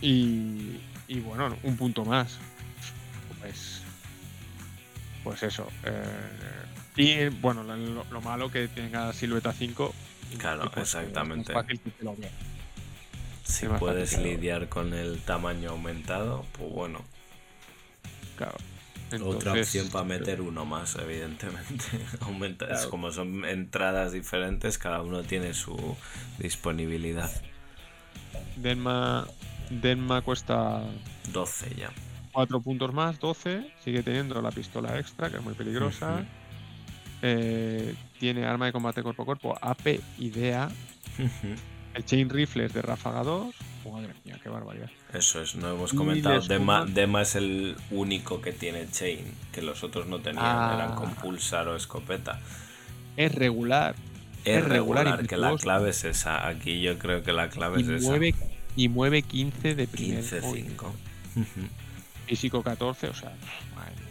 y, 0.00 0.80
y 1.08 1.20
bueno, 1.20 1.56
un 1.62 1.76
punto 1.76 2.04
más. 2.04 2.38
Pues, 3.40 3.82
pues 5.24 5.42
eso. 5.42 5.68
eh, 5.84 6.04
y 6.96 7.28
bueno, 7.40 7.62
lo, 7.62 8.04
lo 8.10 8.20
malo 8.20 8.50
que 8.50 8.68
tenga 8.68 9.12
silueta 9.12 9.52
5. 9.52 9.94
y 10.32 10.36
Claro, 10.36 10.70
pues, 10.72 10.94
exactamente. 10.94 11.52
Si 13.44 13.66
puedes 13.66 14.18
lidiar 14.18 14.68
con 14.68 14.92
el 14.92 15.20
tamaño 15.22 15.70
aumentado, 15.70 16.44
pues 16.52 16.70
bueno. 16.70 17.00
Claro. 18.36 18.56
Otra 19.22 19.52
opción 19.52 19.88
para 19.88 20.04
meter 20.04 20.40
uno 20.40 20.64
más, 20.64 20.96
evidentemente. 20.96 21.84
Aumenta, 22.20 22.66
es 22.66 22.86
como 22.86 23.10
son 23.10 23.44
entradas 23.44 24.12
diferentes, 24.12 24.78
cada 24.78 25.02
uno 25.02 25.22
tiene 25.22 25.54
su 25.54 25.96
disponibilidad. 26.38 27.30
Denma, 28.56 29.26
Denma 29.70 30.20
cuesta 30.22 30.82
12 31.32 31.74
ya. 31.74 31.90
4 32.32 32.60
puntos 32.60 32.92
más, 32.92 33.18
12. 33.18 33.72
Sigue 33.84 34.02
teniendo 34.02 34.40
la 34.42 34.50
pistola 34.50 34.98
extra, 34.98 35.30
que 35.30 35.38
es 35.38 35.42
muy 35.42 35.54
peligrosa. 35.54 36.24
Eh, 37.22 37.94
tiene 38.18 38.44
arma 38.44 38.66
de 38.66 38.72
combate 38.72 39.02
cuerpo 39.02 39.22
a 39.22 39.26
cuerpo 39.26 39.58
AP 39.60 40.00
y 40.18 40.30
DA. 40.30 40.70
El 41.94 42.04
Chain 42.04 42.28
Rifle 42.28 42.66
es 42.66 42.74
de 42.74 42.82
ráfaga 42.82 43.22
2. 43.22 43.54
Madre 43.92 44.14
mía, 44.24 44.38
qué 44.42 44.48
barbaridad. 44.48 44.90
Eso 45.12 45.40
es, 45.42 45.54
no 45.56 45.70
hemos 45.72 45.92
comentado. 45.92 46.40
Dema, 46.40 46.84
Dema 46.86 47.22
es 47.22 47.34
el 47.36 47.76
único 47.90 48.40
que 48.40 48.52
tiene 48.52 48.88
chain, 48.90 49.24
que 49.52 49.62
los 49.62 49.82
otros 49.84 50.06
no 50.06 50.18
tenían, 50.20 50.44
Ah. 50.44 50.72
eran 50.74 50.94
con 50.96 51.14
pulsar 51.14 51.68
o 51.68 51.76
escopeta. 51.76 52.40
Es 53.16 53.34
regular. 53.34 53.94
Es 54.44 54.58
Es 54.58 54.64
regular 54.64 55.04
regular, 55.04 55.26
que 55.26 55.36
la 55.36 55.56
clave 55.56 55.90
es 55.90 56.04
esa. 56.04 56.46
Aquí 56.48 56.80
yo 56.80 56.98
creo 56.98 57.22
que 57.22 57.32
la 57.32 57.48
clave 57.50 57.80
Y 57.80 57.82
es 57.84 57.88
esa. 57.88 58.08
mueve, 58.08 58.34
y 58.76 58.88
mueve 58.88 59.22
15 59.22 59.74
de 59.74 59.86
primer 59.88 60.22
15-5. 60.24 60.86
Físico 62.26 62.62
14, 62.62 63.08
o 63.08 63.14
sea, 63.14 63.30
madre 63.74 63.92
mía. 63.96 64.04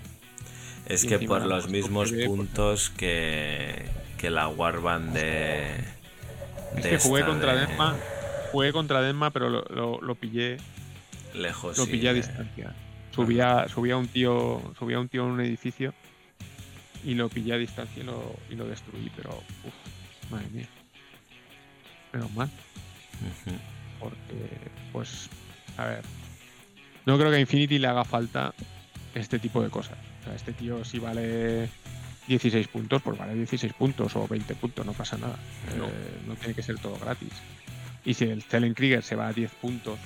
Es 0.87 1.03
Y 1.03 1.07
que 1.07 1.19
por 1.19 1.45
los 1.45 1.65
hemos 1.65 1.69
mismos 1.71 2.09
pues, 2.11 2.25
puntos 2.25 2.89
que, 2.89 3.85
que 4.17 4.29
la 4.29 4.47
Warband 4.47 5.13
de. 5.13 5.75
Es 6.75 6.83
de 6.83 6.89
que 6.89 6.97
jugué 6.99 7.21
esta 7.21 7.31
contra 7.31 7.55
de 7.55 7.67
Denma, 7.67 7.95
jugué 8.51 8.71
contra 8.73 9.01
Denma, 9.01 9.31
pero 9.31 9.49
lo, 9.49 9.61
lo- 9.69 10.01
lo 10.01 10.15
pillé, 10.15 10.57
Lejos. 11.33 11.77
lo 11.77 11.85
sí, 11.85 11.91
pillé 11.91 12.09
a 12.09 12.13
de- 12.13 12.21
distancia. 12.21 12.75
Subía, 13.11 13.67
subía 13.67 13.97
un 13.97 14.07
tío, 14.07 14.61
subía 14.77 14.99
un 14.99 15.09
tío 15.09 15.23
en 15.25 15.31
un 15.31 15.41
edificio 15.41 15.93
y 17.03 17.15
lo 17.15 17.29
pillé 17.29 17.53
a 17.53 17.57
distancia 17.57 18.03
y 18.03 18.05
lo, 18.05 18.35
y 18.49 18.55
lo 18.55 18.65
destruí, 18.67 19.11
pero 19.15 19.31
uf, 19.31 20.31
madre 20.31 20.47
mía. 20.51 20.67
Menos 22.13 22.31
mal, 22.33 22.49
porque 23.99 24.49
pues 24.91 25.29
a 25.77 25.85
ver. 25.85 26.01
No 27.05 27.17
creo 27.17 27.29
que 27.31 27.37
a 27.37 27.39
Infinity 27.39 27.79
le 27.79 27.87
haga 27.87 28.03
falta 28.03 28.53
este 29.15 29.39
tipo 29.39 29.63
de 29.63 29.69
cosas. 29.69 29.97
O 30.21 30.23
sea, 30.25 30.35
este 30.35 30.53
tío 30.53 30.83
si 30.85 30.99
vale 30.99 31.69
16 32.27 32.67
puntos, 32.67 33.01
pues 33.01 33.17
vale 33.17 33.33
16 33.33 33.73
puntos 33.73 34.15
o 34.15 34.27
20 34.27 34.53
puntos, 34.55 34.85
no 34.85 34.93
pasa 34.93 35.17
nada. 35.17 35.37
No. 35.77 35.85
Eh, 35.85 35.89
no 36.27 36.35
tiene 36.35 36.53
que 36.53 36.61
ser 36.63 36.77
todo 36.79 36.97
gratis. 36.99 37.31
Y 38.05 38.13
si 38.13 38.25
el 38.25 38.43
Krieger 38.75 39.03
se 39.03 39.15
va 39.15 39.27
a 39.27 39.33
10 39.33 39.51
puntos, 39.55 39.99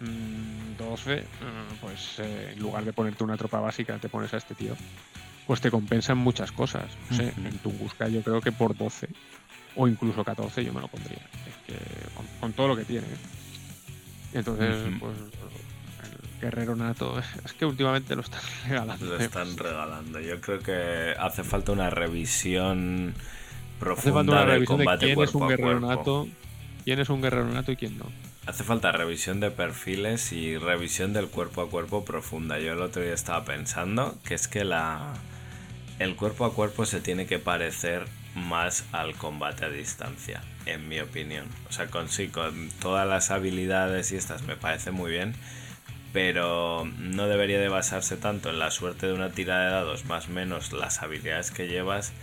mm, 0.00 0.76
12, 0.78 1.16
mm, 1.22 1.74
pues 1.80 2.18
eh, 2.18 2.52
en 2.54 2.60
lugar 2.60 2.84
de 2.84 2.92
ponerte 2.92 3.24
una 3.24 3.36
tropa 3.36 3.60
básica, 3.60 3.98
te 3.98 4.08
pones 4.08 4.32
a 4.34 4.36
este 4.36 4.54
tío. 4.54 4.74
Pues 5.46 5.60
te 5.60 5.70
compensan 5.70 6.18
muchas 6.18 6.52
cosas. 6.52 6.84
No 7.10 7.16
sé, 7.16 7.32
en 7.36 7.58
Tunguska 7.58 8.08
yo 8.08 8.22
creo 8.22 8.40
que 8.40 8.52
por 8.52 8.76
12 8.76 9.08
o 9.76 9.88
incluso 9.88 10.22
14 10.22 10.64
yo 10.64 10.72
me 10.72 10.80
lo 10.80 10.88
pondría. 10.88 11.18
Es 11.46 11.54
que 11.66 11.78
con, 12.14 12.26
con 12.40 12.52
todo 12.52 12.68
lo 12.68 12.76
que 12.76 12.84
tiene. 12.84 13.06
¿eh? 13.06 13.38
Entonces, 14.34 14.76
pues 15.00 15.16
el 15.16 16.40
guerrero 16.40 16.76
nato, 16.76 17.18
es 17.44 17.52
que 17.54 17.64
últimamente 17.64 18.14
lo 18.14 18.22
están 18.22 18.42
regalando. 18.68 19.06
Lo 19.06 19.16
están 19.16 19.56
regalando. 19.56 20.20
Yo 20.20 20.40
creo 20.40 20.60
que 20.60 21.14
hace 21.18 21.44
falta 21.44 21.72
una 21.72 21.90
revisión 21.90 23.14
Hace 23.16 23.78
profunda 23.80 24.14
falta 24.18 24.32
una 24.32 24.40
del 24.40 24.50
revisión 24.50 24.78
de 24.78 24.84
combate 24.84 25.06
quién 25.06 25.10
es 25.10 25.16
cuerpo 25.16 25.38
un 25.38 25.44
a 25.44 25.48
guerrero 25.48 25.80
cuerpo. 25.80 25.86
nato, 25.96 26.28
quién 26.88 27.00
es 27.00 27.10
un 27.10 27.20
guerrero 27.20 27.44
nato 27.44 27.70
y 27.70 27.76
quién 27.76 27.98
no. 27.98 28.06
Hace 28.46 28.64
falta 28.64 28.92
revisión 28.92 29.40
de 29.40 29.50
perfiles 29.50 30.32
y 30.32 30.56
revisión 30.56 31.12
del 31.12 31.28
cuerpo 31.28 31.60
a 31.60 31.68
cuerpo 31.68 32.02
profunda. 32.02 32.58
Yo 32.60 32.72
el 32.72 32.80
otro 32.80 33.02
día 33.02 33.12
estaba 33.12 33.44
pensando 33.44 34.16
que 34.24 34.32
es 34.32 34.48
que 34.48 34.64
la 34.64 35.12
el 35.98 36.16
cuerpo 36.16 36.46
a 36.46 36.54
cuerpo 36.54 36.86
se 36.86 37.02
tiene 37.02 37.26
que 37.26 37.38
parecer 37.38 38.06
más 38.34 38.86
al 38.92 39.14
combate 39.16 39.66
a 39.66 39.68
distancia, 39.68 40.40
en 40.64 40.88
mi 40.88 40.98
opinión. 40.98 41.44
O 41.68 41.72
sea, 41.72 41.88
con 41.88 42.08
sí, 42.08 42.28
con 42.28 42.70
todas 42.80 43.06
las 43.06 43.30
habilidades 43.30 44.10
y 44.12 44.16
estas 44.16 44.40
me 44.44 44.56
parece 44.56 44.90
muy 44.90 45.10
bien, 45.10 45.34
pero 46.14 46.90
no 46.96 47.26
debería 47.26 47.60
de 47.60 47.68
basarse 47.68 48.16
tanto 48.16 48.48
en 48.48 48.58
la 48.58 48.70
suerte 48.70 49.08
de 49.08 49.12
una 49.12 49.28
tira 49.28 49.62
de 49.62 49.70
dados, 49.72 50.06
más 50.06 50.30
menos 50.30 50.72
las 50.72 51.02
habilidades 51.02 51.50
que 51.50 51.68
llevas 51.68 52.14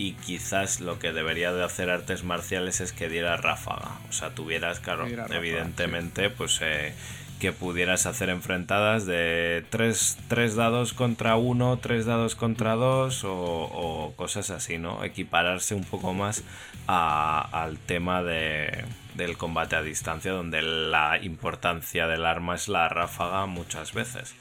y 0.00 0.12
quizás 0.14 0.80
lo 0.80 0.98
que 0.98 1.12
debería 1.12 1.52
de 1.52 1.62
hacer 1.62 1.90
artes 1.90 2.24
marciales 2.24 2.80
es 2.80 2.92
que 2.92 3.08
diera 3.10 3.36
ráfaga. 3.36 3.98
O 4.08 4.12
sea, 4.12 4.30
tuvieras, 4.30 4.80
claro, 4.80 5.04
ráfaga, 5.04 5.36
evidentemente, 5.36 6.30
pues 6.30 6.58
eh, 6.62 6.94
que 7.38 7.52
pudieras 7.52 8.06
hacer 8.06 8.28
enfrentadas 8.30 9.04
de 9.06 9.64
tres, 9.70 10.16
tres 10.28 10.56
dados 10.56 10.92
contra 10.94 11.36
uno, 11.36 11.78
tres 11.82 12.06
dados 12.06 12.34
contra 12.34 12.76
dos 12.76 13.24
o, 13.24 13.32
o 13.34 14.14
cosas 14.16 14.48
así, 14.50 14.78
¿no? 14.78 15.04
Equipararse 15.04 15.74
un 15.74 15.84
poco 15.84 16.14
más 16.14 16.44
a- 16.86 17.48
al 17.62 17.78
tema 17.78 18.22
de, 18.22 18.84
del 19.16 19.36
combate 19.36 19.76
a 19.76 19.82
distancia, 19.82 20.32
donde 20.32 20.62
la 20.62 21.18
importancia 21.22 22.06
del 22.06 22.24
arma 22.24 22.54
es 22.54 22.68
la 22.68 22.88
ráfaga 22.88 23.44
muchas 23.46 23.92
veces. 23.92 24.34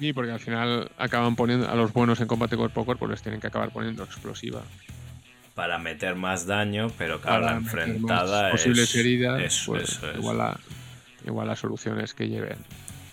Sí, 0.00 0.12
porque 0.12 0.32
al 0.32 0.40
final 0.40 0.90
acaban 0.98 1.36
poniendo 1.36 1.68
a 1.70 1.74
los 1.76 1.92
buenos 1.92 2.20
en 2.20 2.26
combate 2.26 2.56
cuerpo 2.56 2.80
a 2.80 2.84
cuerpo, 2.84 3.06
les 3.06 3.22
tienen 3.22 3.40
que 3.40 3.46
acabar 3.46 3.70
poniendo 3.70 4.02
explosiva. 4.02 4.62
Para 5.54 5.78
meter 5.78 6.16
más 6.16 6.46
daño, 6.46 6.90
pero 6.98 7.20
claro, 7.20 7.42
Para 7.42 7.54
la 7.54 7.60
más 7.60 7.64
enfrentada 7.72 8.48
es. 8.48 8.52
posibles 8.52 8.94
heridas, 8.96 9.40
eso, 9.40 9.72
pues, 9.72 9.84
eso 9.92 10.10
es. 10.10 10.16
igual, 10.18 10.38
la, 10.38 10.60
igual 11.26 11.46
la 11.46 11.54
solución 11.56 12.00
es 12.00 12.12
que 12.12 12.28
lleven. 12.28 12.56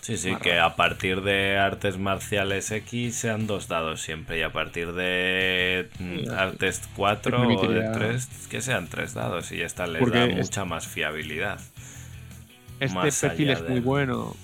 Sí, 0.00 0.16
sí, 0.16 0.32
Más 0.32 0.42
que 0.42 0.58
a 0.58 0.74
partir 0.74 1.22
de 1.22 1.56
artes 1.58 1.96
marciales 1.98 2.68
X 2.72 3.14
sean 3.14 3.46
dos 3.46 3.68
dados 3.68 4.02
siempre 4.02 4.40
y 4.40 4.42
a 4.42 4.50
partir 4.52 4.92
de 4.94 5.88
mm, 6.00 6.16
Sí, 6.18 6.24
artes 6.36 6.82
4 6.96 7.38
o 7.38 7.40
de 7.40 7.46
permitiría- 7.56 7.92
3 7.92 8.28
que 8.50 8.60
sean 8.60 8.88
tres 8.88 9.14
dados 9.14 9.52
y 9.52 9.58
ya 9.58 9.66
está, 9.66 9.86
les 9.86 10.00
Porque 10.00 10.18
da 10.18 10.26
mucha 10.26 10.64
más 10.64 10.88
fiabilidad. 10.88 11.60
Este 12.80 12.94
Más 12.96 13.20
perfil 13.20 13.50
es 13.50 13.68
muy 13.68 13.78
bueno 13.78 14.34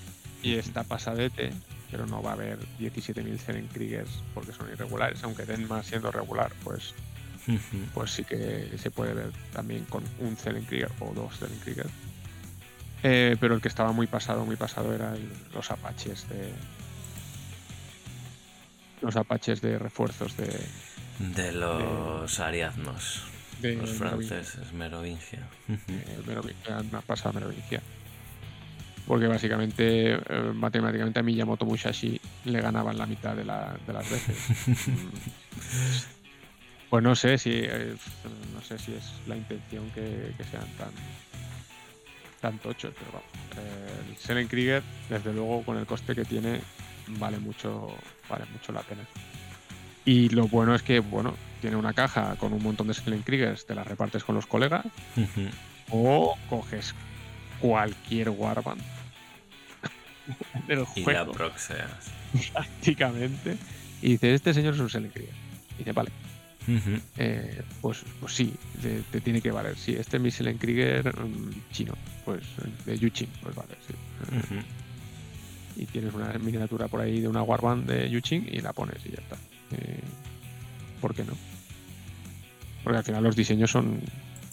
y 0.41 0.53
está 0.53 0.85
pasadete, 0.85 1.51
pero 1.91 2.05
no 2.05 2.23
va 2.23 2.29
a 2.29 2.33
haber 2.35 2.57
17.000 2.79 3.67
Kriegers 3.67 4.23
porque 4.33 4.53
son 4.53 4.69
irregulares. 4.71 5.21
Aunque 5.25 5.43
Denma 5.43 5.83
siendo 5.83 6.09
regular, 6.09 6.53
pues, 6.63 6.93
pues 7.93 8.11
sí 8.11 8.23
que 8.23 8.69
se 8.77 8.91
puede 8.91 9.13
ver 9.13 9.31
también 9.53 9.85
con 9.85 10.03
un 10.19 10.35
Krieger 10.65 10.91
o 10.99 11.13
dos 11.13 11.41
Krieger. 11.63 11.87
Eh, 13.03 13.37
pero 13.39 13.55
el 13.55 13.61
que 13.61 13.67
estaba 13.69 13.91
muy 13.93 14.07
pasado, 14.07 14.45
muy 14.45 14.55
pasado 14.57 14.93
era 14.93 15.13
el- 15.15 15.29
los 15.53 15.71
apaches 15.71 16.27
de. 16.29 16.51
Los 19.01 19.15
apaches 19.15 19.61
de 19.61 19.79
refuerzos 19.79 20.35
de. 20.35 20.47
De 21.19 21.51
los 21.53 22.39
ariadnos, 22.39 23.23
de 23.61 23.75
los 23.75 23.89
franceses, 23.91 24.73
Merovingia. 24.73 25.39
eh, 25.69 26.21
Merovingia, 26.27 26.77
una 26.89 27.01
pasada 27.01 27.33
Merovingia. 27.33 27.81
Porque 29.07 29.27
básicamente, 29.27 30.13
eh, 30.15 30.19
matemáticamente 30.53 31.19
a 31.19 31.23
Miyamoto 31.23 31.65
Musashi 31.65 32.19
le 32.45 32.61
ganaban 32.61 32.97
la 32.97 33.05
mitad 33.05 33.35
de, 33.35 33.43
la- 33.45 33.75
de 33.87 33.93
las 33.93 34.09
veces. 34.09 34.37
Pues 36.89 37.03
no 37.03 37.15
sé 37.15 37.37
si 37.37 37.51
eh, 37.53 37.95
no 38.53 38.61
sé 38.61 38.79
si 38.79 38.93
es 38.93 39.05
la 39.27 39.35
intención 39.37 39.89
que, 39.91 40.33
que 40.37 40.43
sean 40.45 40.67
tan 40.77 40.91
tan 42.39 42.57
tochos, 42.59 42.93
pero 42.97 43.11
vamos. 43.11 43.29
Eh, 43.57 44.09
el 44.09 44.17
Selenkrieger, 44.17 44.83
desde 45.09 45.33
luego, 45.33 45.63
con 45.63 45.77
el 45.77 45.85
coste 45.85 46.15
que 46.15 46.25
tiene, 46.25 46.61
vale 47.07 47.37
mucho, 47.37 47.95
vale 48.29 48.45
mucho 48.51 48.71
la 48.71 48.81
pena. 48.81 49.01
Y 50.05 50.29
lo 50.29 50.47
bueno 50.47 50.73
es 50.73 50.81
que, 50.81 50.99
bueno, 50.99 51.35
tiene 51.61 51.75
una 51.75 51.93
caja 51.93 52.35
con 52.37 52.53
un 52.53 52.63
montón 52.63 52.87
de 52.87 52.93
Selenkriegers, 52.93 53.65
te 53.65 53.75
las 53.75 53.85
repartes 53.85 54.23
con 54.23 54.35
los 54.35 54.45
colegas, 54.45 54.85
o 55.91 56.37
coges 56.49 56.95
cualquier 57.59 58.29
Warband 58.29 58.81
del 60.67 60.85
y 60.95 61.01
la 61.01 61.03
juego 61.03 61.31
proxeas. 61.33 62.11
prácticamente 62.53 63.57
y 64.01 64.11
dices 64.11 64.35
este 64.35 64.53
señor 64.53 64.75
es 64.75 64.79
un 64.79 64.89
Selenkrieger 64.89 65.35
y 65.75 65.79
dice 65.79 65.91
vale 65.91 66.11
eh, 67.17 67.61
pues, 67.81 68.03
pues 68.19 68.33
sí 68.33 68.53
te, 68.81 69.01
te 69.11 69.21
tiene 69.21 69.41
que 69.41 69.51
valer. 69.51 69.77
Sí 69.77 69.95
este 69.95 70.17
es 70.17 70.23
mi 70.23 70.31
Selenkrieger 70.31 71.15
mm, 71.19 71.71
chino 71.71 71.93
pues 72.25 72.41
de 72.85 72.97
Yuchin 72.97 73.29
pues 73.41 73.55
vale 73.55 73.75
sí. 73.87 73.93
Y 75.75 75.85
tienes 75.85 76.13
una 76.13 76.33
miniatura 76.33 76.87
por 76.87 77.01
ahí 77.01 77.21
de 77.21 77.27
una 77.27 77.41
Warband 77.41 77.87
de 77.89 78.09
Yuchin 78.09 78.47
y 78.51 78.59
la 78.59 78.73
pones 78.73 78.97
y 79.05 79.09
ya 79.11 79.21
está. 79.21 79.35
Eh, 79.71 79.99
¿por 81.01 81.13
qué 81.15 81.23
no? 81.23 81.33
porque 82.83 82.97
al 82.97 83.03
final 83.03 83.23
los 83.23 83.35
diseños 83.35 83.69
son 83.71 83.99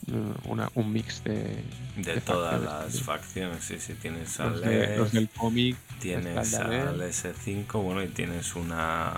eh, 0.09 0.32
una, 0.44 0.68
un 0.74 0.93
mix 0.93 1.22
de, 1.24 1.62
De 1.97 2.14
de 2.14 2.20
todas 2.20 2.60
facciones 2.60 2.94
las 2.94 3.02
facciones, 3.02 3.64
sí, 3.64 3.76
sí, 3.78 3.94
tienes 3.94 4.38
al 4.40 4.51
los, 4.52 4.60
de- 4.62 4.97
los 4.97 5.12
del 5.12 5.28
cómic 5.30 5.76
Tienes 6.01 6.55
al 6.55 6.66
Abel. 6.90 7.01
S5, 7.10 7.82
bueno, 7.82 8.02
y 8.02 8.09
tienes 8.09 8.55
una 8.56 9.12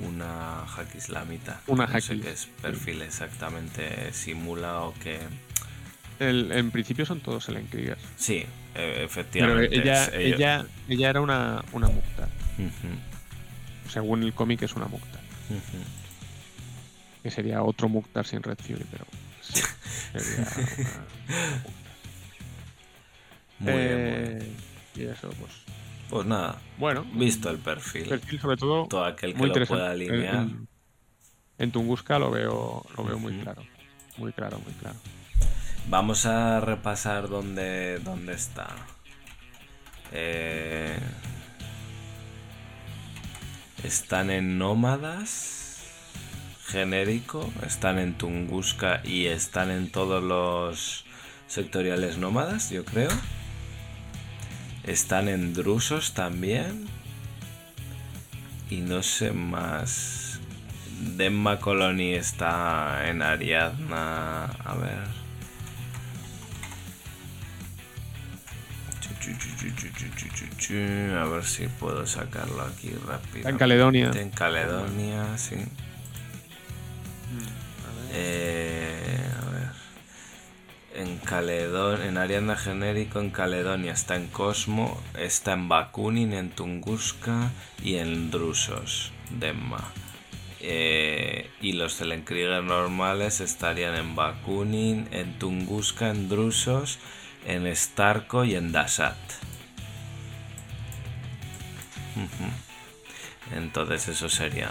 una 0.00 0.66
hack 0.66 0.94
islamita. 0.94 1.60
Una 1.66 1.86
no 1.86 1.92
hack 1.92 2.02
sé 2.02 2.20
qué 2.20 2.30
es 2.30 2.46
perfil 2.60 3.02
exactamente 3.02 4.12
simula 4.12 4.80
o 4.82 4.94
qué. 5.02 5.18
El- 6.18 6.52
en 6.52 6.70
principio 6.70 7.04
son 7.06 7.20
todos 7.20 7.44
Selenkriegers. 7.44 8.00
Sí, 8.16 8.44
Pero 8.74 9.04
efectivamente. 9.04 9.76
ella, 9.76 10.04
es 10.04 10.14
ello. 10.14 10.36
ella, 10.36 10.66
ella 10.88 11.10
era 11.10 11.20
una, 11.20 11.64
una 11.72 11.88
Mukta. 11.88 12.28
Según 13.90 14.22
el 14.22 14.32
cómic 14.32 14.62
es 14.62 14.74
una 14.74 14.86
Mukta. 14.86 15.18
Que 17.22 17.30
sería 17.30 17.62
otro 17.62 17.88
Mukta 17.88 18.24
sin 18.24 18.42
Red 18.42 18.58
Fury, 18.58 18.84
pero 18.90 19.06
sí. 19.40 19.60
Sería 20.12 20.48
una- 20.78 21.04
Muy 23.58 23.72
bien, 23.72 23.94
muy 23.94 24.18
bien. 24.18 24.38
Eh, 24.42 24.52
Y 24.96 25.02
eso, 25.04 25.30
pues. 25.30 25.52
Pues 26.12 26.26
nada, 26.26 26.58
Bueno. 26.76 27.06
visto 27.14 27.48
el 27.48 27.56
perfil, 27.56 28.06
Perfil 28.06 28.38
sobre 28.38 28.58
todo 28.58 28.86
todo 28.86 29.02
aquel 29.06 29.32
que 29.32 29.46
lo 29.46 29.66
pueda 29.66 29.86
El- 29.94 30.10
alinear. 30.10 30.34
El, 30.42 30.66
en 31.56 31.72
Tunguska 31.72 32.18
lo 32.18 32.30
veo, 32.30 32.84
lo 32.98 33.04
veo 33.04 33.18
muy 33.18 33.32
claro. 33.38 33.62
Muy 34.18 34.30
claro, 34.34 34.58
muy 34.58 34.74
claro. 34.74 34.96
Vamos 35.88 36.26
a 36.26 36.60
repasar 36.60 37.30
dónde, 37.30 37.98
dónde 38.00 38.34
está. 38.34 38.68
Eh, 40.12 40.98
están 43.82 44.30
en 44.30 44.58
Nómadas, 44.58 45.78
genérico, 46.66 47.50
están 47.66 47.98
en 47.98 48.18
Tunguska 48.18 49.00
y 49.02 49.28
están 49.28 49.70
en 49.70 49.90
todos 49.90 50.22
los 50.22 51.06
sectoriales 51.46 52.18
nómadas, 52.18 52.68
yo 52.68 52.84
creo. 52.84 53.08
Están 54.84 55.28
en 55.28 55.54
drusos 55.54 56.14
también. 56.14 56.88
Y 58.70 58.80
no 58.80 59.02
sé 59.02 59.32
más. 59.32 60.40
Demma 61.16 61.58
Coloni 61.58 62.14
está 62.14 63.08
en 63.08 63.22
Ariadna. 63.22 64.44
A 64.44 64.74
ver. 64.76 65.22
A 71.16 71.24
ver 71.24 71.44
si 71.44 71.68
puedo 71.68 72.06
sacarlo 72.06 72.62
aquí 72.62 72.92
rápido. 73.06 73.48
En 73.48 73.56
Caledonia. 73.56 74.10
En 74.14 74.30
Caledonia, 74.30 75.38
sí. 75.38 75.56
Mm, 75.56 75.68
eh, 78.12 79.31
en 80.94 81.18
Caledonia, 81.18 82.06
en 82.06 82.18
Ariadna 82.18 82.56
genérico, 82.56 83.18
en 83.18 83.30
Caledonia 83.30 83.92
está 83.92 84.16
en 84.16 84.26
Cosmo, 84.26 85.00
está 85.18 85.54
en 85.54 85.68
Bakunin, 85.68 86.34
en 86.34 86.50
Tunguska 86.50 87.50
y 87.82 87.96
en 87.96 88.30
Drusos, 88.30 89.12
Denma. 89.30 89.90
Eh, 90.60 91.50
y 91.60 91.72
los 91.72 91.96
Zelenkrieger 91.96 92.62
normales 92.62 93.40
estarían 93.40 93.96
en 93.96 94.14
Bakunin, 94.14 95.08
en 95.10 95.38
Tunguska, 95.38 96.10
en 96.10 96.28
Drusos, 96.28 96.98
en 97.46 97.74
Starko 97.74 98.44
y 98.44 98.54
en 98.54 98.70
Dasat. 98.70 99.16
Entonces 103.54 104.08
eso 104.08 104.28
sería. 104.28 104.70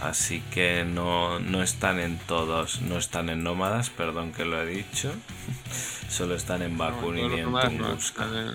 Así 0.00 0.40
que 0.52 0.84
no, 0.84 1.38
no 1.40 1.62
están 1.62 2.00
en 2.00 2.18
todos, 2.18 2.80
no 2.82 2.98
están 2.98 3.28
en 3.28 3.42
nómadas, 3.44 3.90
perdón 3.90 4.32
que 4.32 4.44
lo 4.44 4.60
he 4.60 4.66
dicho. 4.66 5.12
Solo 6.08 6.34
están 6.34 6.62
en 6.62 6.76
Bakunin 6.76 7.28
No, 7.28 7.36
y 7.36 7.40
en 7.40 7.52
no, 7.52 7.60
Tunguska. 7.60 8.24
en, 8.24 8.54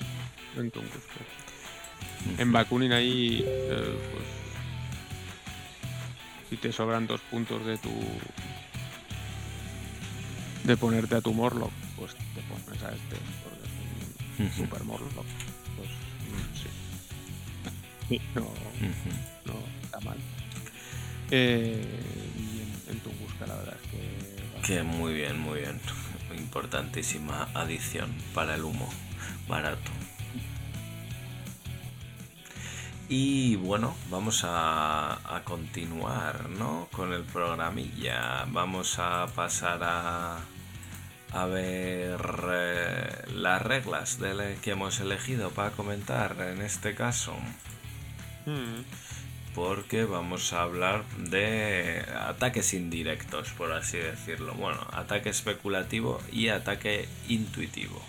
en 0.61 0.72
Tunguska. 0.72 1.19
En 2.38 2.51
Bakunin 2.51 2.91
ahí, 2.91 3.43
eh, 3.45 3.97
pues, 4.11 4.23
si 6.49 6.57
te 6.57 6.72
sobran 6.72 7.07
dos 7.07 7.22
puntos 7.22 7.65
de 7.65 7.77
tu 7.77 7.89
de 10.64 10.76
ponerte 10.76 11.15
a 11.15 11.22
tu 11.22 11.34
Morlock, 11.34 11.72
pues 11.97 12.14
te 12.14 12.41
pones 12.41 12.84
a 12.84 12.89
este, 12.89 13.15
porque 13.43 14.43
es 14.43 14.49
un 14.59 14.65
super 14.65 14.84
Morlock. 14.84 15.26
Pues 15.77 15.89
mm, 15.89 16.55
sí. 16.55 16.68
Sí, 18.09 18.22
no, 18.35 18.41
Eh, 21.32 21.86
y 22.38 22.90
en, 22.90 22.95
en 22.95 22.99
Tunguska 23.02 23.48
la 23.48 23.56
verdad 23.56 23.78
es 23.84 23.91
que... 23.91 24.62
Que 24.62 24.84
muy 24.84 25.14
bien, 25.14 25.40
muy 25.40 25.60
bien. 25.60 25.80
Importantísima 26.38 27.49
adición 27.54 28.14
para 28.34 28.56
el 28.56 28.64
humo 28.64 28.90
barato. 29.48 29.91
Y 33.10 33.56
bueno, 33.56 33.95
vamos 34.10 34.44
a, 34.44 35.36
a 35.36 35.44
continuar, 35.45 36.49
¿no? 36.49 36.90
Con 36.91 37.14
el 37.14 37.24
programilla. 37.24 38.44
Vamos 38.49 38.99
a 38.99 39.28
pasar 39.28 39.80
a, 39.84 40.40
a 41.32 41.45
ver 41.45 42.20
eh, 42.52 43.26
las 43.34 43.62
reglas 43.62 44.20
de 44.20 44.58
que 44.62 44.72
hemos 44.72 44.99
elegido 44.99 45.52
para 45.52 45.72
comentar 45.72 46.36
en 46.41 46.62
este 46.62 46.95
caso. 46.95 47.34
Mm, 48.45 48.82
Porque 49.57 50.05
vamos 50.05 50.53
a 50.53 50.61
hablar 50.61 51.03
de 51.17 52.05
ataques 52.15 52.75
indirectos, 52.75 53.49
por 53.53 53.71
así 53.71 53.97
decirlo. 53.97 54.53
Bueno, 54.53 54.85
ataque 54.91 55.29
especulativo 55.29 56.21
y 56.31 56.49
ataque 56.49 57.09
intuitivo. 57.27 57.99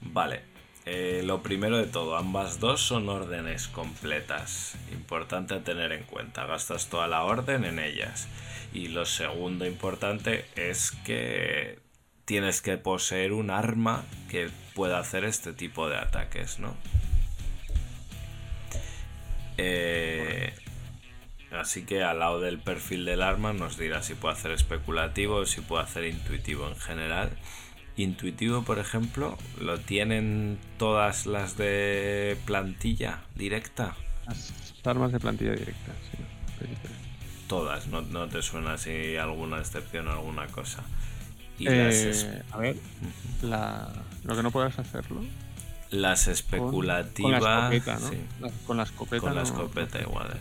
Vale, 0.00 0.42
eh, 0.86 1.22
lo 1.24 1.42
primero 1.42 1.78
de 1.78 1.86
todo, 1.86 2.16
ambas 2.16 2.60
dos 2.60 2.80
son 2.80 3.08
órdenes 3.08 3.66
completas. 3.66 4.76
Importante 4.92 5.58
tener 5.58 5.90
en 5.90 6.04
cuenta, 6.04 6.46
gastas 6.46 6.86
toda 6.86 7.08
la 7.08 7.24
orden 7.24 7.64
en 7.64 7.80
ellas. 7.80 8.28
Y 8.72 8.86
lo 8.86 9.06
segundo 9.06 9.66
importante 9.66 10.44
es 10.54 10.92
que 11.04 11.80
tienes 12.24 12.62
que 12.62 12.78
poseer 12.78 13.32
un 13.32 13.50
arma 13.50 14.04
que 14.30 14.48
pueda 14.76 15.00
hacer 15.00 15.24
este 15.24 15.52
tipo 15.52 15.88
de 15.88 15.96
ataques, 15.96 16.60
¿no? 16.60 16.76
Eh, 19.62 20.54
así 21.52 21.84
que 21.84 22.02
al 22.02 22.20
lado 22.20 22.40
del 22.40 22.58
perfil 22.58 23.04
del 23.04 23.22
arma 23.22 23.52
nos 23.52 23.76
dirá 23.76 24.02
si 24.02 24.14
puede 24.14 24.34
hacer 24.34 24.52
especulativo 24.52 25.36
o 25.36 25.46
si 25.46 25.60
puede 25.60 25.84
hacer 25.84 26.04
intuitivo 26.04 26.66
en 26.66 26.76
general. 26.76 27.30
Intuitivo, 27.96 28.62
por 28.62 28.78
ejemplo, 28.78 29.36
lo 29.60 29.78
tienen 29.78 30.58
todas 30.78 31.26
las 31.26 31.58
de 31.58 32.38
plantilla 32.46 33.20
directa. 33.34 33.96
Las 34.26 34.52
armas 34.84 35.12
de 35.12 35.20
plantilla 35.20 35.52
directa, 35.52 35.92
sí. 36.10 36.22
Todas, 37.46 37.88
no, 37.88 38.00
no 38.00 38.28
te 38.28 38.40
suena 38.42 38.78
si 38.78 39.16
alguna 39.16 39.58
excepción 39.58 40.08
o 40.08 40.12
alguna 40.12 40.46
cosa. 40.46 40.82
Y 41.58 41.68
Eh, 41.68 41.84
las, 41.84 42.26
a 42.52 42.58
ver, 42.58 42.76
la, 43.42 43.92
lo 44.24 44.36
que 44.36 44.42
no 44.42 44.50
puedas 44.50 44.78
hacerlo 44.78 45.22
las 45.90 46.28
especulativas. 46.28 47.40
con 47.40 47.44
la 47.50 47.74
escopeta, 47.74 47.98
¿no? 47.98 48.08
sí. 48.08 48.16
La- 48.40 48.50
con 48.66 48.76
la 48.76 48.82
escopeta. 48.84 49.20
Con 49.20 49.34
la 49.34 49.42
no- 49.42 49.46
escopeta 49.46 50.00
igual. 50.00 50.36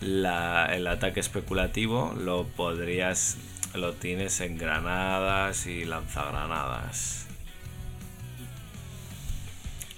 La- 0.00 0.66
el 0.74 0.86
ataque 0.86 1.20
especulativo 1.20 2.14
lo 2.18 2.44
podrías. 2.44 3.36
Lo 3.74 3.94
tienes 3.94 4.40
en 4.42 4.58
granadas 4.58 5.66
y 5.66 5.84
lanzagranadas. 5.86 7.26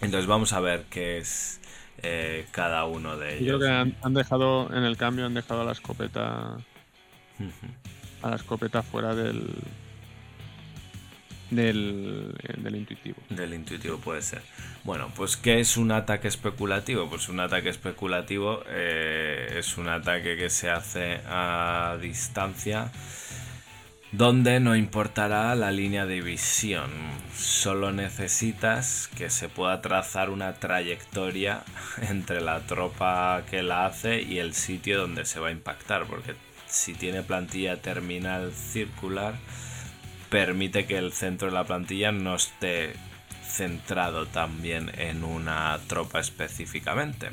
Entonces 0.01 0.26
vamos 0.26 0.52
a 0.52 0.60
ver 0.60 0.85
qué 0.90 1.18
es 1.18 1.60
eh, 2.02 2.47
cada 2.52 2.85
uno 2.85 3.16
de 3.16 3.39
Yo 3.44 3.56
creo 3.56 3.56
ellos. 3.56 3.62
que 3.62 3.68
han, 3.70 3.97
han 4.02 4.14
dejado, 4.14 4.72
en 4.76 4.85
el 4.85 4.97
cambio, 4.97 5.26
han 5.26 5.35
dejado 5.35 5.62
a 5.62 5.64
la 5.64 5.72
escopeta. 5.72 6.59
A 8.22 8.31
la 8.31 8.36
escopeta 8.36 8.82
fuera 8.82 9.14
del. 9.14 9.44
Del, 11.55 12.35
del 12.59 12.76
intuitivo. 12.76 13.16
Del 13.31 13.55
intuitivo 13.55 13.98
puede 13.98 14.22
ser. 14.22 14.43
Bueno, 14.85 15.10
pues 15.14 15.36
¿qué 15.36 15.60
es 15.60 15.76
un 15.76 15.93
ataque 15.93 16.28
especulativo? 16.28 17.09
Pues 17.09 17.28
un 17.28 17.40
ataque 17.40 17.68
especulativo 17.68 18.62
eh, 18.68 19.56
es 19.59 19.78
un 19.78 19.89
ataque 19.89 20.36
que 20.36 20.51
se 20.51 20.70
hace 20.70 21.20
a 21.26 21.97
distancia 22.01 22.90
donde 24.16 24.60
no 24.60 24.76
importará 24.76 25.55
la 25.56 25.72
línea 25.72 26.06
de 26.06 26.20
visión. 26.20 26.89
Solo 27.36 27.90
necesitas 27.90 29.09
que 29.16 29.28
se 29.28 29.48
pueda 29.48 29.81
trazar 29.81 30.31
una 30.31 30.55
trayectoria 30.55 31.64
entre 32.09 32.40
la 32.40 32.60
tropa 32.60 33.43
que 33.51 33.64
la 33.64 33.86
hace 33.86 34.22
y 34.22 34.39
el 34.39 34.55
sitio 34.55 35.01
donde 35.01 35.24
se 35.24 35.40
va 35.40 35.48
a 35.48 35.52
impactar, 35.52 36.06
porque 36.06 36.35
si 36.68 36.94
tiene 36.94 37.22
plantilla 37.22 37.82
terminal 37.82 38.52
circular, 38.52 39.35
permite 40.35 40.85
que 40.85 40.98
el 40.98 41.12
centro 41.12 41.47
de 41.47 41.55
la 41.55 41.62
plantilla 41.62 42.11
no 42.11 42.35
esté 42.35 42.94
centrado 43.47 44.27
también 44.27 44.90
en 44.98 45.23
una 45.23 45.78
tropa 45.86 46.19
específicamente. 46.19 47.28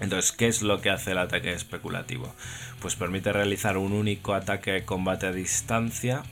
Entonces, 0.00 0.32
¿qué 0.32 0.48
es 0.48 0.62
lo 0.62 0.80
que 0.80 0.90
hace 0.90 1.12
el 1.12 1.18
ataque 1.18 1.52
especulativo? 1.52 2.34
Pues 2.80 2.96
permite 2.96 3.32
realizar 3.32 3.76
un 3.76 3.92
único 3.92 4.34
ataque 4.34 4.72
de 4.72 4.84
combate 4.84 5.28
a 5.28 5.32
distancia 5.32 6.24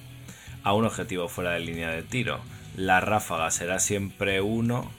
a 0.65 0.73
un 0.73 0.87
objetivo 0.87 1.29
fuera 1.29 1.53
de 1.53 1.61
línea 1.61 1.91
de 1.91 2.03
tiro. 2.03 2.41
La 2.75 3.01
ráfaga 3.01 3.49
será 3.53 3.79
siempre 3.79 4.41
uno, 4.41 4.91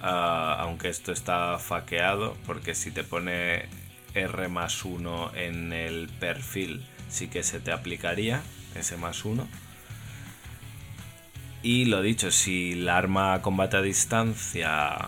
ah, 0.00 0.56
aunque 0.60 0.88
esto 0.88 1.12
está 1.12 1.58
faqueado, 1.58 2.38
porque 2.46 2.74
si 2.74 2.90
te 2.90 3.04
pone 3.04 3.66
R 4.14 4.48
más 4.48 4.82
1 4.82 5.32
en 5.34 5.74
el 5.74 6.08
perfil, 6.08 6.86
sí 7.10 7.28
que 7.28 7.42
se 7.42 7.60
te 7.60 7.70
aplicaría 7.70 8.40
ese 8.74 8.96
más 8.96 9.26
1. 9.26 9.46
Y 11.64 11.86
lo 11.86 12.02
dicho, 12.02 12.30
si 12.30 12.72
el 12.72 12.90
arma 12.90 13.40
combate 13.40 13.78
a 13.78 13.80
distancia 13.80 14.98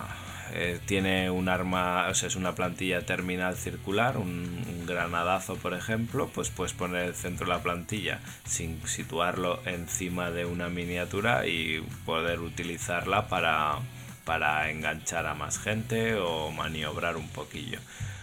eh, 0.55 0.81
tiene 0.87 1.29
un 1.29 1.51
arma, 1.51 2.09
o 2.09 2.15
sea, 2.15 2.29
es 2.29 2.35
una 2.35 2.55
plantilla 2.55 3.05
terminal 3.05 3.57
circular, 3.57 4.17
un, 4.17 4.65
un 4.67 4.87
granadazo, 4.87 5.57
por 5.57 5.75
ejemplo, 5.75 6.31
pues 6.35 6.49
puedes 6.49 6.73
poner 6.73 7.09
el 7.09 7.15
centro 7.15 7.47
de 7.47 7.53
la 7.53 7.63
plantilla 7.63 8.21
sin 8.47 8.81
situarlo 8.89 9.61
encima 9.67 10.31
de 10.31 10.47
una 10.47 10.71
miniatura 10.71 11.47
y 11.47 11.85
poder 12.07 12.41
utilizarla 12.41 13.29
para, 13.29 13.75
para 14.25 14.71
enganchar 14.71 15.27
a 15.27 15.35
más 15.35 15.59
gente 15.59 16.15
o 16.15 16.51
maniobrar 16.53 17.19
un 17.19 17.29
poquillo. 17.29 17.81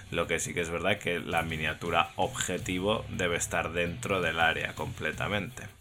Lo 0.09 0.25
que 0.25 0.39
sí 0.39 0.55
que 0.55 0.61
es 0.61 0.71
verdad 0.71 0.97
que 0.97 1.19
la 1.19 1.43
miniatura 1.43 2.09
objetivo 2.15 3.05
debe 3.11 3.37
estar 3.37 3.73
dentro 3.73 4.21
del 4.21 4.39
área 4.39 4.73
completamente. 4.73 5.72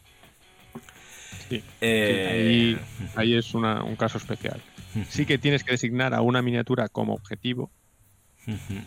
Sí, 1.53 1.59
sí, 1.61 1.65
Eh, 1.83 2.29
ahí, 2.31 2.79
ahí 3.17 3.35
es 3.37 3.53
una- 3.55 3.83
un 3.85 3.97
caso 3.97 4.17
especial. 4.19 4.61
Sí 5.11 5.27
que 5.27 5.37
tienes 5.39 5.65
que 5.65 5.73
designar 5.73 6.15
a 6.15 6.21
una 6.23 6.41
miniatura 6.43 6.89
como 6.89 7.13
objetivo, 7.15 7.71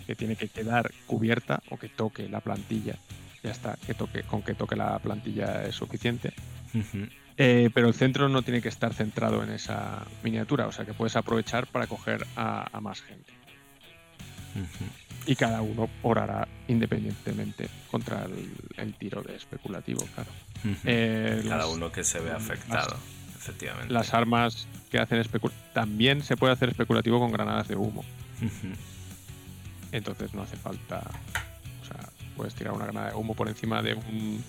que 0.07 0.15
tiene 0.15 0.35
que 0.35 0.49
quedar 0.49 0.91
cubierta 1.05 1.61
o 1.69 1.77
que 1.77 1.89
toque 1.89 2.27
la 2.27 2.39
plantilla. 2.41 2.95
Ya 3.43 3.51
está, 3.51 3.77
que 3.85 3.93
toque, 3.93 4.23
con 4.23 4.41
que 4.41 4.55
toque 4.55 4.75
la 4.75 4.97
plantilla 4.99 5.63
es 5.65 5.75
suficiente. 5.75 6.33
Eh, 7.37 7.69
pero 7.73 7.87
el 7.87 7.93
centro 7.93 8.29
no 8.29 8.41
tiene 8.41 8.61
que 8.61 8.69
estar 8.69 8.93
centrado 8.93 9.43
en 9.43 9.51
esa 9.51 10.03
miniatura, 10.23 10.67
o 10.67 10.71
sea 10.71 10.85
que 10.85 10.93
puedes 10.93 11.15
aprovechar 11.15 11.67
para 11.67 11.85
coger 11.85 12.25
a, 12.35 12.65
a 12.75 12.81
más 12.81 13.01
gente. 13.01 13.31
Y 15.27 15.35
cada 15.35 15.61
uno 15.61 15.89
orará 16.03 16.47
independientemente 16.67 17.67
contra 17.89 18.25
el, 18.25 18.51
el 18.77 18.93
tiro 18.93 19.21
de 19.23 19.35
especulativo, 19.35 20.05
claro. 20.13 20.29
Eh, 20.83 21.41
Cada 21.43 21.57
las- 21.65 21.67
uno 21.73 21.91
que 21.91 22.03
se 22.03 22.19
ve 22.19 22.29
las- 22.29 22.43
afectado, 22.43 22.97
efectivamente. 23.37 23.93
Las 23.93 24.13
armas 24.13 24.67
que 24.91 24.99
hacen 24.99 25.19
especulativo. 25.19 25.63
También 25.73 26.21
se 26.23 26.37
puede 26.37 26.53
hacer 26.53 26.69
especulativo 26.69 27.19
con 27.19 27.31
granadas 27.31 27.67
de 27.67 27.75
humo. 27.75 28.03
Entonces 29.91 30.33
no 30.33 30.41
hace 30.43 30.57
falta. 30.57 31.01
O 31.81 31.85
sea, 31.85 32.09
puedes 32.35 32.53
tirar 32.55 32.73
una 32.73 32.85
granada 32.85 33.09
de 33.11 33.15
humo 33.15 33.33
por 33.33 33.47
encima 33.47 33.81
de 33.81 33.93
un, 33.93 34.43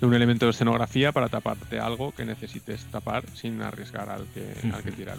de 0.00 0.06
un 0.06 0.14
elemento 0.14 0.46
de 0.46 0.50
escenografía 0.50 1.12
para 1.12 1.28
taparte 1.28 1.78
algo 1.78 2.12
que 2.12 2.24
necesites 2.24 2.84
tapar 2.86 3.24
sin 3.34 3.62
arriesgar 3.62 4.08
al 4.10 4.26
que, 4.28 4.52
al 4.72 4.82
que 4.82 4.88
Ujú. 4.90 4.96
tira 4.98 5.14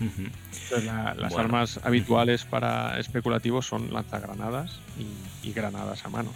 Entonces, 0.00 0.84
la- 0.84 1.14
las 1.14 1.32
Bueno. 1.32 1.38
armas 1.46 1.80
habituales 1.84 2.44
para 2.44 2.98
especulativos 2.98 3.66
son 3.66 3.92
lanzagranadas 3.92 4.80
y, 4.98 5.48
y 5.48 5.52
granadas 5.52 6.04
a 6.04 6.08
mano. 6.08 6.32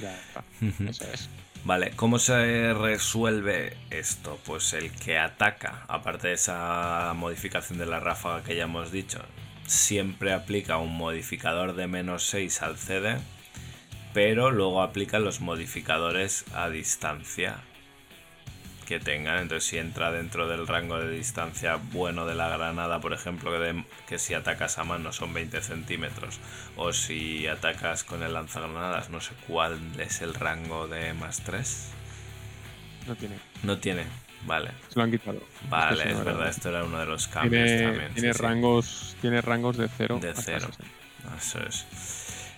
Ya 0.00 0.14
está. 0.16 0.44
Eso 0.88 1.04
es. 1.12 1.28
Vale, 1.64 1.90
¿cómo 1.96 2.18
se 2.20 2.72
resuelve 2.74 3.76
esto? 3.90 4.38
Pues 4.44 4.72
el 4.72 4.92
que 4.92 5.18
ataca, 5.18 5.84
aparte 5.88 6.28
de 6.28 6.34
esa 6.34 7.12
modificación 7.16 7.78
de 7.78 7.86
la 7.86 7.98
ráfaga 7.98 8.44
que 8.44 8.54
ya 8.54 8.64
hemos 8.64 8.92
dicho, 8.92 9.18
siempre 9.66 10.32
aplica 10.32 10.76
un 10.78 10.96
modificador 10.96 11.74
de 11.74 11.88
menos 11.88 12.22
6 12.28 12.62
al 12.62 12.76
CD, 12.78 13.16
pero 14.14 14.52
luego 14.52 14.80
aplica 14.80 15.18
los 15.18 15.40
modificadores 15.40 16.44
a 16.54 16.68
distancia 16.70 17.56
que 18.86 19.00
tengan. 19.00 19.38
Entonces, 19.38 19.68
si 19.68 19.78
entra 19.78 20.10
dentro 20.12 20.48
del 20.48 20.66
rango 20.66 20.98
de 20.98 21.10
distancia 21.10 21.76
bueno 21.92 22.24
de 22.24 22.34
la 22.34 22.48
granada, 22.48 23.00
por 23.00 23.12
ejemplo, 23.12 23.50
que, 23.50 23.58
de- 23.58 23.84
que 24.08 24.18
si 24.18 24.32
atacas 24.34 24.78
a 24.78 24.84
mano 24.84 25.12
son 25.12 25.34
20 25.34 25.60
centímetros, 25.60 26.38
o 26.76 26.92
si 26.94 27.46
atacas 27.46 28.04
con 28.04 28.22
el 28.22 28.32
lanzagranadas, 28.32 29.10
no 29.10 29.20
sé 29.20 29.32
cuál 29.46 29.78
es 29.98 30.22
el 30.22 30.32
rango 30.34 30.88
de 30.88 31.12
más 31.14 31.40
3. 31.40 31.88
No 33.06 33.14
tiene. 33.16 33.36
No 33.62 33.78
tiene, 33.78 34.04
vale. 34.46 34.70
Se 34.88 34.96
lo 34.98 35.02
han 35.04 35.10
quitado. 35.10 35.40
Vale, 35.68 35.92
Es 35.96 36.02
que 36.02 36.08
si 36.08 36.14
es 36.18 36.24
verdad, 36.24 36.48
esto 36.48 36.68
era 36.70 36.84
uno 36.84 36.98
de 36.98 37.06
los 37.06 37.28
cambios 37.28 37.66
Tiene, 37.66 37.82
también. 37.82 38.14
tiene 38.14 38.32
sí, 38.32 38.38
sí. 38.38 38.42
rangos, 38.42 39.16
tiene 39.20 39.40
rangos 39.42 39.76
de 39.76 39.88
0 39.96 40.18
De 40.20 40.32
cero. 40.34 40.68
Eso 41.36 41.60
es. 41.66 41.86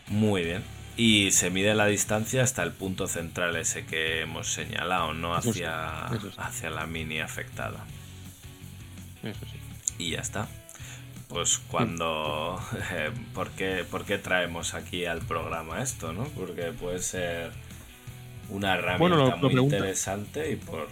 Muy 0.08 0.42
bien. 0.44 0.62
Y 0.98 1.30
se 1.30 1.48
mide 1.50 1.74
la 1.76 1.86
distancia 1.86 2.42
hasta 2.42 2.62
el 2.64 2.72
punto 2.72 3.06
central 3.06 3.54
ese 3.56 3.86
que 3.86 4.20
hemos 4.22 4.52
señalado, 4.52 5.14
no 5.14 5.38
Eso 5.38 5.52
sí, 5.54 5.62
hacia, 5.62 6.06
eso 6.16 6.30
sí. 6.30 6.36
hacia 6.38 6.70
la 6.70 6.86
mini 6.86 7.20
afectada. 7.20 7.86
Eso 9.22 9.40
sí. 9.46 9.58
Y 10.04 10.10
ya 10.10 10.20
está. 10.20 10.48
Pues 11.28 11.58
cuando... 11.58 12.60
eh, 12.92 13.10
¿por, 13.32 13.50
qué, 13.52 13.84
por 13.88 14.04
qué 14.04 14.18
traemos 14.18 14.74
aquí 14.74 15.04
al 15.04 15.20
programa 15.20 15.80
esto, 15.82 16.12
no? 16.12 16.24
Porque 16.24 16.72
puede 16.72 16.98
ser 17.00 17.52
una 18.48 18.74
herramienta 18.74 18.98
Bueno, 18.98 19.16
lo- 19.16 19.30
lo 19.30 19.36
muy 19.62 19.62
interesante 19.64 20.50
y 20.50 20.56
por 20.56 20.88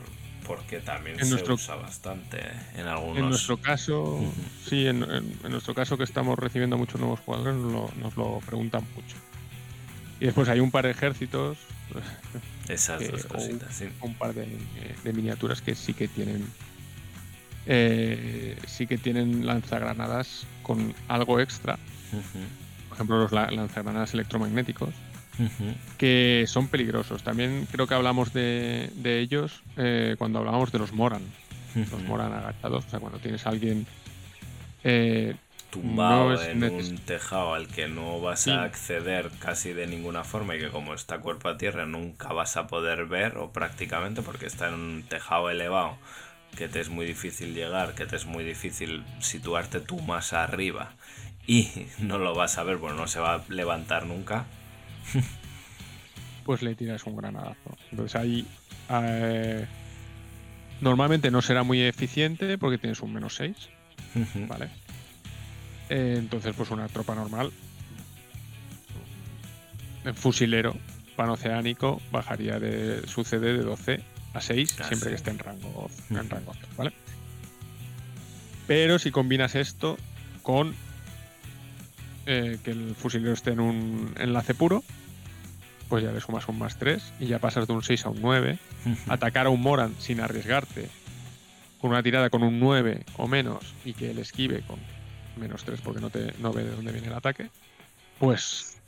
porque 0.46 0.78
también 0.78 1.18
En 1.18 1.24
se 1.24 1.30
nuestro- 1.32 1.54
usa 1.54 1.74
bastante 1.74 2.40
en 2.76 2.86
algunos... 2.86 3.18
En 3.18 3.28
nuestro 3.30 3.56
caso, 3.56 4.20
sí, 4.68 4.86
en, 4.86 5.02
en- 5.02 5.36
en 5.42 5.50
nuestro 5.50 5.74
caso 5.74 5.98
que 5.98 6.04
estamos 6.04 6.38
recibiendo 6.38 6.78
muchos 6.78 7.00
nuevos 7.00 7.18
jugadores, 7.18 7.56
nos 7.56 7.72
lo, 7.72 7.90
nos 8.00 8.16
lo 8.16 8.38
preguntan 8.46 8.86
mucho. 8.94 9.16
Y 10.20 10.24
después 10.26 10.48
hay 10.48 10.60
un 10.60 10.70
par 10.70 10.84
de 10.84 10.92
ejércitos, 10.92 11.58
Esas 12.68 12.98
que- 13.00 13.08
dos 13.08 13.24
cositas, 13.26 13.74
sí. 13.74 13.86
un 14.00 14.14
par 14.14 14.32
de, 14.34 14.46
de 15.04 15.12
miniaturas 15.12 15.60
que 15.60 15.74
sí 15.74 15.92
que 15.94 16.08
tienen 16.08 16.44
eh, 17.66 18.56
sí 18.66 18.86
que 18.86 18.96
tienen 18.98 19.44
lanzagranadas 19.46 20.46
con 20.62 20.94
algo 21.08 21.40
extra. 21.40 21.78
Por 22.88 22.94
ejemplo, 22.96 23.18
los 23.18 23.32
la- 23.32 23.50
lanzagranadas 23.50 24.14
electromagnéticos, 24.14 24.90
que 25.98 26.44
son 26.46 26.68
peligrosos. 26.68 27.22
También 27.22 27.66
creo 27.70 27.86
que 27.86 27.94
hablamos 27.94 28.32
de, 28.32 28.90
de 28.96 29.18
ellos 29.20 29.62
eh, 29.76 30.14
cuando 30.18 30.38
hablábamos 30.38 30.72
de 30.72 30.78
los 30.78 30.92
Moran. 30.92 31.22
Los. 31.74 32.02
Moran 32.04 32.32
agachados, 32.32 32.86
o 32.86 32.88
sea, 32.88 33.00
cuando 33.00 33.18
tienes 33.18 33.44
a 33.46 33.50
alguien 33.50 33.86
eh, 34.82 35.34
tumbado 35.70 36.32
No 36.34 36.42
en 36.42 36.62
un 36.64 36.98
tejado 36.98 37.54
al 37.54 37.66
que 37.68 37.88
no 37.88 38.20
vas 38.20 38.40
Sí. 38.40 38.50
a 38.50 38.62
acceder 38.62 39.30
casi 39.40 39.72
de 39.72 39.86
ninguna 39.86 40.24
forma 40.24 40.56
y 40.56 40.58
que 40.60 40.68
como 40.70 40.94
está 40.94 41.18
cuerpo 41.18 41.48
a 41.48 41.56
tierra 41.58 41.86
nunca 41.86 42.32
vas 42.32 42.56
a 42.56 42.66
poder 42.66 43.06
ver 43.06 43.36
o 43.38 43.52
prácticamente 43.52 44.22
porque 44.22 44.46
está 44.46 44.68
en 44.68 44.74
un 44.74 45.02
tejado 45.02 45.50
elevado 45.50 45.96
que 46.56 46.68
te 46.68 46.80
es 46.80 46.88
muy 46.88 47.04
difícil 47.04 47.52
llegar, 47.54 47.94
que 47.94 48.06
te 48.06 48.16
es 48.16 48.24
muy 48.24 48.42
difícil 48.44 49.04
situarte 49.20 49.80
tú 49.80 50.00
más 50.00 50.32
arriba 50.32 50.92
y 51.46 51.68
no 51.98 52.18
lo 52.18 52.34
vas 52.34 52.56
a 52.58 52.62
ver, 52.62 52.76
bueno, 52.76 52.96
no 52.96 53.06
se 53.08 53.20
va 53.20 53.34
a 53.34 53.44
levantar 53.48 54.06
nunca. 54.06 54.46
pues 56.44 56.62
le 56.62 56.74
tiras 56.74 57.04
un 57.04 57.16
granadazo. 57.16 57.76
Entonces 57.90 58.14
ahí 58.16 58.46
eh, 58.90 59.66
normalmente 60.80 61.30
no 61.30 61.42
será 61.42 61.62
muy 61.62 61.82
eficiente 61.82 62.56
porque 62.58 62.78
tienes 62.78 63.00
un 63.00 63.12
menos 63.12 63.34
6, 63.36 63.56
Ujú. 64.14 64.46
¿vale? 64.46 64.68
Eh, 65.88 66.16
entonces 66.18 66.54
pues 66.56 66.70
una 66.70 66.88
tropa 66.88 67.14
normal, 67.14 67.52
fusilero 70.14 70.74
panoceánico 71.16 72.00
bajaría 72.10 72.58
de 72.58 73.06
su 73.06 73.24
CD 73.24 73.52
de 73.52 73.62
12 73.62 74.00
a 74.34 74.40
6 74.40 74.76
Ah, 74.80 74.84
siempre 74.88 75.10
que 75.10 75.16
esté 75.16 75.30
en 75.30 75.38
rango, 75.38 75.90
en 76.10 76.28
rango 76.28 76.52
¿vale? 76.76 76.92
Pero 78.66 78.98
si 78.98 79.10
combinas 79.10 79.54
esto 79.54 79.96
con 80.42 80.74
eh, 82.26 82.58
que 82.64 82.72
el 82.72 82.94
fusilero 82.94 83.32
esté 83.32 83.52
en 83.52 83.60
un 83.60 84.12
enlace 84.18 84.54
puro, 84.54 84.82
pues 85.88 86.02
ya 86.02 86.10
le 86.10 86.20
sumas 86.20 86.48
un 86.48 86.58
más 86.58 86.76
3 86.76 87.12
y 87.20 87.26
ya 87.26 87.38
pasas 87.38 87.66
de 87.66 87.72
un 87.72 87.82
6 87.82 88.06
a 88.06 88.10
un 88.10 88.20
9. 88.20 88.58
Ujú. 88.84 88.96
Atacar 89.08 89.46
a 89.46 89.50
un 89.50 89.60
Moran 89.60 89.94
sin 89.98 90.20
arriesgarte 90.20 90.88
con 91.80 91.90
una 91.90 92.02
tirada 92.02 92.30
con 92.30 92.42
un 92.42 92.58
9 92.58 93.04
o 93.16 93.28
menos 93.28 93.74
y 93.84 93.92
que 93.92 94.10
él 94.10 94.18
esquive 94.18 94.62
con 94.62 94.78
menos 95.36 95.64
3 95.64 95.80
porque 95.80 96.00
no, 96.00 96.10
te, 96.10 96.32
no 96.38 96.52
ve 96.52 96.64
de 96.64 96.70
dónde 96.70 96.92
viene 96.92 97.08
el 97.08 97.14
ataque, 97.14 97.50
pues 98.18 98.78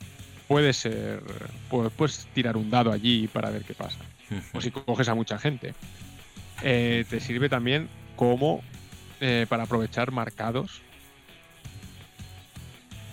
puede 0.46 0.72
ser. 0.72 1.22
pu- 1.70 1.90
Puedes 1.90 2.26
tirar 2.34 2.56
un 2.56 2.70
dado 2.70 2.92
allí 2.92 3.28
para 3.28 3.50
ver 3.50 3.62
qué 3.64 3.74
pasa. 3.74 3.98
O 4.52 4.60
si 4.60 4.70
coges 4.70 5.08
a 5.08 5.14
mucha 5.14 5.38
gente. 5.38 5.74
Eh, 6.62 7.04
te 7.08 7.20
sirve 7.20 7.48
también 7.48 7.88
como 8.16 8.62
eh, 9.20 9.46
para 9.48 9.64
aprovechar 9.64 10.10
marcados. 10.12 10.82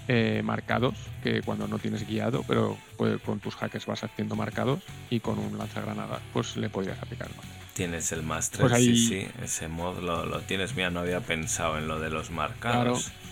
eh, 0.07 0.41
marcados 0.43 0.93
que 1.23 1.41
cuando 1.41 1.67
no 1.67 1.79
tienes 1.79 2.07
guiado, 2.07 2.43
pero 2.47 2.77
pues, 2.95 3.19
con 3.21 3.39
tus 3.39 3.55
hackers 3.55 3.87
vas 3.87 4.03
haciendo 4.03 4.35
marcados 4.35 4.83
y 5.09 5.19
con 5.19 5.39
un 5.39 5.57
lanzagranadas 5.57 6.21
pues 6.31 6.55
le 6.57 6.69
podrías 6.69 6.99
aplicar 7.01 7.27
más. 7.35 7.45
Tienes 7.73 8.11
el 8.11 8.21
más 8.21 8.51
3, 8.51 8.61
Pues 8.61 8.73
ahí- 8.73 8.95
sí, 8.95 9.07
sí, 9.23 9.27
ese 9.43 9.67
mod 9.67 9.99
lo, 9.99 10.25
lo 10.27 10.41
tienes. 10.41 10.75
Mira, 10.75 10.91
no 10.91 10.99
había 10.99 11.21
pensado 11.21 11.77
en 11.79 11.87
lo 11.87 11.99
de 11.99 12.09
los 12.11 12.29
marcados. 12.29 13.05
Claro, 13.11 13.24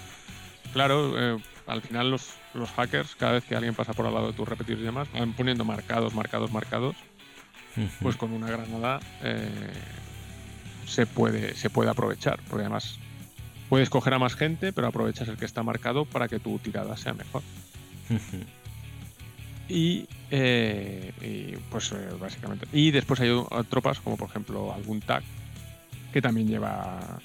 eh, 0.76 1.38
al 1.68 1.82
final 1.82 2.12
los, 2.12 2.34
los 2.54 2.70
hackers, 2.72 3.16
cada 3.16 3.34
vez 3.34 3.44
que 3.46 3.56
alguien 3.56 3.76
pasa 3.76 3.94
por 3.94 4.06
al 4.06 4.14
lado 4.14 4.28
de 4.28 4.34
tus 4.34 4.48
repetidores 4.48 4.84
y 4.84 4.86
demás, 4.86 5.08
van 5.14 5.34
poniendo 5.34 5.66
marcados, 5.66 6.14
marcados, 6.14 6.52
marcados, 6.52 6.96
pues 8.02 8.16
con 8.16 8.34
una 8.34 8.48
granada 8.48 9.00
eh, 9.24 9.50
se, 10.86 11.06
puede, 11.06 11.56
se 11.56 11.70
puede 11.70 11.90
aprovechar, 11.90 12.40
porque 12.50 12.64
además 12.64 13.00
puedes 13.70 13.90
coger 13.90 14.14
a 14.14 14.20
más 14.20 14.36
gente, 14.36 14.74
pero 14.74 14.88
aprovechas 14.88 15.28
el 15.28 15.38
que 15.38 15.46
está 15.46 15.64
marcado 15.64 16.06
para 16.06 16.28
que 16.28 16.40
tu 16.40 16.60
tirada 16.60 16.96
sea 16.98 17.14
mejor. 17.14 17.42
Y, 19.70 20.08
eh, 20.30 21.14
y, 21.22 21.58
pues 21.72 21.92
eh, 21.94 22.10
básicamente. 22.20 22.68
Y 22.74 22.92
después 22.92 23.20
hay 23.22 23.32
tropas, 23.70 24.00
como 24.02 24.18
por 24.18 24.30
ejemplo 24.30 24.74
algún 24.74 25.00
tag, 25.00 25.24
que 26.12 26.22
también 26.22 26.48
lleva, 26.48 27.20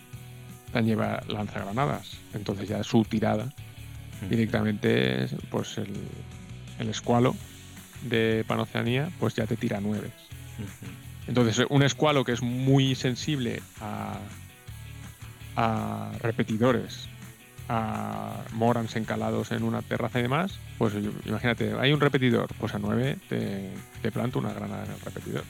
lleva 0.74 1.22
lanzagranadas. 1.28 2.18
Entonces 2.34 2.68
ya 2.68 2.82
su 2.84 3.04
tirada 3.04 3.52
directamente, 4.28 5.28
pues 5.50 5.78
el, 5.78 5.94
el 6.78 6.88
escualo 6.88 7.36
de 8.02 8.44
Panoceanía, 8.46 9.10
pues 9.18 9.34
ya 9.34 9.46
te 9.46 9.56
tira 9.56 9.80
nueve. 9.80 10.10
Entonces, 11.26 11.66
un 11.68 11.82
escualo 11.82 12.24
que 12.24 12.32
es 12.32 12.42
muy 12.42 12.94
sensible 12.94 13.62
a, 13.80 14.18
a 15.56 16.12
repetidores 16.20 17.08
a 17.68 18.44
Morans 18.54 18.96
encalados 18.96 19.52
en 19.52 19.62
una 19.62 19.82
terraza 19.82 20.18
y 20.18 20.22
demás, 20.22 20.58
pues 20.78 20.94
imagínate, 21.26 21.74
hay 21.78 21.92
un 21.92 22.00
repetidor, 22.00 22.48
pues 22.58 22.74
a 22.74 22.78
9 22.78 23.18
te, 23.28 23.70
te 24.00 24.10
planto 24.10 24.38
una 24.38 24.54
granada 24.54 24.86
en 24.86 24.92
el 24.92 25.00
repetidor. 25.00 25.44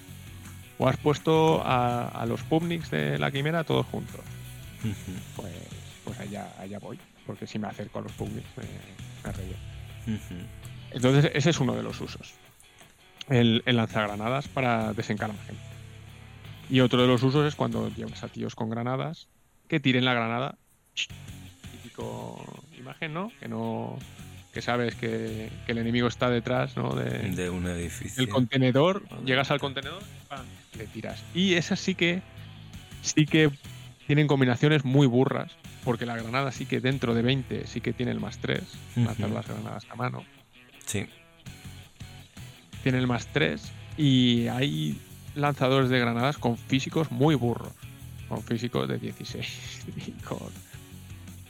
O 0.78 0.88
has 0.88 0.96
puesto 0.96 1.62
a, 1.64 2.08
a 2.08 2.26
los 2.26 2.42
Pubniks 2.42 2.90
de 2.90 3.18
la 3.18 3.30
quimera 3.30 3.64
todos 3.64 3.86
juntos. 3.86 4.20
Pues, 5.36 5.52
pues 6.04 6.20
allá, 6.20 6.52
allá 6.58 6.78
voy, 6.78 6.98
porque 7.26 7.46
si 7.46 7.58
me 7.58 7.66
acerco 7.68 7.98
a 7.98 8.02
los 8.02 8.12
Pubniks 8.12 8.48
me, 8.56 8.64
me. 10.12 10.18
Entonces, 10.92 11.30
ese 11.34 11.50
es 11.50 11.60
uno 11.60 11.74
de 11.74 11.82
los 11.82 12.00
usos. 12.00 12.34
El, 13.28 13.62
el 13.66 13.76
lanzagranadas 13.76 14.48
para 14.48 14.92
desencalar 14.94 15.36
gente. 15.46 15.62
Y 16.70 16.80
otro 16.80 17.02
de 17.02 17.08
los 17.08 17.22
usos 17.22 17.46
es 17.46 17.54
cuando 17.54 17.88
llevas 17.94 18.22
a 18.22 18.28
tíos 18.28 18.54
con 18.54 18.70
granadas 18.70 19.28
que 19.68 19.80
tiren 19.80 20.04
la 20.04 20.14
granada. 20.14 20.56
Típico 21.72 22.42
imagen, 22.78 23.12
¿no? 23.12 23.30
Que 23.40 23.48
no. 23.48 23.98
Que 24.52 24.62
sabes 24.62 24.94
que, 24.94 25.50
que 25.66 25.72
el 25.72 25.78
enemigo 25.78 26.08
está 26.08 26.30
detrás, 26.30 26.76
¿no? 26.76 26.94
De, 26.94 27.10
De 27.30 27.50
un 27.50 27.66
edificio. 27.66 28.22
el 28.22 28.28
contenedor, 28.30 29.02
llegas 29.24 29.50
al 29.50 29.60
contenedor, 29.60 30.02
¡pam! 30.28 30.46
le 30.76 30.86
tiras. 30.86 31.22
Y 31.34 31.54
esas 31.54 31.78
sí 31.80 31.94
que 31.94 32.22
sí 33.02 33.26
que 33.26 33.50
tienen 34.08 34.26
combinaciones 34.26 34.84
muy 34.84 35.06
burras, 35.06 35.52
porque 35.84 36.04
la 36.06 36.16
granada 36.16 36.50
sí 36.50 36.66
que 36.66 36.80
dentro 36.80 37.14
de 37.14 37.22
20 37.22 37.66
sí 37.66 37.80
que 37.80 37.92
tiene 37.92 38.10
el 38.10 38.18
más 38.20 38.38
3, 38.38 38.62
lanzar 38.96 39.26
Ujú. 39.26 39.34
las 39.34 39.46
granadas 39.46 39.86
a 39.90 39.94
mano. 39.94 40.24
Sí. 40.86 41.06
Tiene 42.82 42.98
el 42.98 43.06
más 43.06 43.26
3 43.28 43.62
y 43.96 44.48
hay 44.48 44.98
lanzadores 45.34 45.90
de 45.90 45.98
granadas 46.00 46.38
con 46.38 46.56
físicos 46.56 47.10
muy 47.12 47.34
burros, 47.34 47.72
con 48.28 48.42
físicos 48.42 48.88
de 48.88 48.98
16 48.98 49.86
y, 50.06 50.10
con- 50.22 50.38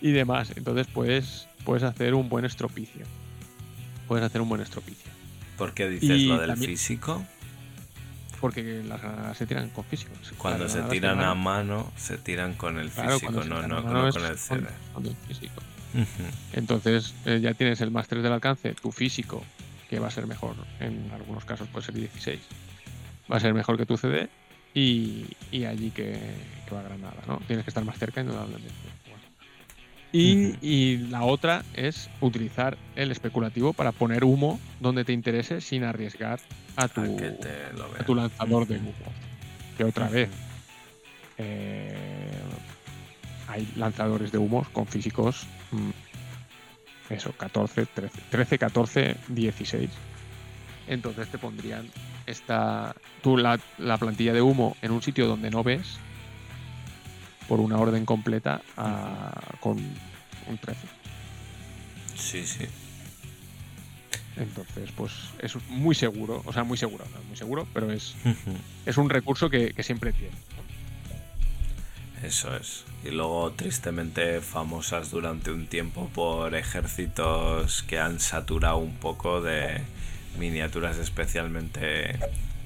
y 0.01 0.11
demás. 0.11 0.53
Entonces 0.57 0.87
puedes, 0.89 1.47
puedes 1.65 1.85
hacer 1.85 2.15
un 2.15 2.29
buen 2.29 2.45
estropicio. 2.45 3.07
Puedes 4.09 4.25
hacer 4.25 4.41
un 4.41 4.49
buen 4.49 4.63
estropicio. 4.63 5.11
¿Por 5.57 5.75
qué 5.75 5.89
dices 5.89 6.11
Y 6.19 6.27
lo 6.27 6.39
del 6.39 6.51
también- 6.51 6.71
físico? 6.73 7.25
Porque 8.41 8.83
las 8.87 9.01
granadas 9.03 9.37
se 9.37 9.47
tiran 9.47 9.69
con 9.71 9.85
físicos. 9.85 10.17
Cuando 10.39 10.69
se 10.69 10.83
tiran 10.83 11.21
a 11.21 11.35
mano- 11.35 11.91
se 11.97 12.19
tiran 12.19 12.55
con 12.55 12.79
el 12.79 12.89
Claro, 12.91 13.19
físico, 13.19 13.33
no, 13.45 13.63
no, 13.67 13.81
no 13.81 14.11
con 14.13 14.25
el 14.25 14.39
CD. 14.39 14.67
con 14.93 15.07
el 15.07 15.17
físico. 15.27 15.61
Ujú. 15.95 16.07
Entonces 16.53 17.15
eh, 17.25 17.41
ya 17.43 17.55
tienes 17.55 17.81
el 17.81 17.91
más 17.91 18.07
3 18.09 18.23
del 18.23 18.33
alcance, 18.33 18.75
tu 18.75 18.93
físico, 18.93 19.43
que 19.89 19.99
va 19.99 20.09
a 20.09 20.11
ser 20.11 20.27
mejor, 20.27 20.55
en 20.81 21.11
algunos 21.13 21.45
casos 21.45 21.67
puede 21.69 21.87
ser 21.87 21.95
16, 21.95 22.39
va 23.33 23.39
a 23.39 23.41
ser 23.41 23.55
mejor 23.55 23.77
que 23.79 23.87
tu 23.87 23.97
CD 23.97 24.29
y, 24.75 25.27
y 25.51 25.65
allí 25.65 25.91
que, 25.91 26.19
que 26.69 26.75
va 26.75 26.83
Granada, 26.83 27.17
¿no? 27.27 27.39
Tienes 27.47 27.65
que 27.65 27.71
estar 27.71 27.85
más 27.85 27.99
cerca 27.99 28.21
indudablemente. 28.21 28.69
Y, 30.13 30.97
la 31.11 31.25
otra 31.25 31.65
es 31.75 32.09
utilizar 32.21 32.79
el 32.97 33.11
especulativo 33.11 33.73
para 33.73 33.93
poner 33.93 34.25
humo 34.25 34.59
donde 34.81 35.05
te 35.05 35.13
interese 35.13 35.61
sin 35.61 35.85
arriesgar 35.85 36.41
a 36.77 36.89
tu, 36.89 37.03
A 37.99 38.05
tu 38.05 38.15
lanzador 38.15 38.67
de 38.67 38.79
humo. 38.79 38.93
Que 39.77 39.85
otra 39.85 40.09
vez, 40.09 40.31
eh, 41.37 42.31
hay 43.49 43.69
lanzadores 43.77 44.33
de 44.33 44.39
humos 44.39 44.69
con 44.71 44.87
físicos, 44.87 45.47
mm, 45.73 45.91
eso, 47.11 47.33
14, 47.33 47.87
13, 47.87 48.21
13, 48.31 48.59
14, 48.59 49.17
16. 49.29 49.91
Entonces 50.89 51.29
te 51.29 51.39
pondrían 51.39 51.87
esta, 52.27 52.95
tú 53.23 53.37
la, 53.37 53.61
la 53.77 53.99
plantilla 53.99 54.33
de 54.33 54.43
humo 54.43 54.77
en 54.81 54.91
un 54.91 55.03
sitio 55.03 55.27
donde 55.27 55.51
no 55.51 55.63
ves 55.63 55.99
por 57.49 57.61
una 57.61 57.79
orden 57.79 58.05
completa 58.05 58.61
a- 58.77 59.33
con 59.61 59.79
un 59.79 60.59
13. 60.59 60.81
Sí, 62.17 62.47
sí. 62.47 62.67
Entonces, 64.37 64.91
pues 64.97 65.13
es 65.41 65.57
muy 65.69 65.95
seguro, 65.97 66.43
o 66.47 66.53
sea, 66.53 66.63
muy 66.63 66.79
seguro, 66.79 67.05
no 67.13 67.23
muy 67.25 67.37
seguro, 67.37 67.67
pero 67.75 67.91
es, 67.91 68.15
es 68.87 68.97
un 68.97 69.11
recurso 69.11 69.51
que, 69.51 69.73
que 69.73 69.83
siempre 69.83 70.13
tiene. 70.13 70.35
Eso 72.23 72.55
es. 72.57 72.85
Y 73.05 73.11
luego, 73.11 73.53
tristemente, 73.53 74.41
famosas 74.41 75.11
durante 75.11 75.51
un 75.53 75.67
tiempo 75.67 76.09
por 76.15 76.55
ejércitos 76.55 77.83
que 77.85 77.99
han 77.99 78.19
saturado 78.21 78.77
un 78.79 78.95
poco 78.95 79.41
de 79.41 79.81
miniaturas, 80.39 80.99
especialmente 80.99 82.19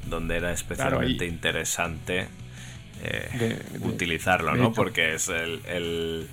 donde 0.08 0.36
era 0.36 0.52
especialmente 0.52 1.26
interesante 1.26 2.28
eh, 3.02 3.28
De- 3.32 3.48
de- 3.78 3.86
utilizarlo, 3.88 4.56
¿no? 4.56 4.72
Porque 4.72 5.14
es 5.14 5.28
el, 5.28 5.60
el, 5.66 6.28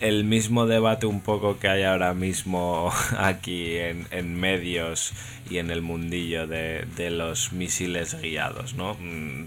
el 0.00 0.24
mismo 0.24 0.66
debate 0.66 1.06
un 1.06 1.20
poco 1.20 1.58
que 1.58 1.68
hay 1.68 1.82
ahora 1.84 2.14
mismo 2.14 2.92
aquí 3.18 3.76
en, 3.76 4.06
en 4.10 4.34
medios 4.38 5.12
y 5.50 5.58
en 5.58 5.70
el 5.70 5.82
mundillo 5.82 6.46
de, 6.46 6.86
de 6.96 7.10
los 7.10 7.52
misiles 7.52 8.20
guiados, 8.20 8.74
¿no? 8.74 8.94
Mm, 9.00 9.46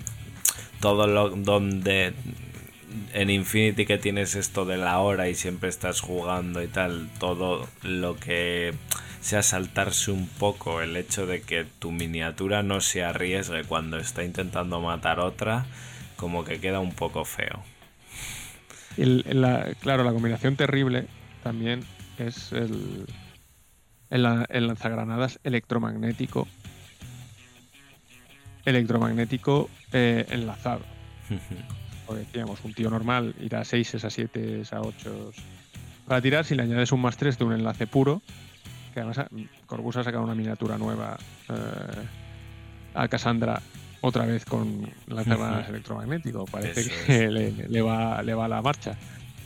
Todo 0.80 1.07
lo 1.07 1.30
donde 1.30 2.14
en 3.14 3.30
Infinity 3.30 3.85
que 3.85 3.98
tienes 3.98 4.35
esto 4.35 4.65
de 4.65 4.77
la 4.77 4.99
hora 4.99 5.30
y 5.30 5.35
siempre 5.35 5.69
estás 5.69 6.02
jugando 6.02 6.61
y 6.61 6.68
tal, 6.68 7.10
todo 7.19 7.68
lo 7.81 8.15
que 8.18 8.73
sea 9.22 9.41
saltarse 9.41 10.11
un 10.11 10.27
poco 10.27 10.81
el 10.81 10.95
hecho 10.98 11.26
de 11.26 11.41
que 11.41 11.65
tu 11.80 11.91
miniatura 11.91 12.61
no 12.61 12.81
se 12.81 13.03
arriesgue 13.03 13.64
cuando 13.64 13.98
está 13.98 14.23
intentando 14.23 14.80
matar 14.81 15.19
otra, 15.19 15.65
como 16.23 16.45
que 16.45 16.61
queda 16.61 16.79
un 16.79 16.93
poco 16.93 17.25
feo. 17.25 17.61
El- 18.95 19.25
la- 19.29 19.73
claro, 19.81 20.05
la 20.05 20.13
combinación 20.13 20.55
terrible 20.55 21.07
también 21.43 21.81
es 22.17 22.53
el, 22.53 23.05
el, 24.09 24.23
la- 24.23 24.45
el 24.49 24.67
lanzagranadas 24.67 25.41
electromagnético. 25.43 26.47
Electromagnético 28.63 29.69
eh, 29.91 30.25
enlazado. 30.29 30.83
Como 32.05 32.17
decíamos, 32.17 32.59
un 32.63 32.73
tío 32.73 32.89
normal 32.89 33.35
irá 33.41 33.59
a 33.59 33.65
6, 33.65 33.95
a 34.05 34.09
7, 34.09 34.61
a 34.71 34.79
8 34.79 35.31
para 36.07 36.21
tirar. 36.21 36.45
Si 36.45 36.55
le 36.55 36.63
añades 36.63 36.93
un 36.93 37.01
más 37.01 37.17
3 37.17 37.37
de 37.37 37.43
un 37.43 37.51
enlace 37.51 37.85
puro, 37.85 38.21
que 38.93 39.01
además 39.01 39.17
ah, 39.19 39.27
Corbus 39.65 39.97
ha 39.97 40.03
sacado 40.05 40.23
una 40.23 40.35
miniatura 40.35 40.77
nueva 40.77 41.17
eh, 41.49 41.53
a 42.93 43.07
Cassandra 43.09 43.61
otra 44.03 44.25
vez 44.25 44.43
con 44.43 44.89
lanzagranadas 45.07 45.69
electromagnético. 45.69 46.43
Parece 46.45 46.81
Eso 46.81 46.91
que 47.07 47.31
le, 47.31 47.51
le 47.69 47.81
va, 47.81 48.21
le 48.21 48.34
va 48.34 48.45
a 48.45 48.47
la 48.49 48.61
marcha. 48.61 48.97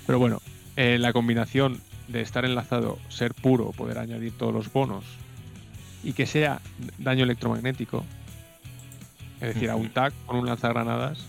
Pero 0.07 0.17
bueno, 0.17 0.41
eh, 0.75 0.97
la 0.97 1.13
combinación 1.13 1.79
de 2.07 2.21
estar 2.21 2.43
enlazado, 2.43 2.97
ser 3.07 3.35
puro, 3.35 3.71
poder 3.71 3.99
añadir 3.99 4.35
todos 4.35 4.51
los 4.51 4.73
bonos 4.73 5.03
y 6.03 6.13
que 6.13 6.25
sea 6.25 6.59
daño 6.97 7.23
electromagnético, 7.23 8.03
es 9.41 9.53
decir, 9.53 9.69
a 9.69 9.75
un 9.75 9.89
tag 9.89 10.11
con 10.25 10.37
un 10.37 10.47
lanzagranadas, 10.47 11.19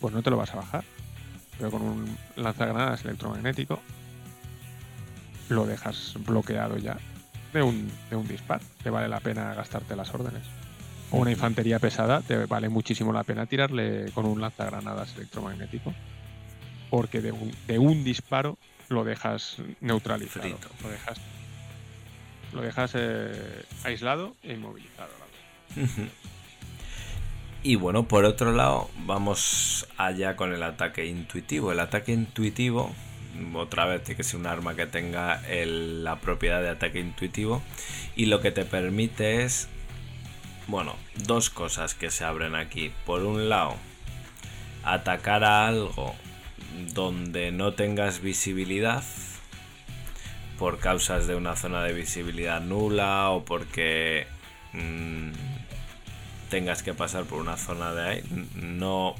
pues 0.00 0.14
no 0.14 0.22
te 0.22 0.30
lo 0.30 0.36
vas 0.36 0.52
a 0.54 0.56
bajar. 0.56 0.84
Pero 1.58 1.72
con 1.72 1.82
un 1.82 2.16
lanzagranadas 2.36 3.04
electromagnético 3.04 3.80
lo 5.48 5.66
dejas 5.66 6.14
bloqueado 6.24 6.76
ya 6.76 6.98
de 7.52 7.62
un, 7.62 7.90
de 8.10 8.14
un 8.14 8.28
disparo. 8.28 8.64
Te 8.84 8.90
vale 8.90 9.08
la 9.08 9.18
pena 9.18 9.54
gastarte 9.54 9.96
las 9.96 10.14
órdenes. 10.14 10.42
O 11.10 11.18
una 11.18 11.30
infantería 11.30 11.78
pesada, 11.78 12.20
te 12.22 12.46
vale 12.46 12.68
muchísimo 12.68 13.12
la 13.12 13.22
pena 13.24 13.46
tirarle 13.46 14.10
con 14.12 14.26
un 14.26 14.40
lanzagranadas 14.40 15.14
electromagnético. 15.16 15.94
Porque 16.90 17.20
de 17.20 17.32
un, 17.32 17.52
de 17.66 17.78
un 17.78 18.04
disparo 18.04 18.58
lo 18.88 19.04
dejas 19.04 19.58
neutralizado. 19.80 20.42
Frito. 20.42 20.68
Lo 20.82 20.88
dejas, 20.90 21.20
lo 22.52 22.62
dejas 22.62 22.92
eh, 22.94 23.64
aislado 23.84 24.34
e 24.42 24.52
inmovilizado. 24.54 25.10
Y 27.62 27.76
bueno, 27.76 28.06
por 28.06 28.24
otro 28.26 28.52
lado, 28.52 28.90
vamos 29.06 29.88
allá 29.96 30.36
con 30.36 30.52
el 30.52 30.62
ataque 30.62 31.06
intuitivo. 31.06 31.72
El 31.72 31.80
ataque 31.80 32.12
intuitivo, 32.12 32.92
otra 33.54 33.86
vez, 33.86 34.04
tiene 34.04 34.18
que 34.18 34.22
ser 34.22 34.38
un 34.38 34.46
arma 34.46 34.76
que 34.76 34.86
tenga 34.86 35.40
el- 35.48 36.04
la 36.04 36.20
propiedad 36.20 36.60
de 36.60 36.68
ataque 36.68 37.00
intuitivo. 37.00 37.62
Y 38.16 38.26
lo 38.26 38.40
que 38.42 38.50
te 38.50 38.64
permite 38.66 39.44
es, 39.44 39.68
bueno, 40.66 40.96
dos 41.16 41.50
cosas 41.50 41.94
que 41.94 42.10
se 42.10 42.24
abren 42.24 42.54
aquí. 42.54 42.92
Por 43.04 43.22
un 43.22 43.48
lado, 43.48 43.76
atacar 44.84 45.44
a 45.44 45.66
algo 45.66 46.14
donde 46.92 47.52
no 47.52 47.74
tengas 47.74 48.20
visibilidad 48.20 49.02
por 50.58 50.78
causas 50.78 51.26
de 51.26 51.34
una 51.34 51.56
zona 51.56 51.82
de 51.82 51.92
visibilidad 51.92 52.60
nula 52.60 53.30
o 53.30 53.44
porque 53.44 54.26
mm, 54.72 55.30
tengas 56.48 56.82
que 56.82 56.94
pasar 56.94 57.24
por 57.24 57.40
una 57.40 57.56
zona 57.56 57.92
de 57.92 58.08
ahí, 58.08 58.24
no 58.54 59.14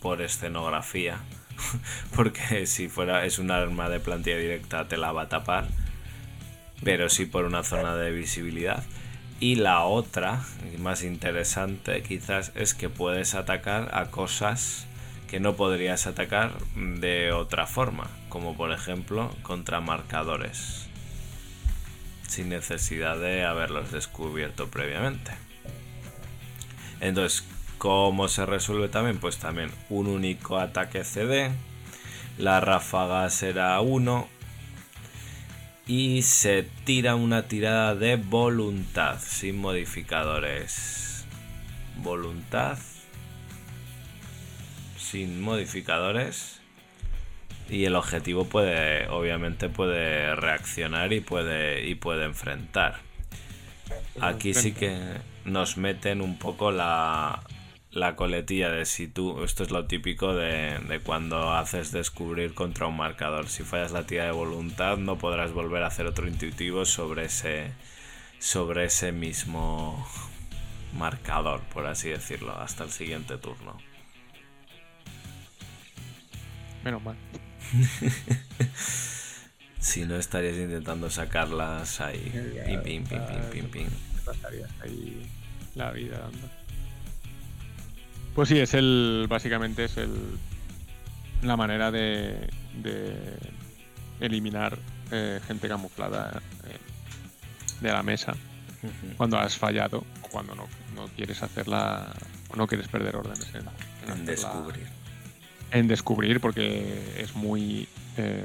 por 0.00 0.22
escenografía, 0.22 1.18
porque 2.16 2.66
si 2.66 2.88
fuera 2.88 3.24
es 3.24 3.38
un 3.38 3.50
arma 3.50 3.88
de 3.88 4.00
plantilla 4.00 4.38
directa 4.38 4.88
te 4.88 4.96
la 4.96 5.12
va 5.12 5.22
a 5.22 5.28
tapar, 5.28 5.68
pero 6.82 7.08
sí 7.08 7.26
por 7.26 7.44
una 7.44 7.62
zona 7.62 7.94
de 7.96 8.10
visibilidad. 8.10 8.82
Y 9.40 9.54
la 9.54 9.84
otra, 9.84 10.44
más 10.78 11.04
interesante 11.04 12.02
quizás, 12.02 12.50
es 12.56 12.74
que 12.74 12.88
puedes 12.88 13.34
atacar 13.34 13.90
a 13.92 14.06
cosas 14.06 14.86
que 15.28 15.38
no 15.38 15.54
podrías 15.54 16.08
atacar 16.08 16.52
de 16.74 17.32
otra 17.32 17.66
forma, 17.66 18.10
como 18.30 18.56
por 18.56 18.72
ejemplo 18.72 19.30
contra 19.42 19.80
marcadores, 19.80 20.88
sin 22.26 22.48
necesidad 22.48 23.16
de 23.18 23.44
haberlos 23.44 23.92
descubierto 23.92 24.68
previamente. 24.68 25.30
Entonces, 27.00 27.44
¿cómo 27.76 28.26
se 28.26 28.44
resuelve 28.44 28.88
también? 28.88 29.18
Pues 29.18 29.36
también 29.36 29.70
un 29.88 30.08
único 30.08 30.58
ataque 30.58 31.04
CD, 31.04 31.52
la 32.38 32.60
ráfaga 32.60 33.30
será 33.30 33.80
1 33.80 34.37
y 35.88 36.22
se 36.22 36.62
tira 36.84 37.16
una 37.16 37.48
tirada 37.48 37.94
de 37.96 38.16
voluntad 38.16 39.18
sin 39.20 39.58
modificadores. 39.58 41.26
Voluntad 41.96 42.78
sin 44.96 45.40
modificadores 45.40 46.60
y 47.68 47.84
el 47.86 47.96
objetivo 47.96 48.44
puede 48.44 49.08
obviamente 49.08 49.68
puede 49.68 50.36
reaccionar 50.36 51.12
y 51.12 51.20
puede 51.20 51.88
y 51.88 51.94
puede 51.94 52.24
enfrentar 52.24 53.08
aquí 54.20 54.54
sí 54.54 54.72
que 54.72 54.98
nos 55.44 55.76
meten 55.76 56.20
un 56.20 56.38
poco 56.38 56.70
la, 56.70 57.42
la 57.90 58.16
coletilla 58.16 58.70
de 58.70 58.84
si 58.84 59.08
tú 59.08 59.42
esto 59.44 59.62
es 59.62 59.70
lo 59.70 59.86
típico 59.86 60.34
de, 60.34 60.78
de 60.88 61.00
cuando 61.00 61.52
haces 61.52 61.90
descubrir 61.90 62.54
contra 62.54 62.86
un 62.86 62.96
marcador 62.96 63.48
si 63.48 63.62
fallas 63.62 63.92
la 63.92 64.06
tira 64.06 64.24
de 64.26 64.32
voluntad 64.32 64.98
no 64.98 65.16
podrás 65.16 65.52
volver 65.52 65.82
a 65.82 65.86
hacer 65.86 66.06
otro 66.06 66.28
intuitivo 66.28 66.84
sobre 66.84 67.24
ese 67.24 67.72
sobre 68.38 68.84
ese 68.84 69.12
mismo 69.12 70.06
marcador 70.92 71.62
por 71.72 71.86
así 71.86 72.10
decirlo 72.10 72.52
hasta 72.58 72.84
el 72.84 72.90
siguiente 72.90 73.38
turno 73.38 73.78
Menos 76.84 77.02
mal. 77.02 77.16
si 79.78 80.04
no 80.04 80.16
estarías 80.16 80.56
intentando 80.56 81.10
sacarlas 81.10 82.00
ahí. 82.00 82.32
Pim, 82.66 82.82
pim, 82.82 83.04
pim, 83.04 83.20
pim, 83.26 83.50
pim, 83.50 83.70
pim. 83.70 83.88
Pasarías 84.24 84.70
ahí 84.82 85.26
la 85.74 85.90
vida 85.90 86.18
dando. 86.18 86.57
Pues 88.38 88.50
sí, 88.50 88.58
es 88.60 88.72
el. 88.74 89.26
Básicamente 89.28 89.86
es 89.86 89.96
el. 89.96 90.12
La 91.42 91.56
manera 91.56 91.90
de. 91.90 92.48
de 92.80 93.36
eliminar 94.20 94.78
eh, 95.10 95.40
gente 95.44 95.66
camuflada 95.66 96.40
eh, 96.68 96.76
de 97.80 97.88
la 97.92 98.04
mesa 98.04 98.36
cuando 99.16 99.38
has 99.40 99.56
fallado 99.56 100.04
o 100.22 100.28
cuando 100.28 100.54
no, 100.54 100.68
no 100.94 101.08
quieres 101.16 101.42
hacerla 101.42 102.12
o 102.50 102.54
no 102.54 102.68
quieres 102.68 102.86
perder 102.86 103.16
órdenes 103.16 103.48
en, 103.54 103.56
en 103.56 103.66
En 103.66 104.10
hacerla- 104.12 104.24
descubrir. 104.24 104.86
en 105.72 105.88
descubrir 105.88 106.40
porque 106.40 107.14
es 107.20 107.34
muy 107.34 107.88
eh, 108.18 108.44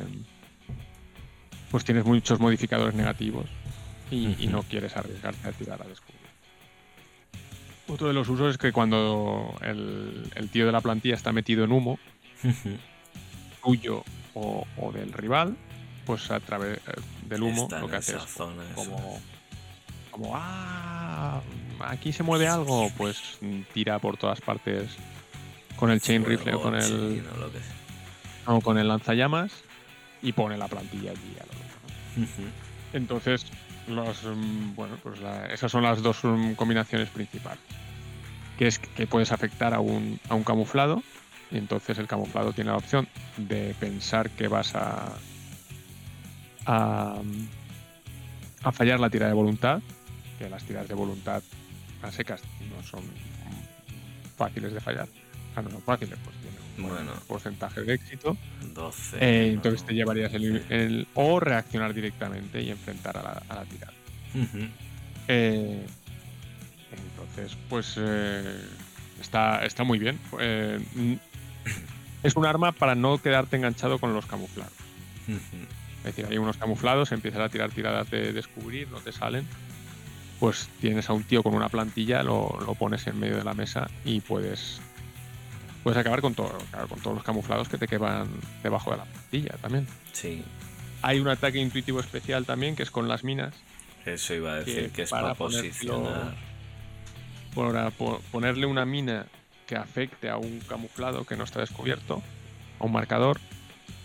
pues 1.70 1.84
tienes 1.84 2.04
muchos 2.04 2.40
modificadores 2.40 2.96
negativos 2.96 3.46
y, 4.10 4.36
y 4.44 4.48
no 4.48 4.64
quieres 4.64 4.98
arriesgarte 4.98 5.48
a 5.48 5.52
tirar 5.52 5.82
a 5.84 5.88
descubrir 5.88 6.23
otro 7.88 8.08
de 8.08 8.14
los 8.14 8.28
usos 8.30 8.52
es 8.52 8.58
que 8.58 8.72
cuando 8.72 9.56
el, 9.62 10.30
el 10.36 10.50
tío 10.50 10.66
de 10.66 10.72
la 10.72 10.82
plantilla 10.82 11.16
está 11.16 11.32
metido 11.32 11.64
en 11.64 11.72
humo 11.72 12.00
tuyo 13.64 14.04
o, 14.34 14.66
o 14.78 14.92
del 14.92 15.12
rival 15.14 15.56
pues 16.06 16.32
a 16.32 16.40
través 16.40 16.78
eh, 16.78 17.02
del 17.28 17.44
humo 17.44 17.64
Está 17.64 17.80
lo 17.80 17.90
que 17.90 17.96
hace 17.98 18.16
es 18.16 18.24
zona, 18.24 18.64
como 18.76 19.20
como 20.12 20.32
ah 20.36 21.42
aquí 21.80 22.14
se 22.14 22.24
mueve 22.24 22.48
algo 22.48 22.92
pues 22.98 23.40
tira 23.74 24.00
por 24.00 24.18
todas 24.18 24.42
partes 24.42 24.92
con 25.76 25.92
el 25.92 26.02
chain 26.02 26.26
rifle 26.26 26.54
o 26.54 26.62
con 26.62 26.76
el 26.76 27.24
no, 28.46 28.62
con 28.62 28.78
el 28.78 28.88
lanzallamas 28.88 29.52
y 30.22 30.32
pone 30.34 30.58
la 30.58 30.68
plantilla 30.68 31.12
allí 31.12 31.36
a 31.40 31.46
lo 31.46 32.26
¿no? 32.26 32.52
Entonces, 32.94 33.46
los, 33.88 34.24
mm, 34.24 34.76
bueno, 34.76 34.98
pues 35.04 35.20
la- 35.20 35.46
esas 35.48 35.72
son 35.72 35.84
las 35.84 36.02
dos 36.02 36.24
mm, 36.24 36.54
combinaciones 36.54 37.10
principales. 37.10 37.60
Que 38.58 38.68
es 38.68 38.80
que 38.80 39.08
puedes 39.08 39.32
afectar 39.32 39.74
a 39.74 39.80
un, 39.80 40.20
a 40.30 40.36
un 40.36 40.44
camuflado 40.44 41.02
y 41.52 41.58
entonces 41.58 41.98
el 41.98 42.08
camuflado 42.08 42.54
tiene 42.54 42.70
la 42.72 42.78
opción 42.78 43.08
de 43.38 43.76
pensar 43.80 44.30
que 44.30 44.48
vas 44.48 44.76
a, 44.76 45.12
a, 46.66 47.16
a 48.64 48.72
fallar 48.72 49.00
la 49.00 49.10
tira 49.10 49.28
de 49.28 49.34
voluntad, 49.34 49.82
que 50.40 50.50
las 50.50 50.64
tiras 50.64 50.88
de 50.88 50.94
voluntad 50.94 51.42
a 52.02 52.12
secas 52.12 52.42
no 52.76 52.84
son 52.84 53.02
fáciles 54.38 54.74
de 54.74 54.80
fallar. 54.82 55.08
Sea, 55.54 55.64
no 55.64 55.70
son 55.72 55.82
fáciles, 55.82 56.18
pues 56.24 56.36
Bueno. 56.78 57.12
porcentaje 57.28 57.82
de 57.82 57.94
éxito. 57.94 58.36
12. 58.74 59.18
Eh, 59.20 59.48
no. 59.48 59.54
entonces 59.56 59.86
te 59.86 59.94
llevarías 59.94 60.34
el, 60.34 60.64
el- 60.70 61.08
o 61.14 61.40
reaccionar 61.40 61.94
directamente 61.94 62.62
y 62.62 62.70
enfrentar 62.72 63.18
a 63.18 63.24
la, 63.24 63.44
a 63.50 63.56
la 63.56 63.66
tirada. 63.66 63.94
Eh, 65.28 65.86
entonces, 66.92 67.58
pues 67.70 67.96
eh, 67.98 68.60
está, 69.22 69.64
está 69.66 69.84
muy 69.84 70.00
bien. 70.00 70.20
Es 72.24 72.36
un 72.36 72.46
arma 72.46 72.72
para 72.72 72.96
no 72.96 73.18
quedarte 73.22 73.56
enganchado 73.58 74.00
con 74.00 74.14
los 74.14 74.26
camuflados. 74.26 74.74
Es 75.28 76.04
decir, 76.16 76.26
hay 76.30 76.38
unos 76.38 76.58
camuflados, 76.58 77.12
empiezas 77.12 77.42
a 77.42 77.50
tirar 77.50 77.72
tiradas 77.72 78.10
de 78.10 78.34
descubrir, 78.34 78.90
no 78.90 79.00
te 79.00 79.12
salen. 79.12 79.46
Pues 80.40 80.68
tienes 80.82 81.10
a 81.10 81.14
un 81.14 81.24
tío 81.24 81.44
con 81.44 81.54
una 81.54 81.70
plantilla, 81.70 82.24
lo, 82.24 82.58
lo 82.66 82.76
pones 82.76 83.08
en 83.08 83.20
medio 83.20 83.38
de 83.38 83.44
la 83.44 83.54
mesa 83.54 83.90
y 84.04 84.20
puedes 84.20 84.82
puedes 85.84 85.98
acabar 86.00 86.22
con 86.22 86.34
todo, 86.34 86.58
claro, 86.72 86.88
con 86.88 87.00
todos 87.02 87.16
los 87.16 87.24
camuflados 87.24 87.68
que 87.70 87.78
te 87.78 87.88
quedan 87.88 88.28
debajo 88.64 88.92
de 88.92 88.98
la 88.98 89.04
plantilla 89.06 89.56
también. 89.62 89.88
Sí, 90.14 90.44
Hay 91.02 91.20
un 91.20 91.28
ataque 91.28 91.60
intuitivo 91.60 92.00
especial 92.00 92.46
también 92.46 92.76
que 92.76 92.84
es 92.84 92.92
con 92.92 93.08
las 93.08 93.24
minas, 93.24 93.54
eso 94.06 94.34
iba 94.34 94.54
a 94.54 94.56
decir 94.60 94.86
Que 94.88 94.92
que, 94.92 95.02
es 95.04 95.10
para 95.10 95.24
para 95.24 95.36
posicionar. 95.36 96.36
para 97.56 97.90
po- 97.92 98.22
ponerle 98.32 98.66
una 98.66 98.86
mina 98.86 99.26
que 99.68 99.76
afecte 99.76 100.30
a 100.30 100.38
un 100.38 100.60
camuflado 100.62 101.26
que 101.26 101.36
no 101.38 101.44
está 101.44 101.60
descubierto, 101.62 102.22
a 102.80 102.86
un 102.86 102.92
marcador, 102.92 103.40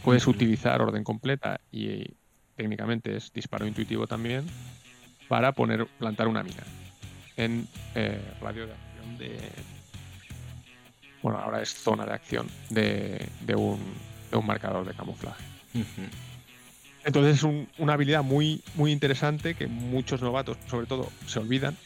puedes 0.04 0.26
utilizar 0.26 0.80
orden 0.82 1.02
completa 1.04 1.60
y 1.72 2.04
técnicamente 2.56 3.16
es 3.16 3.32
disparo 3.32 3.66
intuitivo 3.66 4.06
también 4.06 4.44
para 5.28 5.52
poner 5.52 5.86
plantar 5.98 6.28
una 6.28 6.42
mina 6.42 6.62
en 7.36 7.66
eh, 7.94 8.20
radio 8.40 8.66
de 8.66 8.72
acción 8.72 9.18
de 9.18 9.38
bueno 11.22 11.38
ahora 11.38 11.60
es 11.62 11.74
zona 11.74 12.04
de 12.06 12.12
acción 12.12 12.48
de, 12.70 13.26
de 13.40 13.54
un, 13.54 13.78
de 14.30 14.36
un 14.36 14.46
marcador 14.46 14.86
de 14.86 14.94
camuflaje 14.94 15.42
Ujú. 15.74 15.84
entonces 17.04 17.36
es 17.36 17.42
un- 17.42 17.68
una 17.78 17.92
habilidad 17.94 18.22
muy, 18.22 18.62
muy 18.74 18.92
interesante 18.92 19.54
que 19.54 19.66
muchos 19.66 20.20
novatos, 20.22 20.56
sobre 20.68 20.86
todo, 20.86 21.10
se 21.26 21.38
olvidan. 21.38 21.76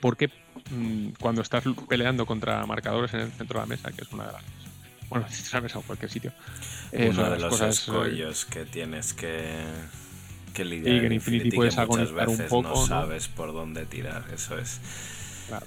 Porque 0.00 0.30
mm, 0.70 1.08
cuando 1.20 1.42
estás 1.42 1.62
peleando 1.88 2.24
contra 2.26 2.64
marcadores 2.66 3.12
en 3.14 3.20
el 3.20 3.32
centro 3.32 3.60
de 3.60 3.66
la 3.66 3.66
mesa, 3.66 3.92
que 3.92 4.02
es 4.02 4.12
una 4.12 4.26
de 4.26 4.32
las. 4.32 4.42
Bueno, 5.10 5.26
en 5.30 5.44
la 5.52 5.60
mesa 5.60 5.78
o 5.78 5.82
cualquier 5.82 6.10
sitio. 6.10 6.32
es 6.92 7.10
una 7.10 7.10
Uno 7.10 7.24
de 7.24 7.30
las 7.32 7.40
los 7.42 7.50
cosas, 7.50 7.68
eh, 7.68 7.80
escollos 7.82 8.44
que 8.46 8.64
tienes 8.64 9.12
que, 9.12 9.60
que 10.54 10.64
lidiar 10.64 11.00
que 11.00 11.06
en 11.06 11.12
Infinity, 11.12 11.36
Infinity 11.48 11.56
puedes 11.56 11.74
que 11.74 11.80
muchas 11.86 12.08
agonizar 12.08 12.28
un 12.28 12.36
veces 12.38 12.50
poco, 12.50 12.62
no 12.68 12.74
¿no? 12.74 12.86
sabes 12.86 13.28
por 13.28 13.52
dónde 13.52 13.84
tirar. 13.84 14.24
Eso 14.32 14.58
es. 14.58 14.80
Claro. 15.48 15.66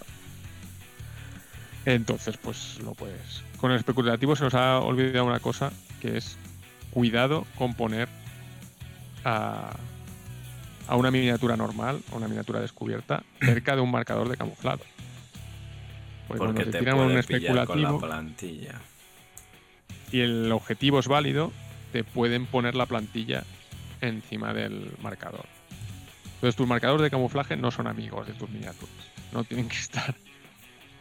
Entonces, 1.85 2.37
pues 2.37 2.79
lo 2.83 2.93
puedes. 2.93 3.43
Con 3.57 3.71
el 3.71 3.77
especulativo 3.77 4.35
se 4.35 4.43
nos 4.45 4.53
ha 4.53 4.79
olvidado 4.79 5.25
una 5.25 5.39
cosa, 5.39 5.71
que 6.01 6.17
es 6.17 6.37
cuidado 6.91 7.45
con 7.57 7.73
poner 7.73 8.07
a, 9.25 9.75
a 10.87 10.95
una 10.95 11.11
miniatura 11.11 11.57
normal 11.57 12.01
o 12.11 12.17
una 12.17 12.27
miniatura 12.27 12.59
descubierta 12.61 13.23
cerca 13.41 13.75
de 13.75 13.81
un 13.81 13.91
marcador 13.91 14.29
de 14.29 14.37
camuflado. 14.37 14.81
Porque, 16.27 16.39
Porque 16.39 16.53
cuando 16.53 16.71
te 16.71 16.79
tiran 16.79 16.95
un 16.99 17.07
pillar 17.07 17.07
con 17.07 17.55
la 17.55 17.63
especulativo 17.63 17.99
plantilla. 17.99 18.81
y 20.11 20.21
el 20.21 20.51
objetivo 20.51 20.99
es 20.99 21.07
válido, 21.07 21.51
te 21.91 22.03
pueden 22.03 22.45
poner 22.45 22.75
la 22.75 22.85
plantilla 22.85 23.43
encima 24.01 24.53
del 24.53 24.91
marcador. 25.01 25.45
Entonces 26.35 26.55
tus 26.55 26.67
marcadores 26.67 27.03
de 27.03 27.09
camuflaje 27.09 27.55
no 27.57 27.71
son 27.71 27.87
amigos 27.87 28.27
de 28.27 28.33
tus 28.33 28.49
miniaturas. 28.49 28.95
No 29.31 29.43
tienen 29.43 29.67
que 29.67 29.77
estar 29.77 30.15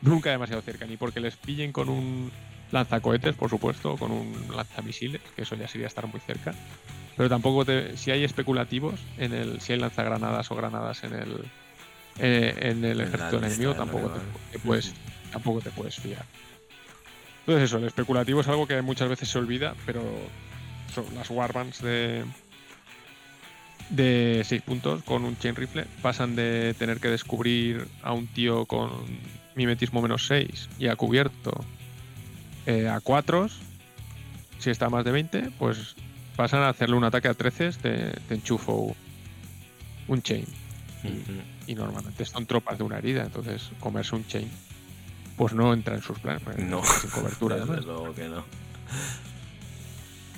nunca 0.03 0.31
demasiado 0.31 0.63
cerca, 0.63 0.87
ni 0.87 0.97
porque 0.97 1.21
les 1.21 1.37
pillen 1.37 1.73
con 1.73 1.89
un 1.89 2.31
lanzacohetes, 2.71 3.35
por 3.35 3.51
supuesto, 3.51 3.93
o 3.93 3.97
con 3.97 4.11
un 4.11 4.35
lanzamisiles, 4.55 5.21
que 5.35 5.43
eso 5.43 5.55
ya 5.57 5.69
sería 5.69 5.87
estar 5.87 6.07
muy 6.07 6.21
cerca. 6.21 6.55
Pero 7.17 7.29
tampoco 7.29 7.65
te, 7.65 7.97
si 7.97 8.11
hay 8.11 8.25
especulativos 8.25 9.01
en 9.19 9.33
el, 9.33 9.61
si 9.61 9.75
hay 9.75 9.79
lanzagranadas 9.79 10.51
o 10.51 10.57
granadas 10.57 11.05
en 11.05 11.15
el 11.15 11.45
eh, 12.19 12.55
en 12.61 12.85
el 12.85 13.01
ejército 13.01 13.39
enemigo, 13.39 13.75
tampoco 13.75 14.11
te, 14.11 14.21
te 14.53 14.59
puedes 14.59 14.93
tampoco 15.31 15.61
te 15.61 15.71
puedes 15.71 15.97
fiar. 15.97 16.25
Entonces 17.41 17.65
eso, 17.65 17.79
el 17.79 17.85
especulativo 17.85 18.41
es 18.41 18.49
algo 18.49 18.67
que 18.67 18.81
muchas 18.83 19.09
veces 19.09 19.29
se 19.29 19.39
olvida, 19.39 19.75
pero 19.85 20.03
son 20.95 21.05
las 21.15 21.31
warbands 21.31 21.83
de 21.83 22.25
de 23.91 24.43
6 24.45 24.63
puntos 24.63 25.03
con 25.03 25.25
un 25.25 25.37
chain 25.37 25.55
rifle 25.55 25.85
pasan 26.01 26.35
de 26.35 26.75
tener 26.79 26.99
que 26.99 27.09
descubrir 27.09 27.87
a 28.03 28.13
un 28.13 28.27
tío 28.27 28.65
con 28.65 28.91
mimetismo 29.55 30.03
menos 30.03 30.27
6 30.27 30.69
y 30.79 30.89
a 30.89 30.97
cubierto 30.97 31.53
eh, 32.67 32.89
a 32.89 33.01
4, 33.01 33.49
si 34.59 34.71
está 34.71 34.87
a 34.87 34.91
más 34.91 35.05
de 35.05 35.13
20, 35.13 35.51
pues 35.59 35.95
pasan 36.37 36.63
a 36.63 36.69
hacerle 36.69 36.97
un 36.97 37.05
ataque 37.05 37.29
a 37.29 37.35
13, 37.35 37.73
te, 37.73 38.11
te 38.29 38.35
enchufo 38.35 38.95
un 40.09 40.23
chain. 40.23 40.47
Y 41.67 41.75
normalmente 41.75 42.25
son 42.25 42.47
tropas 42.47 42.79
de 42.79 42.85
una 42.85 42.99
herida, 42.99 43.25
entonces 43.25 43.71
comerse 43.81 44.15
un 44.15 44.27
chain 44.27 44.49
pues 45.37 45.53
no 45.55 45.73
entra 45.73 45.95
en 45.95 46.03
sus 46.03 46.19
planes. 46.19 46.43
porque 46.43 46.63
No, 46.63 46.83
sin 46.85 47.11
cobertura. 47.11 47.57
desde 47.57 47.73
además. 47.73 47.87
luego 47.87 48.15
que 48.15 48.29
no. 48.29 48.45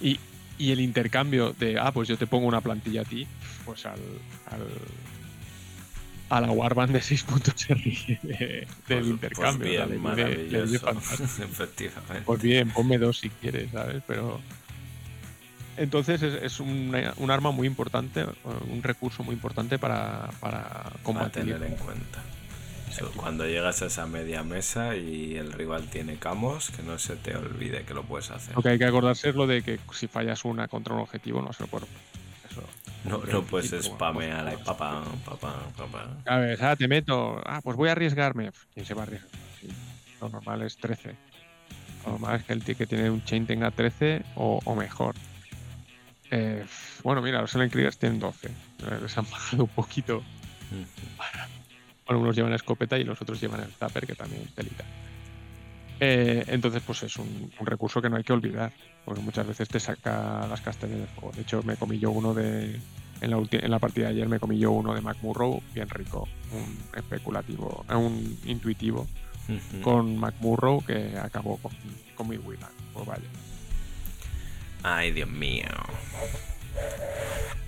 Y, 0.01 0.19
y 0.59 0.71
el 0.73 0.81
intercambio 0.81 1.53
de, 1.53 1.79
ah, 1.79 1.93
pues 1.93 2.09
yo 2.09 2.17
te 2.17 2.27
pongo 2.27 2.47
una 2.47 2.61
plantilla 2.61 3.03
a 3.03 3.05
ti, 3.05 3.27
pues 3.65 3.85
al, 3.87 4.01
al 4.51 4.67
a 6.37 6.41
la 6.41 6.51
Warband 6.51 6.93
de 6.93 7.01
6 7.01 7.23
puntos 7.25 7.55
se 7.57 7.75
ríe 7.75 8.19
de- 8.23 8.37
del 8.39 8.67
Pues- 8.87 9.07
intercambio. 9.07 9.87
Pues 9.87 10.17
bien, 10.17 10.51
le 10.51 10.67
le. 10.67 10.77
Efectivamente. 11.45 12.23
Pues 12.25 12.43
bien, 12.43 12.71
ponme 12.71 12.99
dos 12.99 13.19
si 13.19 13.31
quieres, 13.31 13.71
¿sabes? 13.73 14.03
Pero. 14.07 14.41
Entonces 15.77 16.23
es, 16.23 16.61
un 16.61 17.31
arma 17.31 17.51
muy 17.51 17.67
importante, 17.67 18.25
un 18.71 18.83
recurso 18.83 19.25
muy 19.25 19.35
importante 19.35 19.77
para, 19.79 20.31
para 20.41 20.61
a 20.61 20.93
combatir. 21.03 21.43
tener 21.45 21.63
en 21.65 21.75
cuenta. 21.77 22.23
Cuando 23.17 23.45
llegas 23.45 23.83
a 23.83 23.87
esa 23.87 24.07
media 24.07 24.45
mesa 24.45 24.95
y 24.95 25.35
el 25.35 25.53
rival 25.53 25.89
tiene 25.91 26.15
camos, 26.17 26.71
que 26.71 26.85
no 26.85 26.97
se 27.01 27.17
te 27.17 27.37
olvide 27.37 27.83
que 27.83 27.93
lo 27.93 28.05
puedes 28.05 28.31
hacer. 28.31 28.55
Lo 28.55 28.63
que 28.63 28.69
hay 28.69 28.79
que 28.79 28.85
acordarse 28.85 29.31
es 29.31 29.35
lo 29.35 29.49
de 29.49 29.63
que 29.63 29.81
si 29.93 30.07
fallas 30.07 30.45
una 30.45 30.69
contra 30.69 30.95
un 30.95 31.01
objetivo 31.01 31.43
no 31.43 31.53
se 31.53 31.65
lo 31.65 31.67
puede. 31.69 31.87
No, 33.05 33.19
no 33.19 33.43
puedes 33.43 33.85
spamear 33.85 34.47
ahí, 34.47 34.57
papá, 34.65 35.03
papá, 35.25 35.55
papá. 35.77 36.09
A 36.27 36.39
ver, 36.39 36.63
ah, 36.65 36.75
te 36.75 36.89
meto. 36.89 37.41
Ah, 37.45 37.61
pues 37.63 37.77
voy 37.77 37.89
a 37.91 37.93
arriesgarme. 37.93 38.51
¿Quién 38.73 38.87
se 38.87 38.95
va 38.95 39.03
a 39.03 39.05
arriesgar? 39.05 39.31
Sí, 39.61 39.69
Lo 40.21 40.29
normal 40.31 40.63
es 40.63 40.77
13. 40.79 41.15
Lo 42.05 42.13
normal 42.13 42.37
es 42.37 42.45
que 42.45 42.53
el 42.55 42.65
que 42.65 42.87
tiene 42.87 43.11
un 43.11 43.23
chain 43.25 43.47
tenga 43.47 43.71
13 43.71 44.25
o, 44.37 44.61
o 44.65 44.75
mejor. 44.75 45.15
Eh, 46.31 46.65
bueno, 47.03 47.21
mira, 47.21 47.41
los 47.41 47.51
Silent 47.51 47.73
Kriegers 47.73 47.99
tienen 47.99 48.19
12. 48.19 48.49
Eh, 48.49 48.53
Les 49.03 49.19
han 49.19 49.31
bajado 49.31 49.65
un 49.65 49.69
poquito. 49.71 50.23
Bueno, 52.07 52.23
unos 52.23 52.37
llevan 52.37 52.53
escopeta 52.53 52.99
y 52.99 53.05
los 53.05 53.21
otros 53.21 53.41
llevan 53.41 53.61
el 53.63 53.73
zapper, 53.73 54.07
que 54.07 54.15
también 54.15 54.47
telita. 54.55 54.85
Eh, 56.07 56.45
entonces, 56.49 56.83
pues 56.87 57.03
es 57.03 57.17
un, 57.17 57.51
un 57.59 57.67
recurso 57.67 58.03
que 58.03 58.11
no 58.11 58.17
hay 58.17 58.25
que 58.25 58.35
olvidar, 58.35 58.73
porque 59.07 59.23
muchas 59.23 59.47
veces 59.47 59.69
te 59.69 59.81
saca 59.81 60.47
las 60.47 60.61
castañas 60.61 60.99
de 61.01 61.07
fuego. 61.07 61.33
De 61.35 61.41
hecho, 61.43 61.63
me 61.63 61.77
comí 61.77 61.99
yo 61.99 62.11
uno 62.11 62.35
de. 62.35 62.79
En 63.23 63.31
la, 63.31 63.39
ulti- 63.39 63.63
en 63.63 63.71
la 63.71 63.79
partida 63.79 64.07
de 64.09 64.13
ayer 64.15 64.29
me 64.29 64.39
comí 64.39 64.59
yo 64.59 64.71
uno 64.73 64.93
de 64.93 65.01
McMurrow, 65.01 65.63
bien 65.73 65.89
rico, 65.89 66.29
un 66.53 66.99
especulativo, 66.99 67.87
eh, 67.89 67.95
un 67.95 68.39
intuitivo, 68.45 69.07
Ujú. 69.49 69.81
con 69.81 70.19
McMurrow 70.19 70.85
que 70.85 71.17
acabó 71.19 71.57
con, 71.57 71.73
con 72.17 72.29
mi 72.29 72.37
win. 72.37 72.59
Pues 72.93 73.07
vaya. 73.07 73.23
Ay, 74.83 75.13
Dios 75.13 75.31
mío. 75.31 75.65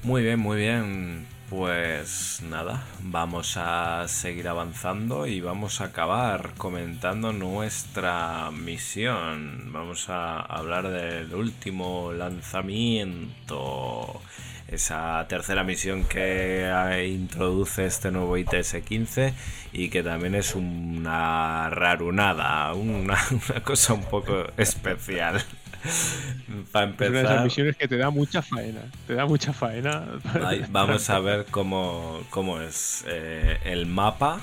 Muy 0.02 0.22
bien, 0.22 0.40
muy 0.40 0.58
bien. 0.58 1.26
Pues 1.48 2.42
nada, 2.42 2.82
vamos 3.02 3.56
a 3.56 4.08
seguir 4.08 4.48
avanzando 4.48 5.28
y 5.28 5.40
vamos 5.40 5.80
a 5.80 5.84
acabar 5.84 6.54
comentando 6.58 7.32
nuestra 7.32 8.50
misión. 8.50 9.72
Vamos 9.72 10.08
a 10.08 10.40
hablar 10.40 10.88
del 10.88 11.32
último 11.32 12.12
lanzamiento. 12.12 14.20
Esa 14.66 15.24
tercera 15.28 15.62
misión 15.62 16.02
que 16.02 17.06
introduce 17.08 17.86
este 17.86 18.10
nuevo 18.10 18.36
ITS-15 18.36 19.32
y 19.72 19.88
que 19.88 20.02
también 20.02 20.34
es 20.34 20.56
una 20.56 21.70
rarunada, 21.70 22.74
una, 22.74 23.18
una 23.50 23.62
cosa 23.62 23.94
un 23.94 24.02
poco 24.02 24.46
especial. 24.56 25.44
Para 26.72 26.90
Es 26.90 26.96
una 26.96 27.08
de 27.08 27.20
esas 27.20 27.22
empezar, 27.22 27.44
misiones 27.44 27.76
que 27.76 27.88
te 27.88 27.96
da 27.96 28.10
mucha 28.10 28.42
faena. 28.42 28.80
Te 29.06 29.14
da 29.14 29.26
mucha 29.26 29.52
faena. 29.52 30.04
Ay, 30.44 30.64
vamos 30.70 31.08
a 31.10 31.18
ver 31.20 31.46
cómo, 31.50 32.20
cómo 32.30 32.60
es 32.60 33.04
eh, 33.08 33.58
el 33.64 33.86
mapa, 33.86 34.40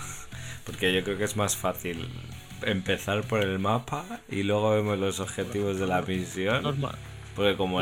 porque 0.65 0.93
yo 0.93 1.03
creo 1.03 1.17
que 1.17 1.23
es 1.23 1.35
más 1.35 1.55
fácil 1.55 2.07
empezar 2.65 3.23
por 3.23 3.41
el 3.41 3.59
mapa 3.59 4.05
y 4.29 4.43
luego 4.43 4.71
vemos 4.71 4.97
los 4.97 5.19
objetivos 5.19 5.79
de 5.79 5.87
la 5.87 6.01
misión. 6.01 6.63
Normal. 6.63 6.95
Porque 7.35 7.55
como 7.57 7.81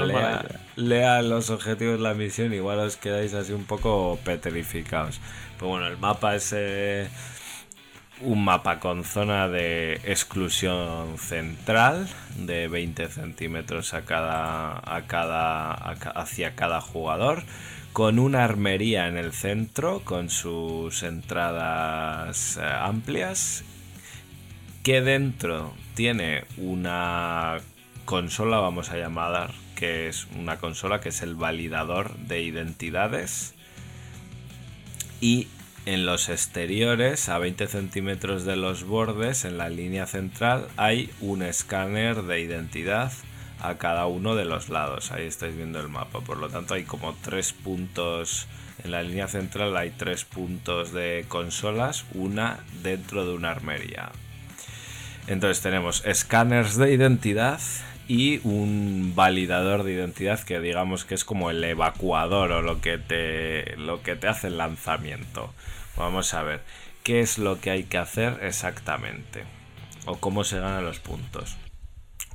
lea, 0.76 1.22
los 1.22 1.50
objetivos 1.50 1.98
de 1.98 2.04
la 2.04 2.14
misión, 2.14 2.54
igual 2.54 2.80
os 2.80 2.96
quedáis 2.96 3.34
así 3.34 3.52
un 3.52 3.66
poco 3.66 4.18
petrificados. 4.24 5.20
Pues 5.60 5.70
bueno, 5.70 5.88
el 5.88 5.98
mapa 5.98 6.36
es 6.36 6.54
eh, 6.56 7.10
un 8.24 8.44
mapa 8.44 8.80
con 8.80 9.04
zona 9.04 9.48
de 9.48 9.96
exclusión 10.06 11.18
central 11.18 12.08
de 12.38 12.68
20 12.68 13.08
centímetros 13.08 13.94
a 13.94 14.04
cada, 14.04 14.80
a 14.84 15.04
cada, 15.08 15.74
hacia 15.74 16.56
cada 16.56 16.82
jugador. 16.82 17.44
Con 17.94 18.20
una 18.20 18.46
armería 18.46 19.08
en 19.08 19.18
el 19.18 19.34
centro, 19.34 20.02
con 20.06 20.30
sus 20.30 21.04
entradas 21.04 22.58
eh, 22.58 22.64
amplias 22.64 23.66
que 24.84 25.02
dentro 25.02 25.74
tiene 25.94 26.46
una 26.58 27.58
consola, 28.06 28.60
vamos 28.60 28.92
a 28.92 28.98
llamar, 28.98 29.52
que 29.76 30.08
es 30.08 30.28
una 30.38 30.58
consola 30.58 31.02
que 31.02 31.10
es 31.10 31.22
el 31.22 31.36
validador 31.36 32.16
de 32.16 32.42
identidades. 32.42 33.56
Y 35.20 35.48
en 35.86 36.06
los 36.06 36.30
exteriores, 36.30 37.28
a 37.30 37.40
20 37.40 37.68
centímetros 37.68 38.46
de 38.46 38.56
los 38.56 38.84
bordes, 38.84 39.46
en 39.46 39.58
la 39.58 39.70
línea 39.70 40.06
central, 40.06 40.68
hay 40.78 41.10
un 41.22 41.42
escáner 41.42 42.24
de 42.24 42.40
identidad 42.40 43.12
a 43.60 43.78
cada 43.78 44.06
uno 44.06 44.36
de 44.36 44.46
los 44.46 44.70
lados. 44.70 45.12
Ahí 45.12 45.26
estáis 45.26 45.56
viendo 45.56 45.80
el 45.80 45.90
mapa. 45.90 46.20
Por 46.22 46.38
lo 46.38 46.50
tanto, 46.50 46.74
hay 46.76 46.84
como 46.84 47.16
tres 47.22 47.54
puntos. 47.54 48.48
En 48.84 48.92
la 48.92 49.04
línea 49.04 49.28
central 49.28 49.76
hay 49.78 49.92
tres 49.92 50.24
puntos 50.26 50.92
de 50.92 51.26
consolas, 51.28 52.06
una 52.14 52.60
dentro 52.84 53.26
de 53.26 53.34
una 53.34 53.52
armería. 53.52 54.12
Entonces 55.28 55.62
tenemos 55.62 56.04
escáneres 56.06 56.78
de 56.78 56.94
identidad 56.94 57.60
y 58.14 58.42
un 58.44 59.14
validador 59.16 59.84
de 59.84 59.94
identidad 59.94 60.42
que 60.42 60.60
digamos 60.60 61.06
que 61.06 61.16
es 61.16 61.24
como 61.24 61.50
el 61.50 61.64
evacuador 61.64 62.52
o 62.52 62.62
lo 62.62 62.82
que 62.82 62.98
te, 62.98 63.78
lo 63.78 64.04
que 64.04 64.18
te 64.18 64.28
hace 64.28 64.48
el 64.48 64.58
lanzamiento. 64.58 65.54
Vamos 65.96 66.34
a 66.34 66.44
ver 66.44 66.60
qué 67.04 67.22
es 67.22 67.38
lo 67.38 67.62
que 67.62 67.72
hay 67.72 67.84
que 67.86 67.98
hacer 67.98 68.40
exactamente 68.42 69.46
o 70.06 70.18
cómo 70.18 70.44
se 70.44 70.60
ganan 70.60 70.84
los 70.84 71.00
puntos. 71.00 71.56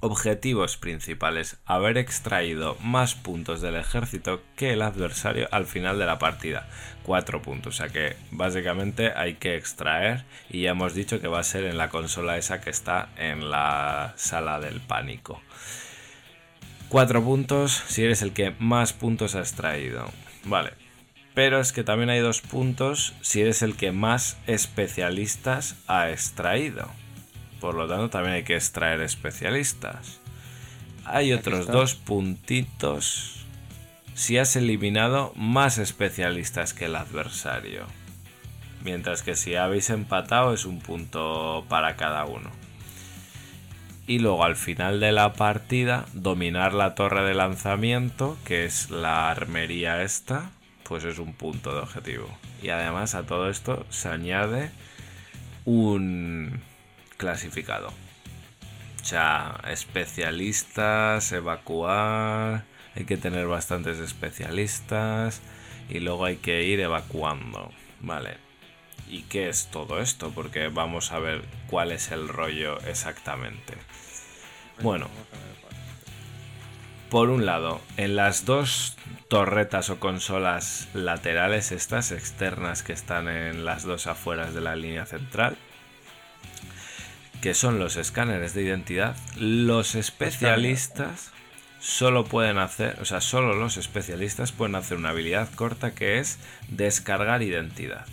Objetivos 0.00 0.78
principales. 0.78 1.58
Haber 1.66 1.98
extraído 1.98 2.78
más 2.80 3.14
puntos 3.14 3.60
del 3.60 3.76
ejército 3.76 4.42
que 4.56 4.72
el 4.72 4.80
adversario 4.80 5.46
al 5.50 5.66
final 5.66 5.98
de 5.98 6.06
la 6.06 6.18
partida. 6.18 6.68
4 7.02 7.42
puntos. 7.42 7.74
O 7.74 7.76
sea 7.76 7.88
que 7.88 8.16
básicamente 8.30 9.12
hay 9.14 9.34
que 9.34 9.56
extraer. 9.56 10.24
Y 10.48 10.62
ya 10.62 10.70
hemos 10.70 10.94
dicho 10.94 11.20
que 11.20 11.28
va 11.28 11.40
a 11.40 11.44
ser 11.44 11.64
en 11.64 11.76
la 11.76 11.90
consola 11.90 12.38
esa 12.38 12.62
que 12.62 12.70
está 12.70 13.10
en 13.18 13.50
la 13.50 14.14
sala 14.16 14.58
del 14.58 14.80
pánico. 14.80 15.42
4 16.88 17.22
puntos 17.22 17.82
si 17.88 18.04
eres 18.04 18.22
el 18.22 18.32
que 18.32 18.54
más 18.58 18.92
puntos 18.92 19.34
ha 19.34 19.40
extraído. 19.40 20.06
Vale. 20.44 20.72
Pero 21.34 21.60
es 21.60 21.72
que 21.72 21.84
también 21.84 22.08
hay 22.08 22.20
dos 22.20 22.40
puntos 22.40 23.12
si 23.20 23.42
eres 23.42 23.62
el 23.62 23.76
que 23.76 23.92
más 23.92 24.38
especialistas 24.46 25.76
ha 25.86 26.10
extraído. 26.10 26.88
Por 27.60 27.74
lo 27.74 27.88
tanto, 27.88 28.08
también 28.08 28.36
hay 28.36 28.44
que 28.44 28.54
extraer 28.54 29.00
especialistas. 29.00 30.20
Hay 31.04 31.32
otros 31.32 31.60
está. 31.60 31.72
dos 31.72 31.94
puntitos 31.94 33.44
si 34.14 34.38
has 34.38 34.56
eliminado 34.56 35.32
más 35.36 35.76
especialistas 35.76 36.72
que 36.72 36.86
el 36.86 36.96
adversario. 36.96 37.86
Mientras 38.82 39.22
que 39.22 39.36
si 39.36 39.56
habéis 39.56 39.90
empatado 39.90 40.54
es 40.54 40.64
un 40.64 40.80
punto 40.80 41.66
para 41.68 41.96
cada 41.96 42.24
uno. 42.24 42.50
Y 44.06 44.20
luego 44.20 44.44
al 44.44 44.56
final 44.56 45.00
de 45.00 45.10
la 45.10 45.32
partida, 45.32 46.06
dominar 46.12 46.74
la 46.74 46.94
torre 46.94 47.24
de 47.24 47.34
lanzamiento, 47.34 48.38
que 48.44 48.64
es 48.64 48.90
la 48.90 49.30
armería 49.30 50.02
esta, 50.02 50.50
pues 50.84 51.04
es 51.04 51.18
un 51.18 51.34
punto 51.34 51.74
de 51.74 51.80
objetivo. 51.80 52.28
Y 52.62 52.68
además 52.68 53.16
a 53.16 53.26
todo 53.26 53.50
esto 53.50 53.84
se 53.90 54.08
añade 54.08 54.70
un 55.64 56.60
clasificado. 57.16 57.88
O 59.02 59.04
sea, 59.04 59.60
especialistas, 59.68 61.32
evacuar, 61.32 62.64
hay 62.94 63.04
que 63.04 63.16
tener 63.16 63.46
bastantes 63.46 63.98
especialistas 63.98 65.42
y 65.88 66.00
luego 66.00 66.24
hay 66.24 66.36
que 66.36 66.62
ir 66.62 66.80
evacuando. 66.80 67.70
Vale. 68.00 68.45
¿Y 69.08 69.22
qué 69.22 69.48
es 69.48 69.68
todo 69.70 70.00
esto? 70.00 70.30
Porque 70.34 70.68
vamos 70.68 71.12
a 71.12 71.18
ver 71.18 71.42
cuál 71.68 71.92
es 71.92 72.10
el 72.10 72.28
rollo 72.28 72.80
exactamente. 72.80 73.74
Bueno, 74.82 75.08
por 77.08 77.30
un 77.30 77.46
lado, 77.46 77.80
en 77.96 78.16
las 78.16 78.44
dos 78.44 78.96
torretas 79.28 79.90
o 79.90 80.00
consolas 80.00 80.88
laterales, 80.92 81.72
estas 81.72 82.10
externas 82.10 82.82
que 82.82 82.92
están 82.92 83.28
en 83.28 83.64
las 83.64 83.84
dos 83.84 84.06
afueras 84.06 84.54
de 84.54 84.60
la 84.60 84.74
línea 84.74 85.06
central, 85.06 85.56
que 87.40 87.54
son 87.54 87.78
los 87.78 87.96
escáneres 87.96 88.54
de 88.54 88.62
identidad, 88.62 89.16
los 89.36 89.94
especialistas 89.94 91.30
solo 91.78 92.24
pueden 92.24 92.58
hacer, 92.58 92.98
o 93.00 93.04
sea, 93.04 93.20
solo 93.20 93.54
los 93.54 93.76
especialistas 93.76 94.50
pueden 94.50 94.74
hacer 94.74 94.98
una 94.98 95.10
habilidad 95.10 95.48
corta 95.54 95.94
que 95.94 96.18
es 96.18 96.38
descargar 96.68 97.42
identidad. 97.42 98.06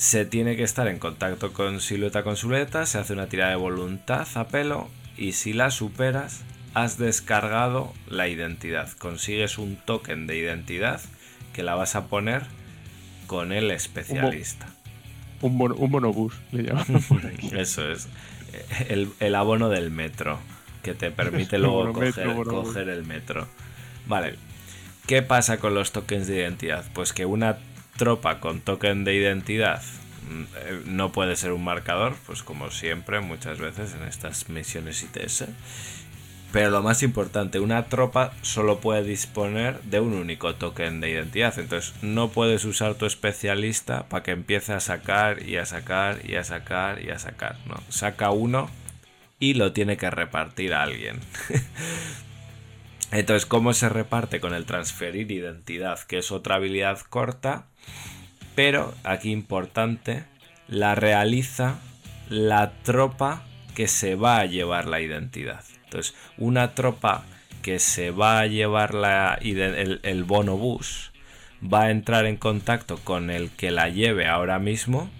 Se 0.00 0.24
tiene 0.24 0.56
que 0.56 0.62
estar 0.62 0.88
en 0.88 0.98
contacto 0.98 1.52
con 1.52 1.78
silueta 1.82 2.22
con 2.22 2.34
silueta, 2.34 2.86
se 2.86 2.96
hace 2.96 3.12
una 3.12 3.26
tirada 3.26 3.50
de 3.50 3.56
voluntad 3.56 4.26
a 4.34 4.48
pelo 4.48 4.88
y 5.18 5.32
si 5.32 5.52
la 5.52 5.70
superas, 5.70 6.40
has 6.72 6.96
descargado 6.96 7.92
la 8.08 8.26
identidad. 8.26 8.88
Consigues 8.92 9.58
un 9.58 9.76
token 9.76 10.26
de 10.26 10.38
identidad 10.38 11.02
que 11.52 11.62
la 11.62 11.74
vas 11.74 11.96
a 11.96 12.06
poner 12.06 12.44
con 13.26 13.52
el 13.52 13.70
especialista. 13.70 14.68
Un, 15.42 15.58
bono, 15.58 15.74
un 15.74 15.90
bonobús, 15.90 16.32
le 16.50 16.62
llamamos 16.62 17.04
por 17.08 17.26
aquí. 17.26 17.50
Eso 17.54 17.92
es. 17.92 18.08
El, 18.88 19.10
el 19.20 19.34
abono 19.34 19.68
del 19.68 19.90
metro, 19.90 20.38
que 20.82 20.94
te 20.94 21.10
permite 21.10 21.58
luego 21.58 21.92
coger, 21.92 22.42
coger 22.44 22.88
el 22.88 23.04
metro. 23.04 23.48
Vale. 24.06 24.36
¿Qué 25.06 25.20
pasa 25.20 25.58
con 25.58 25.74
los 25.74 25.92
tokens 25.92 26.26
de 26.26 26.36
identidad? 26.36 26.86
Pues 26.94 27.12
que 27.12 27.26
una 27.26 27.58
tropa 28.00 28.40
con 28.40 28.62
token 28.62 29.04
de 29.04 29.14
identidad 29.14 29.82
mm, 30.26 30.42
eh, 30.56 30.82
no 30.86 31.12
puede 31.12 31.36
ser 31.36 31.52
un 31.52 31.62
marcador, 31.62 32.14
pues 32.24 32.42
como 32.42 32.70
siempre, 32.70 33.20
muchas 33.20 33.58
veces 33.58 33.94
en 33.94 34.08
estas 34.08 34.48
misiones 34.48 35.02
ITS. 35.02 35.44
Pero 36.50 36.70
lo 36.70 36.82
más 36.82 37.02
importante, 37.02 37.60
una 37.60 37.90
tropa 37.90 38.32
solo 38.40 38.80
puede 38.80 39.04
disponer 39.04 39.82
de 39.82 40.00
un 40.00 40.14
único 40.14 40.54
token 40.54 41.02
de 41.02 41.10
identidad. 41.10 41.58
Entonces 41.58 41.92
no 42.02 42.30
puedes 42.30 42.64
usar 42.64 42.94
tu 42.94 43.04
especialista 43.04 44.08
para 44.08 44.22
que 44.22 44.30
empiece 44.30 44.72
a 44.72 44.80
sacar 44.80 45.42
y 45.46 45.58
a 45.58 45.66
sacar 45.66 46.20
y 46.24 46.36
a 46.36 46.44
sacar 46.44 47.04
y 47.04 47.10
a 47.10 47.18
sacar. 47.18 47.58
No, 47.66 47.82
saca 47.90 48.30
uno 48.30 48.70
y 49.38 49.54
lo 49.54 49.74
tiene 49.74 49.98
que 49.98 50.10
repartir 50.10 50.72
a 50.72 50.84
alguien. 50.84 51.20
Entonces, 53.12 53.44
¿cómo 53.44 53.74
se 53.74 53.90
reparte 53.90 54.40
con 54.40 54.54
el 54.54 54.64
transferir 54.64 55.30
identidad? 55.30 56.00
Que 56.00 56.18
es 56.18 56.32
otra 56.32 56.54
habilidad 56.54 57.00
corta, 57.00 57.66
pero 58.54 58.94
aquí 59.04 59.30
importante, 59.30 60.24
la 60.68 60.94
realiza 60.94 61.78
la 62.28 62.72
tropa 62.82 63.42
que 63.74 63.88
se 63.88 64.14
va 64.14 64.38
a 64.38 64.46
llevar 64.46 64.86
la 64.86 65.00
identidad. 65.00 65.64
Entonces, 65.84 66.14
una 66.38 66.74
tropa 66.74 67.24
que 67.62 67.78
se 67.78 68.10
va 68.10 68.40
a 68.40 68.46
llevar 68.46 68.94
la, 68.94 69.34
el, 69.40 70.00
el 70.02 70.24
va 71.62 71.82
a 71.82 71.90
entrar 71.90 72.26
en 72.26 72.36
contacto 72.36 72.98
con 72.98 73.30
el 73.30 73.50
que 73.50 73.70
la 73.70 73.88
lleve 73.88 74.26
ahora 74.26 74.58
mismo, 74.58 75.10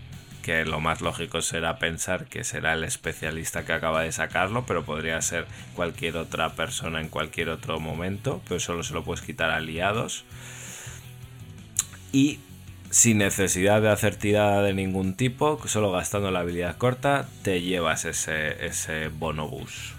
que 0.42 0.64
lo 0.64 0.80
más 0.80 1.00
lógico 1.00 1.42
será 1.42 1.78
pensar 1.78 2.26
que 2.26 2.44
será 2.44 2.72
el 2.72 2.84
especialista 2.84 3.64
que 3.64 3.72
acaba 3.72 4.02
de 4.02 4.12
sacarlo, 4.12 4.64
pero 4.66 4.84
podría 4.84 5.20
ser 5.20 5.46
cualquier 5.74 6.16
otra 6.16 6.50
persona 6.54 7.00
en 7.00 7.08
cualquier 7.08 7.50
otro 7.50 7.78
momento, 7.78 8.40
pero 8.48 8.58
solo 8.58 8.82
se 8.82 8.94
lo 8.94 9.04
puedes 9.04 9.22
quitar 9.24 9.50
aliados. 9.50 10.24
Y 12.12 12.40
sin 12.90 13.18
necesidad 13.18 13.80
de 13.80 13.88
hacer 13.88 14.16
tirada 14.16 14.62
de 14.62 14.74
ningún 14.74 15.14
tipo, 15.14 15.60
solo 15.66 15.92
gastando 15.92 16.30
la 16.30 16.40
habilidad 16.40 16.76
corta, 16.76 17.28
te 17.42 17.62
llevas 17.62 18.04
ese, 18.04 18.66
ese 18.66 19.08
bonobús. 19.08 19.94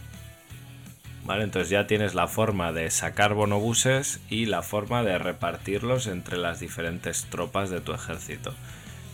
¿Vale? 1.24 1.44
Entonces 1.44 1.70
ya 1.70 1.88
tienes 1.88 2.16
la 2.16 2.28
forma 2.28 2.74
de 2.74 2.90
sacar 2.90 3.34
bonobuses 3.34 4.20
y 4.30 4.48
la 4.48 4.64
forma 4.64 5.04
de 5.04 5.18
repartirlos 5.18 6.08
entre 6.08 6.38
las 6.38 6.60
diferentes 6.60 7.26
tropas 7.26 7.70
de 7.70 7.80
tu 7.80 7.94
ejército. 7.94 8.54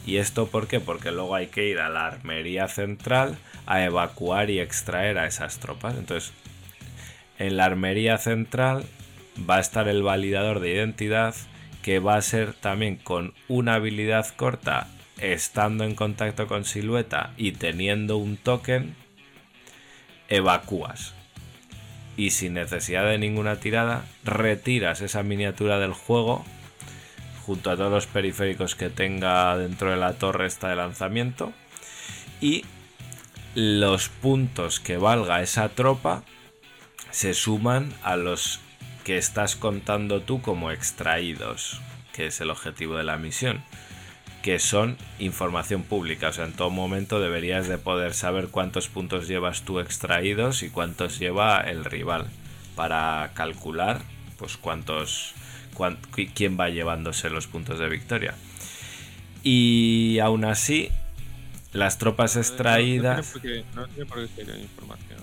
¿Y 0.06 0.18
esto 0.18 0.48
por 0.48 0.68
qué? 0.68 0.80
Porque 0.80 1.12
luego 1.12 1.36
hay 1.36 1.48
que 1.48 1.68
ir 1.68 1.80
a 1.80 1.90
la 1.90 2.08
armería 2.08 2.70
central 2.70 3.38
a 3.66 3.84
evacuar 3.84 4.50
y 4.50 4.60
extraer 4.60 5.18
a 5.18 5.28
esas 5.28 5.60
tropas. 5.60 5.96
Entonces, 5.98 6.32
en 7.38 7.58
la 7.58 7.66
armería 7.66 8.18
central 8.18 8.86
va 9.48 9.58
a 9.58 9.60
estar 9.60 9.88
el 9.90 10.02
validador 10.02 10.62
de 10.62 10.72
identidad 10.72 11.36
que 11.82 12.00
va 12.00 12.16
a 12.16 12.22
ser 12.22 12.54
también 12.54 12.98
con 12.98 13.34
una 13.48 13.76
habilidad 13.76 14.28
corta 14.36 14.88
estando 15.20 15.84
en 15.84 15.96
contacto 15.96 16.48
con 16.48 16.66
silueta 16.66 17.34
y 17.38 17.54
teniendo 17.54 18.18
un 18.18 18.38
token 18.38 18.96
evacúas. 20.30 21.14
Y 22.16 22.32
sin 22.32 22.54
necesidad 22.54 23.06
de 23.06 23.18
ninguna 23.18 23.60
tirada 23.60 24.06
retiras 24.24 25.02
esa 25.02 25.24
miniatura 25.24 25.80
del 25.80 25.94
juego 25.94 26.44
junto 27.46 27.72
a 27.72 27.78
todos 27.78 27.92
los 27.92 28.08
periféricos 28.08 28.76
que 28.76 28.90
tenga 28.90 29.58
dentro 29.58 29.92
de 29.92 29.98
la 29.98 30.14
torre 30.14 30.48
esta 30.48 30.70
de 30.70 30.76
lanzamiento. 30.76 31.54
Y 32.42 32.66
los 33.56 34.10
puntos 34.10 34.80
que 34.80 34.98
valga 34.98 35.42
esa 35.42 35.70
tropa 35.70 36.24
se 37.12 37.34
suman 37.34 37.94
a 38.04 38.16
los 38.16 38.60
que 39.08 39.18
estás 39.18 39.56
contando 39.56 40.22
tú 40.22 40.42
como 40.42 40.70
extraídos, 40.70 41.80
que 42.12 42.26
es 42.28 42.42
el 42.42 42.50
objetivo 42.50 42.98
de 42.98 43.06
la 43.06 43.16
misión, 43.18 43.64
que 44.44 44.60
son 44.60 44.98
información 45.18 45.84
pública, 45.84 46.28
o 46.28 46.34
sea, 46.34 46.44
en 46.44 46.52
todo 46.52 46.70
momento 46.72 47.22
deberías 47.22 47.70
de 47.70 47.78
poder 47.78 48.14
saber 48.14 48.50
cuántos 48.50 48.90
puntos 48.90 49.30
llevas 49.30 49.62
tú 49.62 49.80
extraídos 49.80 50.62
y 50.62 50.70
cuántos 50.70 51.20
lleva 51.20 51.62
el 51.62 51.86
rival 51.86 52.28
para 52.76 53.32
calcular 53.34 54.02
pues 54.38 54.58
cuántos 54.58 55.34
cuán- 55.74 55.98
qui- 56.12 56.30
quién 56.36 56.60
va 56.60 56.70
llevándose 56.70 57.30
los 57.30 57.48
puntos 57.48 57.80
de 57.80 57.88
victoria. 57.88 58.36
Y 59.42 60.20
aún 60.20 60.44
así 60.44 60.90
las 61.72 61.98
tropas 61.98 62.36
extraídas 62.36 63.34
No, 63.36 63.42
tiene 63.42 63.64
por 63.64 63.72
qué- 63.72 63.76
no 63.76 63.88
tiene 63.88 64.06
por 64.10 64.28
qué 64.28 64.46
ser 64.46 64.60
información. 64.60 65.17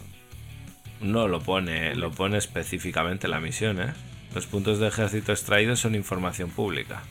No 1.00 1.28
lo 1.28 1.40
pone, 1.40 1.94
lo 1.94 2.10
pone 2.10 2.38
específicamente 2.38 3.28
la 3.28 3.40
misión, 3.40 3.80
¿eh? 3.80 3.92
Los 4.34 4.46
puntos 4.46 4.78
de 4.80 4.88
ejército 4.88 5.32
extraídos 5.32 5.80
son 5.80 5.94
información 5.94 6.50
pública. 6.50 7.02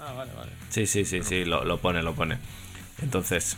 Ah, 0.00 0.12
vale, 0.12 0.32
vale. 0.36 0.52
Sí, 0.68 0.86
sí, 0.86 1.04
sí, 1.04 1.22
sí, 1.22 1.44
lo, 1.44 1.64
lo 1.64 1.78
pone, 1.78 2.02
lo 2.02 2.14
pone. 2.14 2.38
Entonces, 3.02 3.56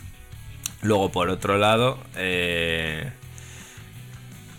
luego 0.81 1.11
por 1.11 1.29
otro 1.29 1.57
lado, 1.57 1.99
eh, 2.15 3.11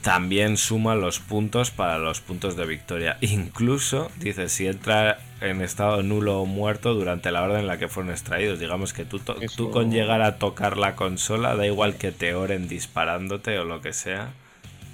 también 0.03 0.57
suma 0.57 0.95
los 0.97 1.21
puntos 1.21 1.71
para 1.71 1.99
los 1.99 2.21
puntos 2.21 2.57
de 2.57 2.67
victoria. 2.67 3.19
Incluso, 3.21 4.11
dice, 4.19 4.49
si 4.49 4.67
entra 4.67 5.19
en 5.41 5.61
estado 5.63 6.03
nulo 6.03 6.41
o 6.41 6.47
muerto 6.47 6.95
durante 6.95 7.31
la 7.31 7.43
orden 7.43 7.61
en 7.61 7.67
la 7.69 7.79
que 7.79 7.89
fueron 7.89 8.11
extraídos. 8.13 8.59
Digamos 8.59 8.93
que 8.93 9.05
tú, 9.05 9.21
to- 9.21 9.41
Eso- 9.41 9.57
tú 9.57 9.71
con 9.71 9.91
llegar 9.93 10.21
a 10.23 10.39
tocar 10.39 10.77
la 10.77 10.97
consola, 10.97 11.55
da 11.57 11.67
igual 11.67 11.97
que 11.97 12.11
te 12.13 12.35
oren 12.35 12.69
disparándote 12.69 13.59
o 13.59 13.65
lo 13.65 13.81
que 13.81 13.93
sea, 13.93 14.33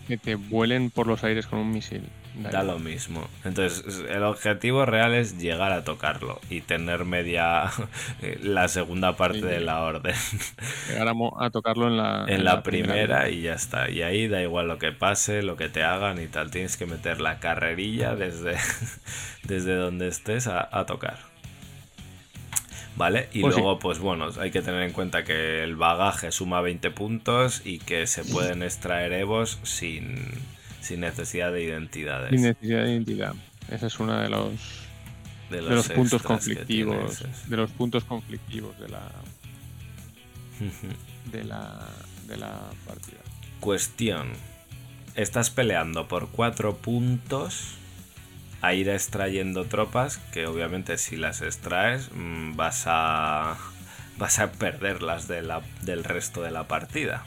Que 0.09 0.19
te 0.19 0.35
vuelen 0.35 0.91
por 0.91 1.07
los 1.07 1.23
aires 1.23 1.47
con 1.47 1.61
un 1.61 1.71
misil. 1.71 2.11
Da 2.33 2.63
lo 2.63 2.79
mismo. 2.79 3.29
Entonces, 3.45 4.05
el 4.09 4.23
objetivo 4.23 4.87
real 4.87 5.13
es 5.15 5.39
llegar 5.39 5.73
a 5.73 5.85
tocarlo 5.85 6.41
y 6.49 6.63
tener 6.63 7.05
media 7.05 7.71
la 8.43 8.69
segunda 8.69 9.17
parte 9.17 9.41
Sí. 9.41 9.47
de 9.47 9.61
la 9.61 9.83
orden 9.83 10.15
Llegar 10.89 11.09
a, 11.09 11.13
a 11.47 11.51
tocarlo 11.51 11.89
en 11.89 11.97
la, 11.97 12.25
en 12.29 12.45
la 12.45 12.63
primera 12.63 13.29
y 13.29 13.43
ya 13.43 13.55
está. 13.55 13.91
Y 13.91 14.03
ahí 14.03 14.29
da 14.29 14.43
igual 14.43 14.69
lo 14.69 14.79
que 14.79 14.93
pase, 14.93 15.43
lo 15.43 15.57
que 15.57 15.69
te 15.69 15.83
hagan 15.83 16.21
y 16.23 16.27
tal. 16.29 16.51
Tienes 16.51 16.77
que 16.77 16.87
meter 16.87 17.21
la 17.21 17.39
carrerilla 17.41 18.15
desde, 18.15 18.57
desde 19.45 19.75
donde 19.75 20.09
estés 20.09 20.47
a, 20.47 20.69
a 20.73 20.87
tocar. 20.87 21.28
¿Vale? 22.99 23.29
Y 23.33 23.41
Pues 23.41 23.55
sí. 23.55 23.61
luego, 23.61 23.79
pues 23.79 24.01
bueno, 24.01 24.29
hay 24.41 24.51
que 24.51 24.61
tener 24.61 24.83
en 24.83 24.93
cuenta 24.93 25.23
que 25.25 25.63
el 25.63 25.77
bagaje 25.77 26.33
suma 26.33 26.61
20 26.61 26.91
puntos 26.91 27.63
y 27.65 27.79
que 27.79 28.07
se 28.09 28.25
pueden 28.25 28.63
extraer 28.63 29.13
evos 29.13 29.61
sin, 29.63 30.17
sin 30.81 31.01
necesidad 31.01 31.53
de 31.53 31.63
identidades. 31.63 32.31
Sin 32.31 32.43
necesidad 32.43 32.83
de 32.85 32.91
identidad. 32.93 33.35
Ese 33.71 33.87
es 33.87 34.01
uno 34.01 34.19
de 34.21 34.29
los, 34.29 34.53
de 35.49 35.63
de 35.63 35.63
los 35.63 35.89
puntos 35.89 36.23
conflictivos. 36.23 37.25
De 37.49 37.57
los 37.57 37.71
puntos 37.71 38.03
conflictivos 38.05 38.79
de 38.81 38.89
la, 38.89 39.13
de 41.33 41.45
la, 41.45 41.87
de 42.27 42.37
la 42.37 42.71
partida. 42.87 43.19
Cuestión. 43.61 44.33
Estás 45.15 45.51
peleando 45.51 46.07
por 46.09 46.29
cuatro 46.29 46.77
puntos 46.77 47.75
a 48.61 48.75
ir 48.75 48.89
extrayendo 48.89 49.65
tropas 49.67 50.19
que 50.33 50.47
obviamente 50.47 50.99
si 50.99 51.17
las 51.17 51.43
extraes 51.43 52.11
mm, 52.13 52.57
vas 52.57 52.85
a 52.87 53.57
vas 54.19 54.39
a 54.41 54.51
perderlas 54.53 55.29
de 55.29 55.43
la- 55.43 55.63
del 55.83 56.03
resto 56.05 56.43
de 56.43 56.51
la 56.51 56.67
partida. 56.69 57.23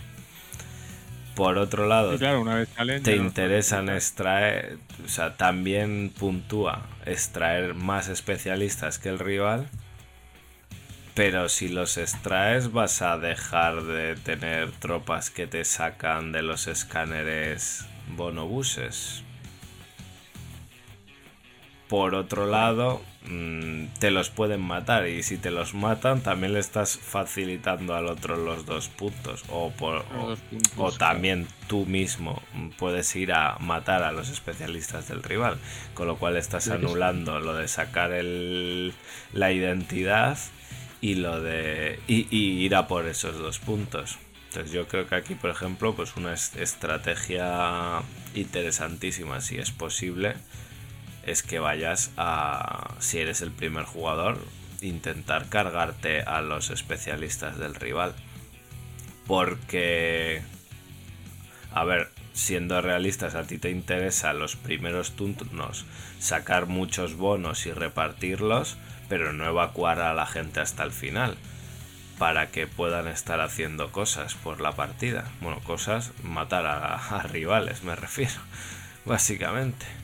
Por 1.36 1.58
otro 1.58 1.88
lado, 1.88 2.14
Y 2.14 2.18
claro, 2.18 2.41
una 2.41 2.56
vez 2.56 2.70
salen. 2.76 3.02
te 3.03 3.16
no- 3.16 3.24
interesan 3.24 3.88
extraer, 3.90 4.78
o 5.06 5.08
sea, 5.08 5.38
también 5.38 6.12
puntúa 6.20 6.86
extraer 7.06 7.74
más 7.74 8.10
especialistas 8.10 8.99
que 8.99 9.10
el 9.10 9.18
rival, 9.20 9.68
pero 11.14 11.49
si 11.49 11.68
los 11.68 11.98
extraes 11.98 12.72
vas 12.72 13.02
a 13.02 13.18
dejar 13.18 13.84
de 13.84 14.16
tener 14.16 14.72
tropas 14.72 15.30
que 15.30 15.48
te 15.48 15.64
sacan 15.66 16.32
de 16.32 16.41
los 16.41 16.68
escáneres 16.68 17.86
bonobuses. 18.16 19.24
Por 21.92 22.16
otro 22.16 22.46
lado, 22.48 23.02
mm, 23.28 23.88
te 24.00 24.12
los 24.12 24.30
pueden 24.30 24.62
matar 24.62 25.10
y 25.10 25.24
si 25.24 25.38
te 25.38 25.52
los 25.52 25.74
matan 25.74 26.22
también 26.22 26.54
le 26.54 26.60
estás 26.60 26.98
facilitando 26.98 27.96
al 27.96 28.08
otro 28.08 28.38
los 28.38 28.66
dos 28.66 28.88
puntos 28.88 29.44
o, 29.50 29.72
por, 29.72 30.06
puntos, 30.50 30.72
o 30.78 30.92
también 30.94 31.48
tú 31.68 31.86
mismo 31.86 32.42
puedes 32.78 33.14
ir 33.18 33.34
a 33.34 33.58
matar 33.60 34.04
a 34.04 34.14
los 34.14 34.30
especialistas 34.30 35.10
del 35.10 35.22
rival, 35.22 35.58
con 35.94 36.08
lo 36.08 36.16
cual 36.16 36.38
estás 36.38 36.70
anulando 36.70 37.42
lo 37.42 37.56
de 37.56 37.68
sacar 37.68 38.14
el, 38.14 38.94
la 39.34 39.52
identidad 39.52 40.38
y 41.02 41.16
lo 41.16 41.42
de 41.42 42.00
y, 42.08 42.26
y 42.34 42.64
ir 42.64 42.74
a 42.76 42.88
por 42.88 43.06
esos 43.06 43.38
dos 43.38 43.60
puntos. 43.60 44.18
Entonces 44.48 44.72
yo 44.72 44.88
creo 44.88 45.08
que 45.08 45.16
aquí, 45.16 45.36
por 45.36 45.50
ejemplo, 45.50 45.94
pues 45.94 46.16
una 46.16 46.34
es- 46.34 46.56
estrategia 46.56 48.02
interesantísima, 48.34 49.42
si 49.42 49.58
es 49.58 49.72
posible, 49.72 50.36
es 51.26 51.43
que 51.43 51.60
vayas 51.60 52.11
a, 52.18 52.95
si 52.99 53.19
eres 53.19 53.41
el 53.41 53.52
primer 53.52 53.85
jugador, 53.85 54.39
intentar 54.81 55.48
cargarte 55.49 56.22
a 56.22 56.41
los 56.41 56.69
especialistas 56.69 57.57
del 57.57 57.76
rival. 57.76 58.15
Porque, 59.27 60.41
a 61.73 61.84
ver, 61.84 62.10
siendo 62.34 62.81
realistas, 62.81 63.35
a 63.35 63.43
ti 63.43 63.57
te 63.57 63.69
interesa 63.69 64.34
los 64.34 64.56
primeros 64.56 65.11
turnos 65.15 65.85
sacar 66.19 66.65
muchos 66.65 67.15
bonos 67.15 67.65
y 67.65 67.72
repartirlos, 67.72 68.77
pero 69.10 69.34
no 69.34 69.45
evacuar 69.45 69.99
a 69.99 70.14
la 70.14 70.26
gente 70.26 70.60
hasta 70.60 70.84
el 70.84 70.91
final 70.91 71.38
para 72.18 72.52
que 72.52 72.68
puedan 72.68 73.07
estar 73.07 73.41
haciendo 73.41 73.91
cosas 73.91 74.35
por 74.35 74.61
la 74.61 74.73
partida. 74.73 75.26
Bueno, 75.41 75.60
cosas, 75.61 76.11
matar 76.23 76.68
a, 76.68 76.95
a 76.95 77.23
rivales, 77.23 77.84
me 77.84 77.95
refiero, 77.95 78.39
básicamente. 79.06 80.01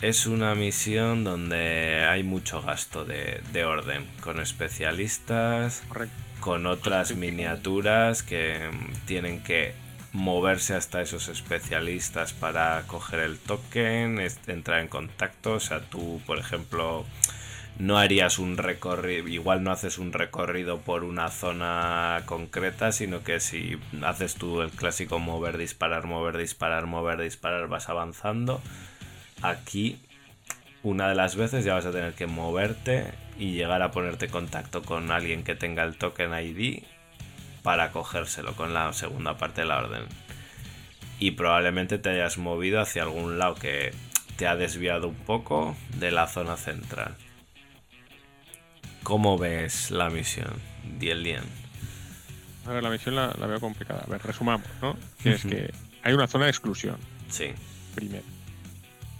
Es 0.00 0.26
una 0.26 0.54
misión 0.54 1.24
donde 1.24 2.06
hay 2.08 2.22
mucho 2.22 2.62
gasto 2.62 3.04
de, 3.04 3.40
de 3.52 3.64
orden, 3.64 4.06
con 4.20 4.38
especialistas, 4.38 5.82
Correcto. 5.88 6.14
con 6.38 6.66
otras 6.66 7.16
miniaturas 7.16 8.22
que 8.22 8.70
mm, 8.70 9.06
tienen 9.06 9.42
que 9.42 9.74
moverse 10.12 10.74
hasta 10.74 11.02
esos 11.02 11.28
especialistas 11.28 12.32
para 12.32 12.82
coger 12.86 13.20
el 13.20 13.38
token, 13.38 14.20
entrar 14.46 14.80
en 14.80 14.88
contacto. 14.88 15.54
O 15.54 15.60
sea, 15.60 15.80
tú, 15.80 16.20
por 16.26 16.38
ejemplo, 16.38 17.04
no 17.80 17.98
harías 17.98 18.38
un 18.38 18.56
recorrido, 18.56 19.26
igual 19.26 19.64
no 19.64 19.72
haces 19.72 19.98
un 19.98 20.12
recorrido 20.12 20.78
por 20.78 21.02
una 21.02 21.28
zona 21.30 22.22
concreta, 22.24 22.92
sino 22.92 23.24
que 23.24 23.40
si 23.40 23.80
haces 24.02 24.36
tú 24.36 24.62
el 24.62 24.70
clásico 24.70 25.18
mover, 25.18 25.58
disparar, 25.58 26.06
mover, 26.06 26.36
disparar, 26.36 26.86
mover, 26.86 27.20
disparar, 27.20 27.66
vas 27.66 27.88
avanzando. 27.88 28.62
Aquí, 29.42 29.98
una 30.82 31.08
de 31.08 31.14
las 31.14 31.36
veces 31.36 31.64
ya 31.64 31.74
vas 31.74 31.86
a 31.86 31.92
tener 31.92 32.14
que 32.14 32.26
moverte 32.26 33.12
y 33.38 33.52
llegar 33.52 33.82
a 33.82 33.90
ponerte 33.90 34.26
en 34.26 34.32
contacto 34.32 34.82
con 34.82 35.10
alguien 35.10 35.44
que 35.44 35.54
tenga 35.54 35.84
el 35.84 35.96
token 35.96 36.32
ID 36.34 36.82
para 37.62 37.90
cogérselo 37.92 38.54
con 38.54 38.74
la 38.74 38.92
segunda 38.92 39.36
parte 39.38 39.60
de 39.62 39.66
la 39.68 39.78
orden. 39.78 40.04
Y 41.20 41.32
probablemente 41.32 41.98
te 41.98 42.10
hayas 42.10 42.38
movido 42.38 42.80
hacia 42.80 43.02
algún 43.02 43.38
lado 43.38 43.54
que 43.56 43.92
te 44.36 44.46
ha 44.46 44.56
desviado 44.56 45.08
un 45.08 45.14
poco 45.16 45.76
de 45.96 46.10
la 46.12 46.26
zona 46.28 46.56
central. 46.56 47.14
¿Cómo 49.02 49.38
ves 49.38 49.90
la 49.90 50.10
misión, 50.10 50.52
Dielien? 50.98 51.42
A 52.66 52.72
ver, 52.72 52.82
la 52.82 52.90
misión 52.90 53.16
la, 53.16 53.34
la 53.38 53.46
veo 53.46 53.60
complicada. 53.60 54.04
A 54.06 54.10
ver, 54.10 54.22
resumamos, 54.22 54.66
¿no? 54.82 54.96
Que 55.22 55.32
es 55.32 55.42
que 55.44 55.72
hay 56.02 56.12
una 56.12 56.26
zona 56.26 56.44
de 56.44 56.50
exclusión, 56.50 56.96
Sí. 57.28 57.52
primero. 57.94 58.24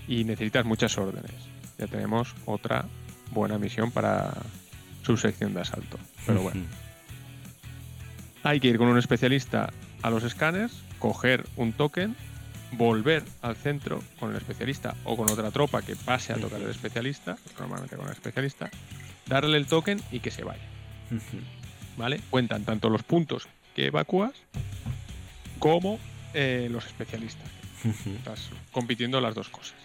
Y 0.09 0.25
necesitas 0.25 0.65
muchas 0.65 0.97
órdenes. 0.99 1.31
Ya 1.79 1.87
tenemos 1.87 2.35
otra 2.47 2.87
buena 3.31 3.59
misión 3.59 3.91
para 3.91 4.33
su 5.03 5.17
sección 5.17 5.55
de 5.55 5.61
asalto. 5.61 5.99
Pero 6.27 6.43
bueno, 6.43 6.63
hay 8.43 8.61
que 8.61 8.69
ir 8.69 8.79
con 8.79 8.89
un 8.89 8.99
especialista 8.99 9.71
a 10.03 10.11
los 10.11 10.25
escáneres, 10.25 10.73
coger 10.99 11.47
un 11.57 11.73
token, 11.73 12.17
volver 12.73 13.23
al 13.43 13.57
centro 13.57 14.03
con 14.19 14.31
el 14.31 14.37
especialista 14.37 14.95
o 15.05 15.17
con 15.17 15.31
otra 15.31 15.51
tropa 15.51 15.83
que 15.83 15.97
pase 15.97 16.33
a 16.33 16.37
tocar 16.37 16.61
el 16.61 16.71
especialista, 16.71 17.37
normalmente 17.59 17.97
con 17.97 18.07
el 18.07 18.13
especialista, 18.13 18.71
darle 19.27 19.57
el 19.57 19.67
token 19.67 20.01
y 20.11 20.21
que 20.21 20.31
se 20.31 20.45
vaya. 20.45 20.67
¿vale? 21.97 22.21
Cuentan 22.31 22.65
tanto 22.65 22.89
los 22.89 23.03
puntos 23.03 23.49
que 23.75 23.87
evacúas 23.87 24.33
como 25.59 25.99
eh, 26.35 26.69
los 26.71 26.87
especialistas. 26.87 27.49
Estás 27.85 28.51
compitiendo 28.73 29.21
las 29.21 29.35
dos 29.35 29.49
cosas. 29.49 29.77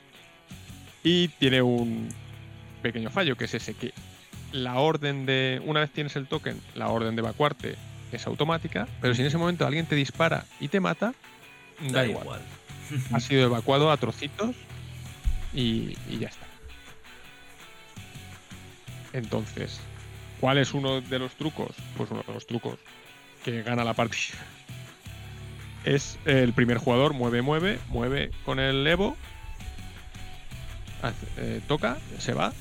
Y 1.03 1.27
tiene 1.27 1.61
un 1.61 2.09
pequeño 2.81 3.09
fallo, 3.09 3.35
que 3.35 3.45
es 3.45 3.53
ese 3.53 3.73
que 3.73 3.93
la 4.51 4.79
orden 4.79 5.25
de. 5.25 5.61
Una 5.65 5.81
vez 5.81 5.91
tienes 5.91 6.15
el 6.15 6.27
token, 6.27 6.59
la 6.75 6.87
orden 6.87 7.15
de 7.15 7.21
evacuarte 7.21 7.75
es 8.11 8.27
automática, 8.27 8.87
pero 9.01 9.13
si 9.15 9.21
en 9.21 9.27
ese 9.27 9.37
momento 9.37 9.65
alguien 9.65 9.85
te 9.85 9.95
dispara 9.95 10.45
y 10.59 10.67
te 10.67 10.79
mata, 10.79 11.13
da, 11.91 12.05
igual. 12.05 12.41
Ha 13.11 13.19
sido 13.19 13.43
evacuado 13.43 13.91
a 13.91 13.97
trocitos 13.97 14.55
y, 15.53 15.97
y 16.09 16.19
ya 16.19 16.27
está. 16.27 16.45
Entonces, 19.13 19.79
¿cuál 20.39 20.57
es 20.57 20.73
uno 20.73 21.01
de 21.01 21.19
los 21.19 21.33
trucos? 21.33 21.75
Pues 21.97 22.11
uno 22.11 22.23
de 22.25 22.33
los 22.33 22.45
trucos 22.45 22.77
que 23.43 23.61
gana 23.63 23.83
la 23.83 23.93
partida. 23.93 24.37
Es 25.85 26.17
el 26.25 26.53
primer 26.53 26.77
jugador, 26.77 27.13
mueve, 27.13 27.41
mueve, 27.41 27.79
mueve 27.89 28.31
con 28.45 28.59
el 28.59 28.85
Evo, 28.87 29.17
eh, 31.37 31.61
toca, 31.67 31.97
se 32.19 32.33
va, 32.33 32.53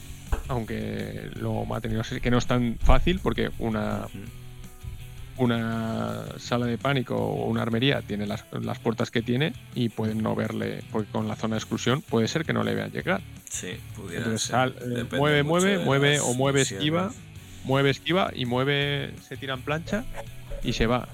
aunque 0.49 1.31
lo 1.37 1.65
maten 1.65 1.95
no 1.95 2.05
sé, 2.05 2.21
que 2.21 2.31
no 2.31 2.39
es 2.39 2.47
tan 2.47 2.77
fácil 2.83 3.21
porque 3.23 3.51
una, 3.59 4.07
una 5.37 6.25
sala 6.39 6.67
de 6.67 6.79
pánico 6.79 7.17
o 7.17 7.47
una 7.47 7.63
armería 7.63 8.03
tiene 8.03 8.27
las, 8.27 8.45
las 8.61 8.79
puertas 8.79 9.11
que 9.11 9.23
tiene 9.23 9.53
y 9.75 9.89
pueden 9.89 10.23
no 10.23 10.35
verle, 10.35 10.83
porque 10.91 11.11
con 11.11 11.29
la 11.29 11.37
zona 11.37 11.57
de 11.57 11.59
exclusión 11.59 12.03
puede 12.03 12.29
ser 12.29 12.45
que 12.45 12.53
no 12.53 12.63
le 12.65 12.75
vean 12.75 12.91
llegar. 12.91 13.21
Sí, 13.49 13.79
pudiera 13.97 14.25
Entonces, 14.25 14.49
ser. 14.49 14.75
eh, 14.81 15.05
mueve, 15.17 15.43
mueve, 15.43 15.79
mueve 15.79 16.21
o 16.21 16.35
mueve 16.35 16.63
esquiva, 16.63 17.11
mueve 17.65 17.91
esquiva 17.91 18.31
y 18.35 18.47
mueve, 18.47 19.15
se 19.27 19.37
tira 19.37 19.55
en 19.55 19.63
plancha 19.63 20.05
y 20.63 20.73
se 20.73 20.87
va. 20.87 21.09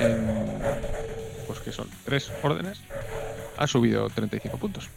En, 0.00 0.58
pues 1.46 1.60
que 1.60 1.72
son 1.72 1.88
tres 2.04 2.30
órdenes, 2.42 2.80
ha 3.56 3.66
subido 3.66 4.08
35 4.08 4.58
puntos. 4.58 4.88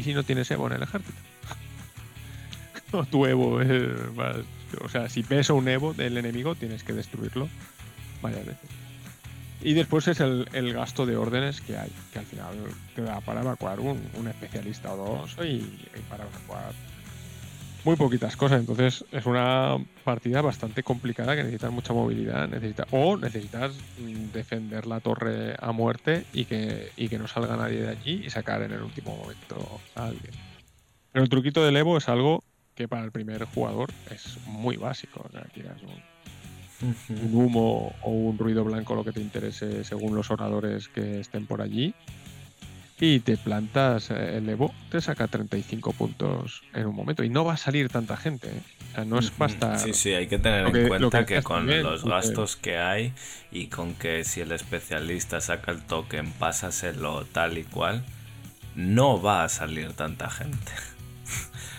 ¿Y 0.00 0.02
si 0.02 0.14
no 0.14 0.22
tienes 0.22 0.50
Evo 0.50 0.66
en 0.66 0.72
el 0.72 0.82
ejército? 0.82 1.18
o 2.92 3.04
tu 3.04 3.26
Evo 3.26 3.60
es 3.60 3.70
O 4.82 4.88
sea, 4.88 5.10
si 5.10 5.22
pesa 5.22 5.52
un 5.52 5.68
Evo 5.68 5.92
del 5.92 6.16
enemigo, 6.16 6.54
tienes 6.54 6.82
que 6.84 6.94
destruirlo 6.94 7.50
varias 8.22 8.46
veces. 8.46 8.70
Y 9.60 9.74
después 9.74 10.08
es 10.08 10.20
el, 10.20 10.48
el 10.54 10.72
gasto 10.72 11.04
de 11.04 11.18
órdenes 11.18 11.60
que 11.60 11.76
hay, 11.76 11.92
que 12.14 12.18
al 12.18 12.24
final 12.24 12.54
te 12.94 13.02
da 13.02 13.20
para 13.20 13.42
evacuar 13.42 13.78
un, 13.78 14.00
un 14.14 14.28
especialista 14.28 14.90
o 14.94 14.96
dos 14.96 15.36
y, 15.44 15.56
y 15.56 16.02
para 16.08 16.24
evacuar 16.24 16.72
muy 17.84 17.96
poquitas 17.96 18.36
cosas. 18.36 18.60
Entonces 18.60 19.04
es 19.12 19.26
una 19.26 19.76
partida 20.04 20.42
bastante 20.42 20.82
complicada 20.82 21.34
que 21.34 21.42
necesitas 21.42 21.72
mucha 21.72 21.92
movilidad 21.92 22.48
necesita, 22.48 22.86
o 22.90 23.16
necesitas 23.16 23.74
mm, 23.98 24.32
defender 24.32 24.86
la 24.86 25.00
torre 25.00 25.54
a 25.58 25.72
muerte 25.72 26.24
y 26.32 26.44
que, 26.44 26.90
y 26.96 27.08
que 27.08 27.18
no 27.18 27.26
salga 27.26 27.56
nadie 27.56 27.82
de 27.82 27.88
allí 27.88 28.22
y 28.24 28.30
sacar 28.30 28.62
en 28.62 28.72
el 28.72 28.82
último 28.82 29.16
momento 29.16 29.80
a 29.94 30.06
alguien. 30.06 30.32
Pero 31.12 31.24
el 31.24 31.28
truquito 31.28 31.64
del 31.64 31.76
Evo 31.76 31.96
es 31.96 32.08
algo 32.08 32.42
que 32.74 32.88
para 32.88 33.04
el 33.04 33.10
primer 33.10 33.44
jugador 33.44 33.90
es 34.10 34.38
muy 34.46 34.76
básico. 34.76 35.24
O 35.28 35.30
sea, 35.30 35.42
tiras 35.52 35.76
un, 35.82 37.16
un 37.16 37.34
humo 37.34 37.94
o 38.02 38.10
un 38.10 38.38
ruido 38.38 38.64
blanco, 38.64 38.94
lo 38.94 39.04
que 39.04 39.12
te 39.12 39.20
interese 39.20 39.84
según 39.84 40.14
los 40.14 40.30
oradores 40.30 40.88
que 40.88 41.20
estén 41.20 41.46
por 41.46 41.62
allí. 41.62 41.94
Y 43.02 43.20
te 43.20 43.36
plantas 43.38 44.10
eh, 44.10 44.36
el 44.36 44.48
Evo, 44.48 44.74
te 44.90 45.00
saca 45.00 45.26
35 45.26 45.92
puntos 45.94 46.62
en 46.74 46.86
un 46.86 46.94
momento. 46.94 47.24
Y 47.24 47.30
no 47.30 47.44
va 47.46 47.54
a 47.54 47.56
salir 47.56 47.88
tanta 47.88 48.16
gente. 48.16 48.48
¿eh? 48.48 48.62
O 48.92 48.94
sea, 48.94 49.04
no 49.06 49.18
es 49.18 49.30
para 49.30 49.52
estar. 49.52 49.78
Sí, 49.78 49.94
sí, 49.94 50.12
hay 50.12 50.26
que 50.26 50.38
tener 50.38 50.70
que- 50.70 50.82
en 50.82 50.88
cuenta 50.88 51.24
que 51.24 51.42
con 51.42 51.66
los 51.82 52.04
gastos 52.04 52.56
que 52.56 52.78
hay 52.78 53.12
y 53.50 53.68
con 53.68 53.94
que 53.94 54.24
si 54.24 54.40
el 54.42 54.52
especialista 54.52 55.40
saca 55.40 55.70
el 55.72 55.80
token, 55.82 56.30
pásaselo 56.32 57.24
tal 57.24 57.56
y 57.56 57.64
cual, 57.64 58.04
no 58.74 59.20
va 59.22 59.44
a 59.44 59.48
salir 59.48 59.92
tanta 59.94 60.28
gente. 60.30 60.72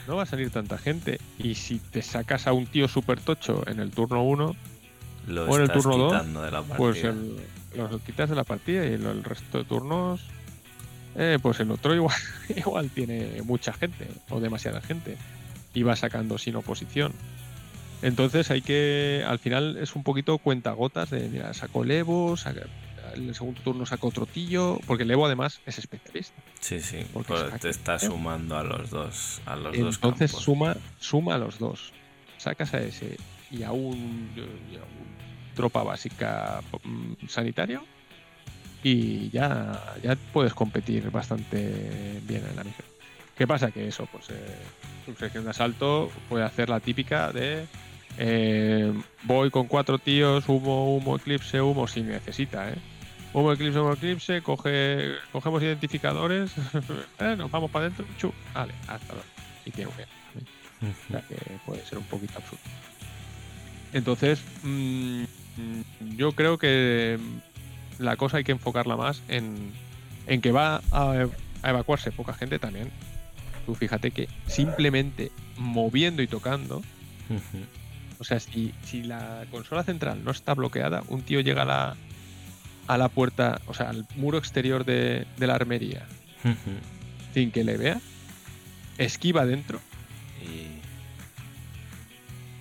No 0.08 0.16
va 0.16 0.24
a 0.24 0.26
salir 0.26 0.50
tanta 0.50 0.78
gente. 0.80 1.20
Y 1.38 1.54
si 1.56 1.78
te 1.78 2.02
sacas 2.02 2.48
a 2.48 2.54
un 2.54 2.66
tío 2.66 2.88
súper 2.88 3.20
tocho 3.20 3.64
en 3.68 3.80
el 3.80 3.92
turno 3.92 4.24
1, 4.24 4.56
Lo 5.28 5.44
O 5.46 5.56
en 5.56 5.62
el 5.62 5.68
estás 5.68 5.84
turno 5.84 5.98
dos, 5.98 6.14
quitando 6.14 6.42
de 6.42 6.52
la 6.52 6.58
partida. 6.62 6.78
pues 6.78 7.04
el, 7.04 7.38
los 7.76 8.02
quitas 8.02 8.30
de 8.30 8.36
la 8.36 8.44
partida 8.44 8.84
y 8.86 8.94
el, 8.94 9.06
el 9.06 9.24
resto 9.24 9.60
de 9.60 9.64
turnos. 9.66 10.22
Eh, 11.16 11.38
pues 11.42 11.60
el 11.60 11.72
otro 11.72 11.94
igual, 11.96 12.18
igual 12.56 12.90
tiene 12.90 13.42
mucha 13.44 13.74
gente 13.74 14.08
o 14.30 14.40
demasiada 14.40 14.82
gente 14.82 15.18
y 15.74 15.84
va 15.84 15.96
sacando 15.96 16.38
sin 16.38 16.56
oposición. 16.56 17.14
Entonces 18.02 18.50
hay 18.50 18.62
que, 18.62 19.24
al 19.28 19.38
final 19.40 19.78
es 19.78 19.96
un 19.96 20.04
poquito 20.04 20.38
cuentagotas 20.40 21.10
de, 21.12 21.30
mira, 21.30 21.54
sacó 21.54 21.84
el 21.84 21.92
Evo, 21.92 22.36
saca- 22.36 22.66
en 23.14 23.28
el 23.28 23.36
segundo 23.36 23.62
turno 23.62 23.86
saca 23.86 24.08
otro 24.08 24.26
tío, 24.26 24.80
porque 24.88 25.04
el 25.04 25.12
Evo 25.12 25.26
además 25.26 25.60
es 25.66 25.78
especialista. 25.78 26.42
Sí, 26.62 26.80
sí, 26.80 27.06
Porque 27.14 27.28
pues 27.30 27.42
saca- 27.42 27.60
te 27.60 27.70
está 27.70 28.00
sumando 28.00 28.58
a 28.58 28.64
los 28.64 28.90
dos, 28.90 29.42
a 29.46 29.56
los 29.56 29.78
dos 29.78 29.96
Entonces 29.96 30.32
campos. 30.32 30.44
suma, 30.44 30.78
suma 31.00 31.36
a 31.36 31.38
los 31.38 31.60
dos. 31.60 31.92
Sacas 32.38 32.74
a 32.74 32.82
ese 32.82 33.18
y 33.52 33.62
a 33.64 33.72
un, 33.72 34.32
y 34.72 34.76
a 34.78 34.80
un 34.80 35.56
tropa 35.56 35.84
básica 35.84 36.62
mm, 36.84 37.28
sanitario 37.28 37.84
y 38.84 39.30
ya, 39.30 39.96
ya 40.02 40.16
puedes 40.34 40.54
competir 40.54 41.12
bastante 41.12 42.20
bien 42.24 42.46
en 42.50 42.56
la 42.56 42.64
micro. 42.64 42.86
¿Qué 43.36 43.48
pasa? 43.48 43.72
Que 43.72 43.88
eso, 43.88 44.08
pues 44.12 44.30
eh, 44.30 44.58
tu 45.06 45.16
sección 45.16 45.44
de 45.44 45.52
asalto 45.52 46.12
puede 46.30 46.44
hacer 46.44 46.70
la 46.70 46.80
típica 46.80 47.32
de 47.32 47.66
eh, 48.18 48.94
voy 49.24 49.50
con 49.50 49.68
cuatro 49.68 49.98
tíos, 49.98 50.48
humo, 50.48 50.96
humo, 50.96 51.16
eclipse, 51.16 51.62
humo, 51.62 51.88
si 51.88 52.02
necesita, 52.02 52.70
¿eh? 52.70 52.76
Humo, 53.34 53.54
eclipse, 53.54 53.80
humo, 53.80 53.94
eclipse, 53.94 54.42
coge, 54.42 55.14
cogemos 55.32 55.64
identificadores, 55.64 56.52
eh, 57.20 57.36
nos 57.38 57.50
vamos 57.50 57.72
para 57.72 57.86
adentro, 57.86 58.06
chu, 58.18 58.34
vale, 58.54 58.74
hasta 58.88 59.14
luego. 59.14 59.30
Y 59.66 59.72
tiene 59.72 59.90
un 59.90 59.98
bien. 59.98 60.10
O 60.82 60.86
Ujú. 60.86 60.96
sea 61.12 61.22
que 61.22 61.36
puede 61.66 61.86
ser 61.86 61.98
un 62.00 62.04
poquito 62.06 62.38
absurdo. 62.38 62.64
Entonces, 63.94 64.42
mm, 64.64 65.24
mm, 65.58 66.16
yo 66.18 66.32
creo 66.34 66.58
que 66.58 67.18
la 68.02 68.16
cosa 68.18 68.38
hay 68.38 68.44
que 68.44 68.52
enfocarla 68.52 68.96
más 68.98 69.22
en, 69.28 69.72
en 70.28 70.42
que 70.42 70.52
va 70.52 70.82
a, 70.92 71.26
a 71.64 71.70
evacuarse 71.70 72.12
poca 72.12 72.34
gente 72.34 72.60
también. 72.60 72.90
Tú 73.66 73.76
fíjate 73.76 74.12
que 74.12 74.28
simplemente 74.48 75.32
moviendo 75.58 76.22
y 76.22 76.28
tocando, 76.28 76.82
o 78.20 78.24
sea, 78.24 78.40
si, 78.40 78.74
si 78.84 79.04
la 79.04 79.46
consola 79.52 79.84
central 79.84 80.24
no 80.24 80.32
está 80.32 80.54
bloqueada, 80.56 81.04
un 81.08 81.22
tío 81.22 81.40
llega 81.42 81.62
a 81.62 81.66
la, 81.66 81.96
a 82.88 82.98
la 82.98 83.08
puerta, 83.10 83.62
o 83.68 83.74
sea, 83.74 83.90
al 83.90 84.06
muro 84.16 84.38
exterior 84.40 84.84
de, 84.86 85.26
de 85.38 85.48
la 85.48 85.56
armería 85.56 86.06
sin 87.34 87.52
que 87.52 87.64
le 87.64 87.78
vea, 87.78 88.02
esquiva 88.98 89.46
dentro 89.46 89.80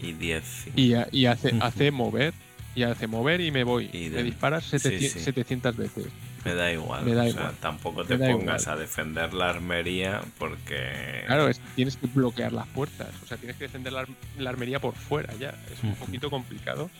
Y, 0.01 0.07
y 0.07 0.13
10. 0.13 0.69
y, 0.77 0.95
ha- 0.95 1.09
y 1.11 1.27
hace, 1.27 1.55
hace 1.61 1.91
mover 1.91 2.35
y 2.75 2.83
hace 2.85 3.07
mover 3.07 3.41
y 3.41 3.51
me 3.51 3.65
voy. 3.65 3.91
Y 3.93 4.05
me 4.11 4.17
de- 4.19 4.23
disparas 4.25 4.65
sí, 4.65 4.79
700, 4.79 5.13
sí. 5.13 5.21
700 5.25 5.77
veces. 5.77 6.07
Me 6.45 6.55
da 6.55 6.73
igual. 6.73 7.05
Me 7.05 7.13
da 7.15 7.23
o 7.25 7.27
igual. 7.27 7.51
sea, 7.51 7.61
tampoco 7.61 8.01
Me 8.05 8.17
te 8.17 8.17
pongas 8.19 8.63
igual. 8.63 8.79
a 8.79 8.81
defender 8.81 9.35
la 9.35 9.51
armería 9.51 10.21
porque. 10.39 11.23
Claro, 11.27 11.49
es- 11.49 11.61
tienes 11.77 11.97
que 11.97 12.07
bloquear 12.07 12.53
las 12.53 12.67
puertas. 12.69 13.09
O 13.23 13.27
sea, 13.27 13.37
tienes 13.37 13.57
que 13.57 13.65
defender 13.65 13.93
la, 13.93 14.01
ar- 14.01 14.09
la 14.39 14.51
armería 14.51 14.81
por 14.81 14.95
fuera 14.95 15.35
ya. 15.35 15.51
Es 15.73 15.83
un 15.83 15.95
poquito 15.97 16.31
complicado 16.31 16.91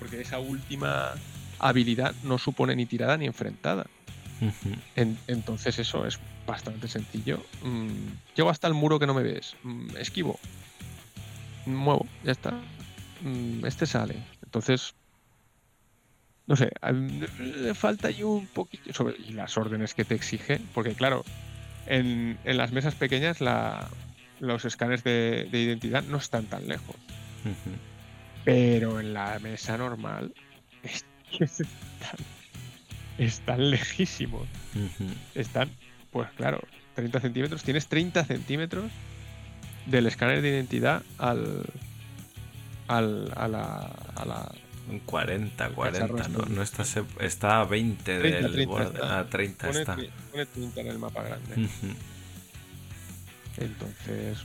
porque 0.00 0.20
esa 0.20 0.38
última 0.40 1.12
habilidad 1.60 2.14
no 2.24 2.38
supone 2.38 2.74
ni 2.76 2.86
tirada 2.86 3.16
ni 3.16 3.26
enfrentada. 3.26 3.86
En- 4.96 5.18
entonces 5.26 5.78
eso 5.78 6.06
es 6.06 6.18
bastante 6.46 6.86
sencillo. 6.88 7.44
Mm, 7.62 7.88
llego 8.36 8.50
hasta 8.50 8.66
el 8.68 8.74
muro 8.74 8.98
que 8.98 9.06
no 9.06 9.14
me 9.14 9.22
ves. 9.22 9.56
Mm, 9.64 9.96
esquivo. 9.96 10.38
Muevo, 11.66 12.06
ya 12.24 12.32
está. 12.32 12.52
Mm, 13.22 13.66
este 13.66 13.86
sale. 13.86 14.14
Entonces, 14.44 14.94
no 16.48 16.56
sé, 16.56 16.72
le 17.38 17.74
falta 17.74 18.08
ahí 18.08 18.24
un 18.24 18.46
poquito 18.48 18.92
sobre 18.92 19.16
y 19.18 19.32
las 19.32 19.56
órdenes 19.56 19.94
que 19.94 20.04
te 20.04 20.16
exige, 20.16 20.60
porque 20.74 20.94
claro, 20.94 21.24
en, 21.86 22.36
en 22.44 22.56
las 22.56 22.72
mesas 22.72 22.96
pequeñas 22.96 23.40
la, 23.40 23.88
los 24.40 24.64
escáneres 24.64 25.04
de, 25.04 25.46
de 25.50 25.60
identidad 25.60 26.02
no 26.02 26.16
están 26.16 26.46
tan 26.46 26.66
lejos, 26.66 26.96
pero 28.44 28.98
en 28.98 29.14
la 29.14 29.38
mesa 29.38 29.78
normal 29.78 30.34
es 30.82 31.04
que 31.30 31.44
están, 31.44 31.68
están 33.18 33.70
lejísimos 33.70 34.48
están, 35.34 35.70
pues 36.10 36.28
claro, 36.32 36.60
30 36.98 37.20
centímetros. 37.20 37.62
Tienes 37.62 37.86
30 37.86 38.24
centímetros 38.24 38.90
del 39.86 40.06
escáner 40.06 40.42
de 40.42 40.48
identidad 40.48 41.02
al. 41.18 41.64
al 42.88 43.32
a 43.36 43.46
la. 43.46 43.92
A 44.16 44.24
la 44.24 44.52
Un 44.88 45.00
40, 45.00 45.70
40, 45.70 46.28
¿no? 46.28 46.44
no 46.46 46.62
está, 46.62 46.84
se- 46.84 47.04
está 47.20 47.60
a 47.60 47.64
20 47.64 48.18
30, 48.20 48.38
del 48.40 48.52
30 48.52 48.70
borde. 48.72 48.84
está. 48.94 49.18
A 49.18 49.26
30 49.28 49.66
pone, 49.66 49.80
está. 49.80 49.96
pone 50.30 50.46
30 50.46 50.80
en 50.80 50.86
el 50.86 50.98
mapa 50.98 51.22
grande. 51.22 51.68
Entonces. 53.56 54.38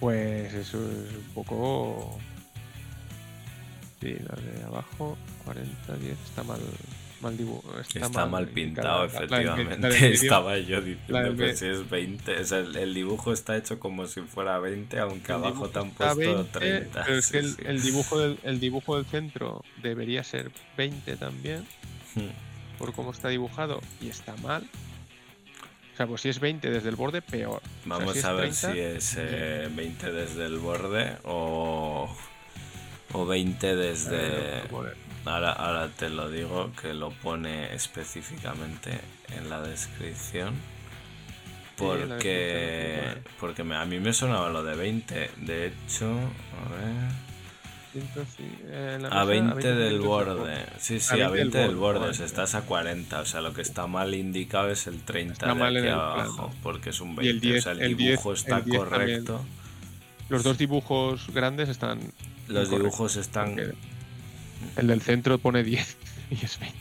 Pues 0.00 0.52
eso 0.54 0.78
es 0.78 1.14
un 1.16 1.32
poco. 1.34 2.18
Sí, 4.00 4.16
la 4.18 4.34
de 4.40 4.64
abajo, 4.64 5.16
40, 5.44 5.96
10, 5.96 6.18
está 6.24 6.42
mal. 6.42 6.60
Mal 7.22 7.36
dibujo. 7.38 7.78
Está, 7.80 8.00
Está 8.06 8.26
mal 8.26 8.48
pintado. 8.48 9.06
La- 9.06 9.12
la 9.12 9.20
del- 9.20 9.30
la 9.30 9.36
efectivamente. 9.36 9.88
medio- 9.88 10.06
Estaba 10.14 10.58
yo 10.58 10.80
la 10.80 10.82
diciendo 10.86 11.36
que 11.36 11.42
me- 11.46 11.56
si 11.56 11.66
es 11.66 11.88
20. 11.88 12.36
O 12.40 12.44
sea, 12.44 12.58
el, 12.58 12.76
el 12.76 12.94
dibujo 12.94 13.32
está 13.32 13.56
hecho 13.56 13.78
como 13.78 14.06
si 14.06 14.20
fuera 14.22 14.58
20, 14.58 14.98
aunque 14.98 15.30
el 15.32 15.38
abajo 15.38 15.68
te 15.70 15.78
han 15.78 15.90
puesto 15.92 16.16
20, 16.16 16.58
30. 16.58 17.04
Pero 17.04 17.18
es 17.18 17.24
sí, 17.26 17.32
que 17.32 17.38
el, 17.38 17.48
sí. 17.54 17.62
el 17.64 17.82
dibujo 17.82 18.18
del, 18.18 18.38
el 18.42 18.58
dibujo 18.60 18.96
del 18.96 19.06
centro 19.06 19.64
debería 19.82 20.24
ser 20.24 20.50
20 20.76 21.16
también, 21.16 21.64
Ujú. 22.16 22.26
por 22.78 22.92
cómo 22.92 23.12
está 23.12 23.28
dibujado, 23.28 23.80
y 24.00 24.08
está 24.08 24.34
mal. 24.38 24.68
O 25.92 25.96
sea, 25.96 26.06
pues 26.06 26.22
si 26.22 26.28
es 26.30 26.40
20 26.40 26.70
desde 26.70 26.88
el 26.88 26.96
borde, 26.96 27.22
peor. 27.22 27.58
O 27.58 27.60
sea, 27.60 27.98
Vamos 27.98 28.12
si 28.14 28.18
es 28.18 28.24
a 28.24 28.32
ver 28.32 28.50
30, 28.50 28.72
si 28.72 28.78
es 28.80 29.14
eh, 29.18 29.68
20 29.74 30.10
desde 30.10 30.46
el 30.46 30.56
borde 30.58 31.18
o, 31.24 32.08
o 33.12 33.26
20 33.26 33.76
desde... 33.76 34.16
eh. 34.58 34.62
Ahora, 35.24 35.52
ahora 35.52 35.88
te 35.88 36.08
lo 36.10 36.30
digo 36.30 36.72
que 36.80 36.94
lo 36.94 37.10
pone 37.10 37.72
específicamente 37.74 38.98
en 39.36 39.48
la 39.48 39.60
descripción. 39.60 40.54
Sí, 40.54 41.84
Porque, 41.84 43.00
pone. 43.14 43.22
porque 43.40 43.64
me- 43.64 43.76
a 43.76 43.84
mí 43.84 43.98
me 44.00 44.12
sonaba 44.12 44.50
lo 44.50 44.62
de 44.62 44.74
20. 44.76 45.30
De 45.38 45.66
hecho, 45.68 46.06
a 46.10 46.68
ver. 46.74 47.32
Eh, 47.94 48.94
A 49.10 49.24
mesa, 49.24 49.24
20 49.24 49.74
del 49.74 50.00
borde. 50.00 50.64
Sí, 50.78 50.98
sí, 50.98 51.20
a 51.20 51.28
20 51.28 51.58
del 51.58 51.76
borde. 51.76 52.08
O 52.08 52.14
sea, 52.14 52.24
estás 52.26 52.54
a 52.54 52.62
40. 52.62 53.20
O 53.20 53.26
sea, 53.26 53.40
lo 53.42 53.52
que 53.52 53.60
está 53.62 53.86
mal 53.86 54.14
indicado 54.14 54.70
es 54.70 54.86
el 54.86 55.02
30 55.02 55.32
Está 55.34 55.48
de 55.48 55.54
mal 55.54 55.76
aquí 55.76 55.88
abajo. 55.88 56.34
plano. 56.48 56.54
Porque 56.62 56.90
es 56.90 57.00
un 57.00 57.12
Y 57.12 57.16
20. 57.16 57.30
el 57.30 57.40
10, 57.40 57.58
o 57.58 57.62
sea, 57.62 57.72
el 57.72 57.82
el 57.82 57.96
10, 57.96 58.10
dibujo 58.10 58.32
está 58.32 58.58
el 58.58 58.64
10 58.64 58.78
también. 58.88 59.24
correcto. 59.24 59.44
Los 60.30 60.42
dos 60.42 60.56
dibujos 60.56 61.26
grandes 61.34 61.68
están. 61.68 62.00
Los 62.48 62.70
dibujos 62.70 63.16
están. 63.16 63.56
El 64.76 64.86
del 64.86 65.00
centro 65.02 65.38
pone 65.38 65.62
10 65.62 65.96
y 66.30 66.44
es 66.44 66.58
20. 66.58 66.76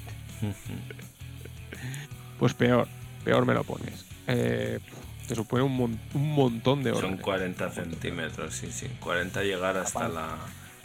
Pues 2.40 2.54
peor, 2.54 2.88
peor 3.24 3.46
me 3.46 3.54
lo 3.54 3.64
pones. 3.64 4.06
Eh, 4.28 4.80
te 5.28 5.36
supone 5.36 5.64
un, 5.64 5.76
mon- 5.76 6.00
un 6.14 6.32
montón 6.34 6.84
de 6.84 6.92
Son 6.92 7.04
órdenes. 7.06 7.22
40 7.22 7.70
centímetros, 7.72 8.54
sí, 8.56 8.72
sí. 8.72 8.88
40 9.00 9.44
llegar 9.44 9.78
hasta 9.78 10.08
la 10.10 10.36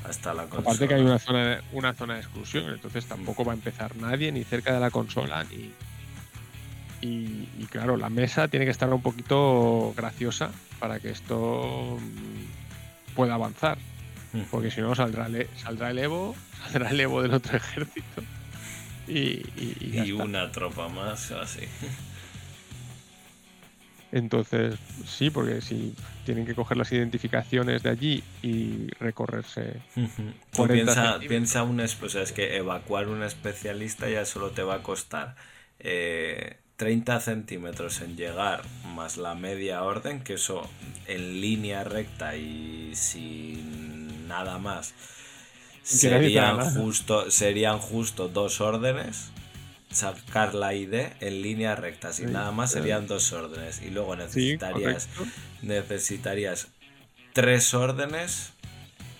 hasta 0.06 0.32
la 0.34 0.42
consola. 0.44 0.60
Aparte 0.60 0.86
que 0.86 0.94
hay 0.94 1.02
una 1.02 1.18
zona, 1.18 1.44
de, 1.46 1.60
una 1.72 1.92
zona 1.94 2.14
de 2.14 2.20
exclusión, 2.20 2.70
entonces 2.72 3.06
tampoco 3.06 3.44
va 3.44 3.52
a 3.52 3.56
empezar 3.56 3.96
nadie 3.96 4.30
ni 4.30 4.44
cerca 4.44 4.72
de 4.72 4.78
la 4.80 4.90
consola 4.90 5.42
ni. 5.44 5.72
Y, 7.02 7.48
y 7.58 7.66
claro, 7.70 7.96
la 7.96 8.08
mesa 8.08 8.46
tiene 8.48 8.64
que 8.66 8.70
estar 8.70 8.92
un 8.92 9.02
poquito 9.02 9.92
graciosa 9.96 10.50
para 10.78 11.00
que 11.00 11.10
esto 11.10 11.98
mm, 12.00 13.14
pueda 13.16 13.34
avanzar. 13.34 13.78
Porque 14.50 14.70
si 14.70 14.80
no 14.80 14.94
saldrá, 14.94 15.26
el- 15.26 15.48
saldrá 15.56 15.90
el 15.90 15.98
Evo, 15.98 16.36
saldrá 16.62 16.90
el 16.90 17.00
Evo 17.00 17.22
del 17.22 17.34
otro 17.34 17.56
ejército. 17.56 18.28
Y, 19.06 19.52
y, 19.56 19.76
y 20.08 20.12
una 20.12 20.50
tropa 20.52 20.88
más, 20.88 21.30
así. 21.32 21.62
Entonces, 24.12 24.76
sí, 25.04 25.30
porque 25.30 25.60
si 25.60 25.94
tienen 26.24 26.46
que 26.46 26.54
coger 26.54 26.76
las 26.76 26.92
identificaciones 26.92 27.82
de 27.82 27.90
allí 27.90 28.24
y 28.42 28.88
recorrerse. 28.98 29.82
40 30.52 30.94
piensa, 30.94 31.26
piensa 31.26 31.62
un 31.62 31.80
es- 31.80 32.00
o 32.02 32.08
sea, 32.08 32.22
es 32.22 32.32
que 32.32 32.56
evacuar 32.56 33.08
un 33.08 33.22
especialista 33.22 34.08
ya 34.08 34.24
solo 34.24 34.52
te 34.52 34.62
va 34.62 34.76
a 34.76 34.82
costar 34.82 35.36
eh, 35.78 36.58
30 36.76 37.20
centímetros 37.20 38.00
en 38.00 38.16
llegar 38.16 38.62
más 38.84 39.16
la 39.18 39.34
media 39.34 39.82
orden, 39.82 40.22
que 40.22 40.34
eso 40.34 40.70
en 41.06 41.40
línea 41.40 41.84
recta 41.84 42.36
y 42.36 42.94
sin 42.94 44.28
nada 44.28 44.58
más 44.58 44.94
serían 45.86 46.58
justo, 46.74 47.30
serían 47.30 47.78
justo 47.78 48.28
dos 48.28 48.60
órdenes. 48.60 49.30
Sacar 49.90 50.54
la 50.54 50.74
ID 50.74 50.94
en 51.20 51.42
línea 51.42 51.74
recta, 51.76 52.12
sin 52.12 52.26
Sí, 52.28 52.32
nada 52.32 52.50
más 52.50 52.72
serían 52.72 53.06
dos 53.06 53.32
órdenes. 53.32 53.80
Y 53.82 53.90
luego 53.90 54.16
necesitarías 54.16 55.08
necesitarías 55.62 56.68
tres 57.32 57.72
órdenes 57.74 58.52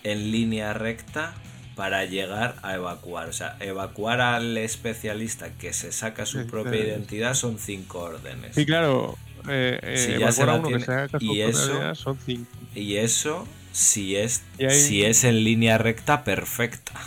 en 0.03 0.31
línea 0.31 0.73
recta 0.73 1.33
para 1.75 2.05
llegar 2.05 2.55
a 2.63 2.75
evacuar. 2.75 3.29
O 3.29 3.33
sea, 3.33 3.55
evacuar 3.59 4.19
al 4.21 4.57
especialista 4.57 5.51
que 5.53 5.73
se 5.73 5.91
saca 5.91 6.25
su 6.25 6.41
Sí, 6.41 6.45
propia 6.49 6.79
identidad 6.79 7.33
son 7.33 7.59
cinco 7.59 7.99
órdenes. 7.99 8.55
Sí, 8.55 8.65
claro. 8.65 9.17
Eh, 9.49 9.79
eh, 9.81 9.97
Si 9.97 10.19
ya 10.19 10.31
se 10.31 10.45
la 10.45 10.61
tiene- 10.61 10.85
y 11.21 11.41
eso- 11.41 11.95
son 11.95 12.17
5. 12.25 12.51
Y 12.75 12.95
eso 12.97 13.47
si 13.77 14.15
es, 14.15 14.41
ahí- 14.59 14.71
si 14.71 15.05
es 15.05 15.23
en 15.23 15.43
línea 15.43 15.77
recta 15.77 16.23
perfecta. 16.23 16.93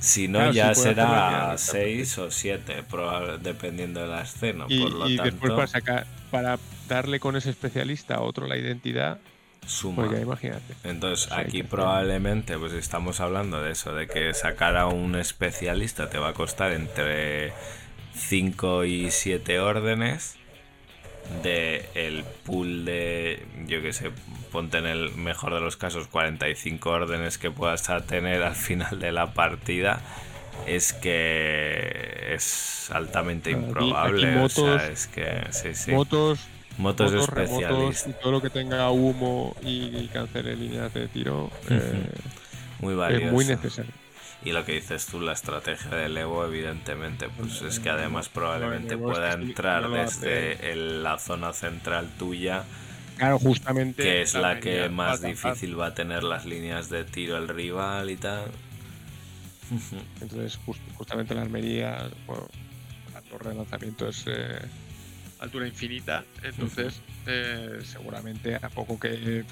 Si 0.00 0.28
no, 0.28 0.38
Claro, 0.38 0.52
ya 0.52 0.74
será 0.74 1.46
bien, 1.48 1.58
6 1.58 2.16
o 2.16 2.30
7, 2.30 2.84
dependiendo 3.42 4.00
de 4.00 4.06
la 4.06 4.22
escena. 4.22 4.64
Y, 4.66 4.80
Por 4.80 4.92
lo 4.92 5.06
y 5.06 5.16
tanto, 5.18 5.30
después 5.30 5.52
para 5.52 5.66
sacar, 5.66 6.06
para 6.30 6.58
darle 6.88 7.20
con 7.20 7.36
ese 7.36 7.50
especialista 7.50 8.14
a 8.14 8.20
otro 8.22 8.46
la 8.46 8.56
identidad, 8.56 9.18
suma. 9.66 9.96
pues 9.96 10.12
ya 10.12 10.20
imagínate. 10.22 10.74
Entonces, 10.84 11.26
Pues 11.26 11.38
aquí 11.46 11.62
probablemente 11.64 12.56
pues 12.56 12.72
estamos 12.72 13.20
hablando 13.20 13.62
de 13.62 13.72
eso, 13.72 13.94
de 13.94 14.06
que 14.06 14.32
sacar 14.32 14.78
a 14.78 14.86
un 14.86 15.16
especialista 15.16 16.08
te 16.08 16.16
va 16.16 16.28
a 16.30 16.32
costar 16.32 16.72
entre 16.72 17.52
5 18.14 18.86
y 18.86 19.10
7 19.10 19.60
órdenes 19.60 20.36
de 21.42 21.88
el 21.94 22.24
pool 22.44 22.84
de, 22.84 23.44
yo 23.66 23.80
que 23.82 23.92
sé, 23.92 24.10
ponte 24.52 24.78
en 24.78 24.86
el 24.86 25.12
mejor 25.14 25.54
de 25.54 25.60
los 25.60 25.76
casos 25.76 26.06
45 26.08 26.90
órdenes 26.90 27.38
que 27.38 27.50
puedas 27.50 27.88
tener 28.06 28.42
al 28.42 28.54
final 28.56 28.98
de 28.98 29.12
la 29.12 29.32
partida. 29.32 30.00
Es 30.66 30.92
que 30.92 32.34
es 32.34 32.90
altamente 32.92 33.50
Aquí- 33.50 33.58
improbable. 33.60 34.28
aquí 34.28 34.38
o 34.38 34.48
sea, 34.48 34.64
motos- 34.64 34.82
es 34.90 35.06
que 35.06 35.42
sí, 35.50 35.74
sí. 35.74 35.92
Motos, 35.92 36.40
Motos, 36.78 37.12
motos, 37.12 37.28
especialistas. 37.28 38.06
y 38.08 38.12
todo 38.22 38.32
lo 38.32 38.40
que 38.42 38.50
tenga 38.50 38.90
humo 38.90 39.56
y, 39.62 40.06
cancele 40.12 40.56
líneas 40.56 40.92
de 40.94 41.08
tiro 41.08 41.50
eh, 41.68 42.04
Muy 42.80 42.92
es 42.92 42.98
valioso. 42.98 43.32
muy 43.32 43.44
necesario. 43.44 43.92
Y 44.42 44.52
lo 44.52 44.64
que 44.64 44.72
dices 44.72 45.04
tú, 45.06 45.20
la 45.20 45.32
estrategia 45.32 45.90
del 45.90 46.16
Evo, 46.16 46.44
evidentemente, 46.46 47.28
pues 47.28 47.60
es 47.60 47.78
que 47.78 47.90
además 47.90 48.28
probablemente 48.30 48.96
pueda 48.96 49.32
entrar 49.32 49.90
desde 49.90 50.72
el- 50.72 51.02
la 51.02 51.18
zona 51.18 51.52
central 51.52 52.08
tuya, 52.18 52.64
Claro, 53.18 53.38
justamente. 53.38 54.02
que 54.02 54.22
es 54.22 54.34
la 54.34 54.58
que 54.58 54.88
más 54.88 55.20
difícil 55.20 55.78
va 55.78 55.88
a 55.88 55.94
tener 55.94 56.22
las 56.24 56.46
líneas 56.46 56.88
de 56.88 57.04
tiro 57.04 57.36
el 57.36 57.48
rival 57.48 58.08
y 58.08 58.16
tal. 58.16 58.44
Entonces, 60.22 60.58
just- 60.64 60.80
justamente 60.96 61.34
la 61.34 61.42
Almería, 61.42 62.08
bueno, 62.26 62.48
la 63.12 63.20
torre 63.22 63.50
de 63.50 63.56
lanzamiento 63.56 64.08
es 64.08 64.24
eh, 64.26 64.58
altura 65.38 65.66
infinita. 65.68 66.24
Entonces, 66.42 67.00
eh, 67.26 67.78
seguramente 67.84 68.56
a 68.56 68.68
poco 68.70 68.98
que 68.98 69.44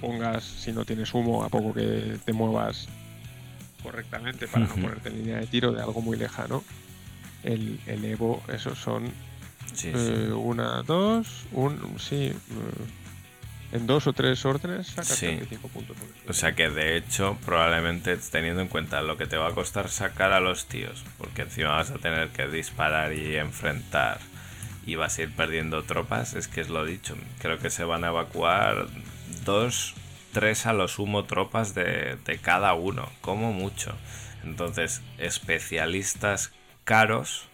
pongas, 0.00 0.42
si 0.42 0.72
no 0.72 0.84
tienes 0.84 1.14
humo, 1.14 1.44
a 1.44 1.48
poco 1.48 1.72
que 1.72 2.18
te 2.24 2.32
muevas 2.32 2.88
correctamente 3.82 4.46
para 4.48 4.66
no 4.66 4.74
ponerte 4.74 5.08
en 5.08 5.18
línea 5.18 5.38
de 5.38 5.46
tiro 5.46 5.72
de 5.72 5.80
algo 5.82 6.00
muy 6.00 6.16
lejano, 6.16 6.62
el, 7.42 7.80
el 7.86 8.04
Evo, 8.04 8.42
esos 8.48 8.78
son 8.78 9.06
Sí, 9.74 9.90
sí. 9.90 9.92
eh, 9.94 10.32
una, 10.32 10.82
dos, 10.82 11.44
un, 11.52 11.98
sí, 11.98 12.26
eh, 12.26 12.34
en 13.72 13.86
dos 13.86 14.06
o 14.06 14.12
tres 14.12 14.44
órdenes 14.44 14.88
sacas 14.88 15.08
Sí. 15.16 15.26
35 15.26 15.68
puntos. 15.68 15.96
O 16.28 16.32
sea 16.34 16.52
que 16.54 16.68
de 16.68 16.96
hecho, 16.98 17.38
probablemente 17.44 18.16
teniendo 18.18 18.60
en 18.60 18.68
cuenta 18.68 19.00
lo 19.00 19.16
que 19.16 19.26
te 19.26 19.36
va 19.38 19.48
a 19.48 19.52
costar 19.52 19.88
sacar 19.88 20.32
a 20.32 20.40
los 20.40 20.66
tíos, 20.66 21.02
porque 21.16 21.42
encima 21.42 21.70
vas 21.70 21.90
a 21.90 21.94
tener 21.94 22.28
que 22.28 22.48
disparar 22.48 23.14
y 23.14 23.36
enfrentar 23.36 24.18
y 24.84 24.96
vas 24.96 25.16
a 25.18 25.22
ir 25.22 25.32
perdiendo 25.34 25.84
tropas, 25.84 26.34
es 26.34 26.48
que 26.48 26.60
es 26.60 26.68
lo 26.68 26.84
dicho. 26.84 27.16
Creo 27.38 27.58
que 27.58 27.70
se 27.70 27.84
van 27.84 28.04
a 28.04 28.08
evacuar 28.08 28.88
dos, 29.44 29.94
tres 30.32 30.66
a 30.66 30.72
lo 30.72 30.88
sumo 30.88 31.24
tropas 31.24 31.74
de, 31.74 32.16
de 32.24 32.38
cada 32.38 32.74
uno, 32.74 33.10
como 33.20 33.52
mucho. 33.52 33.94
Entonces, 34.44 35.02
especialistas 35.18 36.52
caros 36.84 37.48